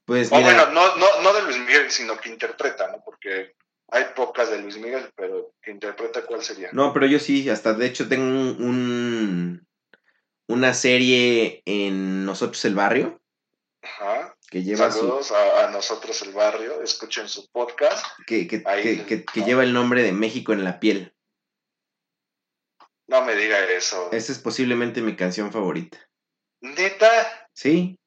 Pues 0.05 0.31
bueno, 0.31 0.71
no, 0.71 0.97
no, 0.97 1.23
no 1.23 1.33
de 1.33 1.43
Luis 1.43 1.59
Miguel, 1.59 1.91
sino 1.91 2.17
que 2.19 2.29
interpreta, 2.29 2.89
¿no? 2.91 3.03
Porque 3.05 3.55
hay 3.89 4.05
pocas 4.17 4.51
de 4.51 4.61
Luis 4.61 4.77
Miguel, 4.79 5.11
pero 5.17 5.55
que 5.63 5.71
interpreta 5.71 6.23
cuál 6.23 6.43
sería. 6.43 6.71
No, 6.73 6.93
pero 6.93 7.07
yo 7.07 7.19
sí, 7.19 7.49
hasta 7.49 7.75
de 7.75 7.87
hecho 7.87 8.09
tengo 8.09 8.25
un, 8.25 9.67
una 10.49 10.75
serie 10.75 11.63
en 11.67 12.25
Nosotros 12.25 12.65
el 12.65 12.75
Barrio. 12.75 13.21
Ajá. 13.83 14.37
Que 14.51 14.63
lleva 14.63 14.91
Saludos 14.91 15.33
a, 15.33 15.71
Nosotros 15.71 16.21
el 16.23 16.33
Barrio, 16.33 16.83
escuchen 16.83 17.29
su 17.29 17.51
podcast. 17.51 18.05
Que, 18.27 18.47
que, 18.47 18.63
que 18.63 19.43
lleva 19.43 19.63
el 19.63 19.73
nombre 19.73 20.03
de 20.03 20.13
México 20.13 20.53
en 20.53 20.65
la 20.65 20.79
piel. 20.79 21.15
No 23.09 23.23
me 23.25 23.35
diga 23.35 23.59
eso. 23.65 24.11
Esa 24.13 24.33
es 24.33 24.39
posiblemente 24.39 25.01
mi 25.03 25.17
canción 25.17 25.53
favorita. 25.53 25.99
¿Neta? 26.61 27.49
Sí. 27.53 27.99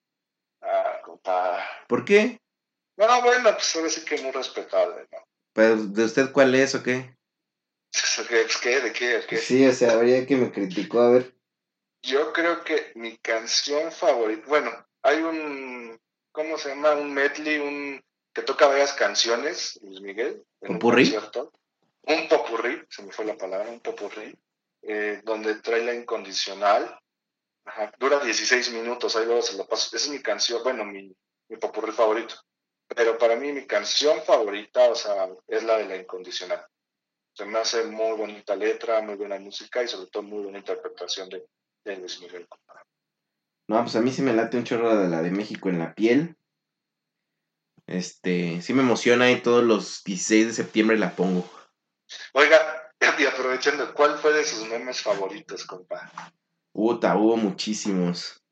Ah, 0.61 0.99
compa. 1.03 1.63
¿Por 1.87 2.05
qué? 2.05 2.39
No, 2.97 3.21
bueno, 3.21 3.51
pues 3.53 3.75
ahora 3.75 3.89
sí 3.89 4.05
que 4.05 4.21
muy 4.21 4.31
respetable, 4.31 5.05
¿no? 5.11 5.17
¿Pero 5.53 5.77
de 5.77 6.03
usted 6.05 6.31
cuál 6.31 6.55
es 6.55 6.75
o 6.75 6.83
qué? 6.83 7.15
Pues, 7.91 8.57
¿Qué? 8.61 8.79
¿De 8.81 8.91
qué? 8.93 9.07
¿De 9.19 9.25
qué? 9.25 9.37
Sí, 9.37 9.65
o 9.67 9.73
sea, 9.73 9.93
habría 9.93 10.25
que 10.25 10.35
me 10.35 10.51
criticó, 10.51 11.01
a 11.01 11.11
ver. 11.11 11.35
Yo 12.01 12.33
creo 12.33 12.63
que 12.63 12.91
mi 12.95 13.17
canción 13.17 13.91
favorita, 13.91 14.43
bueno, 14.47 14.71
hay 15.01 15.21
un, 15.21 15.99
¿cómo 16.31 16.57
se 16.57 16.69
llama? 16.69 16.93
Un 16.93 17.13
medley, 17.13 17.59
un 17.59 18.03
que 18.33 18.41
toca 18.41 18.67
varias 18.67 18.93
canciones, 18.93 19.79
Luis 19.81 20.01
Miguel, 20.01 20.43
en 20.61 20.73
un 20.73 20.79
¿Popurrí? 20.79 21.03
concierto. 21.03 21.51
Un 22.03 22.27
popurrí, 22.27 22.83
se 22.89 23.01
me 23.01 23.11
fue 23.11 23.25
la 23.25 23.35
palabra, 23.37 23.69
un 23.69 23.79
popurrí, 23.79 24.37
eh, 24.87 25.21
donde 25.23 25.55
trae 25.55 25.83
la 25.83 25.93
incondicional. 25.93 26.99
Ajá, 27.65 27.91
dura 27.97 28.19
16 28.19 28.71
minutos, 28.71 29.15
ahí 29.15 29.25
luego 29.25 29.41
se 29.41 29.57
lo 29.57 29.67
paso. 29.67 29.95
Esa 29.95 30.05
es 30.05 30.11
mi 30.11 30.21
canción, 30.21 30.61
bueno, 30.63 30.85
mi, 30.85 31.15
mi 31.49 31.57
popurrí 31.57 31.91
favorito. 31.91 32.35
Pero 32.87 33.17
para 33.17 33.35
mí 33.35 33.51
mi 33.51 33.65
canción 33.65 34.21
favorita, 34.23 34.89
o 34.89 34.95
sea, 34.95 35.27
es 35.47 35.63
la 35.63 35.77
de 35.77 35.85
la 35.85 35.95
incondicional. 35.95 36.63
Se 37.33 37.45
me 37.45 37.57
hace 37.57 37.83
muy 37.85 38.15
bonita 38.15 38.55
letra, 38.55 39.01
muy 39.01 39.15
buena 39.15 39.39
música 39.39 39.83
y 39.83 39.87
sobre 39.87 40.09
todo 40.09 40.23
muy 40.23 40.43
buena 40.43 40.59
interpretación 40.59 41.29
de, 41.29 41.45
de 41.83 41.97
Luis 41.97 42.21
Miguel. 42.21 42.47
No, 43.67 43.81
pues 43.81 43.95
a 43.95 44.01
mí 44.01 44.11
sí 44.11 44.21
me 44.21 44.33
late 44.33 44.57
un 44.57 44.63
chorro 44.63 44.95
de 44.95 45.09
la 45.09 45.21
de 45.21 45.31
México 45.31 45.69
en 45.69 45.79
la 45.79 45.95
piel. 45.95 46.37
Este, 47.87 48.61
sí 48.61 48.73
me 48.73 48.83
emociona 48.83 49.31
y 49.31 49.41
todos 49.41 49.63
los 49.63 50.03
16 50.03 50.47
de 50.47 50.53
septiembre 50.53 50.97
la 50.97 51.15
pongo. 51.15 51.47
Oiga, 52.33 52.74
y 53.19 53.25
aprovechando, 53.25 53.93
¿cuál 53.93 54.17
fue 54.17 54.33
de 54.33 54.43
sus 54.43 54.67
memes 54.67 55.01
favoritos, 55.01 55.65
compa? 55.65 56.11
Puta, 56.71 57.15
hubo 57.17 57.37
muchísimos. 57.37 58.43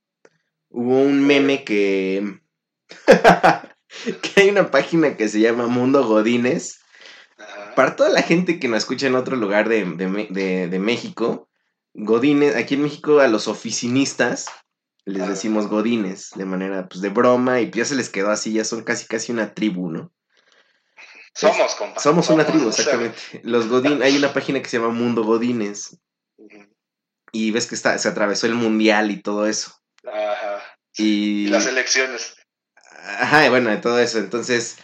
Hubo 0.70 1.02
un 1.02 1.26
meme 1.26 1.64
que. 1.64 2.40
que 4.22 4.42
hay 4.42 4.50
una 4.50 4.72
página 4.72 5.18
que 5.18 5.28
se 5.30 5.40
llama 5.40 5.68
Mundo 5.68 6.06
Godines. 6.06 6.80
Ajá. 7.38 7.76
Para 7.76 7.96
toda 7.96 8.10
la 8.10 8.22
gente 8.22 8.60
que 8.60 8.68
nos 8.68 8.80
escucha 8.80 9.08
en 9.08 9.16
otro 9.16 9.36
lugar 9.36 9.68
de, 9.70 9.86
de 9.86 10.28
de- 10.30 10.68
de 10.68 10.80
México, 10.80 11.50
Godines, 11.94 12.56
aquí 12.56 12.76
en 12.76 12.84
México 12.84 13.20
a 13.20 13.28
los 13.28 13.48
oficinistas 13.48 14.48
les 15.06 15.28
decimos 15.28 15.68
Godines 15.68 16.30
de 16.36 16.46
manera 16.46 16.88
pues 16.88 17.02
de 17.02 17.10
broma 17.10 17.60
y 17.60 17.70
ya 17.72 17.84
se 17.86 17.96
les 17.96 18.10
quedó 18.10 18.32
así, 18.32 18.54
ya 18.54 18.64
son 18.64 18.84
casi 18.84 19.06
casi 19.06 19.32
una 19.34 19.54
tribu, 19.54 19.92
¿no? 19.92 20.14
Somos, 21.34 21.76
compa. 21.76 22.00
Somos 22.00 22.30
una 22.30 22.46
tribu, 22.46 22.70
exactamente. 22.70 23.18
Los 23.44 23.68
Godín, 23.68 24.02
hay 24.04 24.16
una 24.16 24.34
página 24.34 24.62
que 24.62 24.70
se 24.70 24.78
llama 24.78 24.94
Mundo 24.94 25.24
Godines 25.24 25.98
y 27.32 27.52
ves 27.52 27.68
que 27.68 27.76
está, 27.76 27.98
se 27.98 28.08
atravesó 28.08 28.46
el 28.46 28.54
mundial 28.54 29.10
y 29.12 29.22
todo 29.22 29.48
eso. 29.48 29.74
Ajá. 30.06 30.62
Y, 30.96 31.46
Y 31.46 31.48
las 31.48 31.66
elecciones. 31.66 32.36
Ajá, 33.20 33.50
bueno, 33.50 33.72
de 33.72 33.78
todo 33.78 34.00
eso. 34.00 34.20
Entonces, 34.20 34.78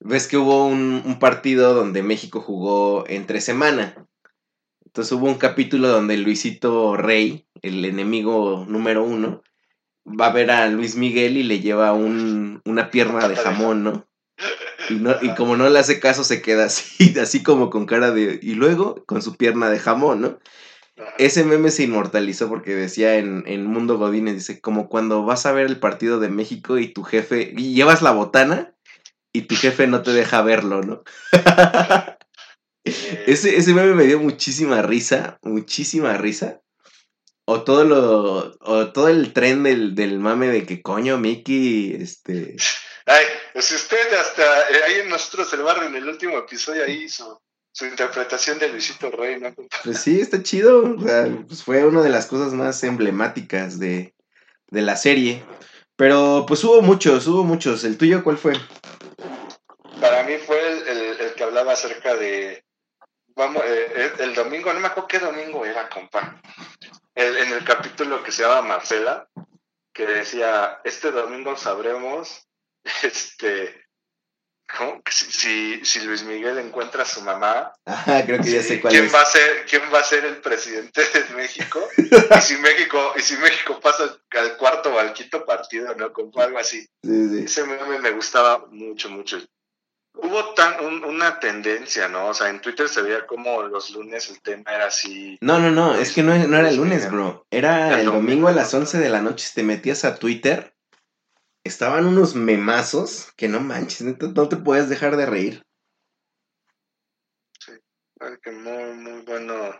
ves 0.00 0.26
que 0.26 0.38
hubo 0.38 0.66
un, 0.66 1.02
un 1.04 1.18
partido 1.18 1.74
donde 1.74 2.02
México 2.02 2.40
jugó 2.40 3.04
entre 3.06 3.42
semana. 3.42 4.06
Entonces 4.86 5.12
hubo 5.12 5.26
un 5.26 5.38
capítulo 5.38 5.88
donde 5.88 6.16
Luisito 6.16 6.96
Rey, 6.96 7.46
el 7.62 7.84
enemigo 7.84 8.64
número 8.66 9.04
uno, 9.04 9.42
va 10.04 10.26
a 10.26 10.32
ver 10.32 10.50
a 10.50 10.66
Luis 10.68 10.96
Miguel 10.96 11.36
y 11.36 11.42
le 11.42 11.60
lleva 11.60 11.92
un, 11.92 12.60
una 12.64 12.90
pierna 12.90 13.28
de 13.28 13.36
jamón, 13.36 13.84
¿no? 13.84 14.09
Y, 14.90 14.94
no, 14.96 15.16
y 15.22 15.34
como 15.34 15.56
no 15.56 15.68
le 15.68 15.78
hace 15.78 16.00
caso, 16.00 16.24
se 16.24 16.42
queda 16.42 16.64
así, 16.64 17.18
así 17.20 17.42
como 17.42 17.70
con 17.70 17.86
cara 17.86 18.10
de... 18.10 18.38
Y 18.42 18.54
luego 18.54 19.04
con 19.06 19.22
su 19.22 19.36
pierna 19.36 19.70
de 19.70 19.78
jamón, 19.78 20.20
¿no? 20.20 20.38
Ese 21.16 21.44
meme 21.44 21.70
se 21.70 21.84
inmortalizó 21.84 22.48
porque 22.48 22.74
decía 22.74 23.16
en, 23.16 23.44
en 23.46 23.64
Mundo 23.64 23.96
Godínez, 23.96 24.34
dice, 24.34 24.60
como 24.60 24.88
cuando 24.88 25.24
vas 25.24 25.46
a 25.46 25.52
ver 25.52 25.66
el 25.66 25.78
partido 25.78 26.20
de 26.20 26.28
México 26.28 26.78
y 26.78 26.88
tu 26.92 27.04
jefe, 27.04 27.54
y 27.56 27.72
llevas 27.74 28.02
la 28.02 28.10
botana 28.10 28.74
y 29.32 29.42
tu 29.42 29.56
jefe 29.56 29.86
no 29.86 30.02
te 30.02 30.12
deja 30.12 30.42
verlo, 30.42 30.82
¿no? 30.82 31.02
Ese, 32.84 33.56
ese 33.56 33.74
meme 33.74 33.94
me 33.94 34.04
dio 34.04 34.18
muchísima 34.18 34.82
risa, 34.82 35.38
muchísima 35.42 36.16
risa. 36.16 36.62
O 37.44 37.62
todo 37.62 37.84
lo, 37.84 38.56
o 38.60 38.92
todo 38.92 39.08
el 39.08 39.32
tren 39.32 39.62
del, 39.62 39.94
del 39.94 40.18
mame 40.18 40.48
de 40.48 40.64
que 40.64 40.82
coño, 40.82 41.18
Mickey, 41.18 41.96
este... 42.00 42.56
Ay, 43.06 43.24
pues 43.60 43.72
usted 43.72 44.14
hasta 44.14 44.70
eh, 44.70 44.82
ahí 44.86 44.94
en 45.00 45.10
nosotros 45.10 45.52
el 45.52 45.60
barrio 45.62 45.88
en 45.88 45.94
el 45.94 46.08
último 46.08 46.38
episodio 46.38 46.82
ahí 46.82 47.02
hizo 47.02 47.42
su 47.70 47.84
interpretación 47.84 48.58
de 48.58 48.68
Luisito 48.70 49.10
Rey, 49.10 49.38
¿no? 49.38 49.54
Pues 49.84 50.00
sí, 50.00 50.18
está 50.18 50.42
chido. 50.42 50.94
o 50.96 51.02
sea, 51.02 51.26
pues 51.46 51.62
fue 51.62 51.84
una 51.84 52.00
de 52.00 52.08
las 52.08 52.24
cosas 52.24 52.54
más 52.54 52.82
emblemáticas 52.84 53.78
de, 53.78 54.14
de 54.70 54.80
la 54.80 54.96
serie. 54.96 55.44
Pero 55.94 56.46
pues 56.48 56.64
hubo 56.64 56.80
muchos, 56.80 57.26
hubo 57.26 57.44
muchos. 57.44 57.84
¿El 57.84 57.98
tuyo 57.98 58.24
cuál 58.24 58.38
fue? 58.38 58.54
Para 60.00 60.22
mí 60.22 60.38
fue 60.38 60.58
el, 60.72 60.88
el- 60.88 61.20
el 61.20 61.34
que 61.34 61.44
hablaba 61.44 61.74
acerca 61.74 62.14
de. 62.16 62.64
Vamos, 63.36 63.62
eh, 63.66 64.12
el, 64.16 64.20
el 64.28 64.34
domingo, 64.34 64.72
no 64.72 64.80
me 64.80 64.86
acuerdo 64.86 65.06
qué 65.06 65.18
domingo 65.18 65.66
era, 65.66 65.90
compa. 65.90 66.40
El- 67.14 67.36
en 67.36 67.52
el 67.52 67.62
capítulo 67.64 68.22
que 68.22 68.32
se 68.32 68.42
llama 68.42 68.62
Marcela, 68.62 69.28
que 69.92 70.06
decía: 70.06 70.80
Este 70.82 71.10
domingo 71.10 71.54
sabremos 71.58 72.46
este, 73.02 73.84
¿cómo? 74.76 75.00
Si, 75.10 75.84
si, 75.84 76.00
Luis 76.00 76.22
Miguel 76.22 76.58
encuentra 76.58 77.02
a 77.02 77.06
su 77.06 77.20
mamá, 77.22 77.72
Ajá, 77.84 78.24
creo 78.24 78.40
que 78.40 78.50
ya 78.50 78.62
sé 78.62 78.80
cuál 78.80 78.92
¿quién 78.92 79.06
es. 79.06 79.14
va 79.14 79.22
a 79.22 79.26
ser 79.26 79.66
quién 79.68 79.82
va 79.92 80.00
a 80.00 80.04
ser 80.04 80.24
el 80.24 80.36
presidente 80.40 81.02
de 81.02 81.34
México 81.34 81.86
y 81.98 82.40
si 82.40 82.56
México 82.58 83.12
y 83.16 83.20
si 83.20 83.36
México 83.36 83.80
pasa 83.80 84.16
al 84.32 84.56
cuarto 84.56 84.94
o 84.94 84.98
al 84.98 85.12
quinto 85.12 85.44
partido 85.44 85.94
no 85.96 86.12
como 86.12 86.40
algo 86.40 86.58
así 86.58 86.86
Sí, 87.02 87.28
sí. 87.28 87.42
ese 87.44 87.64
meme 87.64 87.98
me 87.98 88.10
gustaba 88.12 88.64
mucho 88.70 89.08
mucho 89.10 89.38
hubo 90.14 90.54
tan 90.54 90.84
un- 90.84 91.04
una 91.04 91.38
tendencia 91.40 92.08
no 92.08 92.28
o 92.28 92.34
sea 92.34 92.48
en 92.48 92.60
Twitter 92.60 92.88
se 92.88 93.02
veía 93.02 93.26
como 93.26 93.62
los 93.62 93.90
lunes 93.90 94.28
el 94.30 94.40
tema 94.40 94.70
era 94.74 94.86
así 94.86 95.36
No, 95.40 95.58
no, 95.58 95.70
no, 95.70 95.94
es 95.96 96.12
que 96.12 96.22
no, 96.22 96.34
no 96.36 96.58
era 96.58 96.68
el 96.68 96.76
Luis 96.76 96.88
lunes, 96.90 97.10
bro. 97.10 97.44
Era 97.50 97.98
El 98.00 98.06
domingo 98.06 98.48
a 98.48 98.52
las 98.52 98.72
11 98.74 98.98
de 98.98 99.08
la 99.08 99.20
noche. 99.20 99.48
Te 99.54 99.62
metías 99.62 100.04
a 100.04 100.16
Twitter, 100.16 100.74
estaban 101.64 102.06
unos 102.06 102.34
memazos 102.34 103.32
que 103.36 103.48
no 103.48 103.60
manches, 103.60 104.02
no 104.18 104.48
te 104.48 104.56
puedes 104.56 104.88
dejar 104.88 105.16
de 105.16 105.26
reír. 105.26 105.62
ay, 108.20 108.34
que 108.42 108.50
muy 108.50 108.94
muy 108.94 109.22
bueno 109.22 109.78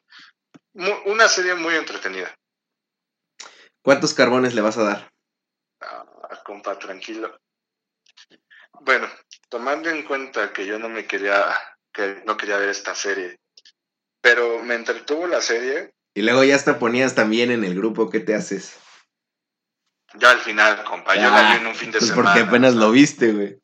Mu- 0.75 1.03
una 1.13 1.29
serie 1.29 1.55
muy 1.55 1.75
entretenida 1.75 2.35
¿Cuántos 3.83 4.15
carbones 4.15 4.55
le 4.55 4.61
vas 4.61 4.77
a 4.77 4.85
dar? 4.85 5.11
Ah, 5.81 6.05
compa, 6.45 6.79
tranquilo. 6.79 7.39
Bueno, 8.83 9.09
tomando 9.49 9.89
en 9.89 10.05
cuenta 10.05 10.53
que 10.53 10.67
yo 10.67 10.79
no 10.79 10.89
me 10.89 11.07
quería, 11.07 11.45
que 11.93 12.23
no 12.27 12.37
quería 12.37 12.59
ver 12.59 12.69
esta 12.69 12.95
serie, 12.95 13.39
pero 14.21 14.63
me 14.63 14.75
entretuvo 14.75 15.27
la 15.27 15.41
serie, 15.41 15.93
Y 16.15 16.23
luego 16.23 16.45
ya 16.45 16.57
hasta 16.57 16.79
ponías 16.79 17.15
también 17.15 17.51
en 17.51 17.65
el 17.65 17.75
grupo 17.75 18.11
qué 18.11 18.21
te 18.21 18.35
haces. 18.35 18.79
Ya 20.15 20.31
al 20.31 20.41
final, 20.41 20.83
compa, 20.85 21.15
yo 21.17 21.31
la 21.31 21.51
vi 21.53 21.57
en 21.59 21.67
un 21.67 21.75
fin 21.75 21.91
de 21.91 21.99
Pues 21.99 22.11
semana. 22.11 22.33
porque 22.33 22.49
apenas 22.49 22.75
lo 22.75 22.91
viste, 22.91 23.33
güey. 23.33 23.59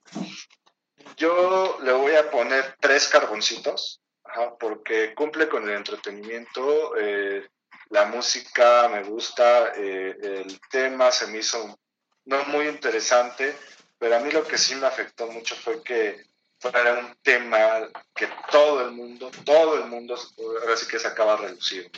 Yo 1.16 1.78
le 1.82 1.93
voy 1.93 2.14
a 2.14 2.31
poner 2.31 2.77
tres 2.81 3.09
carboncitos, 3.09 4.01
ajá, 4.24 4.55
porque 4.59 5.14
cumple 5.14 5.48
con 5.48 5.68
el 5.68 5.77
entretenimiento, 5.77 6.94
eh, 6.98 7.48
la 7.90 8.05
música 8.06 8.89
me 8.89 9.02
gusta, 9.05 9.73
eh, 9.77 10.14
el 10.20 10.60
tema 10.70 11.10
se 11.10 11.27
me 11.28 11.39
hizo 11.39 11.78
no 12.27 12.44
muy 12.47 12.68
interesante, 12.68 13.56
pero 13.98 14.16
a 14.16 14.20
mí 14.20 14.31
lo 14.31 14.44
que 14.47 14.59
sí 14.59 14.74
me 14.74 14.86
afectó 14.86 15.27
mucho 15.28 15.55
fue 15.56 15.82
que 15.82 16.27
fuera 16.59 16.94
un 16.98 17.14
tema 17.23 17.89
que 18.14 18.28
todo 18.51 18.82
el 18.82 18.90
mundo, 18.93 19.31
todo 19.44 19.77
el 19.77 19.86
mundo, 19.86 20.18
ahora 20.62 20.77
sí 20.77 20.86
que 20.89 20.98
se 20.98 21.06
acaba 21.09 21.36
de 21.36 21.48
relucir. 21.48 21.90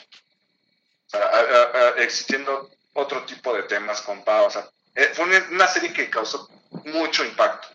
O 1.07 1.11
sea, 1.11 1.23
a- 1.23 1.41
a- 1.41 1.89
a- 1.89 2.03
existiendo 2.03 2.71
otro 2.99 3.25
tipo 3.25 3.55
de 3.55 3.63
temas, 3.65 4.01
compa, 4.03 4.43
o 4.43 4.51
sea, 4.51 4.69
eh, 4.95 5.11
fue 5.15 5.25
una- 5.51 5.69
serie 5.69 5.93
que 5.93 6.11
causó 6.11 6.49
mucho 6.85 7.25
impacto. 7.25 7.69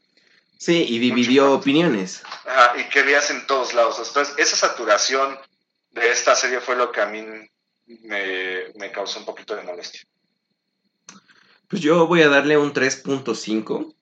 Sí, 0.57 0.85
y 0.87 0.99
dividió 0.99 1.43
Mucho. 1.45 1.55
opiniones. 1.55 2.21
Ajá, 2.45 2.73
y 2.77 2.83
que 2.89 3.01
veías 3.03 3.29
en 3.31 3.45
todos 3.47 3.73
lados. 3.73 4.01
Entonces, 4.07 4.35
esa 4.37 4.55
saturación 4.55 5.37
de 5.91 6.11
esta 6.11 6.35
serie 6.35 6.61
fue 6.61 6.75
lo 6.75 6.91
que 6.91 7.01
a 7.01 7.05
mí 7.05 7.21
me, 7.85 8.63
me 8.75 8.91
causó 8.91 9.19
un 9.19 9.25
poquito 9.25 9.55
de 9.55 9.63
molestia. 9.63 10.01
Pues 11.67 11.81
yo 11.81 12.07
voy 12.07 12.21
a 12.21 12.29
darle 12.29 12.57
un 12.57 12.71
3.5. 12.73 13.93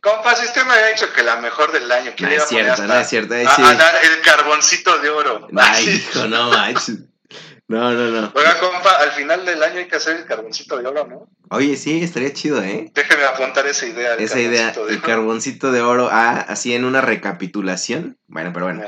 Compa, 0.00 0.34
si 0.36 0.46
usted 0.46 0.64
me 0.64 0.72
había 0.72 0.86
dicho 0.88 1.12
que 1.12 1.22
la 1.22 1.36
mejor 1.36 1.70
del 1.72 1.90
año, 1.92 2.14
que 2.16 2.24
No 2.24 2.32
iba 2.32 2.38
es 2.38 2.44
a 2.44 2.48
poner 2.48 2.64
cierto, 2.64 2.82
hasta 2.82 2.94
no 2.94 3.00
es 3.00 3.08
cierto. 3.08 3.34
a- 3.34 3.54
sí. 3.56 3.62
a 3.62 3.74
dar 3.74 4.04
el 4.04 4.20
carboncito 4.22 4.98
de 4.98 5.10
oro. 5.10 5.48
Ay, 5.56 5.88
hijo, 6.12 6.26
no 6.26 6.50
manches. 6.50 6.96
No, 7.68 7.92
no, 7.92 8.10
no. 8.10 8.32
Oiga, 8.34 8.58
compa, 8.60 8.96
al 8.98 9.10
final 9.12 9.44
del 9.44 9.62
año 9.62 9.78
hay 9.78 9.88
que 9.88 9.96
hacer 9.96 10.16
el 10.16 10.24
carboncito 10.24 10.78
de 10.78 10.86
oro, 10.86 11.06
¿no? 11.06 11.28
Oye, 11.50 11.76
sí, 11.76 12.02
estaría 12.02 12.32
chido, 12.32 12.62
¿eh? 12.62 12.90
Déjeme 12.94 13.24
apuntar 13.24 13.66
esa 13.66 13.86
idea. 13.86 14.14
el 14.14 14.20
Esa 14.24 14.40
idea, 14.40 14.72
carboncito 14.72 14.86
de 14.86 14.92
el 14.92 14.98
oro. 14.98 15.06
carboncito 15.06 15.72
de 15.72 15.80
oro, 15.82 16.08
ah, 16.10 16.40
así 16.48 16.74
en 16.74 16.86
una 16.86 17.02
recapitulación. 17.02 18.16
Bueno, 18.26 18.52
pero 18.54 18.66
bueno. 18.66 18.82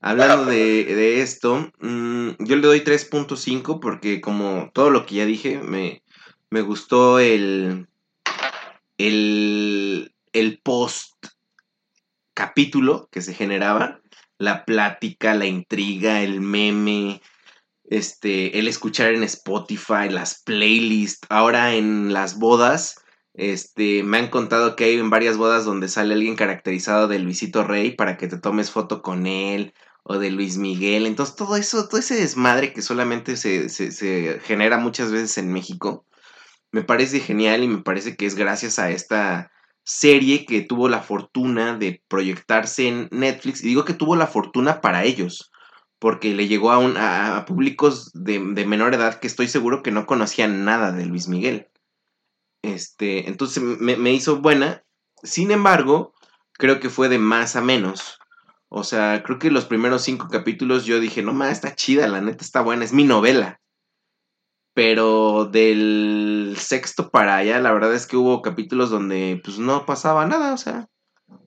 Hablando 0.00 0.42
Ah, 0.42 0.46
de, 0.50 0.84
de 0.86 1.22
esto, 1.22 1.70
mm, 1.78 2.30
yo 2.40 2.56
le 2.56 2.62
doy 2.66 2.80
3.5 2.80 3.78
porque 3.80 4.20
como 4.20 4.70
todo 4.74 4.90
lo 4.90 5.06
que 5.06 5.14
ya 5.16 5.24
dije, 5.24 5.58
me, 5.58 6.02
me 6.50 6.62
gustó 6.62 7.20
el, 7.20 7.86
el, 8.98 10.12
el 10.32 10.58
post 10.64 11.14
capítulo 12.34 13.08
que 13.12 13.22
se 13.22 13.34
generaba, 13.34 14.00
la 14.38 14.64
plática, 14.64 15.34
la 15.34 15.46
intriga, 15.46 16.22
el 16.22 16.40
meme, 16.40 17.22
este, 17.88 18.58
el 18.58 18.68
escuchar 18.68 19.14
en 19.14 19.22
Spotify, 19.22 20.08
las 20.10 20.42
playlists, 20.44 21.26
ahora 21.30 21.74
en 21.74 22.12
las 22.12 22.38
bodas, 22.38 22.96
Este, 23.38 24.02
me 24.02 24.16
han 24.16 24.30
contado 24.30 24.76
que 24.76 24.84
hay 24.84 24.94
en 24.98 25.10
varias 25.10 25.36
bodas 25.36 25.66
donde 25.66 25.88
sale 25.88 26.14
alguien 26.14 26.36
caracterizado 26.36 27.06
de 27.06 27.18
Luisito 27.18 27.64
Rey 27.64 27.94
para 27.94 28.16
que 28.16 28.28
te 28.28 28.38
tomes 28.38 28.70
foto 28.70 29.02
con 29.02 29.26
él 29.26 29.74
o 30.04 30.18
de 30.18 30.30
Luis 30.30 30.56
Miguel. 30.56 31.04
Entonces, 31.04 31.36
todo 31.36 31.56
eso, 31.56 31.86
todo 31.86 32.00
ese 32.00 32.14
desmadre 32.14 32.72
que 32.72 32.80
solamente 32.80 33.36
se, 33.36 33.68
se, 33.68 33.92
se 33.92 34.40
genera 34.42 34.78
muchas 34.78 35.12
veces 35.12 35.36
en 35.36 35.52
México, 35.52 36.06
me 36.72 36.82
parece 36.82 37.20
genial 37.20 37.62
y 37.62 37.68
me 37.68 37.82
parece 37.82 38.16
que 38.16 38.24
es 38.24 38.36
gracias 38.36 38.78
a 38.78 38.90
esta 38.90 39.50
serie 39.84 40.46
que 40.46 40.62
tuvo 40.62 40.88
la 40.88 41.02
fortuna 41.02 41.76
de 41.76 42.02
proyectarse 42.08 42.88
en 42.88 43.08
Netflix. 43.10 43.62
Y 43.62 43.68
digo 43.68 43.84
que 43.84 43.94
tuvo 43.94 44.16
la 44.16 44.26
fortuna 44.28 44.80
para 44.80 45.04
ellos, 45.04 45.50
porque 45.98 46.34
le 46.34 46.48
llegó 46.48 46.72
a, 46.72 46.78
un, 46.78 46.96
a, 46.96 47.44
públicos 47.46 48.10
de, 48.12 48.38
de, 48.38 48.66
menor 48.66 48.94
edad 48.94 49.18
que 49.18 49.26
estoy 49.26 49.48
seguro 49.48 49.82
que 49.82 49.90
no 49.90 50.06
conocían 50.06 50.64
nada 50.64 50.92
de 50.92 51.06
Luis 51.06 51.28
Miguel. 51.28 51.68
Este, 52.62 53.28
entonces 53.28 53.62
me, 53.62 53.96
me 53.96 54.12
hizo 54.12 54.40
buena. 54.40 54.84
Sin 55.22 55.50
embargo, 55.50 56.14
creo 56.52 56.80
que 56.80 56.90
fue 56.90 57.08
de 57.08 57.18
más 57.18 57.56
a 57.56 57.62
menos. 57.62 58.18
O 58.68 58.84
sea, 58.84 59.22
creo 59.22 59.38
que 59.38 59.50
los 59.50 59.64
primeros 59.64 60.02
cinco 60.02 60.28
capítulos 60.28 60.84
yo 60.84 61.00
dije, 61.00 61.22
no 61.22 61.32
más, 61.32 61.52
está 61.52 61.74
chida, 61.74 62.08
la 62.08 62.20
neta 62.20 62.44
está 62.44 62.60
buena, 62.60 62.84
es 62.84 62.92
mi 62.92 63.04
novela. 63.04 63.60
Pero 64.74 65.46
del 65.46 66.56
sexto 66.58 67.10
para 67.10 67.36
allá, 67.36 67.60
la 67.60 67.72
verdad 67.72 67.94
es 67.94 68.06
que 68.06 68.16
hubo 68.16 68.42
capítulos 68.42 68.90
donde 68.90 69.40
pues 69.42 69.58
no 69.58 69.86
pasaba 69.86 70.26
nada, 70.26 70.52
o 70.52 70.58
sea, 70.58 70.88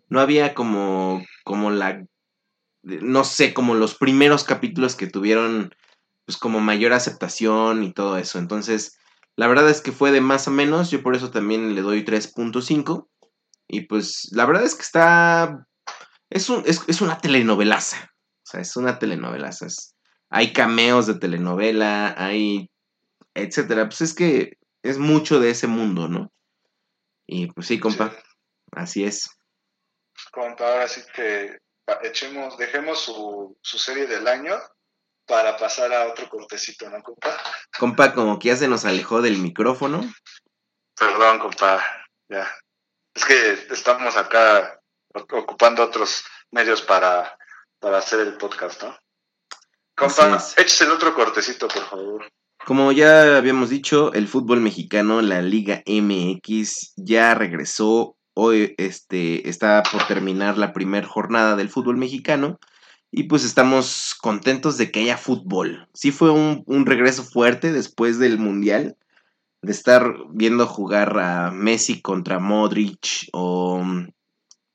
no 0.08 0.20
había 0.20 0.56
como, 0.56 1.24
como 1.44 1.70
la, 1.70 2.04
no 2.84 3.24
sé, 3.24 3.54
como 3.54 3.76
los 3.76 3.96
primeros 3.96 4.44
capítulos 4.44 4.96
que 4.96 5.08
tuvieron 5.08 5.74
pues 6.26 6.38
como 6.38 6.60
mayor 6.60 6.94
aceptación 6.94 7.84
y 7.84 7.92
todo 7.92 8.18
eso. 8.18 8.40
Entonces, 8.40 8.98
la 9.36 9.48
verdad 9.48 9.70
es 9.70 9.82
que 9.82 9.92
fue 9.92 10.12
de 10.12 10.22
más 10.22 10.48
a 10.48 10.52
menos, 10.52 10.92
yo 10.92 11.02
por 11.02 11.16
eso 11.16 11.32
también 11.32 11.76
le 11.76 11.82
doy 11.82 12.04
3.5. 12.04 13.08
Y 13.68 13.82
pues 13.82 14.30
la 14.32 14.46
verdad 14.46 14.64
es 14.64 14.76
que 14.76 14.82
está 14.82 15.66
es, 16.30 16.50
un, 16.50 16.64
es, 16.66 17.02
una 17.02 17.18
telenovelaza. 17.18 18.12
O 18.18 18.52
sea, 18.52 18.62
es 18.62 18.76
una 18.78 19.00
telenovelaza. 19.00 19.68
hay 20.30 20.54
cameos 20.54 21.08
de 21.08 21.16
telenovela, 21.16 22.14
hay. 22.18 22.70
etcétera. 23.34 23.86
Pues 23.90 24.02
es 24.02 24.14
que 24.14 24.58
es 24.84 24.98
mucho 24.98 25.40
de 25.40 25.52
ese 25.52 25.68
mundo, 25.68 26.08
¿no? 26.08 26.32
Y 27.28 27.48
pues 27.48 27.68
sí, 27.68 27.80
compa. 27.80 28.16
Así 28.72 29.04
es. 29.04 29.30
Compa, 30.32 30.72
ahora 30.72 30.88
sí 30.88 31.02
que 31.16 31.58
echemos, 32.02 32.58
dejemos 32.58 33.00
su, 33.00 33.58
su 33.62 33.78
serie 33.78 34.08
del 34.08 34.28
año 34.28 34.60
para 35.26 35.58
pasar 35.58 35.94
a 35.94 36.08
otro 36.08 36.28
cortecito, 36.28 36.90
¿no, 36.90 37.02
compa? 37.04 37.38
Compa, 37.78 38.14
como 38.14 38.40
que 38.40 38.50
ya 38.50 38.56
se 38.56 38.68
nos 38.68 38.86
alejó 38.86 39.22
del 39.22 39.38
micrófono. 39.38 40.02
Perdón, 40.98 41.40
compa, 41.40 41.84
ya. 42.28 42.52
Es 43.14 43.26
que 43.26 43.52
estamos 43.72 44.18
acá 44.18 44.80
ocupando 45.14 45.84
otros 45.84 46.24
medios 46.52 46.82
para, 46.82 47.38
para 47.80 48.00
hacer 48.00 48.22
el 48.22 48.38
podcast, 48.38 48.84
¿no? 48.84 48.98
Compa, 49.96 50.44
échese 50.58 50.86
el 50.86 50.92
otro 50.92 51.14
cortecito, 51.14 51.68
por 51.68 51.86
favor. 51.86 52.30
Como 52.66 52.92
ya 52.92 53.38
habíamos 53.38 53.70
dicho, 53.70 54.14
el 54.14 54.28
fútbol 54.28 54.60
mexicano, 54.60 55.22
la 55.22 55.42
Liga 55.42 55.84
MX, 55.86 56.94
ya 56.98 57.34
regresó. 57.34 58.16
Hoy 58.42 58.74
este, 58.78 59.50
está 59.50 59.84
por 59.84 60.08
terminar 60.08 60.58
la 60.58 60.72
primera 60.72 61.06
jornada 61.06 61.58
del 61.58 61.68
fútbol 61.68 61.98
mexicano. 61.98 62.58
Y 63.12 63.24
pues 63.24 63.44
estamos 63.44 64.16
contentos 64.22 64.78
de 64.78 64.92
que 64.92 65.02
haya 65.02 65.18
fútbol. 65.18 65.90
Sí 65.94 66.12
fue 66.12 66.32
un, 66.32 66.86
regreso 66.86 67.24
fuerte 67.24 67.74
después 67.74 68.18
del 68.18 68.38
Mundial. 68.38 68.96
De 69.62 69.74
estar 69.74 70.14
viendo 70.32 70.68
jugar 70.68 71.20
a 71.20 71.52
Messi 71.52 72.02
contra 72.02 72.40
Modric 72.40 73.28
o 73.34 73.84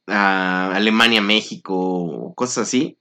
a 0.09 0.75
Alemania, 0.75 1.23
México, 1.23 2.35
cosas 2.37 2.69
así, 2.69 2.99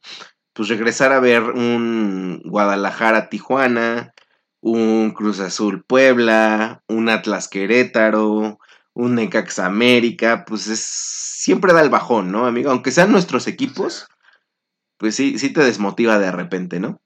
pues 0.54 0.70
regresar 0.70 1.12
a 1.12 1.20
ver 1.20 1.44
un 1.44 2.42
Guadalajara, 2.46 3.28
Tijuana, 3.28 4.14
un 4.62 5.12
Cruz 5.12 5.42
Azul, 5.42 5.84
Puebla, 5.84 6.84
un 6.88 7.10
Atlas 7.10 7.50
Querétaro, 7.50 8.60
un 8.94 9.16
Necax 9.16 9.60
América, 9.60 10.46
pues 10.46 10.68
es 10.68 10.84
siempre 11.44 11.74
da 11.74 11.82
el 11.82 11.90
bajón, 11.90 12.32
¿no, 12.32 12.46
amigo? 12.46 12.72
Aunque 12.72 12.92
sean 12.92 13.12
nuestros 13.12 13.48
equipos, 13.48 14.08
pues 14.98 15.16
sí, 15.16 15.38
sí 15.40 15.52
te 15.52 15.62
desmotiva 15.62 16.20
de 16.20 16.32
repente, 16.32 16.80
¿no? 16.80 17.02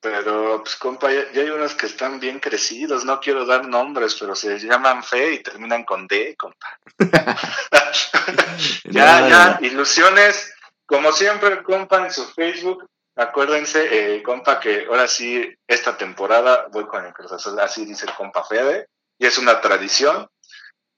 Pero, 0.00 0.62
pues, 0.64 0.74
compa, 0.74 1.12
ya, 1.12 1.26
hay 1.40 1.50
unos 1.50 1.74
que 1.74 1.86
están 1.86 2.18
bien 2.18 2.40
crecidos, 2.40 3.04
no 3.04 3.20
quiero 3.20 3.46
dar 3.46 3.68
nombres, 3.68 4.16
pero 4.18 4.34
se 4.34 4.58
llaman 4.58 5.04
fe 5.04 5.34
y 5.34 5.42
terminan 5.44 5.84
con 5.84 6.08
D, 6.08 6.34
compa. 6.36 6.66
ya, 8.84 9.28
ya, 9.28 9.58
ilusiones. 9.60 10.52
Como 10.86 11.12
siempre, 11.12 11.62
compa, 11.62 12.04
en 12.04 12.12
su 12.12 12.24
Facebook, 12.24 12.84
acuérdense, 13.14 14.16
eh, 14.16 14.22
compa, 14.24 14.58
que 14.58 14.86
ahora 14.86 15.06
sí, 15.06 15.54
esta 15.68 15.96
temporada 15.96 16.66
voy 16.72 16.86
con 16.86 17.06
el 17.06 17.12
Cruz 17.12 17.30
Azul, 17.30 17.60
así 17.60 17.84
dice 17.84 18.06
el 18.06 18.14
compa 18.14 18.42
Fede, 18.42 18.88
y 19.18 19.26
es 19.26 19.38
una 19.38 19.60
tradición. 19.60 20.28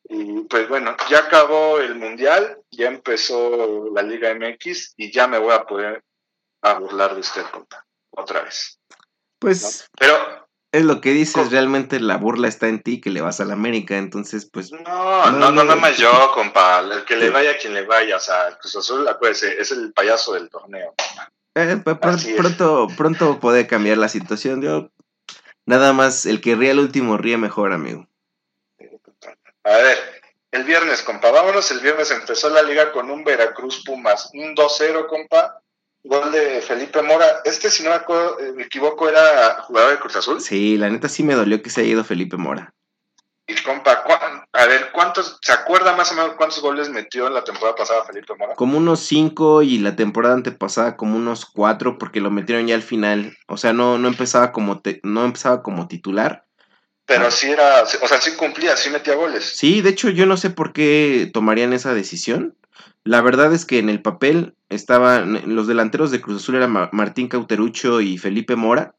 Y 0.09 0.43
pues 0.43 0.68
bueno, 0.68 0.97
ya 1.09 1.20
acabó 1.20 1.78
el 1.78 1.94
Mundial, 1.94 2.59
ya 2.70 2.89
empezó 2.89 3.90
la 3.94 4.02
Liga 4.02 4.35
MX 4.35 4.94
y 4.97 5.10
ya 5.10 5.26
me 5.26 5.39
voy 5.39 5.55
a 5.55 5.64
poder 5.64 6.02
a 6.62 6.74
burlar 6.74 7.14
de 7.14 7.20
usted, 7.20 7.43
compa, 7.52 7.85
otra 8.10 8.43
vez. 8.43 8.78
Pues. 9.39 9.89
Pero. 9.98 10.44
Es 10.72 10.82
lo 10.82 11.01
que 11.01 11.10
dices, 11.10 11.52
realmente 11.52 12.01
la 12.01 12.16
burla 12.16 12.48
está 12.48 12.66
en 12.66 12.82
ti 12.82 13.01
que 13.01 13.10
le 13.10 13.20
vas 13.20 13.39
a 13.39 13.44
la 13.44 13.52
América, 13.52 13.97
entonces 13.97 14.51
pues... 14.51 14.72
No, 14.72 15.31
no, 15.31 15.52
no, 15.52 15.62
no, 15.62 15.76
más 15.76 15.97
yo, 15.97 16.10
compa, 16.35 16.81
el 16.81 17.05
que 17.05 17.14
le 17.14 17.31
vaya 17.31 17.52
a 17.52 17.56
quien 17.56 17.74
le 17.74 17.86
vaya, 17.86 18.16
o 18.16 18.20
sea, 18.20 18.59
Cruz 18.60 18.74
Azul, 18.74 19.06
acuérdese, 19.06 19.56
es 19.60 19.70
el 19.70 19.93
payaso 19.93 20.32
del 20.32 20.51
torneo. 20.51 20.93
Eh, 21.55 21.81
pronto, 22.36 22.89
pronto 22.97 23.39
puede 23.39 23.68
cambiar 23.68 23.98
la 23.98 24.09
situación, 24.09 24.62
yo... 24.62 24.90
Nada 25.64 25.93
más, 25.93 26.26
el 26.26 26.40
que 26.40 26.56
ríe 26.56 26.72
al 26.72 26.81
último 26.81 27.18
ríe 27.18 27.36
mejor, 27.36 27.72
amigo. 27.72 28.09
A 29.65 29.77
ver, 29.78 29.99
el 30.51 30.65
viernes, 30.65 31.03
compa, 31.03 31.31
vámonos, 31.31 31.70
el 31.70 31.81
viernes 31.81 32.11
empezó 32.11 32.51
la 32.51 32.62
liga 32.62 32.93
con 32.93 33.11
un 33.11 33.24
Veracruz 33.24 33.82
Pumas, 33.85 34.31
un 34.35 34.55
2-0, 34.55 35.07
compa, 35.09 35.61
gol 36.05 36.31
de 36.32 36.61
Felipe 36.61 37.03
Mora. 37.03 37.41
Este, 37.45 37.70
si 37.70 37.82
no 37.82 37.95
eh, 37.95 38.53
me, 38.55 38.65
equivoco, 38.65 39.09
era 39.09 39.62
jugador 39.62 39.93
de 39.93 39.99
Cruz 39.99 40.16
Azul. 40.16 40.41
Sí, 40.41 40.77
la 40.77 40.91
neta 40.91 41.09
sí 41.09 41.23
me 41.23 41.35
dolió 41.35 41.62
que 41.62 41.70
se 41.70 41.81
haya 41.81 41.91
ido 41.91 42.05
Felipe 42.05 42.36
Mora. 42.36 42.74
Y 43.47 43.55
compa, 43.57 44.05
a 44.53 44.66
ver, 44.66 44.91
¿cuántos, 44.93 45.39
se 45.43 45.53
acuerda 45.53 45.95
más 45.97 46.12
o 46.12 46.15
menos 46.15 46.35
cuántos 46.36 46.62
goles 46.62 46.89
metió 46.89 47.27
en 47.27 47.35
la 47.35 47.45
temporada 47.45 47.74
pasada 47.74 48.05
Felipe 48.05 48.35
Mora? 48.39 48.55
Como 48.55 48.78
unos 48.78 49.01
cinco 49.01 49.62
y 49.62 49.78
la 49.78 49.97
temporada 49.97 50.35
antepasada 50.35 50.97
como 50.97 51.16
unos 51.16 51.45
cuatro 51.45 51.99
porque 51.99 52.20
lo 52.20 52.31
metieron 52.31 52.66
ya 52.66 52.74
al 52.74 52.82
final. 52.82 53.36
O 53.49 53.57
sea, 53.57 53.73
no, 53.73 53.99
no 53.99 54.09
empezaba 54.09 54.53
como 54.53 54.81
no 55.03 55.24
empezaba 55.24 55.62
como 55.62 55.89
titular. 55.89 56.43
Pero 57.06 57.31
sí 57.31 57.48
era, 57.51 57.82
o 57.82 58.09
sea, 58.09 58.20
sí 58.20 58.32
cumplía, 58.36 58.76
sí 58.76 58.89
metía 58.90 59.14
goles. 59.14 59.44
Sí, 59.56 59.82
de 59.82 59.90
hecho 59.90 60.09
yo 60.09 60.24
no 60.24 60.36
sé 60.36 60.51
por 60.51 60.72
qué 60.72 61.31
tomarían 61.32 61.72
esa 61.72 61.93
decisión. 61.93 62.56
La 63.05 63.20
verdad 63.20 63.52
es 63.52 63.66
que 63.66 63.78
en 63.78 63.90
el 63.90 64.01
papel 64.01 64.55
estaban 64.70 65.55
los 65.55 65.66
delanteros 65.66 66.10
de 66.10 66.22
Cruz 66.22 66.43
Azul 66.43 66.55
eran 66.55 66.89
Martín 66.93 67.28
Cauterucho 67.28 68.01
y 68.01 68.16
Felipe 68.16 68.56
Mora. 68.56 68.94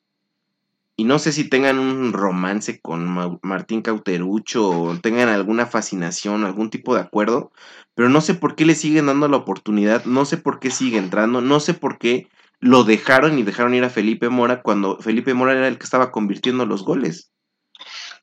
Y 0.97 1.03
no 1.03 1.19
sé 1.19 1.33
si 1.33 1.49
tengan 1.49 1.79
un 1.79 2.13
romance 2.13 2.79
con 2.79 3.39
Martín 3.41 3.81
Cauterucho 3.81 4.69
o 4.69 4.97
tengan 4.99 5.27
alguna 5.27 5.65
fascinación, 5.65 6.45
algún 6.45 6.69
tipo 6.69 6.95
de 6.95 7.01
acuerdo, 7.01 7.51
pero 7.95 8.07
no 8.07 8.21
sé 8.21 8.33
por 8.33 8.55
qué 8.55 8.65
le 8.65 8.75
siguen 8.75 9.07
dando 9.07 9.27
la 9.27 9.37
oportunidad, 9.37 10.05
no 10.05 10.23
sé 10.23 10.37
por 10.37 10.59
qué 10.59 10.71
sigue 10.71 10.97
entrando, 10.97 11.41
no 11.41 11.59
sé 11.59 11.73
por 11.73 11.97
qué 11.97 12.29
lo 12.61 12.85
dejaron 12.85 13.37
y 13.37 13.43
dejaron 13.43 13.73
ir 13.73 13.83
a 13.83 13.89
Felipe 13.89 14.29
Mora 14.29 14.61
cuando 14.61 14.97
Felipe 14.99 15.33
Mora 15.33 15.51
era 15.51 15.67
el 15.67 15.77
que 15.77 15.83
estaba 15.83 16.11
convirtiendo 16.11 16.65
los 16.65 16.85
goles. 16.85 17.31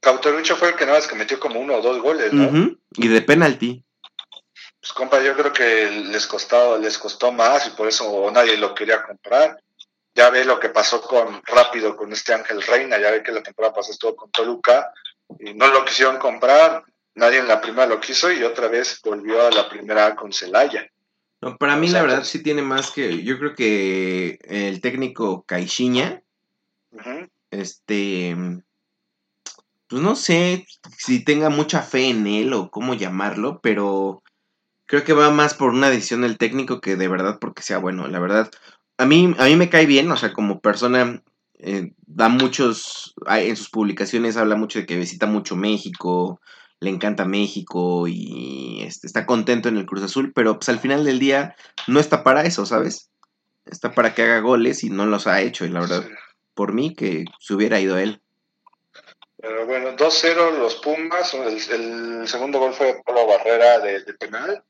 Cauterucho 0.02 0.56
fue 0.56 0.70
el 0.70 0.74
que 0.74 0.84
nada 0.84 0.98
más 0.98 1.06
que 1.06 1.14
metió 1.14 1.38
como 1.38 1.60
uno 1.60 1.76
o 1.76 1.80
dos 1.80 2.02
goles, 2.02 2.32
¿no? 2.32 2.76
Y 2.90 3.06
de 3.06 3.22
penalti. 3.22 3.84
Pues 4.80 4.92
compa, 4.92 5.22
yo 5.22 5.36
creo 5.36 5.52
que 5.52 5.90
les 5.90 6.26
costó, 6.26 6.76
les 6.76 6.98
costó 6.98 7.30
más 7.30 7.68
y 7.68 7.70
por 7.70 7.86
eso 7.86 8.28
nadie 8.32 8.56
lo 8.56 8.74
quería 8.74 9.04
comprar. 9.04 9.62
Ya 10.12 10.28
ve 10.30 10.44
lo 10.44 10.58
que 10.58 10.70
pasó 10.70 11.00
con 11.00 11.40
rápido 11.44 11.96
con 11.96 12.12
este 12.12 12.34
Ángel 12.34 12.62
Reina, 12.62 12.98
ya 12.98 13.12
ve 13.12 13.22
que 13.22 13.30
la 13.30 13.44
temporada 13.44 13.74
pasada 13.74 13.92
estuvo 13.92 14.16
con 14.16 14.30
Toluca 14.32 14.92
y 15.38 15.54
no 15.54 15.68
lo 15.68 15.84
quisieron 15.84 16.18
comprar, 16.18 16.82
nadie 17.14 17.38
en 17.38 17.46
la 17.46 17.60
primera 17.60 17.86
lo 17.86 18.00
quiso 18.00 18.32
y 18.32 18.42
otra 18.42 18.66
vez 18.66 19.00
volvió 19.04 19.46
a 19.46 19.52
la 19.52 19.68
primera 19.68 20.16
con 20.16 20.32
Celaya. 20.32 20.90
No, 21.40 21.56
para 21.56 21.76
mí 21.76 21.88
la 21.88 22.02
verdad 22.02 22.18
pues 22.18 22.28
sí 22.28 22.42
tiene 22.42 22.62
más 22.62 22.90
que, 22.90 23.22
yo 23.22 23.38
creo 23.38 23.54
que 23.54 24.40
el 24.48 24.80
técnico 24.80 25.44
Caixinha, 25.46 26.22
este, 27.52 28.36
pues 29.92 30.02
no 30.02 30.16
sé 30.16 30.66
si 30.96 31.22
tenga 31.22 31.50
mucha 31.50 31.82
fe 31.82 32.08
en 32.08 32.26
él 32.26 32.54
o 32.54 32.70
cómo 32.70 32.94
llamarlo, 32.94 33.60
pero 33.62 34.22
creo 34.86 35.04
que 35.04 35.12
va 35.12 35.30
más 35.30 35.52
por 35.52 35.68
una 35.74 35.90
decisión 35.90 36.22
del 36.22 36.38
técnico 36.38 36.80
que 36.80 36.96
de 36.96 37.08
verdad 37.08 37.36
porque 37.38 37.62
sea 37.62 37.76
bueno. 37.76 38.08
La 38.08 38.18
verdad, 38.18 38.50
a 38.96 39.04
mí, 39.04 39.34
a 39.38 39.44
mí 39.44 39.56
me 39.56 39.68
cae 39.68 39.84
bien, 39.84 40.10
o 40.10 40.16
sea, 40.16 40.32
como 40.32 40.60
persona, 40.60 41.22
eh, 41.58 41.92
da 42.06 42.30
muchos, 42.30 43.14
en 43.26 43.54
sus 43.54 43.68
publicaciones 43.68 44.38
habla 44.38 44.56
mucho 44.56 44.78
de 44.78 44.86
que 44.86 44.96
visita 44.96 45.26
mucho 45.26 45.56
México, 45.56 46.40
le 46.80 46.88
encanta 46.88 47.26
México 47.26 48.08
y 48.08 48.80
este, 48.80 49.06
está 49.06 49.26
contento 49.26 49.68
en 49.68 49.76
el 49.76 49.84
Cruz 49.84 50.04
Azul, 50.04 50.32
pero 50.34 50.54
pues 50.58 50.70
al 50.70 50.78
final 50.78 51.04
del 51.04 51.18
día 51.18 51.54
no 51.86 52.00
está 52.00 52.24
para 52.24 52.44
eso, 52.44 52.64
¿sabes? 52.64 53.10
Está 53.66 53.92
para 53.92 54.14
que 54.14 54.22
haga 54.22 54.40
goles 54.40 54.84
y 54.84 54.88
no 54.88 55.04
los 55.04 55.26
ha 55.26 55.42
hecho, 55.42 55.66
y 55.66 55.68
la 55.68 55.80
verdad, 55.80 56.08
por 56.54 56.72
mí 56.72 56.94
que 56.94 57.26
se 57.40 57.52
hubiera 57.52 57.78
ido 57.78 57.98
él. 57.98 58.21
Pero 59.42 59.66
bueno, 59.66 59.96
2-0 59.96 60.52
los 60.56 60.76
Pumas, 60.76 61.34
el, 61.34 62.28
segundo 62.28 62.60
gol 62.60 62.74
fue 62.74 62.86
de 62.86 63.02
Polo 63.02 63.26
Barrera 63.26 63.80
de, 63.80 64.04
de 64.04 64.14
penal, 64.14 64.62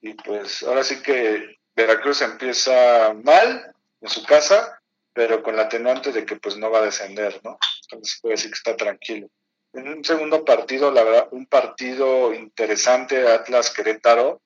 y 0.00 0.14
pues 0.14 0.64
ahora 0.64 0.82
sí 0.82 1.00
que 1.00 1.56
Veracruz 1.76 2.22
empieza 2.22 3.14
mal 3.22 3.72
en 4.00 4.08
su 4.08 4.24
casa, 4.24 4.82
pero 5.12 5.40
con 5.40 5.54
la 5.54 5.62
atenuante 5.62 6.10
de 6.10 6.26
que 6.26 6.34
pues 6.34 6.56
no 6.56 6.68
va 6.68 6.80
a 6.80 6.86
descender, 6.86 7.40
¿no? 7.44 7.58
Entonces 7.82 8.18
puede 8.20 8.34
decir 8.34 8.50
que 8.50 8.56
está 8.56 8.76
tranquilo. 8.76 9.28
En 9.72 9.86
un 9.86 10.04
segundo 10.04 10.44
partido, 10.44 10.90
la 10.90 11.04
verdad, 11.04 11.28
un 11.30 11.46
partido 11.46 12.34
interesante, 12.34 13.28
Atlas 13.28 13.70
Querétaro, 13.70 14.40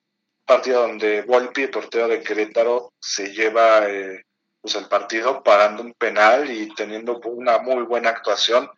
partido 0.45 0.81
donde 0.81 1.23
Volpi, 1.23 1.63
el 1.63 1.71
portero 1.71 2.07
de 2.07 2.21
Querétaro, 2.21 2.93
se 2.99 3.33
lleva 3.33 3.89
eh, 3.89 4.23
pues 4.61 4.75
el 4.75 4.87
partido 4.87 5.41
parando 5.41 5.81
un 5.81 5.93
penal 5.93 6.51
y 6.51 6.73
teniendo 6.75 7.19
una 7.25 7.57
muy 7.57 7.83
buena 7.85 8.09
actuación. 8.09 8.69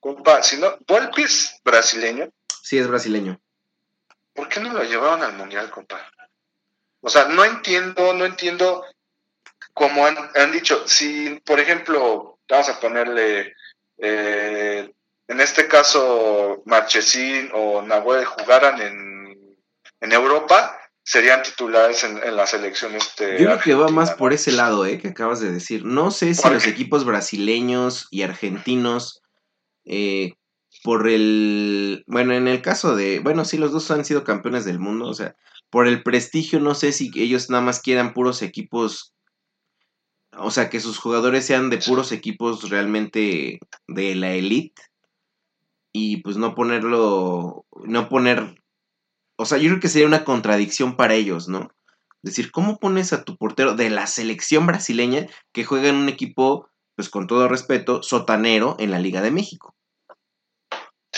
Compa, 0.00 0.42
si 0.42 0.56
no, 0.56 0.76
Volpi 0.86 1.22
es 1.22 1.60
brasileño. 1.64 2.30
Sí, 2.62 2.78
es 2.78 2.86
brasileño. 2.86 3.40
¿Por 4.32 4.48
qué 4.48 4.60
no 4.60 4.72
lo 4.72 4.84
llevaron 4.84 5.22
al 5.22 5.32
mundial, 5.34 5.70
compa? 5.70 6.00
O 7.00 7.08
sea, 7.08 7.26
no 7.26 7.44
entiendo, 7.44 8.12
no 8.14 8.24
entiendo 8.24 8.84
cómo 9.72 10.06
han, 10.06 10.52
dicho, 10.52 10.86
si, 10.86 11.40
por 11.44 11.60
ejemplo, 11.60 12.38
vamos 12.48 12.68
a 12.68 12.80
ponerle, 12.80 13.54
eh, 13.98 14.92
en 15.28 15.40
este 15.40 15.68
caso, 15.68 16.62
Marchesín 16.66 17.50
o 17.54 17.82
Nahuel 17.82 18.24
jugaran 18.24 18.80
en, 18.82 19.56
en 20.00 20.12
Europa, 20.12 20.78
serían 21.08 21.42
titulares 21.42 22.04
en, 22.04 22.36
la 22.36 22.46
selección 22.46 22.94
este 22.94 23.38
Yo 23.38 23.46
creo 23.46 23.60
que 23.60 23.74
va 23.74 23.88
más 23.88 24.10
por 24.12 24.32
ese 24.32 24.52
lado, 24.52 24.84
¿eh? 24.84 24.98
Que 24.98 25.08
acabas 25.08 25.40
de 25.40 25.50
decir. 25.50 25.84
No 25.84 26.10
sé 26.10 26.34
si 26.34 26.48
los 26.50 26.66
equipos 26.66 27.04
brasileños 27.04 28.08
y 28.10 28.22
argentinos, 28.22 29.22
eh, 29.88 30.34
por 30.84 31.08
el... 31.08 32.04
Bueno, 32.06 32.34
en 32.34 32.46
el 32.48 32.62
caso 32.62 32.94
de... 32.94 33.20
Bueno, 33.20 33.44
sí, 33.44 33.58
los 33.58 33.72
dos 33.72 33.90
han 33.90 34.04
sido 34.04 34.24
campeones 34.24 34.64
del 34.64 34.78
mundo, 34.78 35.08
o 35.08 35.14
sea, 35.14 35.34
por 35.70 35.86
el 35.86 36.02
prestigio, 36.02 36.60
no 36.60 36.74
sé 36.74 36.92
si 36.92 37.10
ellos 37.16 37.50
nada 37.50 37.62
más 37.62 37.80
quieran 37.80 38.14
puros 38.14 38.42
equipos, 38.42 39.14
o 40.36 40.50
sea, 40.50 40.70
que 40.70 40.80
sus 40.80 40.98
jugadores 40.98 41.44
sean 41.44 41.70
de 41.70 41.78
puros 41.78 42.12
equipos 42.12 42.70
realmente 42.70 43.58
de 43.86 44.14
la 44.14 44.32
elite 44.32 44.82
y 45.92 46.18
pues 46.18 46.36
no 46.36 46.54
ponerlo, 46.54 47.66
no 47.84 48.08
poner, 48.08 48.62
o 49.36 49.44
sea, 49.44 49.58
yo 49.58 49.68
creo 49.70 49.80
que 49.80 49.88
sería 49.88 50.06
una 50.06 50.24
contradicción 50.24 50.96
para 50.96 51.14
ellos, 51.14 51.48
¿no? 51.48 51.70
Es 52.22 52.32
decir, 52.32 52.50
¿cómo 52.50 52.78
pones 52.78 53.12
a 53.12 53.24
tu 53.24 53.36
portero 53.36 53.74
de 53.74 53.90
la 53.90 54.06
selección 54.06 54.66
brasileña 54.66 55.26
que 55.52 55.64
juega 55.64 55.88
en 55.88 55.96
un 55.96 56.08
equipo, 56.08 56.68
pues 56.96 57.10
con 57.10 57.26
todo 57.26 57.48
respeto, 57.48 58.02
sotanero 58.02 58.76
en 58.78 58.90
la 58.90 58.98
Liga 58.98 59.22
de 59.22 59.30
México? 59.30 59.77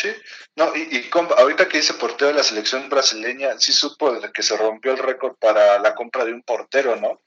Sí, 0.01 0.09
no, 0.56 0.74
y, 0.74 0.81
y 0.97 1.10
ahorita 1.12 1.68
que 1.68 1.77
dice 1.77 1.93
portero 1.93 2.28
de 2.28 2.39
la 2.39 2.43
selección 2.43 2.89
brasileña, 2.89 3.59
sí 3.59 3.70
supo 3.70 4.18
que 4.32 4.43
se 4.43 4.56
rompió 4.56 4.93
el 4.93 4.98
récord 4.98 5.35
para 5.39 5.78
la 5.78 5.94
compra 5.94 6.24
de 6.24 6.32
un 6.32 6.43
portero, 6.43 6.97
¿no? 6.97 7.20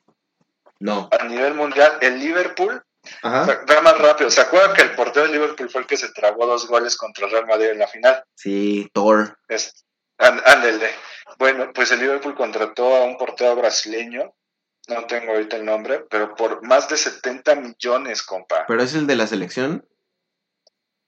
No. 0.80 1.08
A 1.12 1.24
nivel 1.26 1.54
mundial, 1.54 2.00
el 2.02 2.20
Liverpool, 2.20 2.84
Ajá. 3.22 3.64
más 3.84 3.98
rápido, 4.00 4.32
¿se 4.32 4.42
acuerdan 4.42 4.74
que 4.74 4.82
el 4.82 4.96
portero 4.96 5.28
de 5.28 5.34
Liverpool 5.34 5.70
fue 5.70 5.82
el 5.82 5.88
que 5.88 5.98
se 5.98 6.12
tragó 6.14 6.48
dos 6.48 6.68
goles 6.68 6.98
contra 6.98 7.26
el 7.26 7.32
Real 7.32 7.46
Madrid 7.46 7.68
en 7.68 7.80
la 7.80 7.88
final? 7.88 8.24
Sí, 8.34 8.90
Thor. 8.92 9.38
Es, 9.48 9.86
ándele. 10.18 10.90
Bueno, 11.38 11.72
pues 11.76 11.92
el 11.92 12.00
Liverpool 12.00 12.34
contrató 12.34 12.96
a 12.96 13.04
un 13.04 13.18
portero 13.18 13.56
brasileño, 13.56 14.34
no 14.88 15.06
tengo 15.06 15.32
ahorita 15.32 15.58
el 15.58 15.66
nombre, 15.66 16.06
pero 16.10 16.34
por 16.34 16.66
más 16.66 16.90
de 16.90 16.98
70 16.98 17.56
millones, 17.56 18.24
compa. 18.24 18.66
¿Pero 18.68 18.82
es 18.82 18.96
el 18.96 19.06
de 19.06 19.16
la 19.16 19.28
selección? 19.28 19.88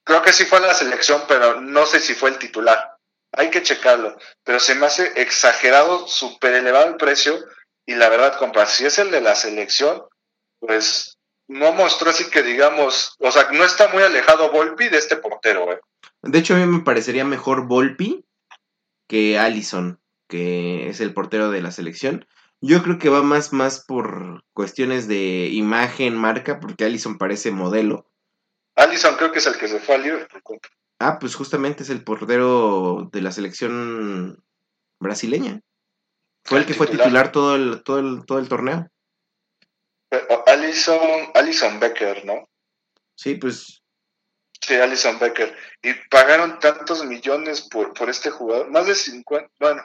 Creo 0.06 0.22
que 0.22 0.34
sí 0.34 0.46
fue 0.46 0.62
la 0.62 0.74
selección, 0.74 1.24
pero 1.28 1.60
no 1.60 1.86
sé 1.86 2.00
si 2.00 2.14
fue 2.14 2.30
el 2.30 2.38
titular. 2.38 2.98
Hay 3.34 3.50
que 3.50 3.64
checarlo. 3.64 4.16
Pero 4.44 4.60
se 4.60 4.76
me 4.76 4.86
hace 4.86 5.12
exagerado, 5.20 6.08
súper 6.08 6.54
elevado 6.54 6.88
el 6.88 6.96
precio. 6.96 7.38
Y 7.86 7.96
la 7.96 8.10
verdad, 8.10 8.38
compa, 8.38 8.66
si 8.68 8.86
es 8.86 9.00
el 9.00 9.12
de 9.12 9.22
la 9.22 9.36
selección, 9.36 10.04
pues 10.60 11.18
no 11.48 11.74
mostró 11.74 12.10
así 12.10 12.30
que 12.30 12.44
digamos, 12.44 13.16
o 13.20 13.32
sea, 13.32 13.52
no 13.52 13.64
está 13.64 13.88
muy 13.90 14.04
alejado 14.04 14.52
Volpi 14.52 14.90
de 14.90 14.98
este 14.98 15.18
portero, 15.18 15.72
¿eh? 15.72 15.80
De 16.22 16.40
hecho, 16.40 16.56
a 16.56 16.58
mí 16.58 16.66
me 16.66 16.84
parecería 16.84 17.26
mejor 17.26 17.68
Volpi 17.68 18.26
que 19.08 19.38
Allison, 19.38 20.00
que 20.28 20.90
es 20.90 21.00
el 21.00 21.14
portero 21.14 21.52
de 21.52 21.62
la 21.62 21.72
selección. 21.72 22.28
Yo 22.62 22.82
creo 22.82 22.98
que 22.98 23.10
va 23.10 23.22
más, 23.22 23.54
más 23.54 23.84
por 23.86 24.44
cuestiones 24.54 25.08
de 25.08 25.50
imagen, 25.52 26.16
marca, 26.16 26.60
porque 26.60 26.86
Allison 26.86 27.18
parece 27.18 27.52
modelo. 27.52 28.08
Allison 28.76 29.16
creo 29.16 29.32
que 29.32 29.40
es 29.40 29.48
el 29.48 29.58
que 29.58 29.68
se 29.68 29.80
fue 29.80 29.96
a 29.96 29.98
Liverpool. 29.98 30.60
Ah, 31.00 31.20
pues 31.20 31.36
justamente 31.36 31.84
es 31.84 31.90
el 31.90 32.04
portero 32.04 33.10
de 33.12 33.22
la 33.22 33.32
selección 33.32 34.44
brasileña. 35.00 35.62
Fue 36.44 36.60
el, 36.60 36.66
que 36.66 36.74
fue 36.74 36.88
titular 36.88 37.32
todo 37.32 37.56
el, 37.56 37.84
todo 37.84 38.00
el, 38.00 38.26
todo 38.26 38.40
el 38.40 38.48
torneo. 38.48 38.88
Allison, 40.46 41.80
Becker, 41.80 42.26
¿no? 42.26 42.48
Sí, 43.16 43.36
pues. 43.36 43.82
Sí, 44.62 44.76
Allison 44.76 45.20
Becker. 45.20 45.56
Y 45.82 45.94
pagaron 46.10 46.60
tantos 46.60 47.04
millones 47.06 47.62
por, 47.62 47.94
por 47.94 48.10
este 48.10 48.30
jugador. 48.30 48.70
Más 48.70 48.88
de 48.88 48.96
50, 48.96 49.52
bueno, 49.60 49.84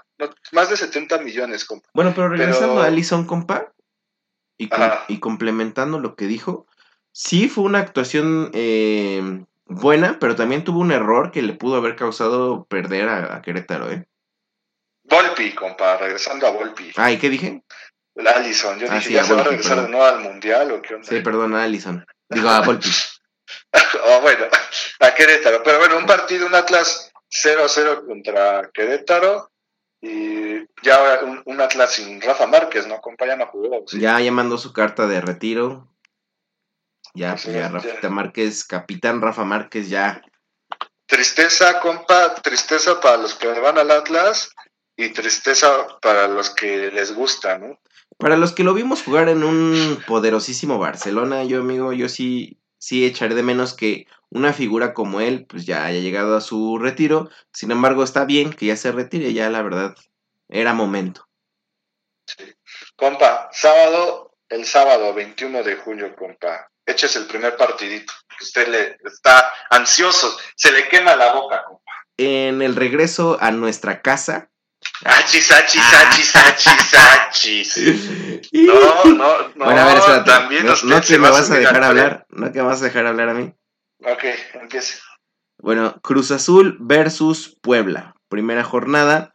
más 0.52 0.70
de 0.70 0.76
70 0.76 1.18
millones, 1.18 1.64
compa. 1.64 1.88
Bueno, 1.94 2.12
pero 2.14 2.28
regresando 2.28 2.80
a 2.80 2.86
Allison, 2.86 3.26
compa, 3.26 3.72
y, 4.58 4.68
y 5.08 5.18
complementando 5.18 5.98
lo 5.98 6.14
que 6.14 6.26
dijo, 6.26 6.66
Sí, 7.12 7.48
fue 7.48 7.64
una 7.64 7.80
actuación 7.80 8.50
eh, 8.54 9.44
buena, 9.66 10.18
pero 10.18 10.36
también 10.36 10.64
tuvo 10.64 10.80
un 10.80 10.92
error 10.92 11.30
que 11.30 11.42
le 11.42 11.54
pudo 11.54 11.76
haber 11.76 11.96
causado 11.96 12.64
perder 12.64 13.08
a, 13.08 13.42
Querétaro, 13.42 13.90
¿eh? 13.90 14.06
Volpi, 15.04 15.54
compa, 15.54 15.96
regresando 15.96 16.46
a 16.46 16.50
Volpi. 16.50 16.92
Ah, 16.96 17.10
¿y 17.10 17.18
qué 17.18 17.28
dije? 17.28 17.62
La 18.14 18.32
Allison, 18.32 18.78
yo 18.78 18.86
ah, 18.90 18.94
dije, 18.94 19.14
¿ya 19.14 19.24
se 19.24 19.34
va 19.34 19.40
a 19.40 19.44
regresar 19.44 19.82
de 19.82 19.88
nuevo 19.88 20.04
al 20.04 20.20
Mundial 20.20 20.70
o 20.72 20.82
qué 20.82 20.94
onda? 20.94 21.08
Sí, 21.08 21.20
perdón, 21.20 21.54
a 21.54 21.64
Allison. 21.64 22.04
Digo, 22.28 22.48
a 22.48 22.60
Volpi. 22.60 22.90
oh, 24.04 24.20
bueno, 24.20 24.46
a 25.00 25.14
Querétaro. 25.14 25.62
Pero 25.62 25.78
bueno, 25.78 25.98
un 25.98 26.06
partido, 26.06 26.46
un 26.46 26.54
Atlas 26.54 27.10
0-0 27.30 28.06
contra 28.06 28.70
Querétaro 28.72 29.50
y 30.00 30.60
ya 30.82 31.20
un, 31.44 31.60
Atlas 31.60 31.92
sin 31.92 32.20
Rafa 32.20 32.46
Márquez, 32.46 32.86
¿no? 32.86 33.00
Compa, 33.00 33.26
ya 33.26 33.36
no 33.36 33.46
jugó. 33.46 33.84
Ya, 33.92 34.20
ya 34.20 34.32
mandó 34.32 34.58
su 34.58 34.72
carta 34.72 35.06
de 35.06 35.20
retiro. 35.20 35.88
Ya, 37.14 37.32
pues 37.32 37.54
ya, 37.54 37.68
Rafa 37.68 38.08
Márquez, 38.08 38.64
capitán 38.64 39.20
Rafa 39.20 39.44
Márquez, 39.44 39.88
ya. 39.88 40.22
Tristeza, 41.06 41.80
compa, 41.80 42.34
tristeza 42.36 43.00
para 43.00 43.16
los 43.16 43.34
que 43.34 43.48
van 43.48 43.78
al 43.78 43.90
Atlas 43.90 44.50
y 44.96 45.08
tristeza 45.10 45.98
para 46.00 46.28
los 46.28 46.50
que 46.50 46.90
les 46.92 47.14
gusta, 47.14 47.58
¿no? 47.58 47.80
Para 48.18 48.36
los 48.36 48.52
que 48.52 48.64
lo 48.64 48.74
vimos 48.74 49.02
jugar 49.02 49.28
en 49.28 49.42
un 49.42 50.02
poderosísimo 50.06 50.78
Barcelona, 50.78 51.42
yo 51.44 51.60
amigo, 51.60 51.92
yo 51.92 52.08
sí, 52.08 52.60
sí 52.78 53.04
echaré 53.04 53.34
de 53.34 53.42
menos 53.42 53.74
que 53.74 54.06
una 54.28 54.52
figura 54.52 54.94
como 54.94 55.20
él, 55.20 55.46
pues 55.46 55.66
ya 55.66 55.84
haya 55.84 56.00
llegado 56.00 56.36
a 56.36 56.40
su 56.40 56.78
retiro. 56.78 57.28
Sin 57.52 57.70
embargo, 57.70 58.04
está 58.04 58.24
bien 58.24 58.52
que 58.52 58.66
ya 58.66 58.76
se 58.76 58.92
retire, 58.92 59.32
ya 59.32 59.50
la 59.50 59.62
verdad, 59.62 59.96
era 60.48 60.74
momento. 60.74 61.26
Sí. 62.26 62.54
Compa, 62.94 63.48
sábado, 63.52 64.36
el 64.48 64.64
sábado 64.64 65.12
21 65.14 65.62
de 65.62 65.76
julio, 65.76 66.14
compa, 66.14 66.69
eches 66.90 67.16
el 67.16 67.26
primer 67.26 67.56
partidito. 67.56 68.12
Usted 68.40 68.68
le 68.68 68.96
está 69.04 69.52
ansioso, 69.70 70.38
se 70.56 70.72
le 70.72 70.88
quema 70.88 71.16
la 71.16 71.32
boca, 71.32 71.62
compa. 71.64 71.92
En 72.16 72.62
el 72.62 72.76
regreso 72.76 73.38
a 73.40 73.50
nuestra 73.50 74.02
casa. 74.02 74.50
Achis, 75.04 75.50
achis, 75.52 75.82
achis, 75.92 76.36
achis, 76.36 76.94
achis. 76.94 78.52
No, 78.52 79.04
no, 79.04 79.48
no. 79.54 79.64
Bueno, 79.64 79.80
a 79.80 79.84
ver, 79.86 79.98
espérate. 79.98 80.30
También 80.30 80.66
no, 80.66 80.74
no 80.84 81.00
que 81.00 81.18
me 81.18 81.30
vas 81.30 81.50
a 81.50 81.58
dejar 81.58 81.84
hablar. 81.84 82.26
No 82.30 82.52
que 82.52 82.58
me 82.60 82.66
vas 82.66 82.80
a 82.80 82.84
dejar 82.84 83.06
hablar 83.06 83.28
a 83.28 83.34
mí. 83.34 83.54
Ok, 84.04 84.24
empiece. 84.54 84.98
Bueno, 85.58 86.00
Cruz 86.02 86.30
Azul 86.30 86.78
versus 86.80 87.58
Puebla. 87.60 88.14
Primera 88.28 88.64
jornada. 88.64 89.32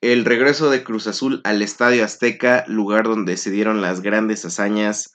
El 0.00 0.24
regreso 0.24 0.70
de 0.70 0.84
Cruz 0.84 1.06
Azul 1.06 1.40
al 1.44 1.62
Estadio 1.62 2.04
Azteca, 2.04 2.64
lugar 2.68 3.04
donde 3.04 3.36
se 3.36 3.50
dieron 3.50 3.80
las 3.80 4.00
grandes 4.02 4.44
hazañas 4.44 5.14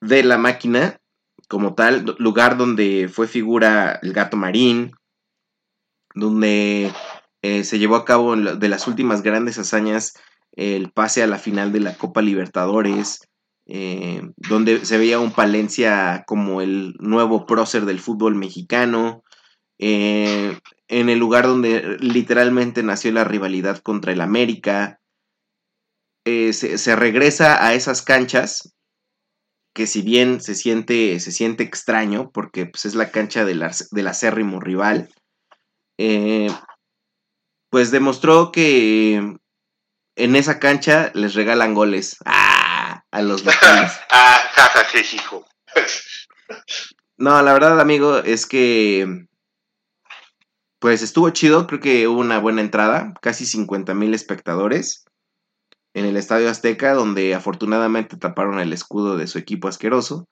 de 0.00 0.22
la 0.22 0.38
máquina 0.38 1.00
como 1.50 1.74
tal, 1.74 2.14
lugar 2.20 2.56
donde 2.56 3.10
fue 3.12 3.26
figura 3.26 3.98
el 4.02 4.12
gato 4.12 4.36
marín, 4.36 4.92
donde 6.14 6.92
eh, 7.42 7.64
se 7.64 7.80
llevó 7.80 7.96
a 7.96 8.04
cabo 8.04 8.36
de 8.36 8.68
las 8.68 8.86
últimas 8.86 9.22
grandes 9.22 9.58
hazañas 9.58 10.14
el 10.52 10.92
pase 10.92 11.24
a 11.24 11.26
la 11.26 11.38
final 11.38 11.72
de 11.72 11.80
la 11.80 11.94
Copa 11.94 12.22
Libertadores, 12.22 13.28
eh, 13.66 14.22
donde 14.36 14.84
se 14.84 14.96
veía 14.96 15.18
un 15.18 15.32
Palencia 15.32 16.22
como 16.24 16.60
el 16.60 16.94
nuevo 17.00 17.46
prócer 17.46 17.84
del 17.84 17.98
fútbol 17.98 18.36
mexicano. 18.36 19.24
Eh, 19.80 20.56
en 20.86 21.08
el 21.08 21.18
lugar 21.18 21.48
donde 21.48 21.96
literalmente 21.98 22.84
nació 22.84 23.10
la 23.10 23.24
rivalidad 23.24 23.78
contra 23.78 24.12
el 24.12 24.20
América. 24.20 25.00
Se, 26.24 26.94
regresa 26.94 27.66
a 27.66 27.74
esas 27.74 28.02
canchas 28.02 28.72
que 29.74 29.86
si 29.86 30.02
bien 30.02 30.40
se 30.40 30.54
siente, 30.54 31.18
se 31.20 31.32
siente 31.32 31.62
extraño 31.62 32.30
porque 32.32 32.66
pues, 32.66 32.84
es 32.84 32.94
la 32.94 33.10
cancha 33.10 33.44
del, 33.44 33.64
del 33.90 34.06
acérrimo 34.08 34.60
rival, 34.60 35.08
eh, 35.98 36.50
pues 37.70 37.90
demostró 37.90 38.50
que 38.52 39.36
en 40.16 40.36
esa 40.36 40.58
cancha 40.58 41.10
les 41.14 41.34
regalan 41.34 41.74
goles 41.74 42.16
¡Ah! 42.24 43.04
a 43.10 43.22
los 43.22 43.44
locales. 43.44 43.92
ah, 44.10 44.42
hijo. 45.14 45.46
no, 47.16 47.40
la 47.42 47.52
verdad, 47.52 47.80
amigo, 47.80 48.18
es 48.18 48.46
que 48.46 49.26
pues 50.80 51.02
estuvo 51.02 51.28
chido, 51.30 51.66
creo 51.66 51.80
que 51.80 52.08
hubo 52.08 52.20
una 52.20 52.38
buena 52.38 52.62
entrada, 52.62 53.12
casi 53.20 53.44
50 53.44 53.92
mil 53.94 54.14
espectadores 54.14 55.04
en 55.94 56.04
el 56.04 56.16
Estadio 56.16 56.50
Azteca, 56.50 56.94
donde 56.94 57.34
afortunadamente 57.34 58.16
taparon 58.16 58.60
el 58.60 58.72
escudo 58.72 59.16
de 59.16 59.26
su 59.26 59.38
equipo 59.38 59.68
asqueroso. 59.68 60.28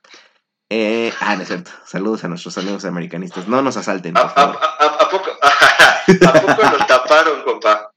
Eh, 0.71 1.13
ah, 1.21 1.37
no 1.37 1.43
es 1.43 1.49
cierto. 1.49 1.71
Saludos 1.87 2.25
a 2.25 2.29
nuestros 2.29 2.59
amigos 2.59 2.85
americanistas. 2.85 3.49
No 3.49 3.63
nos 3.63 3.77
asalten. 3.77 4.17
¿A, 4.17 4.35
poco, 4.35 5.31
¿A 5.43 6.33
poco 6.41 6.63
lo 6.63 6.87
taparon, 6.87 7.43
compa? 7.43 7.91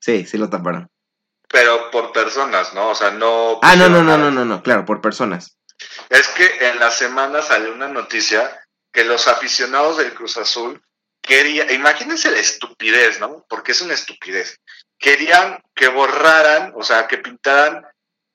Sí, 0.00 0.26
sí 0.26 0.38
lo 0.38 0.48
taparon. 0.48 0.88
Pero 1.48 1.90
por 1.90 2.12
personas, 2.12 2.74
¿no? 2.74 2.88
O 2.88 2.94
sea, 2.94 3.10
no. 3.10 3.60
Ah, 3.62 3.76
no, 3.76 3.88
no, 3.88 4.02
no, 4.02 4.18
no, 4.18 4.30
no, 4.30 4.44
no, 4.44 4.62
claro, 4.62 4.84
por 4.84 5.00
personas. 5.00 5.58
Es 6.08 6.28
que 6.28 6.68
en 6.68 6.78
la 6.80 6.90
semana 6.90 7.42
salió 7.42 7.72
una 7.72 7.88
noticia 7.88 8.60
que 8.92 9.04
los 9.04 9.28
aficionados 9.28 9.98
del 9.98 10.14
Cruz 10.14 10.36
Azul 10.36 10.82
quería, 11.20 11.72
imagínense 11.72 12.30
la 12.30 12.38
estupidez, 12.38 13.20
¿no? 13.20 13.44
Porque 13.48 13.72
es 13.72 13.80
una 13.82 13.94
estupidez. 13.94 14.60
Querían 15.04 15.62
que 15.74 15.88
borraran, 15.88 16.72
o 16.76 16.82
sea, 16.82 17.06
que 17.06 17.18
pintaran 17.18 17.84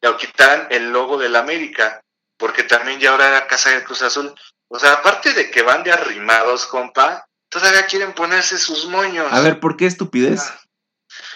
o 0.03 0.17
quitaran 0.17 0.67
el 0.69 0.91
logo 0.91 1.17
de 1.17 1.27
la 1.27 1.39
América, 1.39 1.99
porque 2.37 2.61
también 2.61 2.99
ya 2.99 3.09
ahora 3.09 3.27
era 3.27 3.47
Casa 3.47 3.71
del 3.71 3.83
Cruz 3.83 4.03
Azul. 4.03 4.31
O 4.67 4.77
sea, 4.77 4.93
aparte 4.93 5.33
de 5.33 5.49
que 5.49 5.63
van 5.63 5.81
de 5.81 5.91
arrimados, 5.91 6.67
compa, 6.67 7.25
todavía 7.49 7.87
quieren 7.87 8.13
ponerse 8.13 8.59
sus 8.59 8.85
moños. 8.85 9.25
A 9.31 9.39
ver, 9.39 9.59
¿por 9.59 9.77
qué 9.77 9.87
estupidez? 9.87 10.41
Ah. 10.47 10.59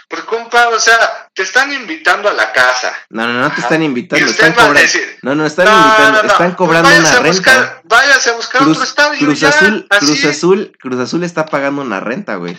Pues 0.08 0.22
compa, 0.26 0.70
o 0.70 0.80
sea, 0.80 1.28
te 1.34 1.42
están 1.42 1.74
invitando 1.74 2.30
a 2.30 2.34
la 2.34 2.52
casa. 2.52 2.94
No, 3.10 3.28
no, 3.28 3.34
no 3.34 3.52
te 3.52 3.62
están 3.62 3.82
invitando, 3.82 4.28
están 4.28 4.54
cobrando. 4.54 4.82
no, 5.24 5.34
no, 5.34 5.46
están 5.48 5.68
invitando, 5.68 6.22
están 6.22 6.38
pues 6.38 6.56
cobrando 6.58 6.90
una 6.90 7.20
renta. 7.20 7.82
váyase 7.86 8.30
a 8.30 8.34
buscar 8.34 8.62
otro 8.62 8.84
estadio. 8.84 9.18
Cruz 9.18 9.42
Azul, 9.42 9.88
Cruz 9.90 10.26
Azul, 10.26 10.78
Cruz 10.80 11.00
Azul 11.00 11.24
está 11.24 11.48
pagando 11.48 11.82
una 11.82 12.00
renta, 12.00 12.36
güey. 12.36 12.56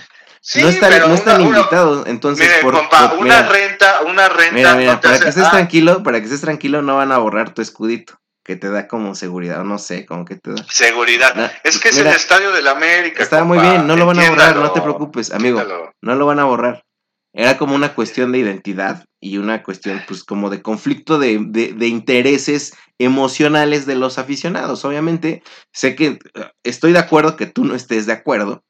Sí, 0.46 0.60
no 0.60 0.68
están, 0.68 1.08
no 1.08 1.14
están 1.14 1.40
invitados, 1.40 2.06
entonces 2.06 2.46
mire, 2.46 2.60
por, 2.60 2.74
compa, 2.74 3.14
una 3.14 3.48
renta, 3.48 4.02
una 4.02 4.28
renta. 4.28 4.54
Mira, 4.54 4.74
mira, 4.74 5.00
para 5.00 5.18
que 5.18 5.30
estés 5.30 5.46
ah. 5.46 5.50
tranquilo, 5.50 6.02
para 6.02 6.18
que 6.18 6.24
estés 6.26 6.42
tranquilo, 6.42 6.82
no 6.82 6.96
van 6.96 7.12
a 7.12 7.18
borrar 7.18 7.54
tu 7.54 7.62
escudito 7.62 8.20
que 8.44 8.54
te 8.54 8.68
da 8.68 8.86
como 8.86 9.14
seguridad, 9.14 9.64
no 9.64 9.78
sé, 9.78 10.04
como 10.04 10.26
que 10.26 10.36
te 10.36 10.50
da. 10.50 10.62
Seguridad. 10.68 11.50
es 11.64 11.78
que 11.78 11.88
es 11.88 11.96
el 11.96 12.08
estadio 12.08 12.52
de 12.52 12.60
la 12.60 12.72
América. 12.72 13.22
Está 13.22 13.42
muy 13.42 13.58
bien, 13.58 13.86
no 13.86 13.96
lo 13.96 14.04
van 14.04 14.20
a 14.20 14.28
borrar, 14.28 14.56
no 14.56 14.70
te 14.72 14.82
preocupes, 14.82 15.32
amigo. 15.32 15.62
No 16.02 16.14
lo 16.14 16.26
van 16.26 16.38
a 16.38 16.44
borrar. 16.44 16.84
Era 17.32 17.56
como 17.56 17.74
una 17.74 17.94
cuestión 17.94 18.30
de 18.30 18.38
identidad 18.38 19.06
y 19.20 19.38
una 19.38 19.62
cuestión, 19.62 20.02
pues, 20.06 20.24
como 20.24 20.50
de 20.50 20.60
conflicto 20.60 21.18
de, 21.18 21.38
de, 21.40 21.86
intereses 21.88 22.76
emocionales 22.98 23.86
de 23.86 23.96
los 23.96 24.18
aficionados. 24.18 24.84
Obviamente, 24.84 25.42
sé 25.72 25.96
que 25.96 26.18
eh, 26.34 26.50
estoy 26.62 26.92
de 26.92 27.00
acuerdo 27.00 27.34
que 27.34 27.46
tú 27.46 27.64
no 27.64 27.74
estés 27.74 28.06
de 28.06 28.12
acuerdo, 28.12 28.62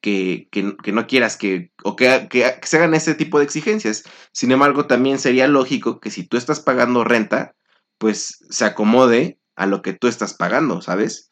que, 0.00 0.48
que, 0.50 0.92
no 0.92 1.06
quieras 1.06 1.36
que, 1.36 1.72
o 1.84 1.96
que, 1.96 2.28
que, 2.28 2.58
se 2.62 2.76
hagan 2.76 2.94
ese 2.94 3.14
tipo 3.14 3.38
de 3.38 3.44
exigencias. 3.44 4.04
Sin 4.32 4.50
embargo, 4.50 4.86
también 4.86 5.18
sería 5.18 5.46
lógico 5.46 6.00
que 6.00 6.10
si 6.10 6.24
tú 6.24 6.36
estás 6.36 6.60
pagando 6.60 7.04
renta, 7.04 7.54
pues 7.98 8.44
se 8.48 8.64
acomode 8.64 9.38
a 9.56 9.66
lo 9.66 9.82
que 9.82 9.92
tú 9.92 10.08
estás 10.08 10.34
pagando, 10.34 10.80
¿sabes? 10.80 11.28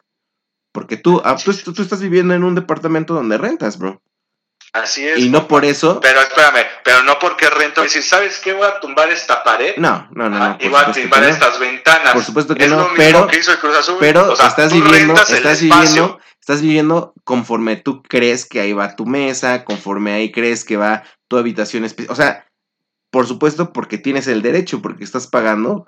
Porque 0.71 0.97
tú, 0.97 1.21
ah, 1.25 1.35
tú, 1.43 1.73
tú 1.73 1.81
estás 1.81 2.01
viviendo 2.01 2.33
en 2.33 2.43
un 2.43 2.55
departamento 2.55 3.13
donde 3.13 3.37
rentas, 3.37 3.79
bro. 3.79 4.01
Así 4.73 5.07
es. 5.07 5.17
Y 5.17 5.29
no 5.29 5.47
por 5.47 5.65
eso. 5.65 5.99
Pero 5.99 6.21
espérame, 6.21 6.63
pero 6.83 7.01
no 7.03 7.17
porque 7.17 7.49
rento. 7.49 7.81
Decir, 7.81 8.03
¿sabes 8.03 8.39
qué? 8.39 8.53
Voy 8.53 8.67
a 8.67 8.79
tumbar 8.79 9.09
esta 9.09 9.43
pared. 9.43 9.75
No, 9.77 10.07
no, 10.11 10.29
no. 10.29 10.37
no 10.37 10.57
y 10.59 10.67
voy 10.67 10.79
a 10.79 10.91
tumbar 10.91 11.23
estas 11.23 11.59
ventanas. 11.59 12.13
Por 12.13 12.23
supuesto 12.23 12.53
que 12.53 12.67
no. 12.67 12.89
pero, 12.95 13.27
pero 13.99 14.33
estás 14.33 14.71
viviendo, 14.71 15.15
estás 15.15 15.61
viviendo, 15.61 16.19
estás 16.49 16.63
viviendo 16.63 17.13
conforme 17.23 17.75
tú 17.75 18.01
crees 18.01 18.47
que 18.47 18.59
ahí 18.59 18.73
va 18.73 18.95
tu 18.95 19.05
mesa, 19.05 19.63
conforme 19.65 20.13
ahí 20.13 20.31
crees 20.31 20.65
que 20.65 20.77
va 20.77 21.03
tu 21.27 21.37
habitación 21.37 21.85
especial. 21.85 22.11
O 22.11 22.15
sea, 22.15 22.47
por 23.11 23.27
supuesto, 23.27 23.71
porque 23.71 23.99
tienes 23.99 24.27
el 24.27 24.41
derecho, 24.41 24.81
porque 24.81 25.03
estás 25.03 25.27
pagando, 25.27 25.85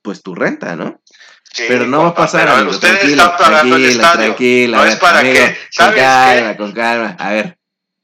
pues 0.00 0.22
tu 0.22 0.34
renta, 0.34 0.74
¿no? 0.74 1.02
Sí, 1.52 1.64
pero 1.68 1.86
no 1.86 2.04
va 2.04 2.08
a 2.08 2.14
pasar, 2.14 2.48
amigo. 2.48 2.70
Ustedes 2.70 3.04
están 3.04 3.36
pagando 3.36 3.76
el 3.76 3.84
estadio. 3.84 4.24
Tranquila, 4.24 4.78
no 4.78 4.84
es 4.86 4.96
para 4.96 5.20
¿sabes 5.20 5.58
con 5.76 5.94
calma, 5.94 6.56
con 6.56 6.72
calma. 6.72 7.16
A 7.18 7.32
ver, 7.32 7.58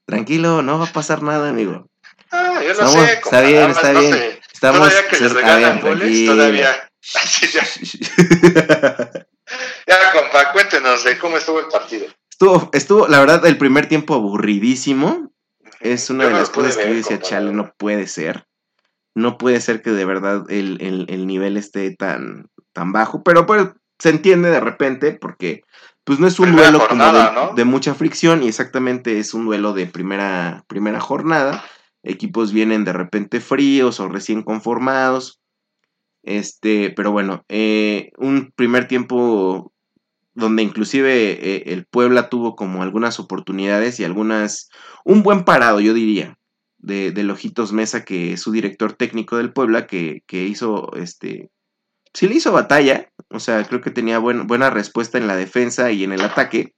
Tranquilo, 0.04 0.60
no 0.60 0.78
va 0.78 0.84
a 0.84 0.92
pasar 0.92 1.22
nada, 1.22 1.48
amigo. 1.48 1.88
Ah, 2.30 2.60
yo 2.62 2.74
no 2.74 2.88
sé. 2.88 3.12
Está 3.14 3.40
bien, 3.40 3.70
está 3.70 3.92
bien. 3.92 4.38
Estamos 4.52 4.80
todavía 4.80 5.08
que 5.08 5.20
les 5.20 5.32
regalan 5.32 5.80
goles, 5.80 6.26
todavía. 6.26 6.90
ya. 9.86 10.12
compa, 10.12 10.52
cuéntenos 10.52 11.04
de 11.04 11.18
cómo 11.18 11.36
estuvo 11.36 11.60
el 11.60 11.66
partido. 11.66 12.06
Estuvo, 12.30 12.70
estuvo, 12.72 13.08
la 13.08 13.20
verdad, 13.20 13.46
el 13.46 13.58
primer 13.58 13.86
tiempo 13.86 14.14
aburridísimo. 14.14 15.32
Es 15.80 16.10
una 16.10 16.26
de 16.26 16.32
las 16.32 16.50
cosas 16.50 16.76
que 16.76 16.88
yo 16.88 16.94
decía, 16.94 17.20
chale, 17.20 17.52
no 17.52 17.72
puede 17.76 18.06
ser. 18.06 18.46
No 19.14 19.38
puede 19.38 19.60
ser 19.60 19.82
que 19.82 19.90
de 19.90 20.04
verdad 20.04 20.44
el, 20.50 20.78
el, 20.80 21.06
el 21.08 21.26
nivel 21.26 21.56
esté 21.56 21.94
tan, 21.94 22.50
tan 22.72 22.92
bajo. 22.92 23.22
Pero 23.22 23.46
pues 23.46 23.68
se 23.98 24.10
entiende 24.10 24.50
de 24.50 24.60
repente 24.60 25.12
porque 25.12 25.62
pues 26.06 26.20
no 26.20 26.28
es 26.28 26.38
un 26.38 26.54
duelo 26.54 26.86
como 26.88 27.04
de, 27.54 27.64
mucha 27.64 27.94
fricción 27.94 28.44
y 28.44 28.48
exactamente 28.48 29.18
es 29.18 29.34
un 29.34 29.44
duelo 29.44 29.72
de 29.72 29.86
primera, 29.86 30.64
primera 30.68 31.00
jornada. 31.00 31.64
Equipos 32.04 32.52
vienen 32.52 32.84
de 32.84 32.92
repente 32.92 33.40
fríos 33.40 33.98
o 33.98 34.08
recién 34.08 34.44
conformados. 34.44 35.40
Este, 36.22 36.90
pero 36.90 37.10
bueno, 37.10 37.44
eh, 37.48 38.12
un 38.18 38.52
primer 38.54 38.86
tiempo 38.86 39.72
donde 40.36 40.62
inclusive 40.62 41.32
eh, 41.32 41.64
el 41.66 41.86
Puebla 41.86 42.28
tuvo 42.28 42.54
como 42.54 42.82
algunas 42.82 43.18
oportunidades 43.18 43.98
y 43.98 44.04
algunas, 44.04 44.68
un 45.04 45.24
buen 45.24 45.44
parado, 45.44 45.80
yo 45.80 45.92
diría, 45.92 46.38
de, 46.78 47.10
de 47.10 47.24
Lojitos 47.24 47.72
Mesa, 47.72 48.04
que 48.04 48.34
es 48.34 48.40
su 48.42 48.52
director 48.52 48.92
técnico 48.92 49.36
del 49.36 49.52
Puebla, 49.52 49.88
que, 49.88 50.22
que 50.28 50.44
hizo 50.44 50.94
este, 50.94 51.50
sí 52.16 52.28
le 52.28 52.36
hizo 52.36 52.50
batalla, 52.50 53.10
o 53.28 53.40
sea, 53.40 53.62
creo 53.64 53.82
que 53.82 53.90
tenía 53.90 54.18
buena 54.18 54.70
respuesta 54.70 55.18
en 55.18 55.26
la 55.26 55.36
defensa 55.36 55.92
y 55.92 56.02
en 56.02 56.12
el 56.12 56.22
ataque. 56.22 56.74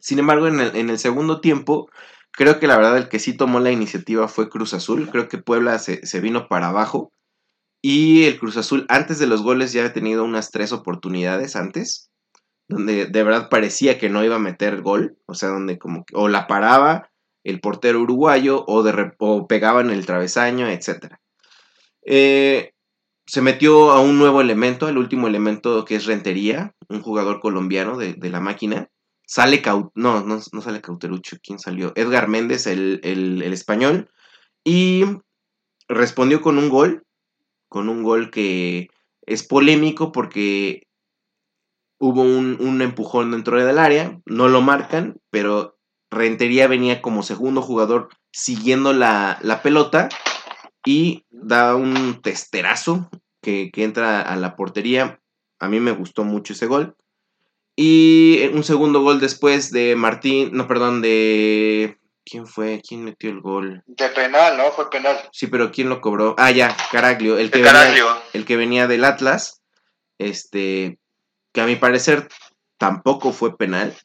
Sin 0.00 0.18
embargo, 0.18 0.48
en 0.48 0.90
el, 0.90 0.98
segundo 0.98 1.40
tiempo, 1.40 1.88
creo 2.32 2.58
que 2.58 2.66
la 2.66 2.76
verdad 2.76 2.98
el 2.98 3.08
que 3.08 3.20
sí 3.20 3.36
tomó 3.36 3.60
la 3.60 3.70
iniciativa 3.70 4.26
fue 4.26 4.50
Cruz 4.50 4.74
Azul. 4.74 5.08
Creo 5.10 5.28
que 5.28 5.38
Puebla 5.38 5.78
se, 5.78 6.20
vino 6.20 6.48
para 6.48 6.68
abajo. 6.68 7.12
Y 7.80 8.24
el 8.24 8.38
Cruz 8.38 8.56
Azul, 8.56 8.86
antes 8.88 9.18
de 9.18 9.28
los 9.28 9.42
goles, 9.42 9.72
ya 9.72 9.82
había 9.82 9.92
tenido 9.92 10.24
unas 10.24 10.50
tres 10.50 10.72
oportunidades 10.72 11.54
antes. 11.54 12.10
Donde 12.68 13.06
de 13.06 13.22
verdad 13.22 13.48
parecía 13.50 13.98
que 13.98 14.08
no 14.08 14.24
iba 14.24 14.36
a 14.36 14.40
meter 14.40 14.82
gol. 14.82 15.18
O 15.26 15.34
sea, 15.34 15.50
donde 15.50 15.78
como 15.78 16.04
que 16.04 16.14
o 16.16 16.28
la 16.28 16.46
paraba 16.46 17.10
el 17.44 17.60
portero 17.60 18.00
uruguayo 18.00 18.64
o, 18.66 18.82
de, 18.82 19.12
o 19.18 19.46
pegaba 19.46 19.82
en 19.82 19.90
el 19.90 20.06
travesaño, 20.06 20.68
etc. 20.68 21.16
Eh, 22.06 22.72
se 23.26 23.42
metió 23.42 23.90
a 23.92 24.00
un 24.00 24.18
nuevo 24.18 24.40
elemento, 24.40 24.88
el 24.88 24.98
último 24.98 25.28
elemento 25.28 25.84
que 25.84 25.96
es 25.96 26.06
Rentería, 26.06 26.74
un 26.88 27.00
jugador 27.00 27.40
colombiano 27.40 27.96
de, 27.96 28.16
la 28.30 28.40
máquina. 28.40 28.90
Sale 29.26 29.62
no, 29.94 30.22
no, 30.24 30.40
no, 30.52 30.60
sale 30.60 30.82
Cauterucho, 30.82 31.38
¿quién 31.42 31.58
salió? 31.58 31.92
Edgar 31.96 32.28
Méndez, 32.28 32.66
el, 32.66 33.42
español. 33.42 34.10
Y 34.62 35.04
respondió 35.88 36.42
con 36.42 36.58
un 36.58 36.68
gol, 36.68 37.04
con 37.68 37.88
un 37.88 38.02
gol 38.02 38.30
que 38.30 38.88
es 39.22 39.42
polémico 39.42 40.12
porque 40.12 40.82
hubo 41.98 42.22
un, 42.22 42.82
empujón 42.82 43.30
dentro 43.30 43.62
del 43.64 43.78
área, 43.78 44.20
no 44.26 44.48
lo 44.48 44.60
marcan, 44.60 45.20
pero 45.30 45.78
Rentería 46.10 46.66
venía 46.66 47.02
como 47.02 47.22
segundo 47.22 47.62
jugador 47.62 48.08
siguiendo 48.30 48.92
la, 48.92 49.38
la 49.42 49.62
pelota 49.62 50.08
y 50.84 51.24
da 51.30 51.74
un 51.76 52.20
testerazo 52.22 53.08
que, 53.40 53.70
entra 53.76 54.20
a 54.20 54.36
la 54.36 54.56
portería. 54.56 55.20
A 55.58 55.68
mí 55.68 55.80
me 55.80 55.92
gustó 55.92 56.24
mucho 56.24 56.52
ese 56.52 56.66
gol. 56.66 56.96
Y 57.76 58.48
un 58.52 58.64
segundo 58.64 59.02
gol 59.02 59.20
después 59.20 59.70
de 59.70 59.96
Martín, 59.96 60.50
no, 60.52 60.66
perdón, 60.66 61.02
de... 61.02 61.98
¿Quién 62.24 62.46
fue? 62.46 62.80
¿Quién 62.86 63.04
metió 63.04 63.28
el 63.28 63.40
gol? 63.40 63.82
De 63.86 64.08
penal, 64.08 64.56
¿no? 64.56 64.70
Fue 64.70 64.88
penal. 64.88 65.16
Sí, 65.30 65.46
pero 65.46 65.70
¿quién 65.70 65.90
lo 65.90 66.00
cobró? 66.00 66.34
Ah, 66.38 66.50
ya, 66.50 66.74
Caraglio. 66.90 67.36
El 67.36 67.50
que, 67.50 67.60
venía, 67.60 68.22
el 68.32 68.46
que 68.46 68.56
venía 68.56 68.86
del 68.86 69.04
Atlas. 69.04 69.62
Este, 70.18 70.98
que 71.54 71.60
a 71.62 71.66
mi 71.66 71.76
parecer 71.76 72.28
tampoco 72.76 73.32
fue 73.32 73.56
penal. 73.56 73.96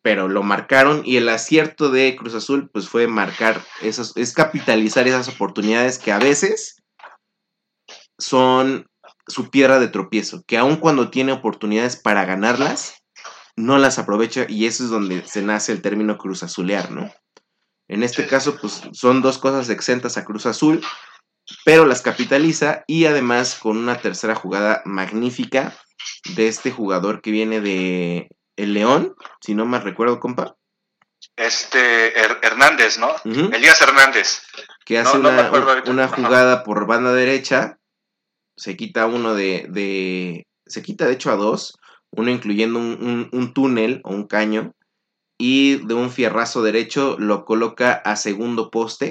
pero 0.00 0.28
lo 0.28 0.42
marcaron 0.42 1.02
y 1.04 1.16
el 1.16 1.28
acierto 1.28 1.90
de 1.90 2.14
Cruz 2.16 2.34
Azul 2.34 2.70
pues 2.72 2.88
fue 2.88 3.08
marcar 3.08 3.60
esas, 3.82 4.16
es 4.16 4.32
capitalizar 4.32 5.08
esas 5.08 5.28
oportunidades 5.28 5.98
que 5.98 6.12
a 6.12 6.18
veces 6.18 6.82
son 8.16 8.86
su 9.26 9.50
piedra 9.50 9.80
de 9.80 9.88
tropiezo, 9.88 10.44
que 10.46 10.56
aun 10.56 10.76
cuando 10.76 11.10
tiene 11.10 11.32
oportunidades 11.32 11.96
para 11.96 12.24
ganarlas, 12.24 13.02
no 13.56 13.76
las 13.76 13.98
aprovecha 13.98 14.46
y 14.48 14.66
eso 14.66 14.84
es 14.84 14.90
donde 14.90 15.26
se 15.26 15.42
nace 15.42 15.72
el 15.72 15.82
término 15.82 16.16
Cruz 16.16 16.42
Azulear, 16.42 16.90
¿no? 16.90 17.12
En 17.88 18.02
este 18.02 18.26
caso, 18.26 18.56
pues 18.60 18.82
son 18.92 19.20
dos 19.20 19.38
cosas 19.38 19.68
exentas 19.68 20.16
a 20.16 20.24
Cruz 20.24 20.46
Azul, 20.46 20.80
pero 21.64 21.86
las 21.86 22.02
capitaliza 22.02 22.84
y 22.86 23.06
además 23.06 23.58
con 23.60 23.76
una 23.76 23.98
tercera 23.98 24.34
jugada 24.34 24.82
magnífica 24.84 25.76
de 26.34 26.48
este 26.48 26.70
jugador 26.70 27.20
que 27.20 27.30
viene 27.30 27.60
de 27.60 28.28
el 28.56 28.74
León, 28.74 29.14
si 29.40 29.54
no 29.54 29.66
me 29.66 29.78
recuerdo, 29.78 30.20
compa. 30.20 30.56
Este 31.36 32.18
Hernández, 32.18 32.98
¿no? 32.98 33.14
Elías 33.24 33.80
Hernández. 33.80 34.42
Que 34.84 34.98
hace 34.98 35.18
una, 35.18 36.08
jugada 36.08 36.64
por 36.64 36.86
banda 36.86 37.12
derecha, 37.12 37.78
se 38.56 38.76
quita 38.76 39.06
uno 39.06 39.34
de, 39.34 39.66
de, 39.68 40.46
se 40.66 40.82
quita 40.82 41.06
de 41.06 41.12
hecho 41.12 41.30
a 41.30 41.36
dos, 41.36 41.78
uno 42.10 42.30
incluyendo 42.30 42.78
un, 42.78 43.28
un 43.30 43.54
túnel 43.54 44.00
o 44.04 44.10
un 44.10 44.26
caño, 44.26 44.74
y 45.38 45.76
de 45.86 45.94
un 45.94 46.10
fierrazo 46.10 46.62
derecho 46.62 47.16
lo 47.18 47.44
coloca 47.44 47.92
a 47.92 48.16
segundo 48.16 48.70
poste, 48.70 49.10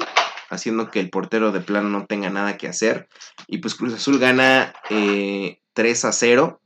haciendo 0.50 0.92
que 0.92 1.00
el 1.00 1.10
portero 1.10 1.52
de 1.52 1.62
plano 1.62 1.90
no 1.90 2.06
tenga 2.06 2.30
nada 2.30 2.58
que 2.58 2.68
hacer. 2.68 3.08
Y 3.48 3.60
pues 3.60 3.76
Cruz 3.76 3.94
Azul 3.94 4.20
gana 4.20 4.74
3 4.90 4.92
eh, 4.92 6.08
a 6.08 6.12
0. 6.12 6.62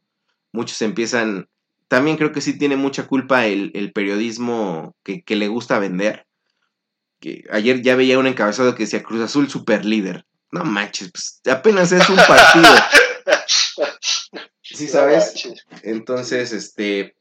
Muchos 0.52 0.82
empiezan, 0.82 1.50
también 1.88 2.18
creo 2.18 2.32
que 2.32 2.42
sí 2.42 2.58
tiene 2.58 2.76
mucha 2.76 3.08
culpa 3.08 3.46
el, 3.46 3.92
periodismo 3.94 4.96
que, 5.04 5.24
le 5.28 5.48
gusta 5.48 5.80
vender. 5.80 6.28
Que 7.20 7.46
ayer 7.52 7.82
ya 7.82 7.96
veía 7.96 8.20
un 8.20 8.28
encabezado 8.28 8.76
que 8.76 8.84
decía 8.84 9.04
Cruz 9.04 9.22
Azul 9.22 9.50
super 9.50 9.86
líder. 9.86 10.26
No 10.52 10.64
manches, 10.64 11.12
pues 11.12 11.42
apenas 11.54 11.92
es 11.92 12.10
un 12.10 12.18
partido. 12.18 12.76
¿Sí 14.62 14.88
sabes? 14.88 15.48
Entonces, 15.84 16.52
este, 16.52 17.16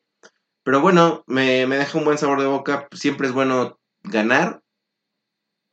pero 0.63 0.81
bueno, 0.81 1.25
me, 1.27 1.67
deja 1.67 1.99
un 1.99 2.05
buen 2.05 2.19
sabor 2.19 2.41
de 2.41 2.47
boca. 2.47 2.89
Siempre 2.93 3.29
es 3.29 3.33
bueno 3.33 3.79
ganar, 4.03 4.63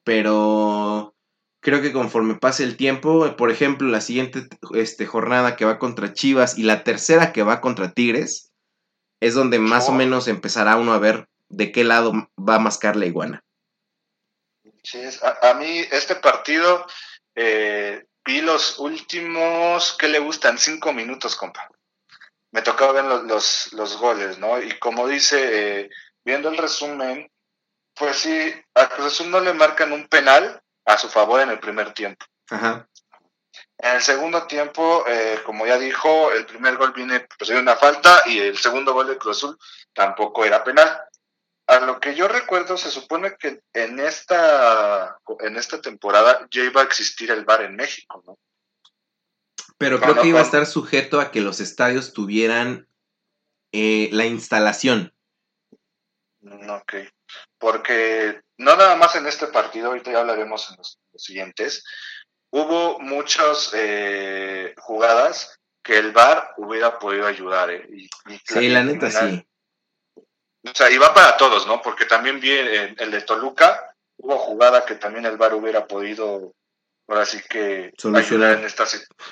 pero 0.04 1.16
creo 1.62 1.82
que 1.82 1.92
conforme 1.92 2.36
pase 2.36 2.64
el 2.64 2.78
tiempo, 2.78 3.36
por 3.36 3.52
ejemplo, 3.52 3.88
la 3.88 4.02
siguiente 4.02 4.48
este, 4.74 5.06
jornada 5.06 5.56
que 5.56 5.66
va 5.66 5.80
contra 5.80 6.14
Chivas 6.14 6.58
y 6.58 6.64
la 6.64 6.84
tercera 6.84 7.34
que 7.34 7.44
va 7.44 7.62
contra 7.62 7.92
Tigres, 7.92 8.52
es 9.20 9.34
donde 9.34 9.60
más 9.60 9.90
o 9.90 9.94
menos 9.94 10.28
empezará 10.28 10.76
uno 10.76 10.94
a 10.94 11.00
ver 11.00 11.28
de 11.50 11.72
qué 11.72 11.84
lado 11.84 12.14
va 12.38 12.56
a 12.56 12.60
mascar 12.60 12.96
la 12.96 13.06
iguana. 13.06 13.44
Sí, 14.84 15.00
a, 15.42 15.54
mí 15.56 15.80
este 15.92 16.16
partido 16.16 16.86
eh, 17.36 18.06
vi 18.24 18.42
los 18.42 18.80
últimos, 18.80 19.96
¿qué 20.00 20.08
le 20.08 20.20
gustan? 20.20 20.58
Cinco 20.58 20.94
minutos, 20.94 21.36
compa 21.36 21.68
me 22.52 22.62
tocaba 22.62 22.94
ver 22.94 23.06
los, 23.06 23.74
los, 23.74 23.98
goles, 23.98 24.40
¿no? 24.40 24.62
Y 24.62 24.78
como 24.80 25.08
dice, 25.08 25.82
eh, 25.82 25.90
viendo 26.24 26.50
el 26.50 26.58
resumen, 26.58 27.30
pues 27.94 28.18
sí, 28.18 28.54
a 28.74 28.90
Cruz 28.90 29.08
Azul 29.08 29.30
no 29.30 29.40
le 29.40 29.54
marcan 29.54 29.92
un 29.92 30.08
penal 30.08 30.62
a 30.88 30.98
su 30.98 31.10
favor 31.10 31.42
en 31.42 31.50
el 31.50 31.60
primer 31.60 31.94
tiempo. 31.94 32.26
Ajá. 32.50 32.88
En 33.78 33.96
el 33.96 34.02
segundo 34.02 34.48
tiempo, 34.48 35.04
eh, 35.08 35.40
como 35.46 35.68
ya 35.68 35.78
dijo, 35.78 36.32
el 36.32 36.46
primer 36.46 36.78
gol 36.78 36.94
viene 36.94 37.28
pues, 37.38 37.50
de 37.50 37.60
una 37.60 37.76
falta 37.76 38.24
y 38.26 38.40
el 38.40 38.58
segundo 38.58 38.94
gol 38.94 39.08
de 39.08 39.18
Cruz 39.18 39.38
Azul 39.38 39.58
tampoco 39.94 40.46
era 40.46 40.64
penal. 40.64 41.00
A 41.68 41.82
lo 41.82 42.00
que 42.00 42.16
yo 42.16 42.30
recuerdo, 42.30 42.78
se 42.78 42.90
supone 42.90 43.36
que 43.38 43.62
en 43.74 44.00
esta, 44.00 45.20
en 45.42 45.58
esta 45.58 45.82
temporada 45.82 46.48
ya 46.50 46.64
iba 46.64 46.82
a 46.82 46.86
existir 46.86 47.30
el 47.30 47.44
VAR 47.44 47.64
en 47.64 47.76
México, 47.76 48.24
¿no? 48.26 48.38
Pero 49.78 50.00
creo 50.00 50.22
que 50.22 50.30
iba 50.30 50.40
a 50.40 50.44
estar 50.44 50.66
sujeto 50.66 51.20
a 51.20 51.30
que 51.30 51.42
los 51.42 51.60
estadios 51.60 52.14
tuvieran 52.14 52.88
eh, 53.74 54.10
la 54.12 54.26
instalación. 54.26 55.14
Mm, 56.40 56.70
ok. 56.70 56.94
Porque 57.60 58.42
no 58.58 58.76
nada 58.76 58.96
más 58.96 59.16
en 59.16 59.28
este 59.28 59.48
partido, 59.48 59.88
ahorita 59.88 60.12
ya 60.12 60.20
hablaremos 60.20 60.70
en 60.70 60.78
los, 60.78 61.00
siguientes, 61.16 61.84
hubo 62.52 63.00
muchas 63.00 63.72
eh, 63.74 64.74
jugadas 64.78 65.60
que 65.84 65.98
el 65.98 66.12
VAR 66.12 66.54
hubiera 66.58 67.00
podido 67.00 67.26
ayudar. 67.26 67.72
Eh, 67.72 68.10
sí, 68.46 68.70
la 68.70 68.84
neta 68.84 69.10
sí. 69.10 69.44
O 70.16 70.76
sea, 70.76 70.92
y 70.92 70.98
va 70.98 71.14
para 71.14 71.38
todos, 71.38 71.66
¿no? 71.66 71.82
Porque 71.82 72.06
también 72.06 72.40
vi 72.40 72.52
el, 72.52 72.96
el 73.00 73.12
de 73.12 73.22
Toluca, 73.22 73.96
hubo 74.18 74.38
jugada 74.38 74.86
que 74.86 74.96
también 74.96 75.26
el 75.26 75.38
VAR 75.38 75.54
hubiera 75.54 75.88
podido 75.88 76.54
ahora 77.08 77.26
sí 77.26 77.42
que 77.50 77.94
solucionar. 77.98 78.60
en 78.60 78.66
esta 78.66 78.86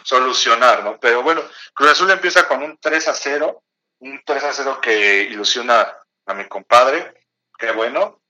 solucionar, 0.04 0.84
¿no? 0.84 0.98
Pero 1.00 1.24
bueno, 1.24 1.42
Cruz 1.74 1.92
Azul 1.92 2.12
empieza 2.12 2.48
con 2.48 2.64
un 2.64 2.78
3 2.80 3.08
a 3.10 3.14
0, 3.14 3.64
un 4.00 4.22
3 4.26 4.44
a 4.44 4.54
0 4.54 4.80
que 4.82 5.24
ilusiona 5.24 5.98
a 6.26 6.34
mi 6.34 6.48
compadre, 6.48 7.14
qué 7.58 7.72
bueno, 7.72 8.22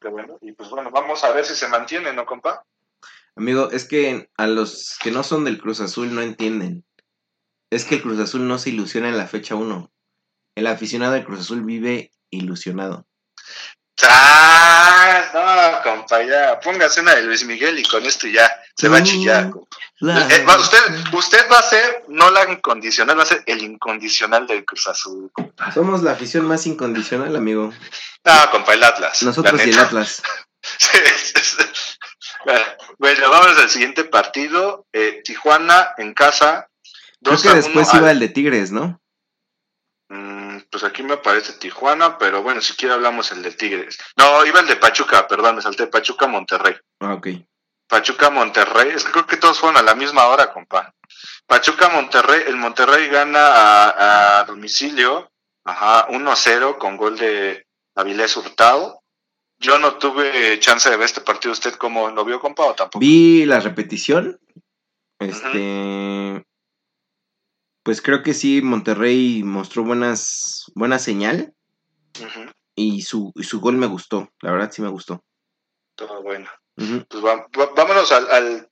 qué 0.00 0.08
bueno, 0.08 0.38
y 0.40 0.52
pues 0.52 0.70
bueno, 0.70 0.90
vamos 0.90 1.24
a 1.24 1.32
ver 1.32 1.44
si 1.44 1.54
se 1.54 1.68
mantiene, 1.68 2.12
¿no, 2.12 2.24
compa? 2.26 2.64
Amigo, 3.36 3.70
es 3.70 3.86
que 3.86 4.30
a 4.36 4.46
los 4.46 4.96
que 5.02 5.10
no 5.10 5.22
son 5.22 5.44
del 5.44 5.60
Cruz 5.60 5.80
Azul 5.80 6.14
no 6.14 6.22
entienden. 6.22 6.84
Es 7.70 7.84
que 7.84 7.96
el 7.96 8.02
Cruz 8.02 8.20
Azul 8.20 8.46
no 8.46 8.58
se 8.58 8.70
ilusiona 8.70 9.08
en 9.08 9.18
la 9.18 9.26
fecha 9.26 9.56
1. 9.56 9.90
El 10.54 10.66
aficionado 10.68 11.14
del 11.14 11.24
Cruz 11.24 11.40
Azul 11.40 11.64
vive 11.64 12.12
ilusionado. 12.30 13.06
¡Ah! 14.02 15.30
No, 15.34 15.82
compa, 15.82 16.22
ya. 16.22 16.60
Póngase 16.60 17.00
una 17.00 17.14
de 17.14 17.22
Luis 17.22 17.44
Miguel 17.44 17.78
y 17.78 17.82
con 17.82 18.04
esto 18.04 18.28
ya 18.28 18.50
se 18.76 18.88
va 18.88 18.98
a 18.98 19.02
chillar. 19.02 19.50
Eh, 20.00 20.46
usted, 20.58 20.78
usted 21.12 21.46
va 21.50 21.58
a 21.58 21.62
ser 21.62 22.04
no 22.08 22.30
la 22.30 22.50
incondicional, 22.50 23.16
va 23.16 23.22
a 23.22 23.26
ser 23.26 23.44
el 23.46 23.62
incondicional 23.62 24.46
del 24.46 24.64
Cruz 24.64 24.88
Azul. 24.88 25.30
Somos 25.72 26.02
la 26.02 26.12
afición 26.12 26.46
más 26.46 26.66
incondicional, 26.66 27.34
amigo. 27.36 27.72
No, 28.24 28.50
compa, 28.50 28.74
el 28.74 28.82
Atlas. 28.82 29.22
Nosotros 29.22 29.60
y 29.64 29.70
el 29.70 29.78
Atlas. 29.78 30.22
Bueno, 32.98 33.30
vamos 33.30 33.58
al 33.58 33.70
siguiente 33.70 34.04
partido. 34.04 34.86
Eh, 34.92 35.22
Tijuana 35.24 35.94
en 35.96 36.12
casa. 36.12 36.68
Creo 37.22 37.40
que 37.40 37.48
después 37.48 37.92
iba 37.94 38.10
el 38.10 38.20
de 38.20 38.28
Tigres, 38.28 38.70
¿no? 38.70 39.00
Mm, 40.10 40.58
pues 40.70 40.84
aquí 40.84 41.02
me 41.02 41.14
aparece 41.14 41.54
Tijuana, 41.54 42.18
pero 42.18 42.42
bueno, 42.42 42.60
si 42.60 42.74
quiere 42.74 42.94
hablamos 42.94 43.32
el 43.32 43.42
de 43.42 43.52
Tigres. 43.52 43.98
No, 44.16 44.44
iba 44.44 44.60
el 44.60 44.66
de 44.66 44.76
Pachuca, 44.76 45.26
perdón, 45.26 45.56
me 45.56 45.62
salté 45.62 45.86
Pachuca 45.86 46.26
Monterrey. 46.26 46.76
Ah, 47.00 47.14
ok. 47.14 47.28
Pachuca 47.94 48.28
Monterrey, 48.28 48.90
es 48.90 49.04
que 49.04 49.12
creo 49.12 49.24
que 49.24 49.36
todos 49.36 49.60
fueron 49.60 49.76
a 49.76 49.82
la 49.84 49.94
misma 49.94 50.26
hora, 50.26 50.52
compa. 50.52 50.92
Pachuca 51.46 51.90
Monterrey, 51.90 52.42
el 52.48 52.56
Monterrey 52.56 53.06
gana 53.06 54.40
a, 54.40 54.44
domicilio, 54.46 55.30
ajá, 55.62 56.08
1-0 56.08 56.76
con 56.78 56.96
gol 56.96 57.16
de 57.16 57.68
Avilés 57.94 58.36
Hurtado. 58.36 59.00
Yo 59.60 59.78
no 59.78 59.94
tuve 59.94 60.58
chance 60.58 60.90
de 60.90 60.96
ver 60.96 61.04
este 61.04 61.20
partido, 61.20 61.52
¿usted 61.52 61.74
cómo 61.74 62.10
lo 62.10 62.24
vio, 62.24 62.40
compa, 62.40 62.64
o 62.64 62.74
tampoco? 62.74 62.98
Vi 62.98 63.46
la 63.46 63.60
repetición. 63.60 64.40
Este, 65.20 66.44
pues 67.84 68.02
creo 68.02 68.24
que 68.24 68.34
sí, 68.34 68.60
Monterrey 68.60 69.44
mostró 69.44 69.84
buenas, 69.84 70.64
buena 70.74 70.98
señal. 70.98 71.54
y, 72.74 73.02
su, 73.02 73.32
su 73.40 73.60
gol 73.60 73.76
me 73.76 73.86
gustó, 73.86 74.32
la 74.40 74.50
verdad 74.50 74.72
sí 74.72 74.82
me 74.82 74.88
gustó. 74.88 75.22
Todo 75.94 76.24
bueno. 76.24 76.50
Pues 76.76 77.22
vámonos 77.76 78.10
al, 78.12 78.68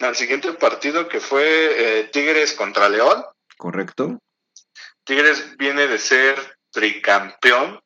al, 0.00 0.16
siguiente 0.16 0.52
partido 0.54 1.08
que 1.08 1.20
fue 1.20 2.00
eh, 2.00 2.04
Tigres 2.04 2.52
contra 2.54 2.88
León. 2.88 3.24
Correcto. 3.56 4.18
Tigres 5.04 5.56
viene 5.56 5.86
de 5.86 5.98
ser 5.98 6.58
tricampeón 6.70 7.80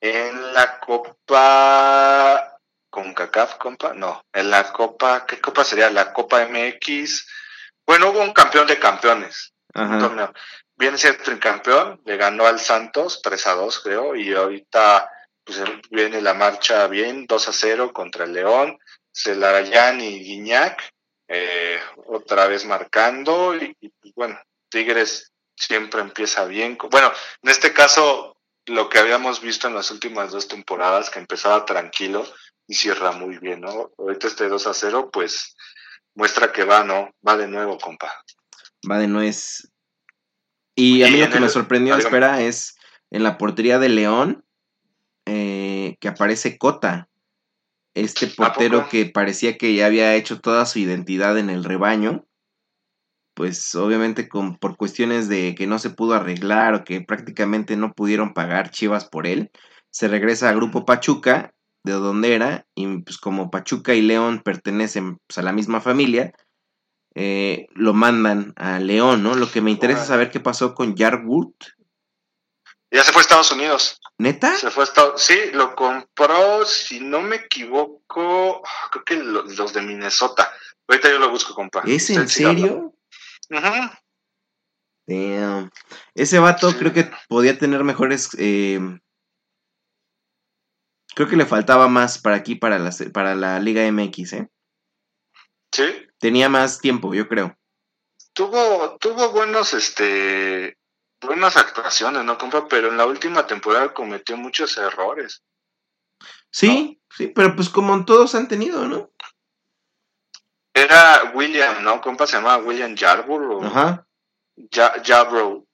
en 0.00 0.52
la 0.54 0.80
Copa 0.80 2.56
con 2.90 3.14
CACAF, 3.14 3.56
compa, 3.56 3.94
no, 3.94 4.24
en 4.32 4.50
la 4.50 4.72
Copa, 4.72 5.24
¿qué 5.24 5.40
Copa 5.40 5.62
sería? 5.62 5.90
La 5.90 6.12
Copa 6.12 6.44
MX. 6.44 7.26
Bueno, 7.86 8.10
hubo 8.10 8.20
un 8.20 8.32
campeón 8.32 8.66
de 8.66 8.78
campeones. 8.78 9.52
Viene 10.76 10.98
ser 10.98 11.22
tricampeón, 11.22 12.00
le 12.04 12.16
ganó 12.16 12.46
al 12.46 12.58
Santos 12.58 13.20
3 13.22 13.46
a 13.46 13.52
2, 13.52 13.80
creo, 13.80 14.16
y 14.16 14.32
ahorita 14.34 15.08
pues 15.44 15.62
viene 15.90 16.20
la 16.20 16.34
marcha 16.34 16.86
bien, 16.86 17.26
2 17.26 17.48
a 17.48 17.52
0 17.52 17.92
contra 17.92 18.24
el 18.24 18.32
León, 18.32 18.78
Celarayán 19.12 20.00
y 20.00 20.20
Guiñac, 20.20 20.92
eh, 21.28 21.80
otra 22.06 22.46
vez 22.46 22.64
marcando, 22.64 23.54
y, 23.56 23.74
pues, 24.00 24.14
bueno, 24.14 24.38
Tigres 24.68 25.32
siempre 25.56 26.00
empieza 26.00 26.44
bien. 26.44 26.78
Bueno, 26.90 27.12
en 27.42 27.50
este 27.50 27.72
caso, 27.72 28.36
lo 28.66 28.88
que 28.88 28.98
habíamos 28.98 29.40
visto 29.40 29.68
en 29.68 29.74
las 29.74 29.90
últimas 29.90 30.32
dos 30.32 30.48
temporadas, 30.48 31.10
que 31.10 31.18
empezaba 31.18 31.64
tranquilo 31.64 32.24
y 32.66 32.74
cierra 32.74 33.12
muy 33.12 33.38
bien, 33.38 33.62
¿no? 33.62 33.90
Ahorita 33.98 34.26
este 34.26 34.48
2 34.48 34.66
a 34.66 34.74
0, 34.74 35.10
pues 35.12 35.56
muestra 36.14 36.52
que 36.52 36.64
va, 36.64 36.84
¿no? 36.84 37.10
Va 37.26 37.36
de 37.36 37.48
nuevo, 37.48 37.78
compa 37.78 38.12
va 38.88 38.98
de 38.98 39.08
nuez. 39.08 39.70
Y 40.74 41.02
a 41.02 41.10
mí 41.10 41.18
lo 41.18 41.30
que 41.30 41.40
me 41.40 41.48
sorprendió, 41.48 41.96
espera, 41.96 42.40
es 42.40 42.76
en 43.10 43.22
la 43.22 43.38
portería 43.38 43.78
de 43.78 43.88
León. 43.88 44.44
Eh, 45.32 45.96
que 46.00 46.08
aparece 46.08 46.58
Cota, 46.58 47.08
este 47.94 48.26
portero 48.26 48.88
que 48.88 49.06
parecía 49.06 49.56
que 49.56 49.72
ya 49.76 49.86
había 49.86 50.16
hecho 50.16 50.40
toda 50.40 50.66
su 50.66 50.80
identidad 50.80 51.38
en 51.38 51.50
el 51.50 51.62
rebaño, 51.62 52.26
pues 53.34 53.72
obviamente 53.76 54.28
con, 54.28 54.56
por 54.56 54.76
cuestiones 54.76 55.28
de 55.28 55.54
que 55.54 55.68
no 55.68 55.78
se 55.78 55.90
pudo 55.90 56.14
arreglar 56.14 56.74
o 56.74 56.82
que 56.82 57.00
prácticamente 57.00 57.76
no 57.76 57.92
pudieron 57.92 58.34
pagar 58.34 58.70
Chivas 58.70 59.04
por 59.04 59.28
él, 59.28 59.52
se 59.90 60.08
regresa 60.08 60.48
a 60.48 60.54
Grupo 60.54 60.84
Pachuca, 60.84 61.54
de 61.84 61.92
donde 61.92 62.34
era, 62.34 62.66
y 62.74 62.98
pues 63.02 63.16
como 63.16 63.52
Pachuca 63.52 63.94
y 63.94 64.02
León 64.02 64.42
pertenecen 64.44 65.18
pues, 65.28 65.38
a 65.38 65.42
la 65.42 65.52
misma 65.52 65.80
familia, 65.80 66.32
eh, 67.14 67.68
lo 67.74 67.94
mandan 67.94 68.52
a 68.56 68.80
León, 68.80 69.22
¿no? 69.22 69.36
Lo 69.36 69.48
que 69.48 69.60
me 69.60 69.70
interesa 69.70 70.04
saber 70.04 70.32
qué 70.32 70.40
pasó 70.40 70.74
con 70.74 70.96
Yarwood. 70.96 71.54
Ya 72.90 73.04
se 73.04 73.12
fue 73.12 73.20
a 73.20 73.22
Estados 73.22 73.52
Unidos. 73.52 73.99
¿Neta? 74.20 74.54
Se 74.54 74.70
fue 74.70 74.82
a 74.82 74.86
Estados 74.86 75.22
Sí, 75.22 75.34
lo 75.54 75.74
compró, 75.74 76.66
si 76.66 77.00
no 77.00 77.22
me 77.22 77.36
equivoco, 77.36 78.62
creo 78.90 79.04
que 79.06 79.16
los 79.16 79.72
de 79.72 79.80
Minnesota. 79.80 80.52
Ahorita 80.86 81.08
yo 81.08 81.18
lo 81.18 81.30
busco, 81.30 81.54
compa. 81.54 81.82
¿Es 81.86 82.10
en 82.10 82.28
serio? 82.28 82.94
Ajá. 83.48 83.98
Ese 86.14 86.38
vato 86.38 86.70
creo 86.78 86.92
que 86.92 87.10
podía 87.30 87.58
tener 87.58 87.82
mejores. 87.82 88.28
Eh, 88.38 88.78
creo 91.14 91.26
que 91.26 91.36
le 91.36 91.46
faltaba 91.46 91.88
más 91.88 92.18
para 92.18 92.36
aquí, 92.36 92.56
para 92.56 92.78
la, 92.78 92.90
para 93.14 93.34
la 93.34 93.58
Liga 93.58 93.90
MX, 93.90 94.32
¿eh? 94.34 94.50
Sí. 95.72 96.08
Tenía 96.18 96.50
más 96.50 96.78
tiempo, 96.78 97.14
yo 97.14 97.26
creo. 97.26 97.56
Tuvo, 98.34 98.98
tuvo 98.98 99.30
buenos, 99.30 99.72
este, 99.72 100.76
buenas 101.20 101.56
actuaciones, 101.56 102.24
¿no, 102.24 102.38
compa? 102.38 102.66
Pero 102.68 102.88
en 102.88 102.96
la 102.96 103.06
última 103.06 103.46
temporada 103.46 103.92
cometió 103.92 104.36
muchos 104.36 104.76
errores. 104.78 105.42
Sí, 106.50 107.00
sí, 107.16 107.28
pero 107.28 107.54
pues 107.54 107.68
como 107.68 108.04
todos 108.04 108.34
han 108.34 108.48
tenido, 108.48 108.86
¿no? 108.86 109.10
Era 110.74 111.32
William, 111.34 111.82
¿no? 111.82 112.00
Compa, 112.00 112.26
se 112.26 112.36
llamaba 112.36 112.62
William 112.62 112.94
Yarborough. 112.94 113.64
Ajá. 113.64 114.06
Ya, 114.70 114.92
Jabro, 115.04 115.66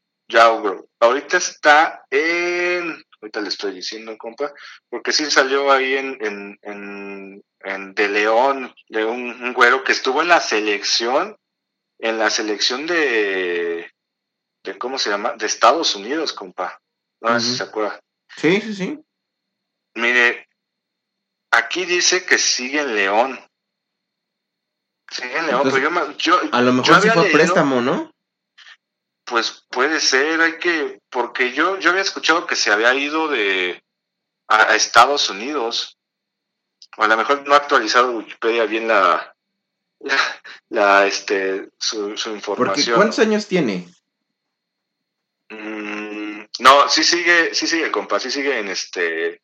Ahorita 1.00 1.36
está 1.36 2.04
en, 2.10 3.04
ahorita 3.20 3.40
le 3.40 3.48
estoy 3.48 3.74
diciendo, 3.74 4.16
compa, 4.16 4.52
porque 4.88 5.12
sí 5.12 5.30
salió 5.30 5.70
ahí 5.70 5.94
en, 5.94 6.18
en, 6.20 6.58
en, 6.62 7.44
en 7.60 7.94
De 7.94 8.08
León, 8.08 8.74
de 8.88 9.04
un, 9.04 9.52
güero 9.52 9.84
que 9.84 9.92
estuvo 9.92 10.22
en 10.22 10.28
la 10.28 10.40
selección, 10.40 11.36
en 11.98 12.18
la 12.18 12.30
selección 12.30 12.86
de, 12.86 13.90
de 14.66 14.78
¿cómo 14.78 14.98
se 14.98 15.10
llama? 15.10 15.34
De 15.34 15.46
Estados 15.46 15.94
Unidos, 15.94 16.32
compa. 16.32 16.80
No 17.20 17.40
sé 17.40 17.46
si 17.46 17.56
se 17.56 17.62
acuerda. 17.62 17.98
Sí, 18.36 18.60
sí, 18.60 18.74
sí. 18.74 19.00
Mire, 19.94 20.46
aquí 21.50 21.86
dice 21.86 22.26
que 22.26 22.36
sigue 22.36 22.80
en 22.80 22.94
León. 22.94 23.40
Sigue 25.10 25.38
en 25.38 25.46
León, 25.46 25.62
pero 25.64 25.78
yo, 25.78 26.16
yo, 26.18 26.40
A 26.52 26.60
lo 26.60 26.72
mejor 26.72 27.00
sí 27.00 27.08
fue 27.08 27.30
préstamo, 27.30 27.80
¿no? 27.80 28.10
Pues 29.24 29.64
puede 29.70 30.00
ser, 30.00 30.40
hay 30.40 30.58
que, 30.58 31.00
porque 31.10 31.52
yo, 31.52 31.78
yo 31.78 31.90
había 31.90 32.02
escuchado 32.02 32.46
que 32.46 32.56
se 32.56 32.70
había 32.70 32.94
ido 32.94 33.28
de 33.28 33.82
a, 34.48 34.76
Estados 34.76 35.30
Unidos. 35.30 35.96
O 36.96 37.02
a 37.02 37.08
lo 37.08 37.16
mejor 37.16 37.46
no 37.46 37.54
ha 37.54 37.58
actualizado 37.58 38.12
Wikipedia 38.12 38.64
bien 38.66 38.88
la, 38.88 39.34
la, 40.68 41.06
este, 41.06 41.70
su, 41.78 42.10
información. 42.10 42.96
¿Cuántos 42.96 43.18
años 43.18 43.46
tiene? 43.46 43.88
Mm, 45.50 46.44
no, 46.60 46.88
sí 46.88 47.04
sigue, 47.04 47.54
sí 47.54 47.66
sigue, 47.66 47.90
compa, 47.90 48.18
sí 48.18 48.30
sigue 48.30 48.58
en 48.58 48.68
este, 48.68 49.42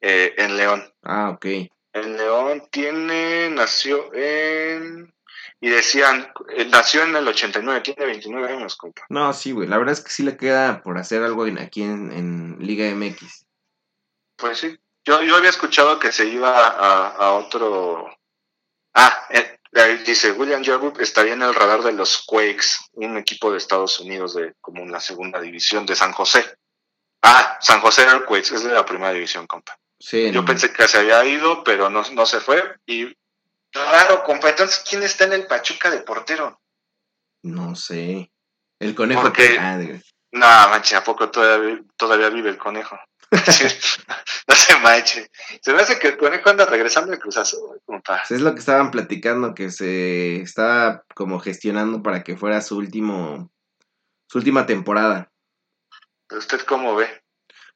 eh, 0.00 0.34
en 0.36 0.56
León. 0.56 0.92
Ah, 1.02 1.30
ok. 1.30 1.46
En 1.94 2.16
León 2.16 2.68
tiene, 2.70 3.50
nació 3.50 4.12
en 4.14 5.12
y 5.62 5.70
decían, 5.70 6.32
eh, 6.56 6.66
nació 6.68 7.04
en 7.04 7.14
el 7.14 7.28
89, 7.28 7.82
tiene 7.82 8.04
29 8.04 8.52
años, 8.52 8.74
compa. 8.74 9.02
No, 9.08 9.32
sí, 9.32 9.52
güey, 9.52 9.68
la 9.68 9.78
verdad 9.78 9.92
es 9.92 10.00
que 10.00 10.10
sí 10.10 10.24
le 10.24 10.36
queda 10.36 10.82
por 10.82 10.98
hacer 10.98 11.22
algo 11.22 11.44
aquí 11.60 11.84
en, 11.84 12.56
Liga 12.58 12.92
MX. 12.92 13.46
Pues 14.36 14.58
sí, 14.58 14.76
yo, 15.04 15.22
yo 15.22 15.36
había 15.36 15.50
escuchado 15.50 16.00
que 16.00 16.10
se 16.10 16.26
iba 16.26 16.66
a, 16.66 17.32
otro... 17.34 18.08
Ah, 18.92 19.26
eh, 19.30 19.60
dice, 20.04 20.32
William 20.32 20.62
Jordan 20.64 20.92
estaría 21.00 21.32
en 21.32 21.42
el 21.42 21.54
radar 21.54 21.82
de 21.82 21.92
los 21.92 22.24
Quakes, 22.26 22.66
un 22.92 23.16
equipo 23.16 23.50
de 23.50 23.58
Estados 23.58 24.00
Unidos 24.00 24.34
de 24.34 24.54
como 24.60 24.84
la 24.86 25.00
segunda 25.00 25.40
división 25.40 25.86
de 25.86 25.96
San 25.96 26.12
José. 26.12 26.44
Ah, 27.22 27.58
San 27.60 27.80
José 27.80 28.02
Earthquakes, 28.02 28.54
es 28.54 28.64
de 28.64 28.72
la 28.72 28.84
primera 28.84 29.12
división, 29.12 29.46
compa. 29.46 29.78
Sí, 29.98 30.32
yo 30.32 30.44
pensé 30.44 30.72
que 30.72 30.88
se 30.88 30.98
había 30.98 31.24
ido, 31.24 31.62
pero 31.62 31.88
no, 31.88 32.02
no 32.10 32.26
se 32.26 32.40
fue. 32.40 32.60
Y 32.86 33.16
Raro, 33.72 34.22
compa. 34.22 34.50
Entonces, 34.50 34.84
¿quién 34.88 35.02
está 35.02 35.24
en 35.24 35.32
el 35.32 35.46
Pachuca 35.46 35.90
de 35.90 36.00
portero? 36.00 36.60
No 37.42 37.74
sé. 37.74 38.30
El 38.78 38.94
conejo. 38.94 39.22
Porque... 39.22 39.56
Ah, 39.58 39.78
no, 40.32 40.46
manche, 40.68 40.96
¿a 40.96 41.04
poco 41.04 41.30
todavía, 41.30 41.80
todavía 41.96 42.28
vive 42.28 42.50
el 42.50 42.58
conejo? 42.58 42.98
no 44.48 44.54
se 44.54 44.78
manche. 44.80 45.30
Se 45.62 45.72
me 45.72 45.80
hace 45.80 45.98
que 45.98 46.08
el 46.08 46.18
conejo 46.18 46.50
anda 46.50 46.66
regresando 46.66 47.10
de 47.10 47.18
Cruz 47.18 47.38
Azul, 47.38 47.80
compa. 47.86 48.22
Es 48.28 48.42
lo 48.42 48.52
que 48.52 48.60
estaban 48.60 48.90
platicando, 48.90 49.54
que 49.54 49.70
se 49.70 50.42
estaba 50.42 51.04
como 51.14 51.40
gestionando 51.40 52.02
para 52.02 52.22
que 52.22 52.36
fuera 52.36 52.60
su 52.60 52.76
último, 52.76 53.50
su 54.28 54.38
última 54.38 54.66
temporada. 54.66 55.30
¿Usted 56.30 56.60
cómo 56.60 56.94
ve? 56.94 57.08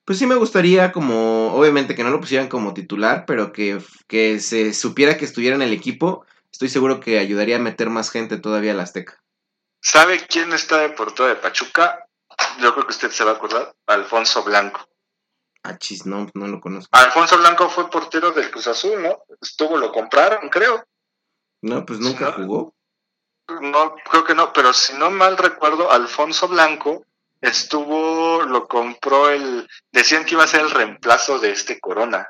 Pues 0.04 0.18
sí 0.18 0.26
me 0.26 0.36
gustaría 0.36 0.92
como, 0.92 1.54
obviamente 1.54 1.94
que 1.94 2.04
no 2.04 2.10
lo 2.10 2.20
pusieran 2.20 2.48
como 2.48 2.74
titular, 2.74 3.24
pero 3.26 3.52
que, 3.52 3.80
que 4.06 4.38
se 4.40 4.74
supiera 4.74 5.16
que 5.16 5.24
estuviera 5.24 5.56
en 5.56 5.62
el 5.62 5.72
equipo. 5.72 6.26
Estoy 6.52 6.68
seguro 6.68 7.00
que 7.00 7.18
ayudaría 7.18 7.56
a 7.56 7.60
meter 7.60 7.90
más 7.90 8.10
gente 8.10 8.36
todavía 8.36 8.72
a 8.72 8.74
la 8.74 8.82
Azteca. 8.84 9.22
¿Sabe 9.80 10.20
quién 10.26 10.52
está 10.52 10.78
de 10.78 10.90
portero 10.90 11.28
de 11.28 11.36
Pachuca? 11.36 12.06
Yo 12.60 12.72
creo 12.74 12.86
que 12.86 12.92
usted 12.92 13.10
se 13.10 13.24
va 13.24 13.32
a 13.32 13.34
acordar. 13.34 13.74
Alfonso 13.86 14.44
Blanco. 14.44 14.86
Ah, 15.68 15.78
chis, 15.78 16.06
no, 16.06 16.28
no 16.34 16.46
lo 16.46 16.60
conozco. 16.60 16.96
Alfonso 16.96 17.38
Blanco 17.38 17.68
fue 17.68 17.90
portero 17.90 18.30
del 18.30 18.52
Cruz 18.52 18.68
Azul, 18.68 19.02
¿no? 19.02 19.24
Estuvo, 19.40 19.76
lo 19.76 19.90
compraron, 19.90 20.48
creo. 20.48 20.86
No, 21.60 21.84
pues 21.84 21.98
nunca 21.98 22.30
jugó. 22.32 22.72
No, 23.60 23.96
creo 24.08 24.22
que 24.22 24.36
no, 24.36 24.52
pero 24.52 24.72
si 24.72 24.94
no 24.94 25.10
mal 25.10 25.36
recuerdo, 25.36 25.90
Alfonso 25.90 26.46
Blanco 26.46 27.04
estuvo, 27.40 28.42
lo 28.42 28.68
compró 28.68 29.28
el, 29.28 29.68
decían 29.90 30.24
que 30.24 30.34
iba 30.34 30.44
a 30.44 30.48
ser 30.48 30.60
el 30.60 30.70
reemplazo 30.70 31.40
de 31.40 31.50
este 31.50 31.80
Corona. 31.80 32.28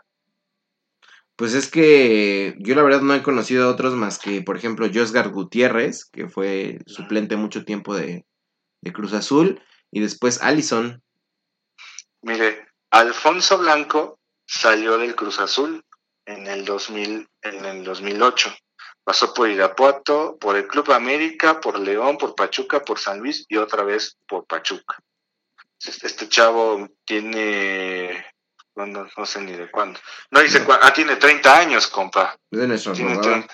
Pues 1.36 1.52
es 1.52 1.70
que 1.70 2.56
yo 2.58 2.74
la 2.74 2.82
verdad 2.82 3.02
no 3.02 3.14
he 3.14 3.22
conocido 3.22 3.64
a 3.64 3.70
otros 3.70 3.92
más 3.94 4.18
que, 4.18 4.40
por 4.40 4.56
ejemplo, 4.56 4.88
Josgar 4.92 5.28
Gutiérrez, 5.28 6.06
que 6.06 6.28
fue 6.28 6.78
suplente 6.86 7.36
mucho 7.36 7.66
tiempo 7.66 7.94
de, 7.94 8.24
Cruz 8.94 9.12
Azul, 9.12 9.60
y 9.90 10.00
después 10.00 10.40
Allison. 10.42 11.02
Mire, 12.22 12.65
Alfonso 12.97 13.59
Blanco 13.59 14.18
salió 14.47 14.97
del 14.97 15.14
Cruz 15.14 15.39
Azul 15.39 15.85
en 16.24 16.47
el 16.47 16.64
2000, 16.64 17.28
en 17.43 17.64
el 17.66 17.85
2008. 17.85 18.56
Pasó 19.05 19.35
por 19.35 19.51
Irapuato, 19.51 20.39
por 20.40 20.56
el 20.56 20.66
Club 20.66 20.90
América, 20.93 21.60
por 21.60 21.78
León, 21.78 22.16
por 22.16 22.35
Pachuca, 22.35 22.82
por 22.82 22.98
San 22.98 23.18
Luis 23.18 23.44
y 23.48 23.59
otra 23.59 23.82
vez 23.82 24.16
por 24.27 24.47
Pachuca. 24.47 24.98
Este 25.78 26.27
chavo 26.31 26.89
tiene, 27.05 28.27
no, 28.74 29.27
sé 29.27 29.43
ni 29.43 29.52
de 29.52 29.70
cuándo. 29.70 30.01
No 30.31 30.40
dice 30.40 30.64
cuándo, 30.64 30.86
ah, 30.86 30.93
tiene 30.94 31.16
30 31.16 31.59
años, 31.59 31.86
compa. 31.89 32.35
nuestro 32.51 32.94
tiene 32.94 33.47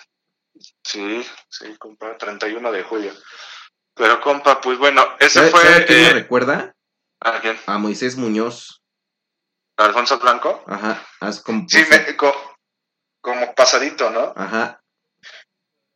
Sí, 0.85 1.27
sí, 1.49 1.77
compa, 1.79 2.17
31 2.17 2.71
de 2.71 2.83
julio. 2.85 3.13
Pero, 3.95 4.21
compa, 4.21 4.61
pues 4.61 4.79
bueno, 4.79 5.05
ese 5.19 5.51
fue... 5.51 5.61
¿sabe 5.63 5.85
quién 5.85 6.01
me 6.01 6.09
eh, 6.11 6.13
recuerda? 6.13 6.77
¿A 7.19 7.41
quién? 7.41 7.59
A 7.67 7.79
Moisés 7.79 8.17
Muñoz. 8.17 8.82
¿Alfonso 9.85 10.19
Blanco? 10.19 10.63
Ajá, 10.67 11.03
como... 11.45 11.67
Sí, 11.69 11.85
como 13.21 13.55
pasadito, 13.55 14.11
¿no? 14.11 14.33
Ajá, 14.37 14.83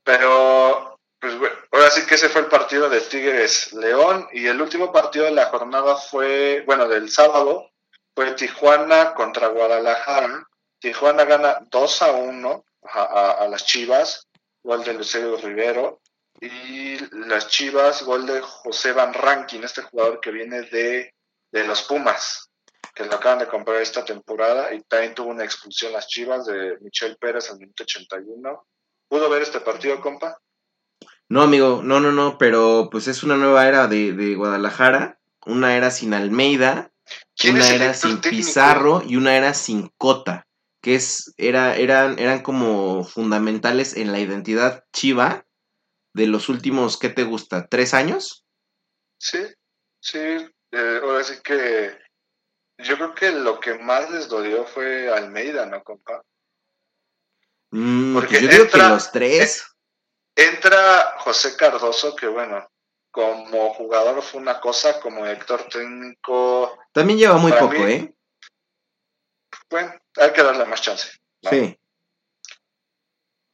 pero, 0.07 1.01
pues 1.19 1.35
ahora 1.73 1.91
sí 1.91 2.07
que 2.07 2.15
ese 2.15 2.29
fue 2.29 2.43
el 2.43 2.47
partido 2.47 2.89
de 2.89 3.01
Tigres 3.01 3.73
León 3.73 4.29
y 4.31 4.47
el 4.47 4.63
último 4.63 4.93
partido 4.93 5.25
de 5.25 5.33
la 5.33 5.47
jornada 5.47 5.97
fue, 5.97 6.63
bueno, 6.65 6.87
del 6.87 7.11
sábado, 7.11 7.73
fue 8.15 8.31
Tijuana 8.35 9.15
contra 9.15 9.49
Guadalajara. 9.49 10.47
Tijuana 10.79 11.25
gana 11.25 11.59
2 11.73 12.03
a 12.03 12.13
1 12.13 12.65
a, 12.85 13.49
las 13.51 13.67
Chivas, 13.67 14.29
gol 14.63 14.85
de 14.85 14.95
Lucero 14.95 15.37
Rivero. 15.39 16.01
Y 16.41 16.99
las 17.13 17.49
Chivas, 17.49 18.05
gol 18.05 18.27
de 18.27 18.41
José 18.43 18.93
Van 18.93 19.13
Rankin, 19.13 19.65
este 19.65 19.83
jugador 19.83 20.21
que 20.21 20.31
viene 20.31 20.63
de, 20.63 21.13
de 21.51 21.65
los 21.65 21.83
Pumas, 21.83 22.49
que 22.97 23.05
lo 23.05 23.15
acaban 23.15 23.41
de 23.41 23.47
comprar 23.47 23.81
esta 23.83 24.05
temporada. 24.05 24.75
Y 24.75 24.83
también 24.85 25.15
tuvo 25.15 25.29
una 25.29 25.45
expulsión 25.45 25.93
las 25.93 26.09
Chivas 26.09 26.47
de 26.47 26.79
Michel 26.81 27.17
Pérez 27.19 27.51
al 27.51 27.59
minuto 27.59 27.83
81 27.83 28.67
¿Pudo 29.09 29.29
ver 29.29 29.43
este 29.43 29.61
partido, 29.61 30.01
compa? 30.01 30.41
No, 31.29 31.43
amigo, 31.43 31.83
no, 31.85 32.01
no, 32.01 32.11
no, 32.11 32.39
pero 32.39 32.89
pues 32.91 33.07
es 33.07 33.23
una 33.23 33.37
nueva 33.37 33.69
era 33.69 33.87
de, 33.87 34.35
Guadalajara, 34.35 35.21
una 35.45 35.77
era 35.77 35.93
sin 35.93 36.15
Almeida, 36.15 36.91
Una 37.45 37.69
era 37.69 37.95
sin 37.95 38.21
Pizarro 38.21 39.03
y 39.07 39.17
una 39.17 39.37
era 39.37 39.55
sin 39.55 39.93
Cota, 39.97 40.49
que 40.81 40.97
es, 40.97 41.35
era, 41.37 41.77
eran, 41.77 42.19
eran 42.19 42.43
como 42.43 43.05
fundamentales 43.05 43.97
en 43.97 44.11
la 44.11 44.19
identidad 44.19 44.85
chiva 44.93 45.47
de 46.15 46.27
los 46.27 46.49
últimos, 46.49 46.99
¿qué 46.99 47.11
te 47.11 47.23
gusta? 47.23 47.69
¿Tres 47.69 47.95
años? 47.95 48.45
Sí, 49.19 49.47
sí, 50.01 50.19
eh, 50.19 51.01
ahora 51.03 51.23
sí 51.23 51.35
que 51.45 52.06
yo 52.79 52.97
creo 52.97 53.15
que 53.15 53.31
lo 53.33 53.61
que 53.61 53.75
más 53.79 54.11
les 54.11 54.29
dolió 54.29 54.65
fue 54.65 55.11
Almeida, 55.11 55.67
¿no, 55.67 55.83
compa? 55.83 56.23
Mm, 57.71 58.15
pues 58.15 58.25
Porque 58.25 58.43
yo 58.43 58.49
digo 58.49 58.69
que 58.69 58.79
los 58.79 59.11
tres. 59.11 59.67
Entra 60.35 61.15
José 61.19 61.57
Cardoso, 61.57 62.15
que 62.15 62.27
bueno, 62.27 62.69
como 63.11 63.73
jugador 63.75 64.23
fue 64.23 64.41
una 64.41 64.61
cosa, 64.61 65.01
como 65.01 65.27
Héctor 65.27 65.69
técnico. 65.69 66.79
También 66.93 67.19
lleva 67.19 67.39
muy 67.39 67.53
poco, 67.53 67.75
¿eh? 67.75 68.15
Bueno, 69.71 69.95
hay 70.17 70.33
que 70.33 70.43
darle 70.43 70.67
más 70.67 70.83
chance. 70.83 71.09
Sí. 71.51 71.79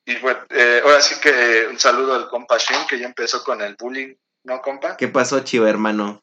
Y 0.04 0.18
bueno, 0.18 0.44
eh, 0.50 0.80
ahora 0.82 1.00
sí 1.00 1.20
que 1.20 1.68
un 1.70 1.78
saludo 1.78 2.14
al 2.14 2.28
compa 2.28 2.58
Shen, 2.58 2.86
que 2.88 2.98
ya 2.98 3.06
empezó 3.06 3.44
con 3.44 3.62
el 3.62 3.76
bullying, 3.76 4.14
¿no, 4.44 4.60
compa? 4.60 4.96
¿Qué 4.96 5.06
pasó, 5.06 5.40
chivo 5.40 5.66
hermano? 5.66 6.22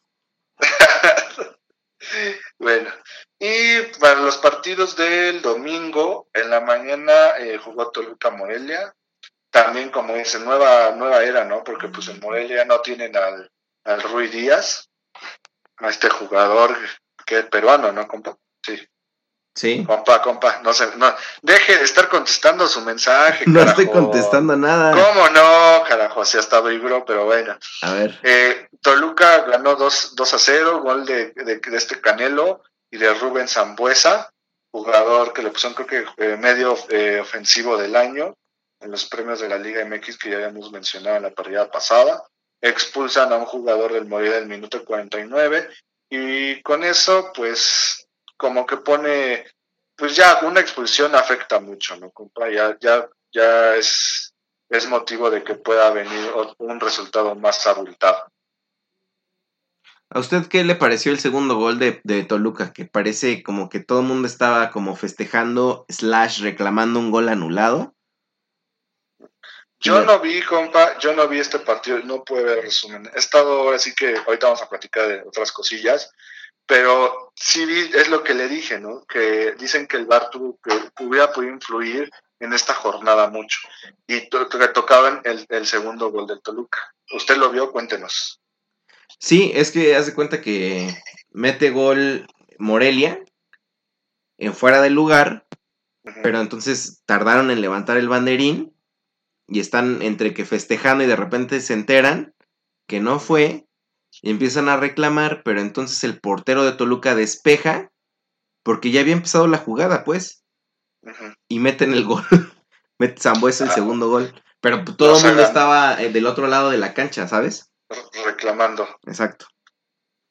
bueno, 2.57 2.89
y 3.37 3.81
para 3.99 4.19
los 4.21 4.37
partidos 4.37 4.95
del 4.95 5.41
domingo, 5.41 6.27
en 6.33 6.49
la 6.49 6.61
mañana 6.61 7.37
eh, 7.37 7.57
jugó 7.57 7.91
Toluca 7.91 8.29
Morelia. 8.29 8.93
También, 9.49 9.89
como 9.89 10.13
dice, 10.13 10.39
nueva, 10.39 10.91
nueva 10.91 11.23
era, 11.23 11.43
¿no? 11.43 11.63
Porque 11.63 11.87
pues 11.87 12.07
en 12.09 12.19
Morelia 12.19 12.65
no 12.65 12.81
tienen 12.81 13.15
al, 13.17 13.51
al 13.83 14.01
Rui 14.03 14.27
Díaz, 14.27 14.89
a 15.77 15.89
este 15.89 16.09
jugador 16.09 16.77
que 17.25 17.39
es 17.39 17.45
peruano, 17.45 17.91
¿no? 17.91 18.07
Sí. 18.61 18.87
Sí. 19.59 19.83
Compa, 19.83 20.21
compa, 20.21 20.61
no 20.63 20.71
se, 20.71 20.95
no, 20.95 21.13
deje 21.41 21.75
de 21.75 21.83
estar 21.83 22.07
contestando 22.07 22.65
su 22.65 22.79
mensaje. 22.79 23.43
No 23.45 23.61
estoy 23.61 23.87
contestando 23.87 24.55
nada. 24.55 24.93
¿Cómo 24.93 25.27
no, 25.27 25.83
carajo? 25.85 26.23
Si 26.23 26.37
hasta 26.37 26.61
vibró, 26.61 27.03
pero 27.03 27.25
bueno. 27.25 27.57
A 27.81 27.91
ver. 27.91 28.17
Eh, 28.23 28.69
Toluca 28.81 29.41
ganó 29.41 29.75
2, 29.75 30.15
2 30.15 30.33
a 30.33 30.39
0, 30.39 30.81
gol 30.81 31.05
de, 31.05 31.31
de, 31.31 31.59
este 31.73 31.99
Canelo 31.99 32.63
y 32.89 32.99
de 32.99 33.13
Rubén 33.15 33.49
Zambuesa, 33.49 34.31
jugador 34.71 35.33
que 35.33 35.43
le 35.43 35.51
pusieron 35.51 35.75
creo 35.75 36.05
que 36.15 36.23
eh, 36.23 36.37
medio 36.37 36.77
eh, 36.87 37.19
ofensivo 37.19 37.75
del 37.75 37.97
año 37.97 38.37
en 38.79 38.91
los 38.91 39.09
premios 39.09 39.41
de 39.41 39.49
la 39.49 39.57
Liga 39.57 39.83
MX 39.83 40.17
que 40.17 40.29
ya 40.29 40.37
habíamos 40.37 40.71
mencionado 40.71 41.17
en 41.17 41.23
la 41.23 41.31
partida 41.31 41.69
pasada. 41.69 42.23
Expulsan 42.61 43.33
a 43.33 43.35
un 43.35 43.45
jugador 43.45 43.91
del 43.91 44.05
Morelia 44.05 44.35
del 44.35 44.47
minuto 44.47 44.85
49 44.85 45.67
y 46.09 46.61
con 46.61 46.85
eso 46.85 47.33
pues 47.35 48.05
como 48.39 48.65
que 48.65 48.77
pone, 48.77 49.45
pues 49.97 50.15
ya 50.15 50.39
una 50.43 50.61
expulsión 50.61 51.13
afecta 51.13 51.59
mucho, 51.59 51.97
¿no, 51.97 52.09
compa? 52.09 52.49
Ya, 52.49 52.77
ya, 52.79 53.07
ya 53.33 53.75
es, 53.75 54.33
es 54.69 54.87
motivo 54.87 55.29
de 55.29 55.43
que 55.43 55.55
pueda 55.55 55.91
venir 55.91 56.31
un 56.57 56.79
resultado 56.79 57.35
más 57.35 57.67
abultado. 57.67 58.31
¿A 60.09 60.19
usted 60.19 60.47
qué 60.47 60.63
le 60.63 60.75
pareció 60.75 61.11
el 61.11 61.19
segundo 61.19 61.57
gol 61.57 61.79
de, 61.79 61.99
de, 62.05 62.23
Toluca? 62.23 62.71
Que 62.71 62.85
parece 62.85 63.43
como 63.43 63.69
que 63.69 63.81
todo 63.81 63.99
el 63.99 64.07
mundo 64.07 64.27
estaba 64.27 64.71
como 64.71 64.95
festejando, 64.95 65.85
slash, 65.89 66.41
reclamando 66.41 66.97
un 66.99 67.11
gol 67.11 67.27
anulado. 67.27 67.93
Yo 69.81 70.03
no 70.05 70.19
vi, 70.19 70.41
compa, 70.41 70.97
yo 70.99 71.13
no 71.13 71.27
vi 71.27 71.39
este 71.39 71.59
partido, 71.59 71.99
no 71.99 72.23
pude 72.23 72.43
ver 72.43 72.63
resumen. 72.63 73.09
He 73.13 73.19
estado, 73.19 73.71
así 73.71 73.93
que 73.93 74.15
ahorita 74.15 74.47
vamos 74.47 74.61
a 74.61 74.69
platicar 74.69 75.07
de 75.07 75.21
otras 75.27 75.51
cosillas, 75.51 76.11
pero 76.69 77.33
sí 77.33 77.65
vi, 77.65 77.79
es 77.95 78.09
lo 78.09 78.23
que 78.23 78.35
le 78.35 78.47
dije, 78.47 78.79
¿no? 78.79 79.03
Que 79.07 79.55
dicen 79.57 79.87
que 79.87 79.97
el 79.97 80.05
VAR 80.05 80.29
tuvo, 80.29 80.59
que 80.63 81.03
hubiera 81.03 81.33
podido 81.33 81.51
influir 81.51 82.11
en 82.39 82.53
esta 82.53 82.75
jornada 82.75 83.27
mucho. 83.31 83.57
Y 84.05 84.29
to 84.29 84.47
que 84.47 84.67
tocaban 84.67 85.19
el, 85.25 85.47
el, 85.49 85.65
segundo 85.65 86.11
gol 86.11 86.27
del 86.27 86.43
Toluca. 86.43 86.77
¿Usted 87.11 87.37
lo 87.37 87.49
vio? 87.49 87.71
Cuéntenos. 87.71 88.39
Sí, 89.17 89.51
es 89.55 89.71
que 89.71 89.95
hace 89.95 90.13
cuenta 90.13 90.41
que 90.41 90.95
mete 91.31 91.71
gol 91.71 92.27
Morelia 92.59 93.19
en 94.37 94.53
fuera 94.53 94.79
del 94.79 94.93
lugar, 94.93 95.47
uh 96.03 96.11
-huh. 96.11 96.21
pero 96.21 96.39
entonces 96.39 97.01
tardaron 97.07 97.49
en 97.49 97.61
levantar 97.61 97.97
el 97.97 98.09
banderín 98.09 98.75
y 99.47 99.59
están 99.59 100.03
entre 100.03 100.35
que 100.35 100.45
festejando 100.45 101.03
y 101.03 101.07
de 101.07 101.15
repente 101.15 101.61
se 101.61 101.73
enteran 101.73 102.35
que 102.85 102.99
no 102.99 103.19
fue 103.19 103.65
y 104.21 104.31
empiezan 104.31 104.69
a 104.69 104.77
reclamar, 104.77 105.41
pero 105.43 105.61
entonces 105.61 106.03
el 106.03 106.19
portero 106.19 106.63
de 106.63 106.73
Toluca 106.73 107.15
despeja 107.15 107.91
porque 108.63 108.91
ya 108.91 109.01
había 109.01 109.13
empezado 109.13 109.47
la 109.47 109.57
jugada, 109.57 110.03
pues. 110.03 110.43
Uh 111.01 111.09
-huh. 111.09 111.35
Y 111.47 111.59
meten 111.59 111.93
el 111.93 112.05
gol. 112.05 112.23
Mete 112.99 113.21
Zambuesa 113.21 113.63
el 113.63 113.69
ah, 113.69 113.73
segundo 113.73 114.09
gol. 114.09 114.33
Pero 114.59 114.83
todo 114.83 115.17
el 115.17 115.23
mundo 115.23 115.41
estaba 115.41 116.01
eh, 116.01 116.09
del 116.09 116.25
otro 116.25 116.47
lado 116.47 116.69
de 116.69 116.77
la 116.77 116.93
cancha, 116.93 117.27
¿sabes? 117.27 117.71
Reclamando. 118.25 118.87
Exacto. 119.07 119.47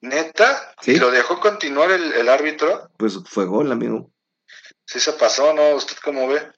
¿Neta? 0.01 0.75
¿Sí? 0.81 0.91
¿Y 0.91 0.99
lo 0.99 1.09
dejó 1.09 1.39
continuar 1.39 1.91
el, 1.91 2.13
el, 2.13 2.29
árbitro? 2.29 2.89
Pues 2.97 3.19
fue 3.25 3.45
gol, 3.45 3.71
amigo. 3.71 4.11
Sí 4.85 4.99
se 4.99 5.13
pasó, 5.13 5.53
¿no? 5.53 5.71
¿Usted 5.71 5.97
cómo 6.03 6.27
ve? 6.27 6.51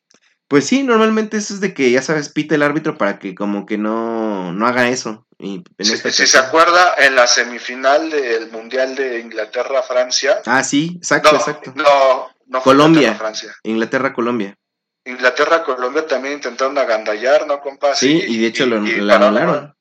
Pues 0.51 0.67
sí, 0.67 0.83
normalmente 0.83 1.37
eso 1.37 1.53
es 1.53 1.61
de 1.61 1.73
que, 1.73 1.91
ya 1.91 2.01
sabes, 2.01 2.27
pita 2.27 2.55
el 2.55 2.61
árbitro 2.61 2.97
para 2.97 3.19
que 3.19 3.33
como 3.33 3.65
que 3.65 3.77
no, 3.77 4.51
no 4.51 4.67
haga 4.67 4.89
eso. 4.89 5.25
Y 5.39 5.63
si, 5.79 5.95
si 5.95 6.27
se 6.27 6.37
acuerda, 6.37 6.93
en 6.97 7.15
la 7.15 7.25
semifinal 7.25 8.09
del 8.09 8.51
Mundial 8.51 8.93
de 8.95 9.21
Inglaterra-Francia. 9.21 10.41
Ah, 10.45 10.61
sí, 10.61 10.95
exacto, 10.97 11.31
no, 11.31 11.37
exacto. 11.37 11.71
No, 11.77 12.31
no 12.47 12.61
Colombia. 12.63 13.17
Inglaterra-Colombia. 13.63 14.57
Inglaterra-Colombia 15.05 16.05
también 16.05 16.33
intentaron 16.33 16.77
agandallar, 16.77 17.47
¿no, 17.47 17.61
compa? 17.61 17.95
Sí, 17.95 18.21
y 18.27 18.41
de 18.41 18.47
hecho 18.47 18.65
y, 18.65 18.67
lo, 18.67 18.85
y 18.85 18.99
la 18.99 19.15
anularon. 19.15 19.73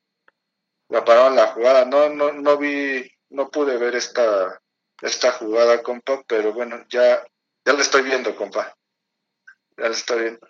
La 0.87 1.03
pararon 1.03 1.35
la 1.35 1.47
jugada. 1.47 1.83
No, 1.83 2.07
no, 2.07 2.31
no 2.31 2.57
vi, 2.57 3.11
no 3.29 3.49
pude 3.49 3.75
ver 3.75 3.97
esta, 3.97 4.61
esta 5.01 5.33
jugada, 5.33 5.83
compa, 5.83 6.23
pero 6.25 6.53
bueno, 6.53 6.85
ya, 6.87 7.21
ya 7.65 7.73
la 7.73 7.81
estoy 7.81 8.03
viendo, 8.03 8.37
compa. 8.37 8.73
Ya 9.75 9.89
la 9.89 9.95
estoy 9.95 10.21
viendo. 10.21 10.47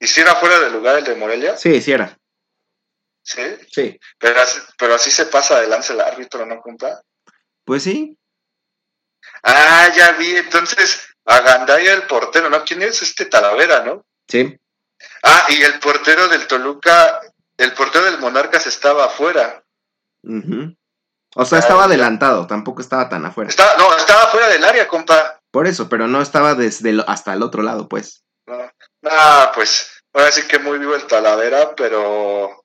¿Y 0.00 0.06
si 0.06 0.20
era 0.20 0.34
fuera 0.34 0.58
de 0.58 0.70
lugar 0.70 0.98
el 0.98 1.04
de 1.04 1.14
Morelia? 1.14 1.56
Sí, 1.56 1.80
sí 1.80 1.92
era. 1.92 2.18
¿Sí? 3.22 3.42
Sí. 3.70 4.00
Pero 4.18 4.40
así, 4.40 4.58
pero 4.78 4.94
así 4.94 5.10
se 5.10 5.26
pasa 5.26 5.60
de 5.60 5.68
lance 5.68 5.92
el 5.92 6.00
árbitro, 6.00 6.46
¿no, 6.46 6.60
compa? 6.60 7.02
Pues 7.64 7.82
sí. 7.82 8.16
Ah, 9.42 9.88
ya 9.94 10.12
vi. 10.12 10.36
Entonces, 10.36 11.10
Agandaya 11.24 11.92
el 11.92 12.02
portero, 12.04 12.48
¿no? 12.48 12.64
¿Quién 12.64 12.82
es 12.82 13.02
este 13.02 13.26
Talavera, 13.26 13.84
no? 13.84 14.04
Sí. 14.26 14.58
Ah, 15.22 15.46
y 15.48 15.62
el 15.62 15.78
portero 15.78 16.28
del 16.28 16.46
Toluca, 16.46 17.20
el 17.56 17.72
portero 17.74 18.06
del 18.06 18.18
Monarcas 18.18 18.66
estaba 18.66 19.04
afuera. 19.04 19.62
Uh 20.22 20.40
-huh. 20.40 20.76
O 21.36 21.44
sea, 21.44 21.58
ah, 21.58 21.60
estaba 21.60 21.84
adelantado, 21.84 22.46
tampoco 22.46 22.80
estaba 22.80 23.08
tan 23.08 23.24
afuera. 23.24 23.48
Estaba, 23.48 23.76
no, 23.76 23.96
estaba 23.96 24.26
fuera 24.28 24.48
del 24.48 24.64
área, 24.64 24.88
compa. 24.88 25.40
Por 25.50 25.66
eso, 25.66 25.88
pero 25.88 26.08
no 26.08 26.20
estaba 26.20 26.54
desde 26.54 26.92
lo, 26.92 27.08
hasta 27.08 27.32
el 27.34 27.42
otro 27.42 27.62
lado, 27.62 27.88
pues. 27.88 28.24
No. 28.46 28.70
Ah, 29.02 29.52
pues, 29.54 30.02
ahora 30.12 30.30
sí 30.30 30.46
que 30.46 30.58
muy 30.58 30.78
vivo 30.78 30.94
el 30.94 31.06
Talavera, 31.06 31.74
pero 31.74 32.64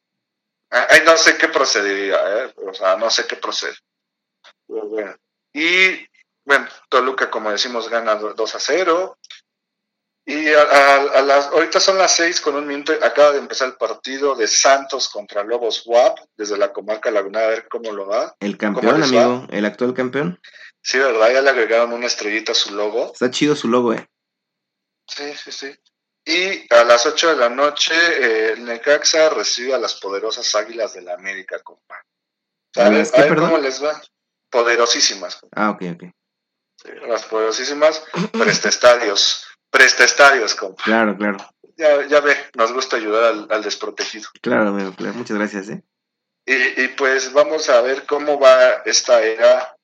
ahí 0.69 1.01
no 1.05 1.17
sé 1.17 1.37
qué 1.37 1.47
procedería, 1.47 2.15
¿eh? 2.15 2.53
o 2.67 2.73
sea, 2.73 2.97
no 2.97 3.09
sé 3.09 3.25
qué 3.27 3.35
procede. 3.35 3.75
Bueno. 4.67 5.15
Y, 5.53 6.05
bueno, 6.43 6.67
Toluca, 6.89 7.29
como 7.29 7.51
decimos, 7.51 7.89
gana 7.89 8.15
2 8.15 8.55
a 8.55 8.59
0. 8.59 9.17
Y 10.27 10.47
a, 10.49 10.61
a, 10.61 10.95
a, 11.19 11.21
las, 11.21 11.47
ahorita 11.47 11.79
son 11.79 11.99
las 11.99 12.15
6 12.15 12.41
con 12.41 12.55
un 12.55 12.65
minuto, 12.65 12.91
acaba 13.03 13.31
de 13.31 13.37
empezar 13.37 13.67
el 13.67 13.75
partido 13.75 14.35
de 14.35 14.47
Santos 14.47 15.07
contra 15.07 15.43
Lobos 15.43 15.83
WAP, 15.85 16.17
desde 16.35 16.57
la 16.57 16.73
comarca 16.73 17.11
Laguna, 17.11 17.41
a 17.41 17.47
ver 17.47 17.67
cómo 17.69 17.91
lo 17.91 18.07
va. 18.07 18.35
El 18.39 18.57
campeón, 18.57 19.03
amigo, 19.03 19.45
el 19.51 19.65
actual 19.65 19.93
campeón. 19.93 20.41
Sí, 20.81 20.97
¿verdad? 20.97 21.31
Ya 21.31 21.41
le 21.41 21.49
agregaron 21.51 21.93
una 21.93 22.07
estrellita 22.07 22.53
a 22.53 22.55
su 22.55 22.73
logo. 22.73 23.11
Está 23.13 23.29
chido 23.29 23.55
su 23.55 23.67
logo, 23.67 23.93
eh. 23.93 24.09
Sí, 25.07 25.31
sí, 25.35 25.51
sí. 25.51 25.75
Y 26.25 26.73
a 26.73 26.83
las 26.83 27.05
8 27.05 27.29
de 27.29 27.35
la 27.35 27.49
noche, 27.49 27.93
eh, 27.93 28.53
el 28.53 28.65
Necaxa 28.65 29.29
recibe 29.29 29.75
a 29.75 29.77
las 29.77 29.93
poderosas 29.95 30.53
Águilas 30.55 30.93
de 30.93 31.01
la 31.03 31.13
América, 31.13 31.59
compa. 31.59 32.03
¿A 32.77 32.89
ver, 32.89 33.07
a 33.13 33.21
ver 33.21 33.35
cómo 33.35 33.57
les 33.59 33.83
va? 33.83 34.01
Poderosísimas. 34.49 35.35
Compa. 35.35 35.55
Ah, 35.55 35.69
ok, 35.69 35.83
ok. 35.93 36.03
Sí, 36.81 36.89
las 37.07 37.23
poderosísimas 37.25 38.03
prestestadios. 38.31 39.45
prestestadios, 39.69 40.55
compa. 40.55 40.83
Claro, 40.83 41.15
claro. 41.15 41.37
Ya, 41.77 42.07
ya 42.07 42.21
ve, 42.21 42.35
nos 42.55 42.73
gusta 42.73 42.95
ayudar 42.95 43.25
al, 43.25 43.47
al 43.51 43.61
desprotegido. 43.63 44.29
Claro, 44.41 44.69
amigo, 44.69 44.93
claro. 44.95 45.13
Muchas 45.13 45.37
gracias, 45.37 45.69
¿eh? 45.69 45.83
Y, 46.45 46.83
y 46.83 46.87
pues 46.89 47.33
vamos 47.33 47.69
a 47.69 47.81
ver 47.81 48.05
cómo 48.05 48.39
va 48.39 48.81
esta 48.85 49.21
era 49.23 49.74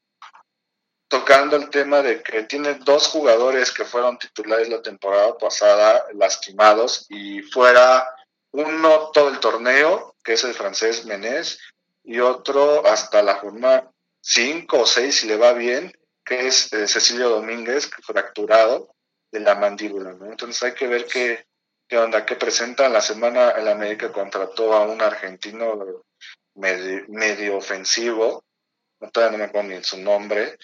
tocando 1.12 1.58
el 1.58 1.70
tema 1.70 2.02
de 2.02 2.24
que 2.24 2.44
tiene 2.44 2.76
dos 2.76 3.10
jugadores 3.10 3.72
que 3.72 3.84
fueron 3.84 4.18
titulares 4.18 4.70
la 4.70 4.82
temporada 4.82 5.38
pasada 5.38 6.06
lastimados 6.14 7.06
y 7.10 7.42
fuera 7.42 8.16
uno 8.52 9.12
todo 9.12 9.28
el 9.28 9.42
torneo, 9.42 10.16
que 10.24 10.34
es 10.34 10.44
el 10.46 10.54
francés 10.54 11.04
Menés, 11.04 11.60
y 12.06 12.20
otro 12.20 12.88
hasta 12.88 13.22
la 13.24 13.36
jornada 13.36 13.92
5 14.22 14.80
o 14.80 14.86
6 14.86 15.14
si 15.14 15.28
le 15.28 15.36
va 15.36 15.52
bien, 15.52 15.92
que 16.24 16.48
es 16.48 16.72
eh, 16.72 16.88
Cecilio 16.88 17.28
Domínguez, 17.28 17.92
fracturado 18.06 18.96
de 19.34 19.42
la 19.42 19.56
mandíbula. 19.56 20.12
Entonces 20.12 20.64
hay 20.64 20.74
que 20.76 20.88
ver 20.88 21.08
qué, 21.08 21.46
qué 21.90 21.98
onda, 21.98 22.26
qué 22.26 22.38
presenta. 22.38 22.86
En 22.86 22.94
la 22.94 23.02
semana 23.02 23.52
el 23.52 23.68
América 23.68 24.14
contrató 24.14 24.74
a 24.74 24.86
un 24.86 25.02
argentino 25.02 26.04
medio, 26.56 27.04
medio 27.10 27.58
ofensivo, 27.58 28.46
no, 29.02 29.12
todavía 29.12 29.38
no 29.38 29.44
me 29.44 29.50
acuerdo 29.50 29.70
ni 29.72 29.84
su 29.84 29.98
nombre, 29.98 30.58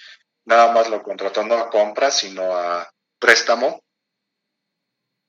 nada 0.48 0.72
más 0.72 0.90
lo 0.90 1.04
contrató 1.04 1.44
no 1.44 1.56
a 1.56 1.70
compra, 1.70 2.10
sino 2.10 2.56
a 2.56 2.90
préstamo. 3.20 3.84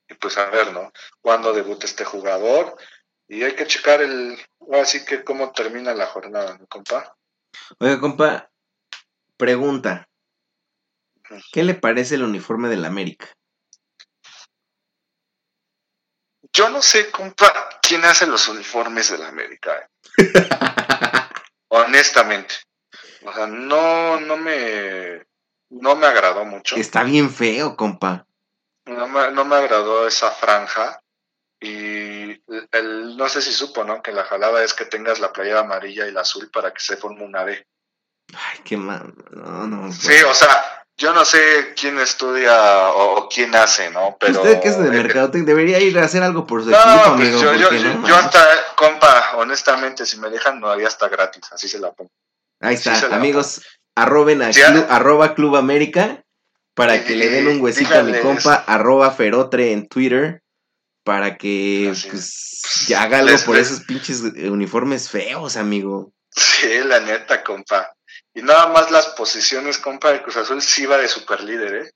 Y 0.09 0.15
pues 0.15 0.39
a 0.39 0.49
ver, 0.49 0.73
¿no? 0.73 0.91
Cuándo 1.21 1.53
debuta 1.53 1.85
este 1.85 2.05
jugador. 2.05 2.77
Y 3.27 3.43
hay 3.43 3.55
que 3.55 3.67
checar 3.67 4.01
el, 4.01 4.39
así 4.73 5.05
que 5.05 5.23
cómo 5.25 5.53
termina 5.53 5.93
la 5.93 6.07
jornada, 6.07 6.57
¿no, 6.57 6.67
compa? 6.67 7.15
Oiga, 7.79 8.01
compa, 8.01 8.49
pregunta. 9.37 10.09
¿Qué 11.53 11.63
le 11.63 11.75
parece 11.75 12.15
el 12.15 12.23
uniforme 12.23 12.69
del 12.69 12.87
América? 12.87 13.27
Yo 16.55 16.71
no 16.71 16.81
sé, 16.81 17.11
compa, 17.11 17.69
quién 17.83 18.05
hace 18.05 18.27
los 18.27 18.49
uniformes 18.49 19.11
del 19.11 19.25
América. 19.25 19.77
eh. 19.77 19.89
Honestamente. 21.69 22.55
O 23.25 23.33
sea, 23.33 23.47
no, 23.47 24.21
no 24.21 24.37
me, 24.37 25.27
no 25.71 25.97
me 25.97 26.07
agradó 26.07 26.45
mucho. 26.45 26.77
Está 26.77 27.03
bien 27.03 27.31
feo, 27.31 27.77
compa. 27.77 28.27
No 28.87 29.07
me, 29.09 29.31
no 29.33 29.45
me 29.45 29.57
agradó 29.57 30.07
esa 30.07 30.31
franja. 30.31 31.01
Y 31.61 32.31
el, 32.31 32.69
el- 32.71 33.17
no 33.17 33.29
sé 33.29 33.43
si 33.43 33.53
supo, 33.53 33.83
¿no? 33.85 34.01
Que 34.03 34.13
la 34.13 34.25
jalada 34.25 34.63
es 34.63 34.75
que 34.75 34.85
tengas 34.85 35.19
la 35.19 35.33
playera 35.33 35.61
amarilla 35.61 36.07
y 36.07 36.13
la 36.13 36.21
azul 36.21 36.49
para 36.53 36.73
que 36.73 36.81
se 36.81 36.97
forme 36.97 37.25
una 37.25 37.45
D. 37.45 37.67
Ay, 38.35 38.61
qué 38.65 38.77
mal. 38.77 39.13
No, 39.33 39.67
no. 39.67 39.93
Sí, 39.93 40.23
o 40.23 40.35
sea, 40.35 40.85
yo 40.97 41.13
no 41.13 41.25
sé 41.25 41.75
quién 41.79 41.99
estudia 41.99 42.91
o, 42.91 43.17
o 43.19 43.29
quién 43.29 43.55
hace, 43.57 43.91
¿no? 43.91 44.17
Pero. 44.21 44.43
Usted 44.43 44.61
que 44.61 44.69
es 44.69 44.79
de 44.79 44.87
eh, 44.89 44.91
mercadotecnia 44.91 45.47
debería 45.47 45.81
ir 45.81 45.99
a 45.99 46.05
hacer 46.05 46.23
algo 46.23 46.47
por 46.47 46.63
su 46.63 46.71
No, 46.71 46.77
equipo, 46.77 47.17
pues 47.17 47.29
amigo. 47.35 47.43
yo, 47.43 47.55
yo, 47.55 48.07
yo, 48.07 48.17
hasta, 48.17 48.47
compa, 48.77 49.33
honestamente, 49.37 50.07
si 50.07 50.19
me 50.21 50.31
dejan, 50.31 50.61
no 50.61 50.71
haría 50.71 50.87
hasta 50.87 51.09
gratis, 51.09 51.43
así 51.53 51.69
se 51.69 51.81
la 51.81 51.91
pongo. 51.93 52.11
Ahí 52.61 52.75
está, 52.75 53.15
amigos, 53.15 53.63
arroben 53.95 54.43
a 54.43 54.53
Sí, 54.53 54.61
Clu- 54.61 54.87
arroba 54.89 55.35
Club 55.35 55.57
América 55.57 56.25
para 56.75 57.05
que 57.05 57.17
le 57.17 57.29
den 57.31 57.49
un 57.49 57.61
huesito 57.61 57.95
a 57.99 58.03
mi 58.03 58.19
compa, 58.21 58.55
arroba 58.67 59.11
Ferotre 59.13 59.73
en 59.73 59.89
Twitter, 59.89 60.43
para 61.05 61.37
que 61.37 61.91
Así 61.93 62.09
pues, 62.11 62.85
ya 62.89 63.03
haga 63.03 63.19
algo 63.19 63.31
Les- 63.31 63.45
por 63.45 63.57
les- 63.57 63.71
esos 63.71 63.85
pinches 63.85 64.23
eh, 64.37 64.51
uniformes 64.51 65.09
feos, 65.09 65.57
amigo. 65.57 66.13
Sí, 66.31 66.69
la 66.85 67.01
neta, 67.01 67.43
compa. 67.43 67.93
Y 68.35 68.43
nada 68.43 68.69
más 68.69 68.91
las 68.91 69.07
posiciones, 69.09 69.79
compa, 69.79 70.13
de 70.13 70.23
Cruz 70.23 70.37
Azul 70.37 70.63
sí 70.63 70.87
va 70.87 70.99
de 70.99 71.09
superlíder, 71.09 71.75
¿eh? 71.87 71.91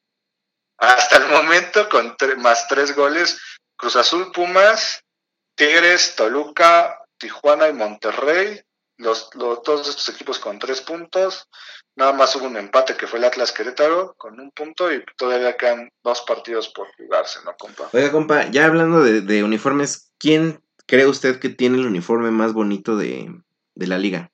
Hasta 0.79 1.19
el 1.19 1.29
momento, 1.29 1.89
con 1.89 2.17
tre- 2.17 2.37
más 2.37 2.67
tres 2.67 2.95
goles, 2.97 3.39
Cruz 3.77 3.95
Azul, 3.97 4.33
Pumas, 4.33 5.03
Tigres, 5.55 6.15
Toluca, 6.17 6.99
Tijuana 7.19 7.69
y 7.69 7.73
Monterrey, 7.75 8.61
los, 8.99 9.31
los- 9.35 9.63
todos 9.63 9.89
estos 9.89 10.09
equipos 10.11 10.39
con 10.39 10.59
tres 10.59 10.81
puntos. 10.81 11.49
Nada 11.97 12.13
más 12.13 12.35
hubo 12.37 12.47
un 12.47 12.57
empate 12.57 12.97
que 12.97 13.07
fue 13.07 13.19
el 13.19 13.25
Atlas 13.27 13.53
Querétaro 13.53 14.15
con 14.17 14.39
un 14.41 14.51
punto 14.51 14.93
y 14.93 15.05
todavía 15.17 15.57
quedan 15.57 15.91
dos 16.03 16.23
partidos 16.23 16.69
por 16.71 16.89
jugarse, 16.97 17.41
¿no, 17.45 17.55
compa? 17.57 17.89
Oiga, 17.93 18.11
compa, 18.11 18.51
ya 18.51 18.67
hablando 18.67 19.03
de, 19.03 19.21
de 19.21 19.45
uniformes, 19.45 20.13
¿quién 20.19 20.63
cree 20.87 21.07
usted 21.07 21.39
que 21.39 21.49
tiene 21.51 21.79
el 21.79 21.87
uniforme 21.87 22.31
más 22.31 22.53
bonito 22.53 22.97
de, 22.97 23.31
de 23.75 23.87
la 23.87 23.99
liga? 23.99 24.31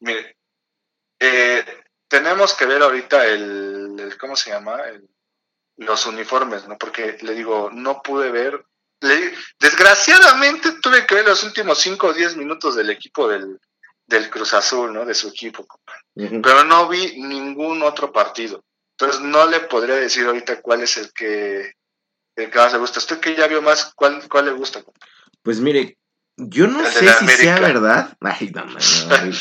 Mire, 0.00 0.36
eh, 1.18 1.64
tenemos 2.08 2.54
que 2.54 2.66
ver 2.66 2.82
ahorita 2.82 3.26
el, 3.26 3.96
el- 3.98 4.18
¿cómo 4.18 4.36
se 4.36 4.50
llama? 4.50 4.80
El- 4.88 5.08
los 5.76 6.04
uniformes, 6.06 6.66
¿no? 6.68 6.76
Porque 6.78 7.16
le 7.22 7.34
digo, 7.34 7.70
no 7.72 8.02
pude 8.02 8.30
ver, 8.30 8.66
le- 9.00 9.32
desgraciadamente 9.58 10.72
tuve 10.82 11.06
que 11.06 11.14
ver 11.16 11.26
los 11.26 11.42
últimos 11.44 11.78
5 11.78 12.08
o 12.08 12.12
10 12.12 12.36
minutos 12.36 12.76
del 12.76 12.90
equipo 12.90 13.28
del, 13.28 13.58
del 14.06 14.30
Cruz 14.30 14.54
Azul, 14.54 14.92
¿no? 14.92 15.04
De 15.04 15.14
su 15.14 15.28
equipo, 15.28 15.66
pero 16.14 16.64
no 16.64 16.88
vi 16.88 17.20
ningún 17.20 17.82
otro 17.82 18.12
partido. 18.12 18.64
Entonces 18.98 19.22
no 19.22 19.46
le 19.46 19.60
podría 19.60 19.94
decir 19.96 20.26
ahorita 20.26 20.60
cuál 20.60 20.82
es 20.82 20.96
el 20.98 21.10
que, 21.12 21.72
el 22.36 22.50
que 22.50 22.58
más 22.58 22.72
le 22.72 22.78
gusta. 22.78 22.98
¿Usted 22.98 23.18
que 23.20 23.34
ya 23.34 23.46
vio 23.46 23.62
más, 23.62 23.92
cuál, 23.94 24.22
cuál 24.28 24.44
le 24.46 24.52
gusta? 24.52 24.82
Pues 25.42 25.58
mire, 25.60 25.96
yo 26.36 26.66
no 26.66 26.80
El 26.80 26.92
sé 26.92 27.08
si 27.14 27.28
sea 27.28 27.58
verdad. 27.60 28.14
Ay, 28.20 28.50
no, 28.54 28.64
no, 28.66 28.74
no, 28.74 29.32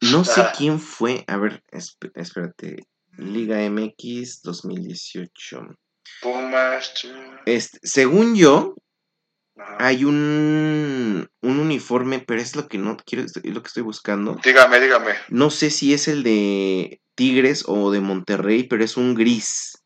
no 0.00 0.24
sé 0.24 0.40
Ah. 0.40 0.52
quién 0.56 0.80
fue. 0.80 1.24
A 1.28 1.36
ver, 1.36 1.62
esp- 1.70 2.10
espérate. 2.14 2.86
Liga 3.18 3.58
MX 3.70 4.42
2018. 4.42 5.60
Este, 7.44 7.78
según 7.82 8.36
yo, 8.36 8.74
ajá. 9.56 9.76
hay 9.78 10.04
un, 10.04 11.28
un 11.42 11.58
uniforme, 11.58 12.18
pero 12.18 12.40
es 12.40 12.56
lo 12.56 12.68
que 12.68 12.78
no 12.78 12.96
quiero, 12.96 13.24
es 13.24 13.36
lo 13.44 13.62
que 13.62 13.68
estoy 13.68 13.82
buscando. 13.82 14.38
Dígame, 14.42 14.80
dígame. 14.80 15.14
No 15.28 15.50
sé 15.50 15.70
si 15.70 15.94
es 15.94 16.08
el 16.08 16.22
de 16.22 17.00
Tigres 17.14 17.64
o 17.66 17.90
de 17.90 18.00
Monterrey, 18.00 18.64
pero 18.64 18.84
es 18.84 18.96
un 18.96 19.14
gris. 19.14 19.82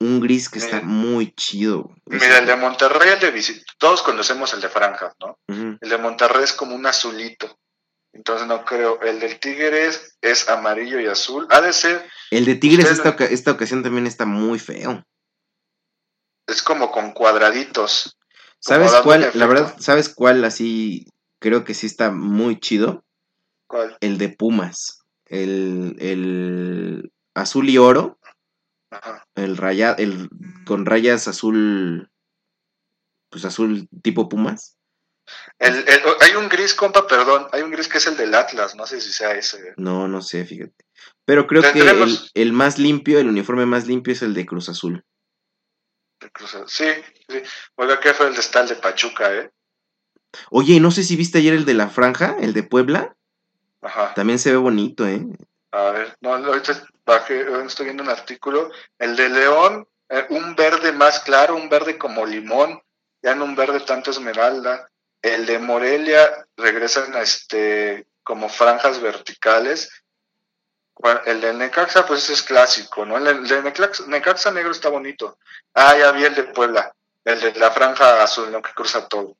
Un 0.00 0.20
gris 0.20 0.48
que 0.48 0.58
está 0.58 0.80
muy 0.80 1.32
chido. 1.32 1.94
Mira, 2.06 2.38
el 2.38 2.46
de 2.46 2.56
Monterrey, 2.56 3.10
el 3.10 3.20
de 3.20 3.30
visita, 3.30 3.64
todos 3.78 4.02
conocemos 4.02 4.52
el 4.52 4.60
de 4.60 4.68
franjas, 4.68 5.14
¿no? 5.20 5.38
El 5.48 5.88
de 5.88 5.98
Monterrey 5.98 6.42
es 6.42 6.52
como 6.52 6.74
un 6.74 6.86
azulito. 6.86 7.56
Entonces 8.12 8.46
no 8.46 8.64
creo. 8.64 9.00
El 9.00 9.20
del 9.20 9.38
Tigres 9.40 10.16
es 10.20 10.48
amarillo 10.48 11.00
y 11.00 11.06
azul. 11.06 11.46
Ha 11.50 11.60
de 11.62 11.72
ser, 11.72 12.04
El 12.30 12.44
de 12.44 12.54
Tigres 12.56 12.90
esta, 12.90 13.10
oca- 13.10 13.24
esta 13.24 13.50
ocasión 13.52 13.82
también 13.82 14.06
está 14.06 14.26
muy 14.26 14.58
feo. 14.58 15.04
es 16.46 16.62
como 16.62 16.90
con 16.90 17.12
cuadraditos. 17.12 18.18
¿Sabes 18.58 18.92
cuál? 19.02 19.30
La 19.34 19.46
verdad, 19.46 19.74
¿sabes 19.78 20.08
cuál 20.08 20.44
así? 20.44 21.06
Creo 21.40 21.64
que 21.64 21.74
sí 21.74 21.86
está 21.86 22.10
muy 22.12 22.60
chido. 22.60 23.04
¿Cuál? 23.66 23.96
El 24.00 24.18
de 24.18 24.28
Pumas. 24.28 25.00
El, 25.26 25.96
el 25.98 27.12
azul 27.34 27.68
y 27.70 27.78
oro. 27.78 28.18
Ajá. 28.90 29.26
El 29.34 29.56
raya, 29.56 29.92
el 29.98 30.28
con 30.66 30.84
rayas 30.84 31.26
azul. 31.26 32.10
Pues 33.30 33.44
azul 33.46 33.88
tipo 34.02 34.28
Pumas. 34.28 34.76
El- 35.58 35.88
el- 35.88 36.02
hay 36.20 36.34
un 36.34 36.48
gris, 36.48 36.74
compa, 36.74 37.06
perdón. 37.06 37.46
Hay 37.52 37.62
un 37.62 37.70
gris 37.70 37.88
que 37.88 37.98
es 37.98 38.06
el 38.06 38.16
del 38.16 38.34
Atlas. 38.34 38.74
No 38.74 38.86
sé 38.86 39.00
si 39.00 39.12
sea 39.12 39.32
ese. 39.32 39.74
No, 39.76 40.08
no 40.08 40.20
sé, 40.22 40.44
fíjate. 40.44 40.84
Pero 41.24 41.46
creo 41.46 41.62
que 41.62 41.78
el, 41.80 42.18
el 42.34 42.52
más 42.52 42.78
limpio, 42.78 43.18
el 43.18 43.28
uniforme 43.28 43.64
más 43.66 43.86
limpio 43.86 44.12
es 44.12 44.22
el 44.22 44.34
de 44.34 44.44
Cruz 44.46 44.68
Azul. 44.68 45.04
de 46.20 46.30
Cruz 46.30 46.54
Azul. 46.54 46.68
Sí, 46.68 46.86
sí. 47.28 47.42
Oiga, 47.76 48.00
¿qué 48.00 48.12
fue 48.14 48.26
el 48.28 48.34
de 48.34 48.40
está 48.40 48.60
el 48.60 48.68
de 48.68 48.76
Pachuca, 48.76 49.32
eh? 49.32 49.50
Oye, 50.50 50.80
no 50.80 50.90
sé 50.90 51.04
si 51.04 51.14
viste 51.16 51.38
ayer 51.38 51.54
el 51.54 51.64
de 51.64 51.74
la 51.74 51.88
franja, 51.88 52.36
el 52.40 52.52
de 52.54 52.62
Puebla. 52.62 53.14
Ajá. 53.82 54.14
También 54.14 54.38
se 54.38 54.50
ve 54.50 54.56
bonito, 54.56 55.06
¿eh? 55.06 55.22
A 55.72 55.90
ver, 55.90 56.16
no, 56.20 56.34
ahorita 56.34 56.82
bajé, 57.04 57.44
estoy 57.66 57.86
viendo 57.86 58.02
un 58.02 58.08
artículo. 58.10 58.70
El 58.98 59.16
de 59.16 59.28
León, 59.28 59.86
eh, 60.08 60.26
un 60.30 60.54
verde 60.54 60.92
más 60.92 61.20
claro, 61.20 61.56
un 61.56 61.68
verde 61.68 61.98
como 61.98 62.24
limón, 62.26 62.80
ya 63.22 63.34
no 63.34 63.44
un 63.44 63.54
verde 63.56 63.80
tanto 63.80 64.10
esmeralda. 64.10 64.88
El 65.22 65.46
de 65.46 65.58
Morelia 65.60 66.46
regresan 66.56 67.16
este 67.16 68.06
como 68.24 68.48
franjas 68.48 69.00
verticales. 69.00 69.90
El 71.24 71.40
de 71.40 71.54
Necaxa, 71.54 72.06
pues 72.06 72.28
es 72.30 72.42
clásico, 72.42 73.04
¿no? 73.04 73.16
El 73.16 73.46
de 73.46 73.62
Necaxa, 73.62 74.04
Necaxa 74.06 74.50
negro 74.50 74.72
está 74.72 74.88
bonito. 74.88 75.38
Ah, 75.74 75.96
ya 75.96 76.12
vi 76.12 76.24
el 76.24 76.34
de 76.34 76.44
Puebla, 76.44 76.94
el 77.24 77.40
de 77.40 77.54
la 77.54 77.70
franja 77.70 78.22
azul, 78.22 78.52
¿no? 78.52 78.60
Que 78.60 78.72
cruza 78.72 79.08
todo, 79.08 79.36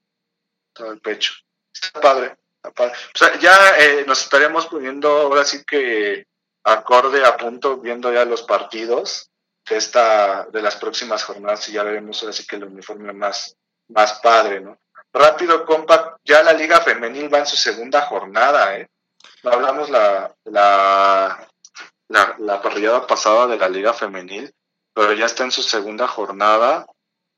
todo 0.73 0.93
el 0.93 1.01
pecho. 1.01 1.35
Está 1.73 2.01
padre, 2.01 2.37
está 2.57 2.71
padre. 2.71 2.93
O 3.15 3.19
sea, 3.19 3.39
ya 3.39 3.79
eh, 3.79 4.05
nos 4.07 4.23
estaremos 4.23 4.67
poniendo 4.67 5.09
ahora 5.09 5.45
sí 5.45 5.63
que 5.65 6.27
acorde 6.65 7.25
a 7.25 7.37
punto, 7.37 7.79
viendo 7.79 8.13
ya 8.13 8.25
los 8.25 8.43
partidos 8.43 9.31
de 9.69 9.77
esta, 9.77 10.47
de 10.47 10.63
las 10.63 10.77
próximas 10.77 11.23
jornadas 11.25 11.69
y 11.69 11.73
ya 11.73 11.83
veremos 11.83 12.21
ahora 12.23 12.33
sí 12.33 12.47
que 12.47 12.57
el 12.57 12.65
uniforme 12.65 13.13
más, 13.13 13.57
más 13.89 14.15
padre, 14.21 14.61
¿no? 14.61 14.79
Rápido, 15.13 15.67
compa, 15.67 16.17
ya 16.25 16.43
la 16.43 16.53
Liga 16.53 16.81
Femenil 16.81 17.33
va 17.33 17.41
en 17.41 17.47
su 17.47 17.57
segunda 17.57 18.03
jornada, 18.03 18.79
¿eh? 18.79 18.89
Hablamos 19.45 19.91
la, 19.91 20.35
la, 20.45 21.49
la, 22.09 22.37
la 22.39 22.63
parrillada 22.63 23.07
pasada 23.07 23.47
de 23.47 23.59
la 23.59 23.69
Liga 23.69 23.93
Femenil, 23.93 24.53
pero 24.95 25.13
ya 25.13 25.27
está 25.27 25.45
en 25.45 25.51
su 25.51 25.63
segunda 25.63 26.09
jornada. 26.09 26.87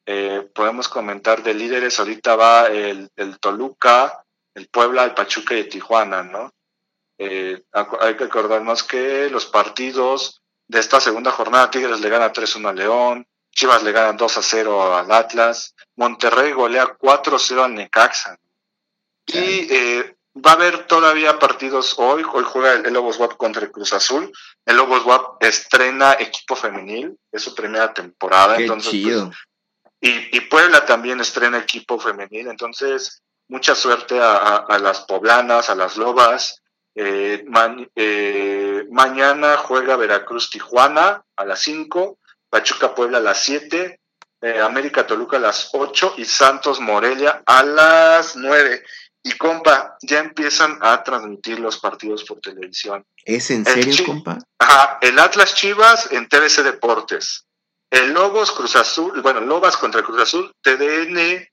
Eh, 0.06 0.48
podemos 0.54 0.88
comentar 0.88 1.42
de 1.42 1.54
líderes, 1.54 1.98
ahorita 1.98 2.36
va 2.36 2.66
el, 2.66 3.10
el 3.16 3.38
Toluca, 3.40 4.24
el 4.54 4.68
Puebla, 4.68 5.04
el 5.04 5.14
Pachuca 5.14 5.54
y 5.54 5.60
el 5.60 5.68
Tijuana, 5.68 6.22
¿no? 6.22 6.52
Eh, 7.18 7.62
hay 8.00 8.16
que 8.16 8.24
acordarnos 8.24 8.82
que 8.82 9.30
los 9.30 9.46
partidos 9.46 10.42
de 10.68 10.80
esta 10.80 11.00
segunda 11.00 11.30
jornada, 11.30 11.70
Tigres 11.70 12.00
le 12.00 12.08
gana 12.08 12.32
3-1 12.32 12.68
a 12.68 12.72
León, 12.72 13.26
Chivas 13.54 13.82
le 13.82 13.92
gana 13.92 14.16
2-0 14.16 14.98
al 15.00 15.12
Atlas, 15.12 15.74
Monterrey 15.96 16.52
golea 16.52 16.86
4-0 16.98 17.62
al 17.64 17.74
Necaxa. 17.74 18.36
Y 19.26 19.72
eh, 19.72 20.16
va 20.44 20.50
a 20.50 20.54
haber 20.54 20.86
todavía 20.86 21.38
partidos 21.38 21.94
hoy. 21.98 22.24
Hoy 22.32 22.44
juega 22.44 22.72
el, 22.72 22.92
Lobos 22.92 23.18
WAP 23.18 23.36
contra 23.36 23.62
el 23.62 23.70
Cruz 23.70 23.92
Azul. 23.92 24.30
El 24.66 24.76
Lobos 24.76 25.04
WAP 25.04 25.42
estrena 25.42 26.14
equipo 26.18 26.56
femenil. 26.56 27.16
Es 27.32 27.42
su 27.42 27.54
primera 27.54 27.94
temporada. 27.94 28.56
Qué 28.56 28.64
entonces, 28.64 28.90
pues, 28.90 29.02
chido. 29.02 29.30
y, 30.00 30.36
y 30.36 30.40
Puebla 30.42 30.84
también 30.84 31.20
estrena 31.20 31.58
equipo 31.58 31.98
femenil. 31.98 32.48
Entonces, 32.48 33.22
mucha 33.48 33.74
suerte 33.74 34.20
a, 34.20 34.36
a- 34.36 34.56
a 34.68 34.78
las 34.78 35.00
poblanas, 35.02 35.70
a 35.70 35.74
las 35.74 35.96
lobas. 35.96 36.60
Eh, 36.96 37.44
ma- 37.48 37.76
eh, 37.96 38.84
mañana 38.90 39.56
juega 39.56 39.96
Veracruz 39.96 40.50
Tijuana 40.50 41.22
a 41.36 41.44
las 41.44 41.60
5, 41.60 42.18
Pachuca 42.54 42.94
Puebla 42.94 43.18
a 43.18 43.20
las 43.20 43.42
7, 43.42 43.98
eh, 44.40 44.60
América 44.60 45.04
Toluca 45.04 45.38
a 45.38 45.40
las 45.40 45.70
8 45.72 46.14
y 46.18 46.24
Santos 46.24 46.78
Morelia 46.78 47.42
a 47.44 47.64
las 47.64 48.36
9. 48.36 48.84
Y 49.24 49.32
compa, 49.32 49.96
ya 50.02 50.20
empiezan 50.20 50.78
a 50.80 51.02
transmitir 51.02 51.58
los 51.58 51.78
partidos 51.78 52.22
por 52.22 52.38
televisión. 52.38 53.04
¿Es 53.24 53.50
en 53.50 53.66
El 53.66 53.82
serio, 53.82 54.06
compa? 54.06 54.38
Ajá, 54.60 54.98
el 55.00 55.18
Atlas 55.18 55.56
Chivas 55.56 56.12
en 56.12 56.28
TVC 56.28 56.62
Deportes. 56.62 57.44
El 57.90 58.12
Lobos 58.12 58.52
Cruz 58.52 58.76
Azul, 58.76 59.20
bueno, 59.20 59.40
Lobas 59.40 59.76
contra 59.76 60.04
Cruz 60.04 60.22
Azul, 60.22 60.52
TDN, 60.62 61.44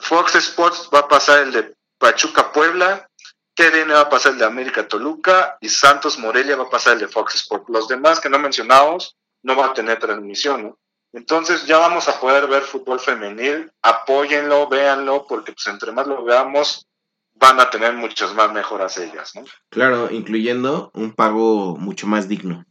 Fox 0.00 0.34
Sports 0.34 0.90
va 0.92 1.00
a 1.00 1.08
pasar 1.08 1.44
el 1.44 1.52
de 1.52 1.74
Pachuca 1.96 2.50
Puebla, 2.50 3.08
TDN 3.54 3.92
va 3.92 4.00
a 4.00 4.10
pasar 4.10 4.32
el 4.32 4.38
de 4.38 4.46
América 4.46 4.88
Toluca 4.88 5.58
y 5.60 5.68
Santos 5.68 6.18
Morelia 6.18 6.56
va 6.56 6.64
a 6.64 6.70
pasar 6.70 6.94
el 6.94 6.98
de 6.98 7.08
Fox 7.08 7.36
Sports. 7.36 7.66
Los 7.68 7.86
demás 7.86 8.18
que 8.18 8.28
no 8.28 8.40
mencionamos 8.40 9.14
no 9.44 9.54
van 9.54 9.70
a 9.70 9.74
tener 9.74 10.00
transmisión, 10.00 10.62
¿no? 10.64 10.78
Entonces 11.12 11.64
ya 11.66 11.78
vamos 11.78 12.08
a 12.08 12.18
poder 12.18 12.48
ver 12.48 12.62
fútbol 12.62 12.98
femenil, 12.98 13.70
apóyenlo, 13.82 14.68
véanlo, 14.68 15.26
porque 15.28 15.52
pues 15.52 15.68
entre 15.68 15.92
más 15.92 16.08
lo 16.08 16.24
veamos, 16.24 16.88
van 17.34 17.60
a 17.60 17.70
tener 17.70 17.92
muchas 17.92 18.34
más 18.34 18.52
mejoras 18.52 18.98
ellas, 18.98 19.32
¿no? 19.36 19.44
Claro, 19.68 20.10
incluyendo 20.10 20.90
un 20.94 21.12
pago 21.12 21.76
mucho 21.76 22.08
más 22.08 22.26
digno. 22.26 22.64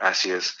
Así 0.00 0.32
es. 0.32 0.58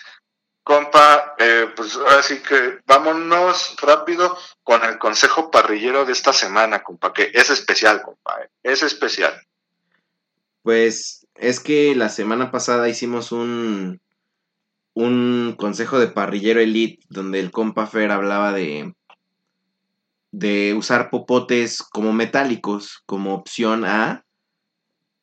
Compa, 0.62 1.34
eh, 1.38 1.72
pues 1.74 1.96
ahora 1.96 2.22
sí 2.22 2.40
que 2.40 2.78
vámonos 2.86 3.74
rápido 3.80 4.38
con 4.62 4.84
el 4.84 4.98
consejo 4.98 5.50
parrillero 5.50 6.04
de 6.04 6.12
esta 6.12 6.32
semana, 6.32 6.84
compa, 6.84 7.12
que 7.12 7.32
es 7.34 7.50
especial, 7.50 8.02
compa, 8.02 8.42
eh, 8.42 8.50
es 8.62 8.84
especial. 8.84 9.34
Pues 10.62 11.26
es 11.34 11.58
que 11.58 11.96
la 11.96 12.10
semana 12.10 12.52
pasada 12.52 12.88
hicimos 12.88 13.32
un, 13.32 14.01
un 14.94 15.54
consejo 15.56 15.98
de 15.98 16.08
parrillero 16.08 16.60
elite 16.60 17.04
donde 17.08 17.40
el 17.40 17.50
compa 17.50 17.86
Fer 17.86 18.10
hablaba 18.10 18.52
de, 18.52 18.94
de 20.30 20.74
usar 20.74 21.10
popotes 21.10 21.82
como 21.82 22.12
metálicos 22.12 23.02
como 23.06 23.34
opción 23.34 23.84
a 23.84 24.24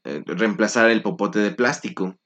eh, 0.06 0.24
reemplazar 0.26 0.90
el 0.90 1.02
popote 1.02 1.40
de 1.40 1.52
plástico. 1.52 2.18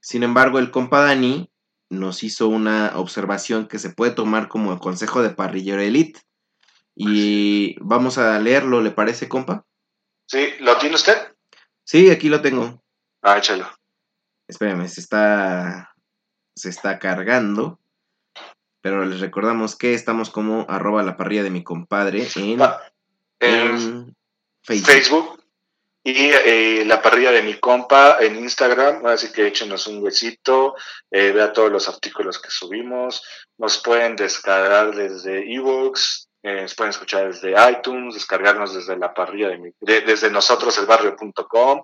Sin 0.00 0.22
embargo, 0.22 0.58
el 0.58 0.70
compa 0.70 1.00
Dani 1.00 1.50
nos 1.90 2.22
hizo 2.22 2.48
una 2.48 2.92
observación 2.96 3.66
que 3.66 3.78
se 3.78 3.90
puede 3.90 4.12
tomar 4.12 4.48
como 4.48 4.72
el 4.72 4.78
consejo 4.78 5.22
de 5.22 5.30
parrillero 5.30 5.82
elite. 5.82 6.20
Y 6.94 7.76
vamos 7.80 8.18
a 8.18 8.38
leerlo, 8.40 8.80
¿le 8.80 8.90
parece, 8.90 9.28
compa? 9.28 9.64
¿Sí? 10.26 10.48
¿Lo 10.60 10.76
tiene 10.78 10.96
usted? 10.96 11.16
Sí, 11.84 12.10
aquí 12.10 12.28
lo 12.28 12.42
tengo. 12.42 12.82
Ah, 13.22 13.38
échalo. 13.38 13.68
Espérame, 14.46 14.88
se 14.88 15.00
está. 15.00 15.94
Se 16.58 16.68
está 16.68 16.98
cargando. 16.98 17.78
Pero 18.80 19.04
les 19.04 19.20
recordamos 19.20 19.76
que 19.76 19.94
estamos 19.94 20.30
como 20.30 20.66
arroba 20.68 21.02
la 21.02 21.16
parrilla 21.16 21.42
de 21.42 21.50
mi 21.50 21.62
compadre 21.64 22.26
en, 23.40 23.50
en 23.50 24.16
Facebook. 24.62 24.86
Facebook 24.92 25.44
y 26.04 26.30
eh, 26.30 26.84
la 26.86 27.02
parrilla 27.02 27.32
de 27.32 27.42
mi 27.42 27.54
compa 27.58 28.18
en 28.20 28.36
Instagram, 28.36 29.04
así 29.06 29.30
que 29.32 29.46
échenos 29.46 29.86
un 29.88 30.02
huesito, 30.02 30.74
eh, 31.10 31.32
vea 31.32 31.52
todos 31.52 31.70
los 31.70 31.88
artículos 31.88 32.40
que 32.40 32.50
subimos, 32.50 33.22
nos 33.58 33.78
pueden 33.82 34.16
descargar 34.16 34.94
desde 34.94 35.52
ebooks, 35.52 36.28
eh, 36.44 36.62
nos 36.62 36.74
pueden 36.76 36.90
escuchar 36.90 37.26
desde 37.26 37.52
iTunes, 37.70 38.14
descargarnos 38.14 38.74
desde 38.74 38.96
la 38.96 39.12
parrilla 39.12 39.48
de 39.48 39.58
mi, 39.58 39.70
de- 39.80 40.00
desde 40.02 40.30
nosotros 40.30 40.78
el 40.78 40.86
barrio.com, 40.86 41.82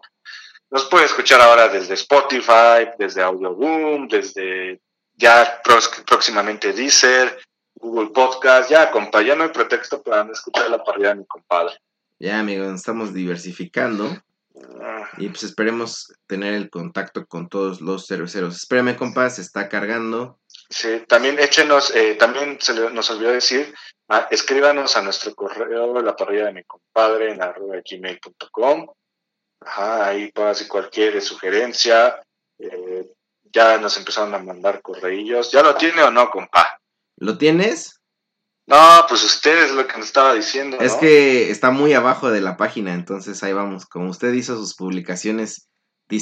nos 0.74 0.86
puede 0.86 1.04
escuchar 1.04 1.40
ahora 1.40 1.68
desde 1.68 1.94
Spotify, 1.94 2.90
desde 2.98 3.22
Audioboom, 3.22 4.08
desde 4.08 4.80
ya 5.14 5.62
próximamente 6.04 6.72
Deezer, 6.72 7.38
Google 7.76 8.10
Podcast, 8.10 8.68
ya 8.68 8.90
compa, 8.90 9.22
ya 9.22 9.36
no 9.36 9.44
hay 9.44 9.50
pretexto 9.50 10.02
para 10.02 10.24
no 10.24 10.32
escuchar 10.32 10.68
la 10.68 10.82
parrilla 10.82 11.10
de 11.10 11.14
mi 11.20 11.26
compadre. 11.26 11.74
Ya, 12.18 12.40
amigos, 12.40 12.66
nos 12.66 12.80
estamos 12.80 13.14
diversificando. 13.14 14.16
Ah. 14.82 15.08
Y 15.18 15.28
pues 15.28 15.44
esperemos 15.44 16.12
tener 16.26 16.54
el 16.54 16.70
contacto 16.70 17.24
con 17.26 17.48
todos 17.48 17.80
los 17.80 18.08
cerveceros. 18.08 18.56
Espérame, 18.56 18.96
compa, 18.96 19.30
se 19.30 19.42
está 19.42 19.68
cargando. 19.68 20.40
Sí, 20.70 21.04
también 21.06 21.38
échenos, 21.38 21.94
eh, 21.94 22.16
también 22.16 22.58
se 22.60 22.74
le- 22.74 22.90
nos 22.90 23.08
olvidó 23.10 23.30
decir, 23.30 23.72
ah, 24.08 24.26
escríbanos 24.32 24.96
a 24.96 25.02
nuestro 25.02 25.34
correo, 25.36 26.00
la 26.02 26.16
parrilla 26.16 26.46
de 26.46 26.52
mi 26.52 26.64
compadre, 26.64 27.30
en 27.32 27.42
arroba 27.42 27.76
gmail.com. 27.88 28.88
Ajá, 29.66 30.08
ahí 30.08 30.32
hacer 30.36 30.68
cualquier 30.68 31.20
sugerencia. 31.22 32.20
eh, 32.58 33.06
ya 33.52 33.78
nos 33.78 33.96
empezaron 33.96 34.34
a 34.34 34.38
mandar 34.38 34.82
correillos. 34.82 35.52
¿Ya 35.52 35.62
lo 35.62 35.74
tiene 35.76 36.02
o 36.02 36.10
no, 36.10 36.28
compa? 36.30 36.78
¿Lo 37.16 37.38
tienes? 37.38 38.00
No, 38.66 39.04
pues 39.08 39.22
usted 39.22 39.64
es 39.64 39.70
lo 39.72 39.86
que 39.86 39.96
nos 39.98 40.06
estaba 40.06 40.34
diciendo. 40.34 40.78
Es 40.80 40.94
¿no? 40.94 41.00
que 41.00 41.50
está 41.50 41.70
muy 41.70 41.92
abajo 41.92 42.30
de 42.30 42.40
la 42.40 42.56
página, 42.56 42.94
entonces 42.94 43.42
ahí 43.42 43.52
vamos. 43.52 43.86
Como 43.86 44.10
usted 44.10 44.32
hizo 44.32 44.56
sus 44.56 44.74
publicaciones, 44.74 45.68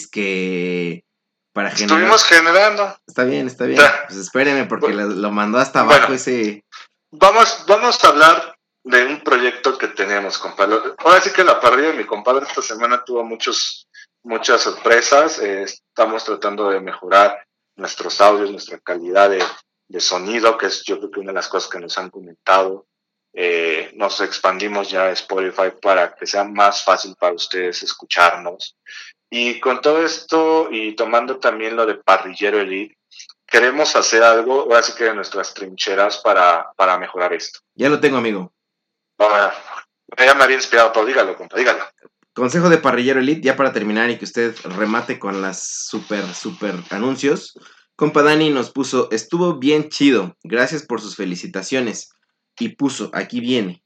que 0.09 1.05
para 1.52 1.70
generar. 1.70 1.98
Estuvimos 1.98 2.24
generando. 2.24 2.97
Está 3.06 3.24
bien, 3.24 3.47
está 3.47 3.64
bien. 3.64 3.81
Pues 4.09 4.19
espéreme, 4.19 4.64
porque 4.66 4.86
Bueno. 4.86 5.09
lo, 5.09 5.14
lo 5.14 5.31
mandó 5.31 5.59
hasta 5.59 5.81
abajo 5.81 6.01
Bueno. 6.01 6.14
ese. 6.14 6.64
Vamos, 7.12 7.64
vamos 7.66 8.02
a 8.05 8.09
hablar 8.09 8.51
de 8.84 9.04
un 9.04 9.20
proyecto 9.22 9.78
que 9.78 9.88
tenemos, 9.88 10.38
compadre. 10.38 10.94
Ahora 10.98 11.20
sí 11.20 11.30
que 11.32 11.44
la 11.44 11.60
parrilla 11.60 11.88
de 11.88 11.98
mi 11.98 12.04
compadre 12.04 12.46
esta 12.46 12.62
semana 12.62 13.04
tuvo 13.04 13.22
muchos, 13.24 13.88
muchas 14.22 14.62
sorpresas. 14.62 15.38
Eh, 15.38 15.62
estamos 15.62 16.24
tratando 16.24 16.70
de 16.70 16.80
mejorar 16.80 17.46
nuestros 17.76 18.20
audios, 18.20 18.50
nuestra 18.50 18.78
calidad 18.78 19.30
de, 19.30 19.42
de 19.88 20.00
sonido, 20.00 20.59
que 20.59 20.66
es 20.66 20.82
yo 20.84 20.98
creo 20.98 21.10
que 21.10 21.20
una 21.20 21.30
de 21.32 21.36
las 21.36 21.48
cosas 21.48 21.70
que 21.70 21.80
nos 21.80 21.96
han 21.98 22.10
comentado. 22.10 22.86
Eh, 23.34 23.92
nos 23.94 24.20
expandimos 24.20 24.90
ya 24.90 25.04
a 25.04 25.12
Spotify 25.12 25.72
para 25.80 26.14
que 26.14 26.26
sea 26.26 26.44
más 26.44 26.84
fácil 26.84 27.14
para 27.18 27.32
ustedes 27.32 27.82
escucharnos. 27.82 28.76
Y 29.30 29.59
con 29.60 29.80
todo 29.80 30.04
esto 30.04 30.68
y 30.70 30.94
tomando 30.94 31.38
también 31.38 31.74
lo 31.74 31.86
de 31.86 31.94
Parrillero 31.94 32.60
Elite, 32.60 32.98
queremos 33.46 33.96
hacer 33.96 34.22
algo, 34.22 34.62
ahora 34.62 34.82
sí 34.82 34.92
que 34.94 35.04
de 35.04 35.14
nuestras 35.14 35.54
trincheras 35.54 36.18
para, 36.18 36.70
para 36.76 36.98
mejorar 36.98 37.32
esto. 37.32 37.60
Ya 37.74 37.88
lo 37.88 37.98
tengo, 37.98 38.18
amigo. 38.18 38.52
Ya 40.18 40.34
me 40.34 40.44
había 40.44 40.56
inspirado, 40.56 40.92
pero 40.92 41.06
dígalo, 41.06 41.36
compa, 41.36 41.56
dígalo. 41.56 41.84
Consejo 42.34 42.70
de 42.70 42.78
Parrillero 42.78 43.20
Elite, 43.20 43.42
ya 43.42 43.56
para 43.56 43.72
terminar 43.72 44.10
y 44.10 44.18
que 44.18 44.24
usted 44.24 44.54
remate 44.64 45.18
con 45.18 45.42
las 45.42 45.86
super, 45.86 46.24
super 46.34 46.74
anuncios. 46.90 47.58
Compa 47.94 48.22
Dani 48.22 48.50
nos 48.50 48.70
puso, 48.70 49.08
estuvo 49.10 49.58
bien 49.58 49.90
chido, 49.90 50.36
gracias 50.42 50.84
por 50.84 51.00
sus 51.00 51.16
felicitaciones. 51.16 52.10
Y 52.58 52.70
puso, 52.70 53.10
aquí 53.12 53.40
viene. 53.40 53.82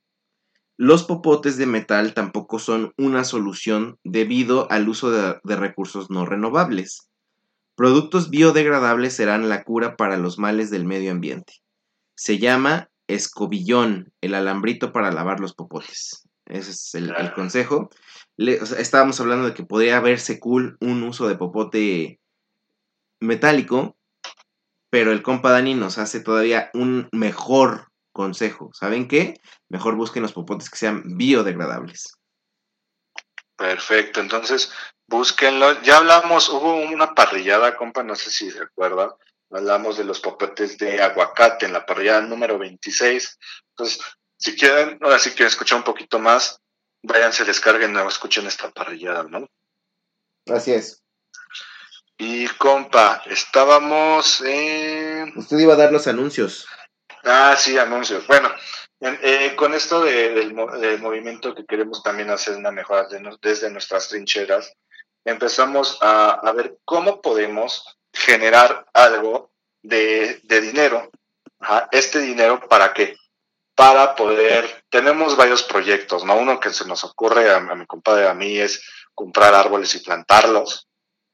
Los 0.76 1.04
popotes 1.04 1.56
de 1.56 1.66
metal 1.66 2.14
tampoco 2.14 2.58
son 2.58 2.92
una 2.98 3.24
solución 3.24 3.98
debido 4.04 4.70
al 4.70 4.88
uso 4.88 5.10
de 5.10 5.56
recursos 5.56 6.10
no 6.10 6.26
renovables. 6.26 7.08
Productos 7.76 8.30
biodegradables 8.30 9.14
serán 9.14 9.48
la 9.48 9.62
cura 9.64 9.96
para 9.96 10.16
los 10.16 10.38
males 10.38 10.70
del 10.70 10.84
medio 10.84 11.12
ambiente. 11.12 11.54
Se 12.14 12.38
llama 12.38 12.90
escobillón, 13.08 14.12
el 14.20 14.34
alambrito 14.34 14.92
para 14.92 15.10
lavar 15.10 15.40
los 15.40 15.54
popotes. 15.54 16.28
Ese 16.46 16.70
es 16.70 16.94
el, 16.94 17.14
el 17.16 17.32
consejo. 17.32 17.90
Le- 18.36 18.60
o 18.60 18.66
sea, 18.66 18.78
estábamos 18.78 19.20
hablando 19.20 19.46
de 19.46 19.54
que 19.54 19.64
podría 19.64 20.00
verse 20.00 20.38
cool 20.38 20.76
un 20.80 21.02
uso 21.02 21.26
de 21.28 21.36
popote 21.36 22.20
metálico, 23.20 23.96
pero 24.90 25.12
el 25.12 25.22
compa 25.22 25.50
Dani 25.50 25.74
nos 25.74 25.98
hace 25.98 26.20
todavía 26.20 26.70
un 26.74 27.08
mejor 27.12 27.88
consejo. 28.12 28.70
¿Saben 28.72 29.08
qué? 29.08 29.40
Mejor 29.68 29.96
busquen 29.96 30.22
los 30.22 30.32
popotes 30.32 30.70
que 30.70 30.78
sean 30.78 31.16
biodegradables. 31.16 32.14
Perfecto, 33.56 34.20
entonces 34.20 34.72
búsquenlo. 35.06 35.82
Ya 35.82 35.96
hablamos, 35.98 36.48
hubo 36.48 36.76
una 36.76 37.14
parrillada, 37.14 37.76
compa, 37.76 38.02
no 38.02 38.14
sé 38.14 38.30
si 38.30 38.50
se 38.50 38.62
acuerdan. 38.62 39.10
Hablamos 39.50 39.96
de 39.96 40.04
los 40.04 40.20
popotes 40.20 40.76
de 40.78 41.02
aguacate 41.02 41.66
en 41.66 41.72
la 41.72 41.86
parrillada 41.86 42.22
número 42.22 42.58
26. 42.58 43.38
Entonces, 43.70 44.00
si 44.36 44.56
quieren, 44.56 44.98
ahora 45.02 45.18
sí 45.18 45.30
quieren 45.30 45.48
escuchar 45.48 45.78
un 45.78 45.84
poquito 45.84 46.18
más, 46.18 46.60
váyanse, 47.02 47.44
descarguen 47.44 47.96
o 47.96 48.08
escuchen 48.08 48.46
esta 48.46 48.70
parrillada, 48.70 49.24
¿no? 49.24 49.46
Así 50.46 50.72
es. 50.72 51.02
Y 52.18 52.48
compa, 52.48 53.22
estábamos 53.26 54.40
en... 54.42 55.36
Usted 55.36 55.58
iba 55.58 55.74
a 55.74 55.76
dar 55.76 55.92
los 55.92 56.06
anuncios. 56.06 56.66
Ah, 57.24 57.54
sí, 57.58 57.76
anuncios. 57.78 58.26
Bueno, 58.26 58.50
Eh, 59.00 59.54
con 59.56 59.74
esto 59.74 60.02
del, 60.02 60.54
movimiento 60.54 61.54
que 61.54 61.66
queremos 61.66 62.02
también 62.02 62.30
hacer 62.30 62.56
una 62.56 62.70
mejora 62.70 63.06
desde 63.42 63.70
nuestras 63.70 64.08
trincheras, 64.08 64.72
empezamos 65.24 65.98
a, 66.00 66.52
ver 66.52 66.78
cómo 66.84 67.20
podemos 67.20 67.98
generar 68.16 68.86
algo 68.92 69.50
de, 69.82 70.40
dinero. 70.48 71.10
Este 71.92 72.20
dinero, 72.20 72.60
¿para 72.68 72.92
qué? 72.92 73.16
Para 73.74 74.14
poder, 74.14 74.84
tenemos 74.88 75.36
varios 75.36 75.62
proyectos, 75.62 76.24
¿no? 76.24 76.36
Uno 76.36 76.58
que 76.58 76.70
se 76.70 76.86
nos 76.86 77.04
ocurre 77.04 77.50
a, 77.50 77.56
a 77.56 77.74
mi 77.74 77.86
compadre, 77.86 78.28
a 78.28 78.34
mí, 78.34 78.58
es 78.58 78.82
comprar 79.14 79.54
árboles 79.54 79.94
y 79.94 80.00
plantarlos. 80.00 80.88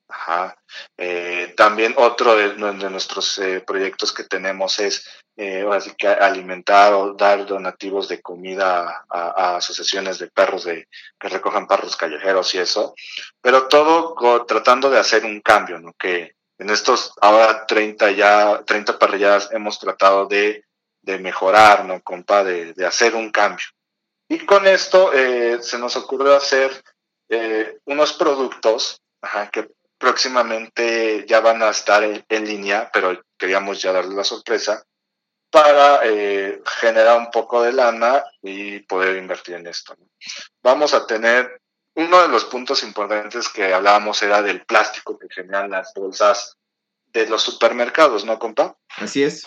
Ajá. 0.09 0.57
Eh, 0.99 1.55
también 1.57 1.95
otro 1.97 2.37
de, 2.37 2.55
nuestros 2.55 3.39
eh, 3.39 3.63
proyectos 3.67 4.13
que 4.13 4.25
tenemos 4.25 4.79
es 4.79 5.07
eh, 5.37 5.67
que 5.97 6.07
alimentar 6.07 6.93
o 6.93 7.15
dar 7.15 7.47
donativos 7.47 8.09
de 8.09 8.21
comida 8.21 9.07
a, 9.09 9.57
asociaciones 9.57 10.19
de 10.19 10.29
perros 10.29 10.65
de, 10.65 10.87
que 11.19 11.29
recojan 11.29 11.67
perros 11.67 11.97
callejeros 11.97 12.55
y 12.55 12.59
eso, 12.59 12.95
pero 13.41 13.69
todo 13.69 14.45
tratando 14.45 14.91
de 14.91 14.99
hacer 14.99 15.25
un 15.25 15.41
cambio, 15.41 15.79
¿no? 15.79 15.95
Que 15.95 16.35
en 16.59 16.71
estos 16.71 17.13
ahora 17.21 17.67
30 17.67 18.11
ya, 18.13 18.63
30 18.65 18.99
parrilladas 18.99 19.51
hemos 19.53 19.79
tratado 19.79 20.27
de, 20.27 20.65
de 21.03 21.19
mejorar, 21.19 21.85
¿no, 21.85 22.01
compa? 22.03 22.45
De, 22.45 22.75
de, 22.75 22.87
hacer 22.87 23.15
un 23.15 23.31
cambio. 23.31 23.67
Y 24.29 24.47
con 24.47 24.67
esto 24.67 25.13
se 25.13 25.79
nos 25.79 25.97
ocurrió 25.97 26.35
hacer 26.35 26.83
unos 27.85 28.13
productos 28.15 29.03
ajá, 29.23 29.51
que 29.51 29.71
próximamente 30.03 31.25
ya 31.29 31.41
van 31.41 31.63
a 31.63 31.71
estar 31.71 32.03
en, 32.03 32.45
línea, 32.45 32.91
pero 32.93 33.23
queríamos 33.39 33.81
ya 33.81 33.93
darles 33.93 34.15
la 34.15 34.25
sorpresa 34.25 34.83
para 35.49 36.01
eh, 36.05 36.61
generar 36.81 37.19
un 37.19 37.31
poco 37.31 37.63
de 37.63 37.73
lana 37.73 38.25
y 38.43 38.81
poder 38.81 39.17
invertir 39.17 39.55
en 39.55 39.69
esto. 39.69 39.95
Vamos 40.61 40.93
a 40.93 41.07
tener, 41.07 41.62
uno 41.95 42.23
de 42.23 42.29
los 42.29 42.45
puntos 42.45 42.83
importantes 42.83 43.49
que 43.49 43.73
hablábamos 43.73 44.23
era 44.23 44.43
del 44.43 44.65
plástico 44.65 45.19
que 45.19 45.29
generan 45.29 45.71
las 45.71 45.93
bolsas 45.95 46.57
de 47.07 47.27
los 47.27 47.43
supermercados, 47.43 48.25
¿no, 48.25 48.39
compa? 48.39 48.77
Así 48.97 49.23
es. 49.23 49.47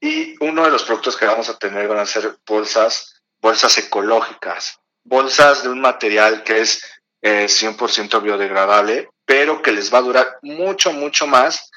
Y 0.00 0.36
uno 0.44 0.64
de 0.64 0.70
los 0.70 0.84
productos 0.84 1.16
que 1.16 1.26
vamos 1.26 1.48
a 1.48 1.58
tener 1.58 1.88
van 1.88 1.98
a 1.98 2.06
ser 2.06 2.38
bolsas, 2.46 3.22
bolsas 3.40 3.78
ecológicas, 3.78 4.78
bolsas 5.04 5.62
de 5.62 5.70
un 5.70 5.80
material 5.80 6.42
que 6.42 6.60
es 6.60 6.82
100% 7.22 8.16
eh, 8.16 8.20
biodegradable 8.20 9.08
pero 9.30 9.62
que 9.62 9.70
les 9.70 9.94
va 9.94 9.98
a 9.98 10.02
durar 10.02 10.38
mucho, 10.42 10.92
mucho 10.92 11.24
más 11.28 11.70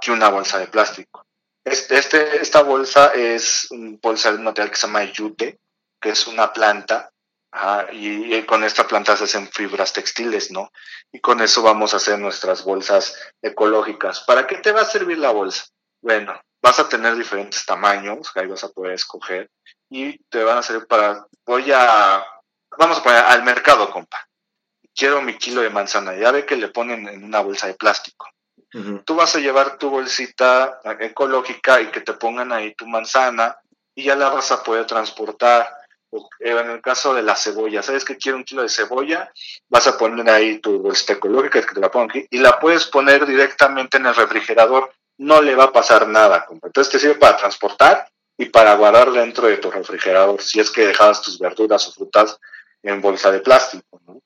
que 0.00 0.12
una 0.12 0.28
bolsa 0.28 0.60
de 0.60 0.68
plástico. 0.68 1.26
Este, 1.64 1.98
este, 1.98 2.40
esta 2.40 2.62
bolsa 2.62 3.08
es 3.08 3.66
una 3.72 3.98
bolsa 4.00 4.30
de 4.30 4.38
un 4.38 4.44
material 4.44 4.70
que 4.70 4.76
se 4.76 4.86
llama 4.86 5.02
yute, 5.02 5.58
que 6.00 6.10
es 6.10 6.28
una 6.28 6.52
planta, 6.52 7.10
y, 7.92 8.42
con 8.44 8.64
esta 8.64 8.86
planta 8.86 9.16
se 9.16 9.24
hacen 9.24 9.48
fibras 9.48 9.92
textiles, 9.92 10.50
¿no? 10.50 10.72
Y 11.12 11.20
con 11.20 11.40
eso 11.40 11.62
vamos 11.62 11.94
a 11.94 11.98
hacer 11.98 12.18
nuestras 12.18 12.64
bolsas 12.64 13.16
ecológicas. 13.40 14.20
¿Para 14.20 14.46
qué 14.46 14.56
te 14.56 14.72
va 14.72 14.82
a 14.82 14.86
servir 14.86 15.18
la 15.18 15.30
bolsa? 15.30 15.64
Bueno, 16.00 16.40
vas 16.62 16.78
a 16.78 16.88
tener 16.88 17.14
diferentes 17.16 17.64
tamaños, 17.64 18.30
ahí 18.34 18.46
vas 18.46 18.64
a 18.64 18.70
poder 18.70 18.94
escoger, 18.94 19.50
y 19.90 20.18
te 20.30 20.42
van 20.42 20.58
a 20.58 20.62
servir 20.62 20.86
para, 20.86 21.26
voy 21.46 21.70
a, 21.72 22.24
vamos 22.78 22.98
a 22.98 23.02
poner 23.02 23.18
al 23.18 23.42
mercado, 23.42 23.90
compa 23.90 24.26
quiero 24.94 25.22
mi 25.22 25.36
kilo 25.36 25.62
de 25.62 25.70
manzana. 25.70 26.14
Ya 26.14 26.30
ve 26.30 26.46
que 26.46 26.56
le 26.56 26.68
ponen 26.68 27.08
en 27.08 27.24
una 27.24 27.40
bolsa 27.40 27.66
de 27.66 27.74
plástico. 27.74 28.28
Tú 29.04 29.14
vas 29.14 29.36
a 29.36 29.38
llevar 29.38 29.76
tu 29.76 29.90
bolsita 29.90 30.80
ecológica 31.00 31.82
y 31.82 31.90
que 31.90 32.00
te 32.00 32.14
pongan 32.14 32.52
ahí 32.52 32.74
tu 32.74 32.86
manzana 32.86 33.58
y 33.94 34.04
ya 34.04 34.16
la 34.16 34.30
vas 34.30 34.50
a 34.50 34.62
poder 34.62 34.86
transportar. 34.86 35.68
En 36.40 36.70
el 36.70 36.82
caso 36.82 37.14
de 37.14 37.22
la 37.22 37.36
cebolla, 37.36 37.82
¿sabes 37.82 38.04
que 38.04 38.16
quiero 38.16 38.36
un 38.36 38.44
kilo 38.44 38.62
de 38.62 38.68
cebolla? 38.68 39.32
Vas 39.68 39.86
a 39.86 39.96
poner 39.96 40.28
ahí 40.28 40.58
tu 40.58 40.92
ecológica 41.08 41.62
que 41.62 41.74
te 41.74 41.80
la 41.80 41.90
pongo 41.90 42.06
aquí 42.06 42.26
y 42.30 42.38
la 42.38 42.58
puedes 42.60 42.86
poner 42.86 43.24
directamente 43.26 43.96
en 43.96 44.06
el 44.06 44.14
refrigerador. 44.14 44.92
No 45.18 45.40
le 45.40 45.54
va 45.54 45.64
a 45.64 45.72
pasar 45.72 46.06
nada. 46.08 46.46
Entonces 46.50 46.92
te 46.92 46.98
sirve 46.98 47.14
para 47.14 47.36
transportar 47.36 48.08
y 48.36 48.46
para 48.46 48.74
guardar 48.74 49.10
dentro 49.12 49.46
de 49.46 49.56
tu 49.58 49.70
refrigerador 49.70 50.42
si 50.42 50.60
es 50.60 50.70
que 50.70 50.86
dejabas 50.86 51.22
tus 51.22 51.38
verduras 51.38 51.88
o 51.88 51.92
frutas 51.92 52.38
en 52.82 53.00
bolsa 53.00 53.30
de 53.30 53.40
plástico. 53.40 54.00
¿no? 54.06 54.20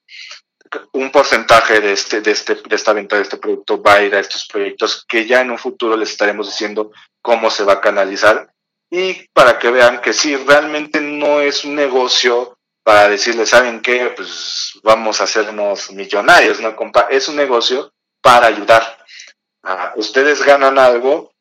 un 0.93 1.11
porcentaje 1.11 1.81
de, 1.81 1.93
este, 1.93 2.21
de, 2.21 2.31
este, 2.31 2.55
de 2.55 2.77
esta 2.77 2.93
venta 2.93 3.17
de 3.17 3.23
este 3.23 3.37
producto 3.37 3.81
va 3.81 3.95
a 3.95 4.03
ir 4.03 4.15
a 4.15 4.21
estos 4.21 4.47
proyectos 4.47 5.05
que 5.07 5.27
ya 5.27 5.41
en 5.41 5.51
un 5.51 5.59
futuro 5.59 5.97
les 5.97 6.11
estaremos 6.11 6.49
diciendo 6.49 6.91
cómo 7.23 7.51
se 7.51 7.65
va 7.65 7.75
a 7.75 7.81
canalizar 7.81 8.53
y 8.91 9.27
para 9.33 9.59
que 9.59 9.71
vean 9.71 10.01
que 10.01 10.13
sí, 10.13 10.37
realmente 10.37 11.01
no 11.01 11.41
es 11.41 11.65
un 11.65 11.75
negocio 11.75 12.57
para 12.85 13.09
decirles, 13.09 13.49
¿saben 13.49 13.81
qué? 13.81 14.13
Pues 14.15 14.79
vamos 14.83 15.21
a 15.21 15.25
hacernos 15.25 15.91
millonarios, 15.91 16.61
¿no, 16.61 16.77
compa? 16.77 17.09
Es 17.11 17.29
un 17.29 17.37
negocio 17.37 17.93
para 18.23 18.47
ayudar. 18.47 19.05
ustedes 19.97 20.43
ganan 20.43 20.79
algo, 20.79 21.33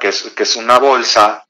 que, 0.00 0.08
es, 0.08 0.22
que 0.30 0.44
es 0.44 0.56
una 0.56 0.78
bolsa, 0.78 1.44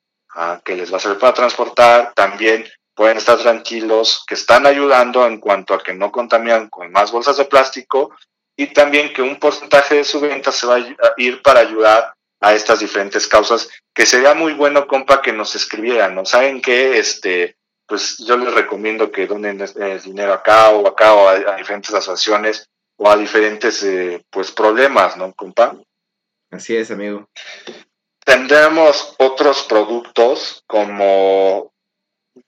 que 0.65 0.75
les 0.75 0.93
va 0.93 0.97
a 0.97 1.01
servir 1.01 1.21
para 1.21 1.35
transportar, 1.35 2.13
también 2.15 2.67
pueden 2.95 3.19
estar 3.19 3.39
tranquilos, 3.39 4.25
que 4.27 4.35
están 4.35 4.67
ayudando 4.67 5.25
en 5.27 5.39
cuanto 5.39 5.75
a 5.75 5.83
que 5.83 5.95
no 5.95 6.11
contaminan 6.11 6.69
con 6.69 6.91
más 6.91 7.13
bolsas 7.13 7.37
de 7.37 7.45
plástico 7.45 8.11
y 8.57 8.67
también 8.73 9.13
que 9.13 9.23
un 9.23 9.39
porcentaje 9.39 9.95
de 9.95 10.05
su 10.05 10.21
venta 10.21 10.51
se 10.51 10.67
va 10.67 10.77
a 10.77 11.15
ir 11.17 11.41
para 11.41 11.61
ayudar 11.61 12.13
a 12.41 12.55
estas 12.55 12.81
diferentes 12.81 13.27
causas, 13.27 13.69
que 13.95 14.07
sería 14.07 14.35
muy 14.35 14.55
bueno, 14.55 14.87
compa, 14.87 15.23
que 15.23 15.33
nos 15.33 15.55
escribieran, 15.55 16.15
¿no? 16.15 16.25
¿Saben 16.25 16.61
qué? 16.63 16.99
Este, 16.99 17.57
pues 17.87 18.19
yo 18.19 18.37
les 18.37 18.55
recomiendo 18.55 19.11
que 19.11 19.27
donen 19.27 19.61
eh, 19.61 20.01
dinero 20.05 20.33
acá 20.33 20.71
o 20.71 20.87
acá 20.89 21.15
o 21.15 21.29
a, 21.29 21.57
diferentes 21.57 21.93
asociaciones 21.93 22.69
o 22.97 23.11
a 23.11 23.17
diferentes, 23.17 23.83
eh, 23.83 24.25
pues, 24.31 24.51
problemas, 24.51 25.17
¿no, 25.17 25.33
compa? 25.35 25.77
Así 26.51 26.77
es, 26.77 26.91
amigo. 26.91 27.29
Tendremos 28.25 29.15
otros 29.19 29.63
productos 29.65 30.63
como 30.67 31.73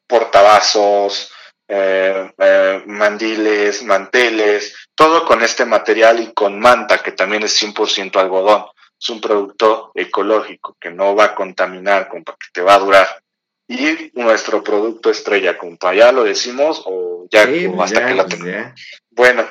portavasos, 0.07 1.33
eh, 1.69 2.31
eh, 2.37 2.83
mandiles, 2.87 3.83
manteles, 3.83 4.77
todo 4.95 5.25
con 5.25 5.43
este 5.43 5.65
material 5.65 6.21
y 6.21 6.33
con 6.35 6.61
manta, 6.61 7.03
que 7.03 7.13
también 7.13 7.45
es 7.45 7.63
100% 7.63 8.17
algodón. 8.21 8.67
Es 9.03 9.09
un 9.09 9.21
producto 9.21 9.91
ecológico 9.97 10.77
que 10.79 10.93
no 10.93 11.17
va 11.17 11.25
a 11.25 11.35
contaminar, 11.35 12.09
compa, 12.09 12.37
que 12.39 12.47
te 12.53 12.61
va 12.61 12.75
a 12.75 12.79
durar. 12.79 13.23
Y 13.67 14.13
nuestro 14.15 14.63
producto 14.63 15.11
estrella, 15.11 15.59
compa, 15.59 15.93
¿ya 15.93 16.13
lo 16.13 16.23
decimos 16.23 16.85
o 16.87 17.27
ya 17.29 17.43
hasta 17.83 18.07
que 18.07 18.15
la 18.15 18.27
pues 18.27 18.39
tengo? 18.39 18.75
Bueno, 19.11 19.45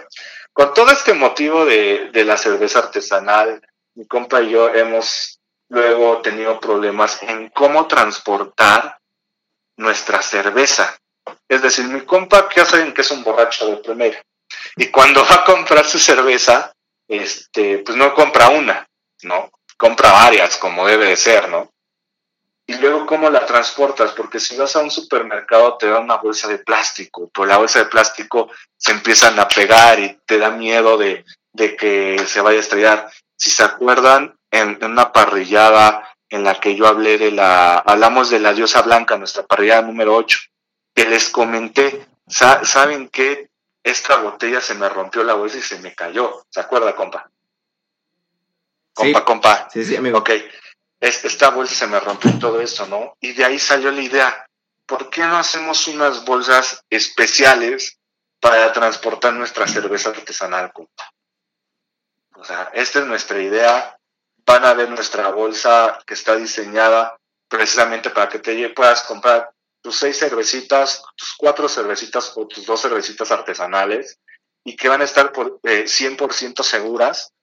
con 0.54 0.74
todo 0.74 0.92
este 0.92 1.14
motivo 1.14 1.66
de, 1.66 2.12
de 2.14 2.24
la 2.24 2.38
cerveza 2.38 2.80
artesanal, 2.80 3.62
mi 3.96 4.06
compa 4.08 4.42
y 4.42 4.52
yo 4.52 4.74
hemos 4.74 5.42
luego 5.68 6.22
tenido 6.22 6.58
problemas 6.62 7.22
en 7.24 7.50
cómo 7.50 7.88
transportar 7.88 9.00
nuestra 9.76 10.22
cerveza. 10.22 10.98
Es 11.50 11.62
decir, 11.62 11.90
mi 11.90 12.02
compa 12.02 12.48
ya 12.56 12.64
saben 12.64 12.94
que 12.94 13.02
es 13.02 13.12
un 13.12 13.22
borracho 13.22 13.68
de 13.68 13.78
primera. 13.78 14.22
Y 14.78 14.88
cuando 14.88 15.26
va 15.26 15.36
a 15.36 15.44
comprar 15.44 15.84
su 15.84 16.00
cerveza, 16.00 16.72
este, 17.10 17.80
pues 17.80 17.98
no 17.98 18.14
compra 18.14 18.48
una, 18.48 18.88
¿no? 19.24 19.52
Compra 19.78 20.12
varias, 20.12 20.58
como 20.58 20.88
debe 20.88 21.08
de 21.08 21.16
ser, 21.16 21.50
¿no? 21.50 21.72
Y 22.68 22.76
luego, 22.76 23.06
¿cómo 23.06 23.30
la 23.30 23.46
transportas? 23.46 24.12
Porque 24.12 24.40
si 24.40 24.56
vas 24.56 24.76
a 24.76 24.80
un 24.80 24.92
supermercado, 24.92 25.78
te 25.78 25.88
da 25.88 26.00
una 26.00 26.18
bolsa 26.18 26.48
de 26.48 26.60
plástico, 26.60 27.30
pero 27.34 27.46
la 27.46 27.58
bolsa 27.58 27.80
de 27.80 27.86
plástico 27.86 28.50
se 28.78 28.92
empiezan 28.92 29.38
a 29.40 29.48
pegar 29.48 30.00
y 30.00 30.20
te 30.26 30.38
da 30.38 30.52
miedo 30.52 30.98
de, 30.98 31.26
de 31.52 31.76
que 31.76 32.20
se 32.28 32.42
vaya 32.42 32.58
a 32.58 32.62
estrellar. 32.62 33.12
Si 33.36 33.50
se 33.50 33.64
acuerdan, 33.64 34.36
en 34.52 34.84
una 34.84 35.12
parrillada 35.12 36.16
en 36.30 36.44
la 36.44 36.60
que 36.60 36.76
yo 36.76 36.88
hablé 36.88 37.18
de 37.18 37.32
la, 37.32 37.78
hablamos 37.78 38.30
de 38.30 38.40
la 38.40 38.54
diosa 38.54 38.82
blanca, 38.82 39.18
nuestra 39.18 39.44
parrilla 39.44 39.82
número 39.82 40.16
8, 40.16 40.40
que 40.94 41.06
les 41.06 41.30
comenté, 41.30 42.06
¿saben 42.28 43.10
qué? 43.10 43.50
Esta 43.84 44.18
botella 44.18 44.62
se 44.62 44.76
me 44.76 44.88
rompió 44.88 45.24
la 45.24 45.34
bolsa 45.34 45.58
y 45.58 45.62
se 45.62 45.80
me 45.80 45.96
cayó. 45.96 46.46
¿Se 46.50 46.60
acuerda, 46.60 46.96
compa? 46.96 47.30
Compa, 48.94 49.26
compa. 49.26 49.68
Sí, 49.72 49.86
sí, 49.86 49.96
amigo. 49.96 50.20
Ok. 50.20 50.32
Esta 51.00 51.50
bolsa 51.50 51.74
se 51.74 51.88
me 51.88 52.00
rompió 52.00 52.38
todo 52.40 52.62
esto, 52.62 52.86
¿no? 52.86 53.16
Y 53.20 53.34
de 53.34 53.46
ahí 53.46 53.60
salió 53.60 53.92
la 53.92 54.02
idea. 54.02 54.46
¿Por 54.86 55.10
qué 55.10 55.22
no 55.22 55.38
hacemos 55.38 55.88
unas 55.88 56.26
bolsas 56.26 56.84
especiales 56.90 57.98
para 58.40 58.72
transportar 58.72 59.34
nuestra 59.34 59.68
cerveza 59.68 60.10
artesanal, 60.10 60.72
compa? 60.74 61.10
O 62.36 62.44
sea, 62.44 62.70
esta 62.74 63.00
es 63.00 63.06
nuestra 63.06 63.42
idea 63.42 63.98
van 64.46 64.66
a 64.66 64.74
ver 64.74 64.90
nuestra 64.90 65.30
bolsa 65.30 66.00
que 66.06 66.14
está 66.14 66.36
diseñada 66.36 67.18
precisamente 67.48 68.10
para 68.10 68.30
que 68.30 68.40
te 68.40 68.70
puedas 68.70 69.04
comprar 69.04 69.52
tus 69.82 69.98
seis 69.98 70.18
cervecitas, 70.18 71.04
tus 71.16 71.34
cuatro 71.38 71.68
cervecitas 71.68 72.34
o 72.36 72.48
tus 72.48 72.66
dos 72.66 72.82
cervecitas 72.82 73.32
artesanales 73.32 74.20
y 74.64 74.76
que 74.76 74.90
van 74.90 75.02
a 75.02 75.06
estar 75.06 75.32
por, 75.32 75.60
eh, 75.64 75.86
100% 75.88 76.64
seguras, 76.64 77.34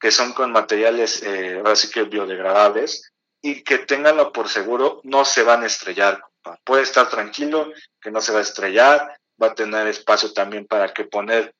que 0.00 0.10
son 0.10 0.32
con 0.32 0.50
materiales 0.50 1.22
eh, 1.22 1.56
ahora 1.58 1.76
sí 1.76 1.90
que 1.90 2.04
biodegradables 2.04 3.12
y 3.42 3.62
que 3.62 3.78
tenganlo 3.78 4.32
por 4.32 4.48
seguro, 4.48 5.00
no 5.04 5.24
se 5.24 5.42
van 5.42 5.62
a 5.62 5.66
estrellar. 5.66 6.22
Puede 6.64 6.82
estar 6.82 7.08
tranquilo, 7.08 7.70
que 8.00 8.10
no 8.10 8.20
se 8.20 8.32
va 8.32 8.38
a 8.38 8.42
estrellar, 8.42 9.18
va 9.40 9.48
a 9.48 9.54
tener 9.54 9.86
espacio 9.86 10.32
también 10.32 10.66
para 10.66 10.92
que 10.92 11.04
poner 11.04 11.54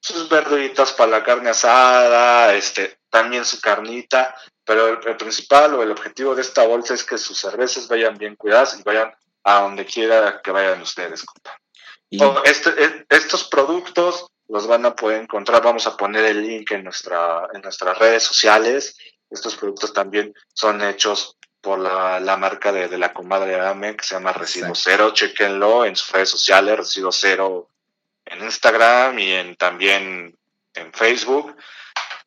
sus 0.00 0.28
verduritas 0.28 0.92
para 0.92 1.10
la 1.10 1.24
carne 1.24 1.50
asada, 1.50 2.54
este, 2.54 2.98
también 3.10 3.44
su 3.44 3.60
carnita, 3.60 4.34
pero 4.64 4.88
el, 4.88 5.16
principal 5.16 5.74
o 5.74 5.82
el 5.82 5.90
objetivo 5.90 6.34
de 6.34 6.42
esta 6.42 6.66
bolsa 6.66 6.94
es 6.94 7.02
que 7.04 7.18
sus 7.18 7.38
cervezas 7.38 7.88
vayan 7.88 8.16
bien 8.16 8.36
cuidadas 8.36 8.78
y 8.78 8.82
vayan 8.82 9.12
a 9.44 9.60
donde 9.60 9.84
quiera 9.86 10.40
que 10.42 10.50
vayan 10.50 10.82
ustedes, 10.82 11.24
compa. 11.24 11.56
Este, 12.44 12.70
e, 12.82 13.06
estos 13.08 13.44
productos 13.44 14.26
los 14.48 14.66
van 14.66 14.86
a 14.86 14.94
poder 14.94 15.22
encontrar, 15.22 15.62
vamos 15.62 15.86
a 15.86 15.96
poner 15.96 16.24
el 16.24 16.42
link 16.42 16.70
en, 16.70 16.84
nuestra, 16.84 17.48
en 17.52 17.62
nuestras 17.62 17.98
redes 17.98 18.22
sociales. 18.22 18.96
Estos 19.28 19.56
productos 19.56 19.92
también 19.92 20.32
son 20.54 20.82
hechos 20.82 21.36
por 21.60 21.80
la, 21.80 22.36
marca 22.36 22.70
de, 22.70 22.96
la 22.96 23.12
comadre 23.12 23.60
AME 23.60 23.96
que 23.96 24.04
se 24.04 24.14
llama 24.14 24.32
Residuo 24.32 24.74
Cero. 24.74 25.12
Chequenlo 25.12 25.84
en 25.84 25.96
sus 25.96 26.12
redes 26.12 26.30
sociales, 26.30 26.76
Residuo 26.76 27.10
Cero 27.10 27.70
en 28.24 28.44
Instagram 28.44 29.18
y 29.18 29.32
en, 29.32 29.56
también 29.56 30.36
en 30.74 30.92
Facebook, 30.92 31.56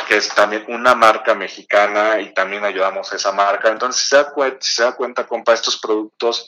que 0.07 0.17
es 0.17 0.29
también 0.29 0.65
una 0.67 0.95
marca 0.95 1.35
mexicana 1.35 2.19
y 2.19 2.33
también 2.33 2.65
ayudamos 2.65 3.11
a 3.11 3.15
esa 3.15 3.31
marca. 3.31 3.69
Entonces, 3.69 4.01
si 4.01 4.09
se 4.09 4.15
da, 4.15 4.31
cuenta, 4.31 4.57
se 4.61 4.83
da 4.83 4.91
cuenta, 4.93 5.27
compa, 5.27 5.53
estos 5.53 5.79
productos 5.79 6.47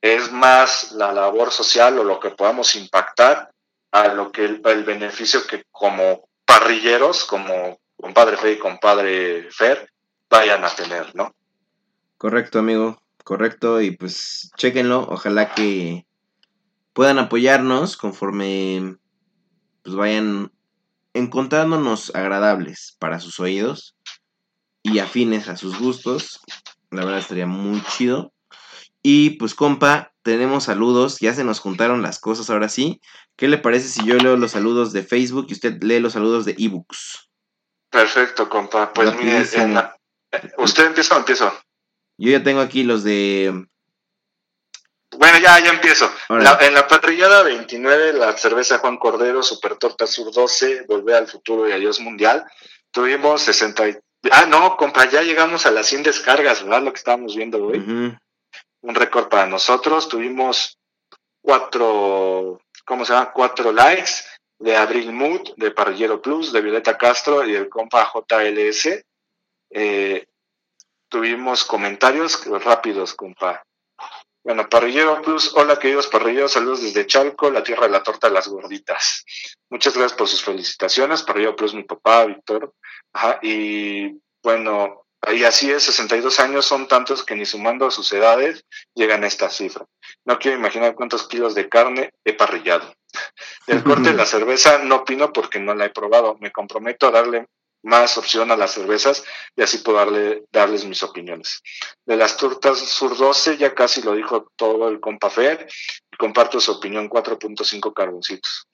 es 0.00 0.30
más 0.30 0.92
la 0.92 1.12
labor 1.12 1.50
social 1.50 1.98
o 1.98 2.04
lo 2.04 2.20
que 2.20 2.30
podamos 2.30 2.74
impactar 2.74 3.50
a 3.92 4.08
lo 4.08 4.32
que 4.32 4.44
el, 4.44 4.62
el 4.64 4.84
beneficio 4.84 5.46
que 5.46 5.64
como 5.70 6.28
parrilleros, 6.44 7.24
como 7.24 7.78
compadre 7.96 8.36
Fe 8.36 8.52
y 8.52 8.58
compadre 8.58 9.48
Fer, 9.50 9.90
vayan 10.28 10.64
a 10.64 10.70
tener, 10.70 11.14
¿no? 11.14 11.34
Correcto, 12.16 12.58
amigo. 12.58 13.00
Correcto. 13.24 13.80
Y 13.80 13.92
pues 13.92 14.50
chequenlo. 14.56 15.06
Ojalá 15.08 15.54
que 15.54 16.06
puedan 16.92 17.18
apoyarnos 17.18 17.96
conforme 17.96 18.96
pues 19.82 19.96
vayan 19.96 20.52
encontrándonos 21.14 22.14
agradables 22.14 22.96
para 22.98 23.20
sus 23.20 23.40
oídos 23.40 23.96
y 24.82 24.98
afines 24.98 25.48
a 25.48 25.56
sus 25.56 25.78
gustos. 25.78 26.40
La 26.90 27.04
verdad 27.04 27.20
estaría 27.20 27.46
muy 27.46 27.82
chido. 27.96 28.32
Y 29.02 29.30
pues 29.30 29.54
compa, 29.54 30.12
tenemos 30.22 30.64
saludos, 30.64 31.18
ya 31.20 31.32
se 31.34 31.44
nos 31.44 31.60
juntaron 31.60 32.02
las 32.02 32.18
cosas 32.18 32.50
ahora 32.50 32.68
sí. 32.68 33.00
¿Qué 33.36 33.48
le 33.48 33.58
parece 33.58 33.88
si 33.88 34.04
yo 34.04 34.16
leo 34.16 34.36
los 34.36 34.50
saludos 34.50 34.92
de 34.92 35.02
Facebook 35.02 35.46
y 35.48 35.54
usted 35.54 35.82
lee 35.82 36.00
los 36.00 36.12
saludos 36.12 36.44
de 36.44 36.54
ebooks? 36.58 37.30
Perfecto, 37.90 38.48
compa. 38.48 38.92
Pues 38.92 39.14
mire, 39.16 39.40
¿usted 40.58 40.86
empieza 40.86 41.14
o 41.14 41.18
empiezo? 41.18 41.52
Yo 42.18 42.30
ya 42.30 42.42
tengo 42.42 42.60
aquí 42.60 42.82
los 42.82 43.02
de... 43.02 43.66
Bueno, 45.16 45.38
ya, 45.38 45.58
ya 45.58 45.70
empiezo. 45.70 46.08
en 46.28 46.74
la 46.74 46.86
patrillada 46.86 47.42
29, 47.42 48.12
la 48.12 48.36
cerveza 48.36 48.78
Juan 48.78 48.98
Cordero, 48.98 49.42
Super 49.42 49.76
Torta 49.76 50.06
Sur 50.06 50.30
12, 50.32 50.84
Volver 50.86 51.16
al 51.16 51.26
Futuro 51.26 51.68
y 51.68 51.72
Adiós 51.72 52.00
Mundial. 52.00 52.44
Tuvimos 52.90 53.42
60... 53.42 53.98
Ah, 54.30 54.44
no, 54.46 54.76
compa, 54.76 55.08
ya 55.08 55.22
llegamos 55.22 55.64
a 55.64 55.70
las 55.70 55.86
100 55.86 56.02
descargas, 56.02 56.62
¿verdad? 56.62 56.82
Lo 56.82 56.92
que 56.92 56.98
estábamos 56.98 57.34
viendo 57.34 57.64
hoy. 57.64 57.82
Un 58.82 58.94
récord 58.94 59.28
para 59.28 59.46
nosotros. 59.46 60.08
Tuvimos 60.08 60.78
cuatro, 61.40 62.60
¿cómo 62.84 63.04
se 63.04 63.12
llama? 63.12 63.32
Cuatro 63.32 63.72
likes 63.72 64.12
de 64.58 64.76
Abril 64.76 65.12
Mood, 65.12 65.54
de 65.56 65.70
Parrillero 65.70 66.20
Plus, 66.20 66.52
de 66.52 66.60
Violeta 66.60 66.96
Castro 66.96 67.46
y 67.46 67.54
el 67.54 67.68
compa 67.68 68.12
JLS. 68.12 69.04
Eh, 69.70 70.26
tuvimos 71.08 71.64
comentarios 71.64 72.44
rápidos, 72.62 73.14
compa. 73.14 73.64
Bueno, 74.42 74.68
Parrillero 74.68 75.20
Plus, 75.20 75.54
hola 75.54 75.78
queridos 75.78 76.06
parrilleros, 76.06 76.52
saludos 76.52 76.82
desde 76.82 77.06
Chalco, 77.06 77.50
la 77.50 77.62
tierra 77.62 77.86
de 77.86 77.92
la 77.92 78.02
torta 78.02 78.28
de 78.28 78.34
las 78.34 78.48
gorditas. 78.48 79.24
Muchas 79.68 79.94
gracias 79.94 80.16
por 80.16 80.28
sus 80.28 80.42
felicitaciones, 80.42 81.22
Parrillero 81.22 81.56
Plus, 81.56 81.74
mi 81.74 81.84
papá, 81.84 82.24
Víctor. 82.24 82.74
Ajá, 83.12 83.38
y 83.42 84.18
bueno, 84.42 85.06
y 85.28 85.44
así 85.44 85.70
es, 85.70 85.82
62 85.84 86.40
años 86.40 86.64
son 86.64 86.88
tantos 86.88 87.24
que 87.24 87.36
ni 87.36 87.44
sumando 87.44 87.86
a 87.86 87.90
sus 87.90 88.12
edades 88.12 88.64
llegan 88.94 89.24
a 89.24 89.26
esta 89.26 89.50
cifra. 89.50 89.84
No 90.24 90.38
quiero 90.38 90.56
imaginar 90.56 90.94
cuántos 90.94 91.28
kilos 91.28 91.54
de 91.54 91.68
carne 91.68 92.10
he 92.24 92.32
parrillado. 92.32 92.92
El 93.66 93.82
corte 93.82 94.10
de 94.10 94.14
la 94.14 94.26
cerveza 94.26 94.78
no 94.78 94.96
opino 94.96 95.32
porque 95.32 95.58
no 95.58 95.74
la 95.74 95.86
he 95.86 95.90
probado. 95.90 96.36
Me 96.40 96.50
comprometo 96.50 97.08
a 97.08 97.10
darle 97.10 97.46
más 97.82 98.18
opción 98.18 98.50
a 98.50 98.56
las 98.56 98.72
cervezas 98.72 99.24
y 99.56 99.62
así 99.62 99.78
puedo 99.78 99.98
darle, 99.98 100.44
darles 100.52 100.84
mis 100.84 101.02
opiniones. 101.02 101.62
De 102.04 102.16
las 102.16 102.36
tortas 102.36 102.78
Sur 102.78 103.16
12 103.16 103.56
ya 103.56 103.74
casi 103.74 104.02
lo 104.02 104.14
dijo 104.14 104.50
todo 104.56 104.88
el 104.88 105.00
compafer 105.00 105.68
y 106.09 106.09
comparto 106.20 106.60
su 106.60 106.72
opinión 106.72 107.08
4.5 107.08 107.94
carboncitos. 107.94 108.68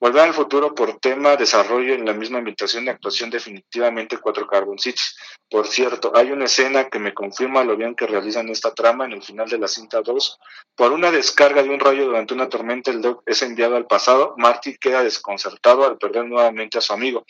Volver 0.00 0.22
al 0.22 0.34
futuro 0.34 0.74
por 0.74 0.98
tema, 0.98 1.36
desarrollo 1.36 1.94
en 1.94 2.06
la 2.06 2.14
misma 2.14 2.38
invitación 2.38 2.86
de 2.86 2.90
actuación 2.90 3.28
definitivamente 3.28 4.16
cuatro 4.18 4.46
carboncitos. 4.46 5.14
Por 5.50 5.66
cierto, 5.66 6.12
hay 6.14 6.32
una 6.32 6.46
escena 6.46 6.88
que 6.88 6.98
me 6.98 7.12
confirma 7.12 7.64
lo 7.64 7.76
bien 7.76 7.94
que 7.94 8.06
realizan 8.06 8.48
esta 8.48 8.72
trama 8.72 9.04
en 9.04 9.12
el 9.12 9.22
final 9.22 9.48
de 9.48 9.58
la 9.58 9.68
cinta 9.68 10.00
2. 10.00 10.38
Por 10.74 10.92
una 10.92 11.10
descarga 11.10 11.62
de 11.62 11.68
un 11.68 11.80
rayo 11.80 12.06
durante 12.06 12.32
una 12.32 12.48
tormenta, 12.48 12.90
el 12.90 13.02
Doc 13.02 13.22
es 13.26 13.42
enviado 13.42 13.76
al 13.76 13.86
pasado. 13.86 14.34
Marty 14.38 14.78
queda 14.78 15.02
desconcertado 15.02 15.84
al 15.84 15.98
perder 15.98 16.24
nuevamente 16.24 16.78
a 16.78 16.80
su 16.80 16.94
amigo. 16.94 17.24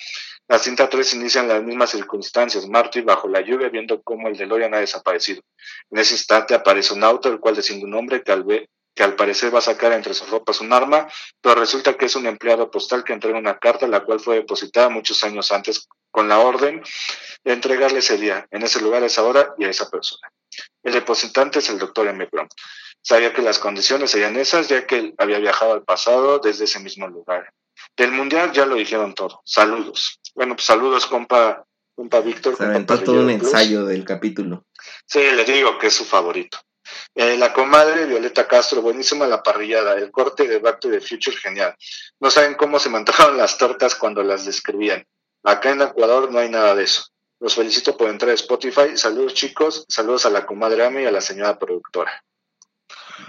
La 0.48 0.58
cinta 0.58 0.88
3 0.88 1.14
inicia 1.14 1.40
en 1.40 1.48
las 1.48 1.62
mismas 1.62 1.90
circunstancias. 1.90 2.68
Marty 2.68 3.00
bajo 3.00 3.26
la 3.26 3.40
lluvia 3.40 3.68
viendo 3.68 4.00
cómo 4.02 4.28
el 4.28 4.36
DeLorean 4.36 4.74
ha 4.74 4.78
desaparecido. 4.78 5.42
En 5.90 5.98
ese 5.98 6.14
instante 6.14 6.54
aparece 6.54 6.94
un 6.94 7.02
auto, 7.02 7.28
el 7.28 7.40
cual 7.40 7.56
desciende 7.56 7.84
un 7.84 7.94
hombre 7.94 8.22
que 8.22 8.32
al, 8.32 8.44
ver 8.44 8.68
que 8.96 9.04
al 9.04 9.14
parecer 9.14 9.54
va 9.54 9.58
a 9.58 9.62
sacar 9.62 9.92
entre 9.92 10.14
sus 10.14 10.30
ropas 10.30 10.62
un 10.62 10.72
arma, 10.72 11.06
pero 11.42 11.54
resulta 11.54 11.94
que 11.98 12.06
es 12.06 12.16
un 12.16 12.26
empleado 12.26 12.70
postal 12.70 13.04
que 13.04 13.12
entrega 13.12 13.38
una 13.38 13.58
carta, 13.58 13.86
la 13.86 14.00
cual 14.00 14.20
fue 14.20 14.36
depositada 14.36 14.88
muchos 14.88 15.22
años 15.22 15.52
antes 15.52 15.86
con 16.10 16.28
la 16.30 16.38
orden 16.38 16.82
de 17.44 17.52
entregarle 17.52 17.98
ese 17.98 18.16
día, 18.16 18.46
en 18.50 18.62
ese 18.62 18.80
lugar, 18.80 19.02
a 19.02 19.06
esa 19.06 19.22
hora 19.22 19.54
y 19.58 19.66
a 19.66 19.68
esa 19.68 19.90
persona. 19.90 20.32
El 20.82 20.94
depositante 20.94 21.58
es 21.58 21.68
el 21.68 21.78
doctor 21.78 22.08
M. 22.08 22.26
Brown. 22.32 22.48
Sabía 23.02 23.34
que 23.34 23.42
las 23.42 23.58
condiciones 23.58 24.10
serían 24.10 24.34
esas, 24.36 24.68
ya 24.68 24.86
que 24.86 24.96
él 24.96 25.14
había 25.18 25.38
viajado 25.38 25.74
al 25.74 25.84
pasado 25.84 26.38
desde 26.38 26.64
ese 26.64 26.80
mismo 26.80 27.06
lugar. 27.06 27.52
Del 27.98 28.12
mundial 28.12 28.52
ya 28.52 28.64
lo 28.64 28.76
dijeron 28.76 29.14
todo. 29.14 29.42
Saludos. 29.44 30.20
Bueno, 30.34 30.56
pues 30.56 30.64
saludos, 30.64 31.06
compa, 31.06 31.66
compa 31.94 32.20
Víctor. 32.20 32.56
Se 32.56 32.64
aventó 32.64 32.98
todo 33.02 33.20
un 33.20 33.30
ensayo 33.30 33.84
del 33.84 34.06
capítulo. 34.06 34.64
Sí, 35.04 35.20
le 35.20 35.44
digo 35.44 35.78
que 35.78 35.88
es 35.88 35.94
su 35.94 36.06
favorito. 36.06 36.58
Eh, 37.14 37.36
la 37.36 37.52
comadre 37.52 38.06
Violeta 38.06 38.46
Castro, 38.46 38.82
buenísima 38.82 39.26
la 39.26 39.42
parrillada. 39.42 39.94
El 39.94 40.10
corte 40.10 40.46
de 40.46 40.58
Back 40.58 40.80
to 40.80 40.90
the 40.90 41.00
Future, 41.00 41.36
genial. 41.36 41.74
No 42.20 42.30
saben 42.30 42.54
cómo 42.54 42.78
se 42.78 42.88
mantejaron 42.88 43.36
las 43.36 43.58
tortas 43.58 43.94
cuando 43.94 44.22
las 44.22 44.44
describían. 44.44 45.06
Acá 45.42 45.70
en 45.70 45.82
Ecuador 45.82 46.30
no 46.30 46.38
hay 46.38 46.48
nada 46.48 46.74
de 46.74 46.84
eso. 46.84 47.06
Los 47.38 47.54
felicito 47.54 47.96
por 47.96 48.08
entrar 48.08 48.30
a 48.30 48.34
Spotify. 48.34 48.96
Saludos, 48.96 49.34
chicos. 49.34 49.84
Saludos 49.88 50.26
a 50.26 50.30
la 50.30 50.46
comadre 50.46 50.84
Ame 50.84 51.02
y 51.02 51.06
a 51.06 51.10
la 51.10 51.20
señora 51.20 51.58
productora. 51.58 52.22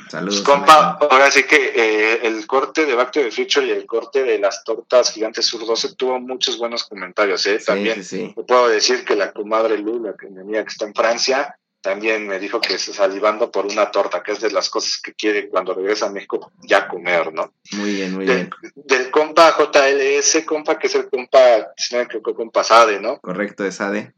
Saludos. 0.09 0.41
Pues, 0.41 0.57
compa, 0.57 0.97
ahora 1.09 1.29
sí 1.31 1.43
que 1.43 1.73
eh, 1.75 2.19
el 2.23 2.45
corte 2.47 2.85
de 2.85 2.95
Back 2.95 3.11
to 3.11 3.19
the 3.21 3.31
Future 3.31 3.65
y 3.65 3.71
el 3.71 3.85
corte 3.85 4.23
de 4.23 4.39
las 4.39 4.63
tortas 4.63 5.11
gigantes 5.11 5.45
sur 5.45 5.65
12 5.65 5.95
tuvo 5.95 6.19
muchos 6.19 6.57
buenos 6.57 6.83
comentarios. 6.85 7.45
¿eh? 7.45 7.59
También 7.65 8.03
puedo 8.47 8.69
decir 8.69 9.03
que 9.03 9.15
la 9.15 9.31
comadre 9.31 9.77
Lula, 9.77 10.15
que 10.19 10.27
mi 10.27 10.39
amiga 10.39 10.63
que 10.63 10.69
está 10.69 10.85
en 10.85 10.93
Francia, 10.93 11.57
también 11.87 12.27
me 12.27 12.37
dijo 12.37 12.59
que 12.59 12.77
se 12.77 12.93
salivando 12.93 13.49
por 13.49 13.65
una 13.65 13.89
torta, 13.89 14.21
que 14.21 14.33
es 14.33 14.41
de 14.41 14.51
las 14.51 14.69
cosas 14.69 14.99
que 15.01 15.13
quiere 15.13 15.47
cuando 15.47 15.73
regresa 15.73 16.07
a 16.07 16.11
México 16.11 16.51
ya 16.59 16.85
comer, 16.85 17.31
¿no? 17.31 17.53
Muy 17.77 17.93
bien, 17.93 18.13
muy 18.13 18.25
bien. 18.25 18.49
Del 18.75 19.09
compa 19.09 19.55
JLS, 19.57 20.43
compa, 20.45 20.77
que 20.77 20.87
es 20.87 20.95
el 20.95 21.09
compa, 21.09 21.39
si 21.77 21.95
no 21.95 22.03
me 22.03 22.21
compa 22.21 22.65
Sade, 22.65 22.99
¿no? 22.99 23.19
Correcto, 23.19 23.63
es 23.63 23.75
Sade. 23.75 24.13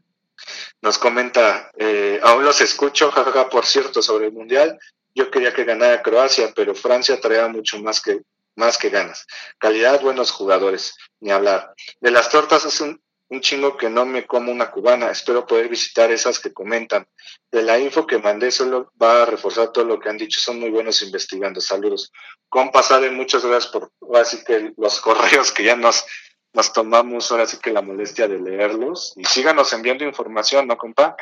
Nos 0.82 0.98
comenta, 0.98 1.70
eh, 1.78 2.18
aún 2.24 2.44
los 2.44 2.60
escucho, 2.60 3.12
jajaja, 3.12 3.48
por 3.48 3.64
cierto, 3.64 4.02
sobre 4.02 4.26
el 4.26 4.32
Mundial, 4.32 4.76
yo 5.14 5.30
quería 5.30 5.54
que 5.54 5.62
ganara 5.62 6.02
Croacia, 6.02 6.52
pero 6.56 6.74
Francia 6.74 7.20
traía 7.20 7.46
mucho 7.46 7.80
más 7.80 8.00
que, 8.00 8.22
más 8.56 8.78
que 8.78 8.90
ganas. 8.90 9.28
Calidad, 9.58 10.00
buenos 10.00 10.32
jugadores, 10.32 10.96
ni 11.20 11.30
hablar. 11.30 11.72
De 12.00 12.10
las 12.10 12.30
tortas 12.30 12.64
es 12.64 12.80
un, 12.80 13.00
un 13.30 13.40
chingo 13.40 13.76
que 13.76 13.88
no 13.88 14.04
me 14.04 14.26
como 14.26 14.50
una 14.52 14.70
cubana. 14.70 15.10
Espero 15.10 15.46
poder 15.46 15.68
visitar 15.68 16.10
esas 16.10 16.40
que 16.40 16.52
comentan. 16.52 17.06
De 17.50 17.62
la 17.62 17.78
info 17.78 18.06
que 18.06 18.18
mandé 18.18 18.50
solo 18.50 18.92
va 19.00 19.22
a 19.22 19.26
reforzar 19.26 19.72
todo 19.72 19.84
lo 19.84 20.00
que 20.00 20.08
han 20.08 20.18
dicho. 20.18 20.40
Son 20.40 20.58
muy 20.58 20.70
buenos 20.70 21.00
investigando. 21.02 21.60
Saludos. 21.60 22.12
Compa 22.48 22.82
Sade, 22.82 23.10
muchas 23.10 23.44
gracias 23.44 23.72
por 23.72 23.90
así 24.16 24.42
que 24.44 24.72
los 24.76 25.00
correos 25.00 25.52
que 25.52 25.64
ya 25.64 25.76
nos, 25.76 26.04
nos 26.52 26.72
tomamos 26.72 27.30
ahora 27.30 27.46
sí 27.46 27.58
que 27.62 27.70
la 27.70 27.82
molestia 27.82 28.26
de 28.26 28.40
leerlos. 28.40 29.14
Y 29.16 29.24
síganos 29.24 29.72
enviando 29.72 30.04
información, 30.04 30.66
¿no, 30.66 30.76
compa? 30.76 31.16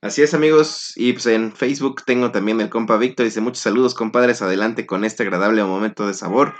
Así 0.00 0.22
es, 0.22 0.32
amigos. 0.32 0.94
Y 0.96 1.12
pues 1.12 1.26
en 1.26 1.52
Facebook 1.52 2.04
tengo 2.06 2.32
también 2.32 2.58
el 2.62 2.70
compa 2.70 2.96
Víctor. 2.96 3.26
Dice 3.26 3.42
muchos 3.42 3.62
saludos, 3.62 3.94
compadres. 3.94 4.40
Adelante 4.40 4.86
con 4.86 5.04
este 5.04 5.24
agradable 5.24 5.62
momento 5.62 6.06
de 6.06 6.14
sabor 6.14 6.54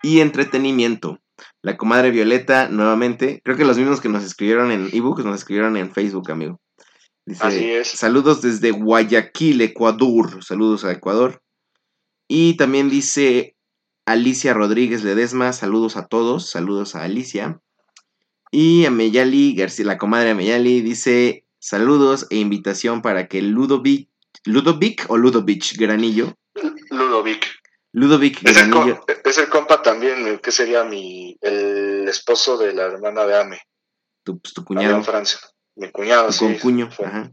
y 0.00 0.20
entretenimiento. 0.20 1.18
La 1.62 1.76
comadre 1.76 2.10
Violeta, 2.10 2.68
nuevamente, 2.68 3.40
creo 3.44 3.56
que 3.56 3.64
los 3.64 3.78
mismos 3.78 4.00
que 4.00 4.08
nos 4.08 4.24
escribieron 4.24 4.70
en 4.70 4.88
ebook 4.92 5.24
nos 5.24 5.36
escribieron 5.36 5.76
en 5.76 5.92
Facebook, 5.92 6.30
amigo. 6.30 6.60
Dice, 7.26 7.44
Así 7.44 7.70
es. 7.70 7.88
Saludos 7.88 8.42
desde 8.42 8.70
Guayaquil, 8.70 9.60
Ecuador. 9.62 10.44
Saludos 10.44 10.84
a 10.84 10.92
Ecuador. 10.92 11.42
Y 12.28 12.56
también 12.56 12.90
dice 12.90 13.56
Alicia 14.06 14.52
Rodríguez 14.52 15.02
Ledesma, 15.02 15.52
saludos 15.52 15.96
a 15.96 16.06
todos, 16.06 16.50
saludos 16.50 16.94
a 16.94 17.04
Alicia. 17.04 17.60
Y 18.50 18.84
a 18.84 18.90
Meyali 18.90 19.54
García, 19.54 19.86
la 19.86 19.98
comadre 19.98 20.30
Ameyali, 20.30 20.80
dice 20.80 21.44
saludos 21.58 22.26
e 22.30 22.36
invitación 22.36 23.00
para 23.00 23.26
que 23.26 23.40
Ludovic, 23.40 24.10
Ludovic 24.44 25.06
o 25.08 25.16
Ludovic 25.16 25.76
Granillo. 25.78 26.34
Ludovic. 26.90 27.46
Ludovic 27.94 28.44
Es 28.44 28.56
el, 28.56 28.98
es 29.24 29.38
el 29.38 29.48
compa 29.48 29.80
también, 29.80 30.26
el 30.26 30.40
que 30.40 30.50
sería 30.50 30.82
mi, 30.82 31.38
el 31.40 32.08
esposo 32.08 32.58
de 32.58 32.72
la 32.72 32.86
hermana 32.86 33.24
de 33.24 33.38
Ame, 33.38 33.62
Tu, 34.24 34.40
pues, 34.40 34.52
tu 34.52 34.64
cuñado, 34.64 34.96
en 34.96 35.04
Francia. 35.04 35.38
Mi 35.76 35.92
cuñado, 35.92 36.32
sí. 36.32 36.40
concuño. 36.44 36.90
fue. 36.90 37.06
Ajá. 37.06 37.30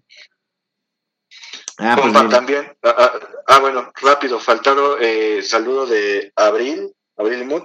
Ah, 1.79 1.95
pues 1.95 2.13
Compa 2.13 2.29
también. 2.29 2.77
Ah, 2.83 2.95
ah, 2.95 3.19
ah, 3.47 3.59
bueno, 3.59 3.91
rápido, 4.03 4.39
faltaron 4.39 4.97
eh, 5.01 5.41
saludo 5.41 5.88
de 5.88 6.31
Abril, 6.35 6.93
Abril 7.17 7.45
Mood, 7.45 7.63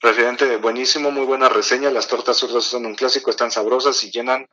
referente 0.00 0.46
de 0.46 0.56
buenísimo, 0.56 1.10
muy 1.10 1.24
buena 1.24 1.48
reseña. 1.48 1.90
Las 1.90 2.08
tortas 2.08 2.36
zurdas 2.36 2.64
son 2.64 2.86
un 2.86 2.94
clásico, 2.94 3.30
están 3.30 3.50
sabrosas 3.50 4.02
y 4.04 4.10
llenan. 4.10 4.46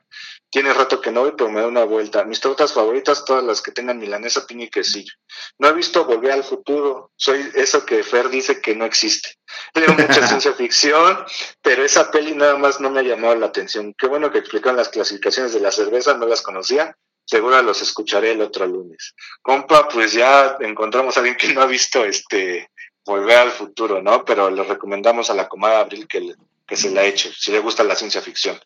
Tiene 0.50 0.72
rato 0.72 1.00
que 1.00 1.10
no 1.10 1.22
voy, 1.22 1.32
pero 1.36 1.50
me 1.50 1.60
da 1.60 1.66
una 1.66 1.84
vuelta. 1.84 2.24
Mis 2.24 2.40
tortas 2.40 2.72
favoritas, 2.72 3.24
todas 3.24 3.44
las 3.44 3.60
que 3.60 3.72
tengan 3.72 3.98
milanesa, 3.98 4.46
piña 4.46 4.64
y 4.64 4.70
quesillo. 4.70 5.12
No 5.58 5.68
he 5.68 5.72
visto 5.72 6.04
Volver 6.04 6.32
al 6.32 6.44
Futuro. 6.44 7.12
Soy 7.16 7.50
eso 7.54 7.84
que 7.84 8.02
Fer 8.02 8.28
dice 8.28 8.60
que 8.60 8.74
no 8.74 8.84
existe. 8.84 9.36
Leo 9.74 9.92
mucha 9.92 10.26
ciencia 10.26 10.52
ficción, 10.52 11.24
pero 11.62 11.84
esa 11.84 12.10
peli 12.10 12.34
nada 12.34 12.56
más 12.56 12.80
no 12.80 12.90
me 12.90 13.00
ha 13.00 13.02
llamado 13.02 13.34
la 13.34 13.46
atención. 13.46 13.94
Qué 13.98 14.06
bueno 14.06 14.30
que 14.30 14.38
explicaron 14.38 14.76
las 14.76 14.88
clasificaciones 14.88 15.52
de 15.52 15.60
la 15.60 15.72
cerveza, 15.72 16.16
no 16.16 16.26
las 16.26 16.42
conocía. 16.42 16.96
Seguro 17.26 17.60
los 17.60 17.82
escucharé 17.82 18.32
el 18.32 18.40
otro 18.40 18.66
lunes. 18.66 19.14
Compa, 19.42 19.88
pues 19.88 20.12
ya 20.12 20.56
encontramos 20.60 21.16
a 21.16 21.20
alguien 21.20 21.36
que 21.36 21.52
no 21.52 21.60
ha 21.60 21.66
visto 21.66 22.04
este 22.04 22.70
Volver 23.06 23.38
al 23.38 23.50
Futuro, 23.52 24.02
¿no? 24.02 24.24
Pero 24.24 24.50
le 24.50 24.64
recomendamos 24.64 25.30
a 25.30 25.34
la 25.34 25.48
comadre 25.48 25.76
Abril 25.76 26.06
que, 26.06 26.34
que 26.66 26.76
se 26.76 26.90
la 26.90 27.04
eche, 27.04 27.32
si 27.32 27.52
le 27.52 27.60
gusta 27.60 27.84
la 27.84 27.94
ciencia 27.94 28.20
ficción. 28.20 28.58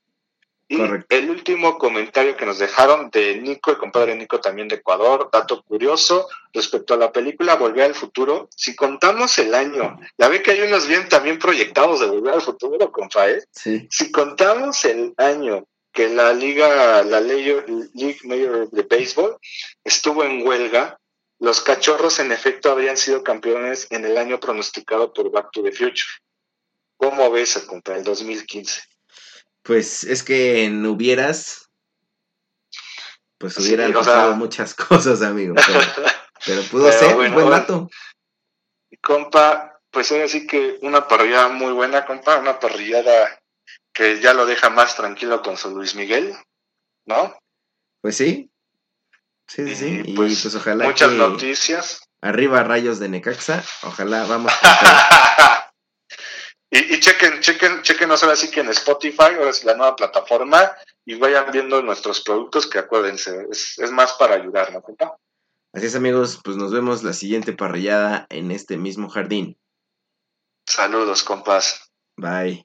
Y 0.67 0.77
Correcto. 0.77 1.17
el 1.17 1.31
último 1.31 1.79
comentario 1.79 2.37
que 2.37 2.47
nos 2.47 2.61
dejaron 2.61 3.11
de 3.11 3.35
Nico, 3.41 3.73
el 3.73 3.79
compadre 3.79 4.15
Nico 4.15 4.41
también 4.41 4.69
de 4.69 4.77
Ecuador, 4.77 5.29
dato 5.33 5.65
curioso 5.65 6.29
respecto 6.53 6.95
a 6.95 6.97
la 6.97 7.11
película 7.11 7.57
Volver 7.57 7.87
al 7.87 7.95
Futuro, 7.97 8.49
si 8.55 8.77
contamos 8.77 9.37
el 9.41 9.53
año, 9.53 9.99
ya 10.17 10.29
ve 10.29 10.43
que 10.43 10.53
hay 10.53 10.61
unos 10.61 10.87
bien 10.87 11.09
también 11.09 11.41
proyectados 11.41 11.99
de 11.99 12.07
Volver 12.07 12.35
al 12.35 12.41
Futuro, 12.41 12.93
compa, 12.93 13.29
¿eh? 13.29 13.43
sí. 13.51 13.89
Si 13.91 14.13
contamos 14.13 14.85
el 14.85 15.13
año 15.17 15.67
que 15.93 16.09
la 16.09 16.33
liga, 16.33 17.03
la 17.03 17.21
League 17.21 17.65
Major 18.23 18.71
de 18.71 18.83
Béisbol 18.83 19.39
estuvo 19.83 20.23
en 20.23 20.47
huelga, 20.47 21.00
los 21.41 21.61
cachorros 21.63 22.19
en 22.21 22.33
efecto 22.33 22.71
habrían 22.71 22.97
sido 22.97 23.25
campeones 23.25 23.87
en 23.91 24.05
el 24.05 24.17
año 24.19 24.39
pronosticado 24.39 25.13
por 25.13 25.31
Back 25.31 25.49
to 25.53 25.63
the 25.63 25.73
Future. 25.73 26.07
¿Cómo 26.97 27.31
ves, 27.31 27.59
contra 27.67 27.97
el 27.97 28.05
2015? 28.05 28.83
Pues 29.63 30.05
es 30.05 30.23
que 30.23 30.65
en 30.65 30.85
hubieras, 30.87 31.71
pues 33.39 33.55
Sí, 33.55 33.63
hubieran 33.69 33.95
o 33.95 33.99
pasado 33.99 34.29
sea- 34.31 34.37
muchas 34.37 34.75
cosas, 34.89 35.23
amigo. 35.23 35.55
Pero, 35.55 35.81
pero 36.47 36.63
pudo 36.65 36.85
Pero 36.87 36.99
ser, 36.99 37.15
bueno, 37.17 37.35
buen 37.35 37.51
dato. 37.51 37.91
Y 38.91 38.97
compa, 38.99 39.81
pues 39.91 40.13
ahora 40.13 40.29
sí 40.29 40.47
que 40.47 40.79
una 40.83 41.09
parrillada 41.09 41.49
muy 41.49 41.73
buena, 41.73 42.05
compa, 42.05 42.39
una 42.39 42.59
parrillada 42.61 43.41
que 43.93 44.21
ya 44.21 44.35
lo 44.35 44.45
deja 44.47 44.69
más 44.71 44.95
tranquilo 44.97 45.43
con 45.43 45.57
su 45.57 45.71
Luis 45.71 45.95
Miguel, 45.95 46.35
¿no? 47.07 47.39
Pues 48.03 48.17
sí. 48.17 48.51
Sí, 49.51 49.67
sí, 49.67 49.75
sí. 49.75 50.03
Y, 50.05 50.11
Y 50.13 50.15
pues, 50.15 50.43
pues, 50.43 50.55
ojalá 50.55 50.85
Muchas 50.85 51.11
que 51.11 51.17
noticias. 51.17 52.03
arriba 52.23 52.63
rayos 52.63 53.01
de 53.01 53.09
Necaxa. 53.09 53.65
Ojalá 53.83 54.25
vamos. 54.27 54.53
y, 56.71 56.95
y 56.95 57.01
chequen, 57.01 57.41
chequen, 57.41 57.83
chequenos 57.83 58.23
ahora 58.23 58.37
sí 58.37 58.49
que 58.49 58.61
en 58.61 58.69
Spotify, 58.69 59.35
ahora 59.37 59.53
sí 59.53 59.67
la 59.67 59.75
nueva 59.75 59.97
plataforma, 59.97 60.71
y 61.05 61.17
vayan 61.17 61.51
viendo 61.51 61.83
nuestros 61.83 62.21
productos 62.21 62.69
que 62.69 62.79
acuérdense, 62.79 63.47
es, 63.51 63.77
es 63.79 63.91
más 63.91 64.13
para 64.13 64.37
ayudar, 64.37 64.73
¿no, 64.73 64.83
compa? 64.83 65.17
Así 65.73 65.87
es, 65.87 65.97
amigos. 65.97 66.39
Pues 66.45 66.57
nos 66.57 66.73
vemos 66.73 67.03
la 67.03 67.13
siguiente 67.13 67.53
parrillada 67.53 68.27
en 68.29 68.53
este 68.53 68.77
mismo 68.77 69.09
jardín. 69.09 69.59
Saludos, 70.69 71.25
compas. 71.25 71.91
Bye. 72.17 72.65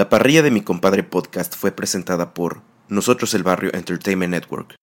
La 0.00 0.08
parrilla 0.08 0.40
de 0.40 0.50
mi 0.50 0.62
compadre 0.62 1.02
podcast 1.02 1.54
fue 1.54 1.72
presentada 1.72 2.32
por 2.32 2.62
Nosotros 2.88 3.34
el 3.34 3.42
Barrio 3.42 3.70
Entertainment 3.74 4.30
Network. 4.30 4.79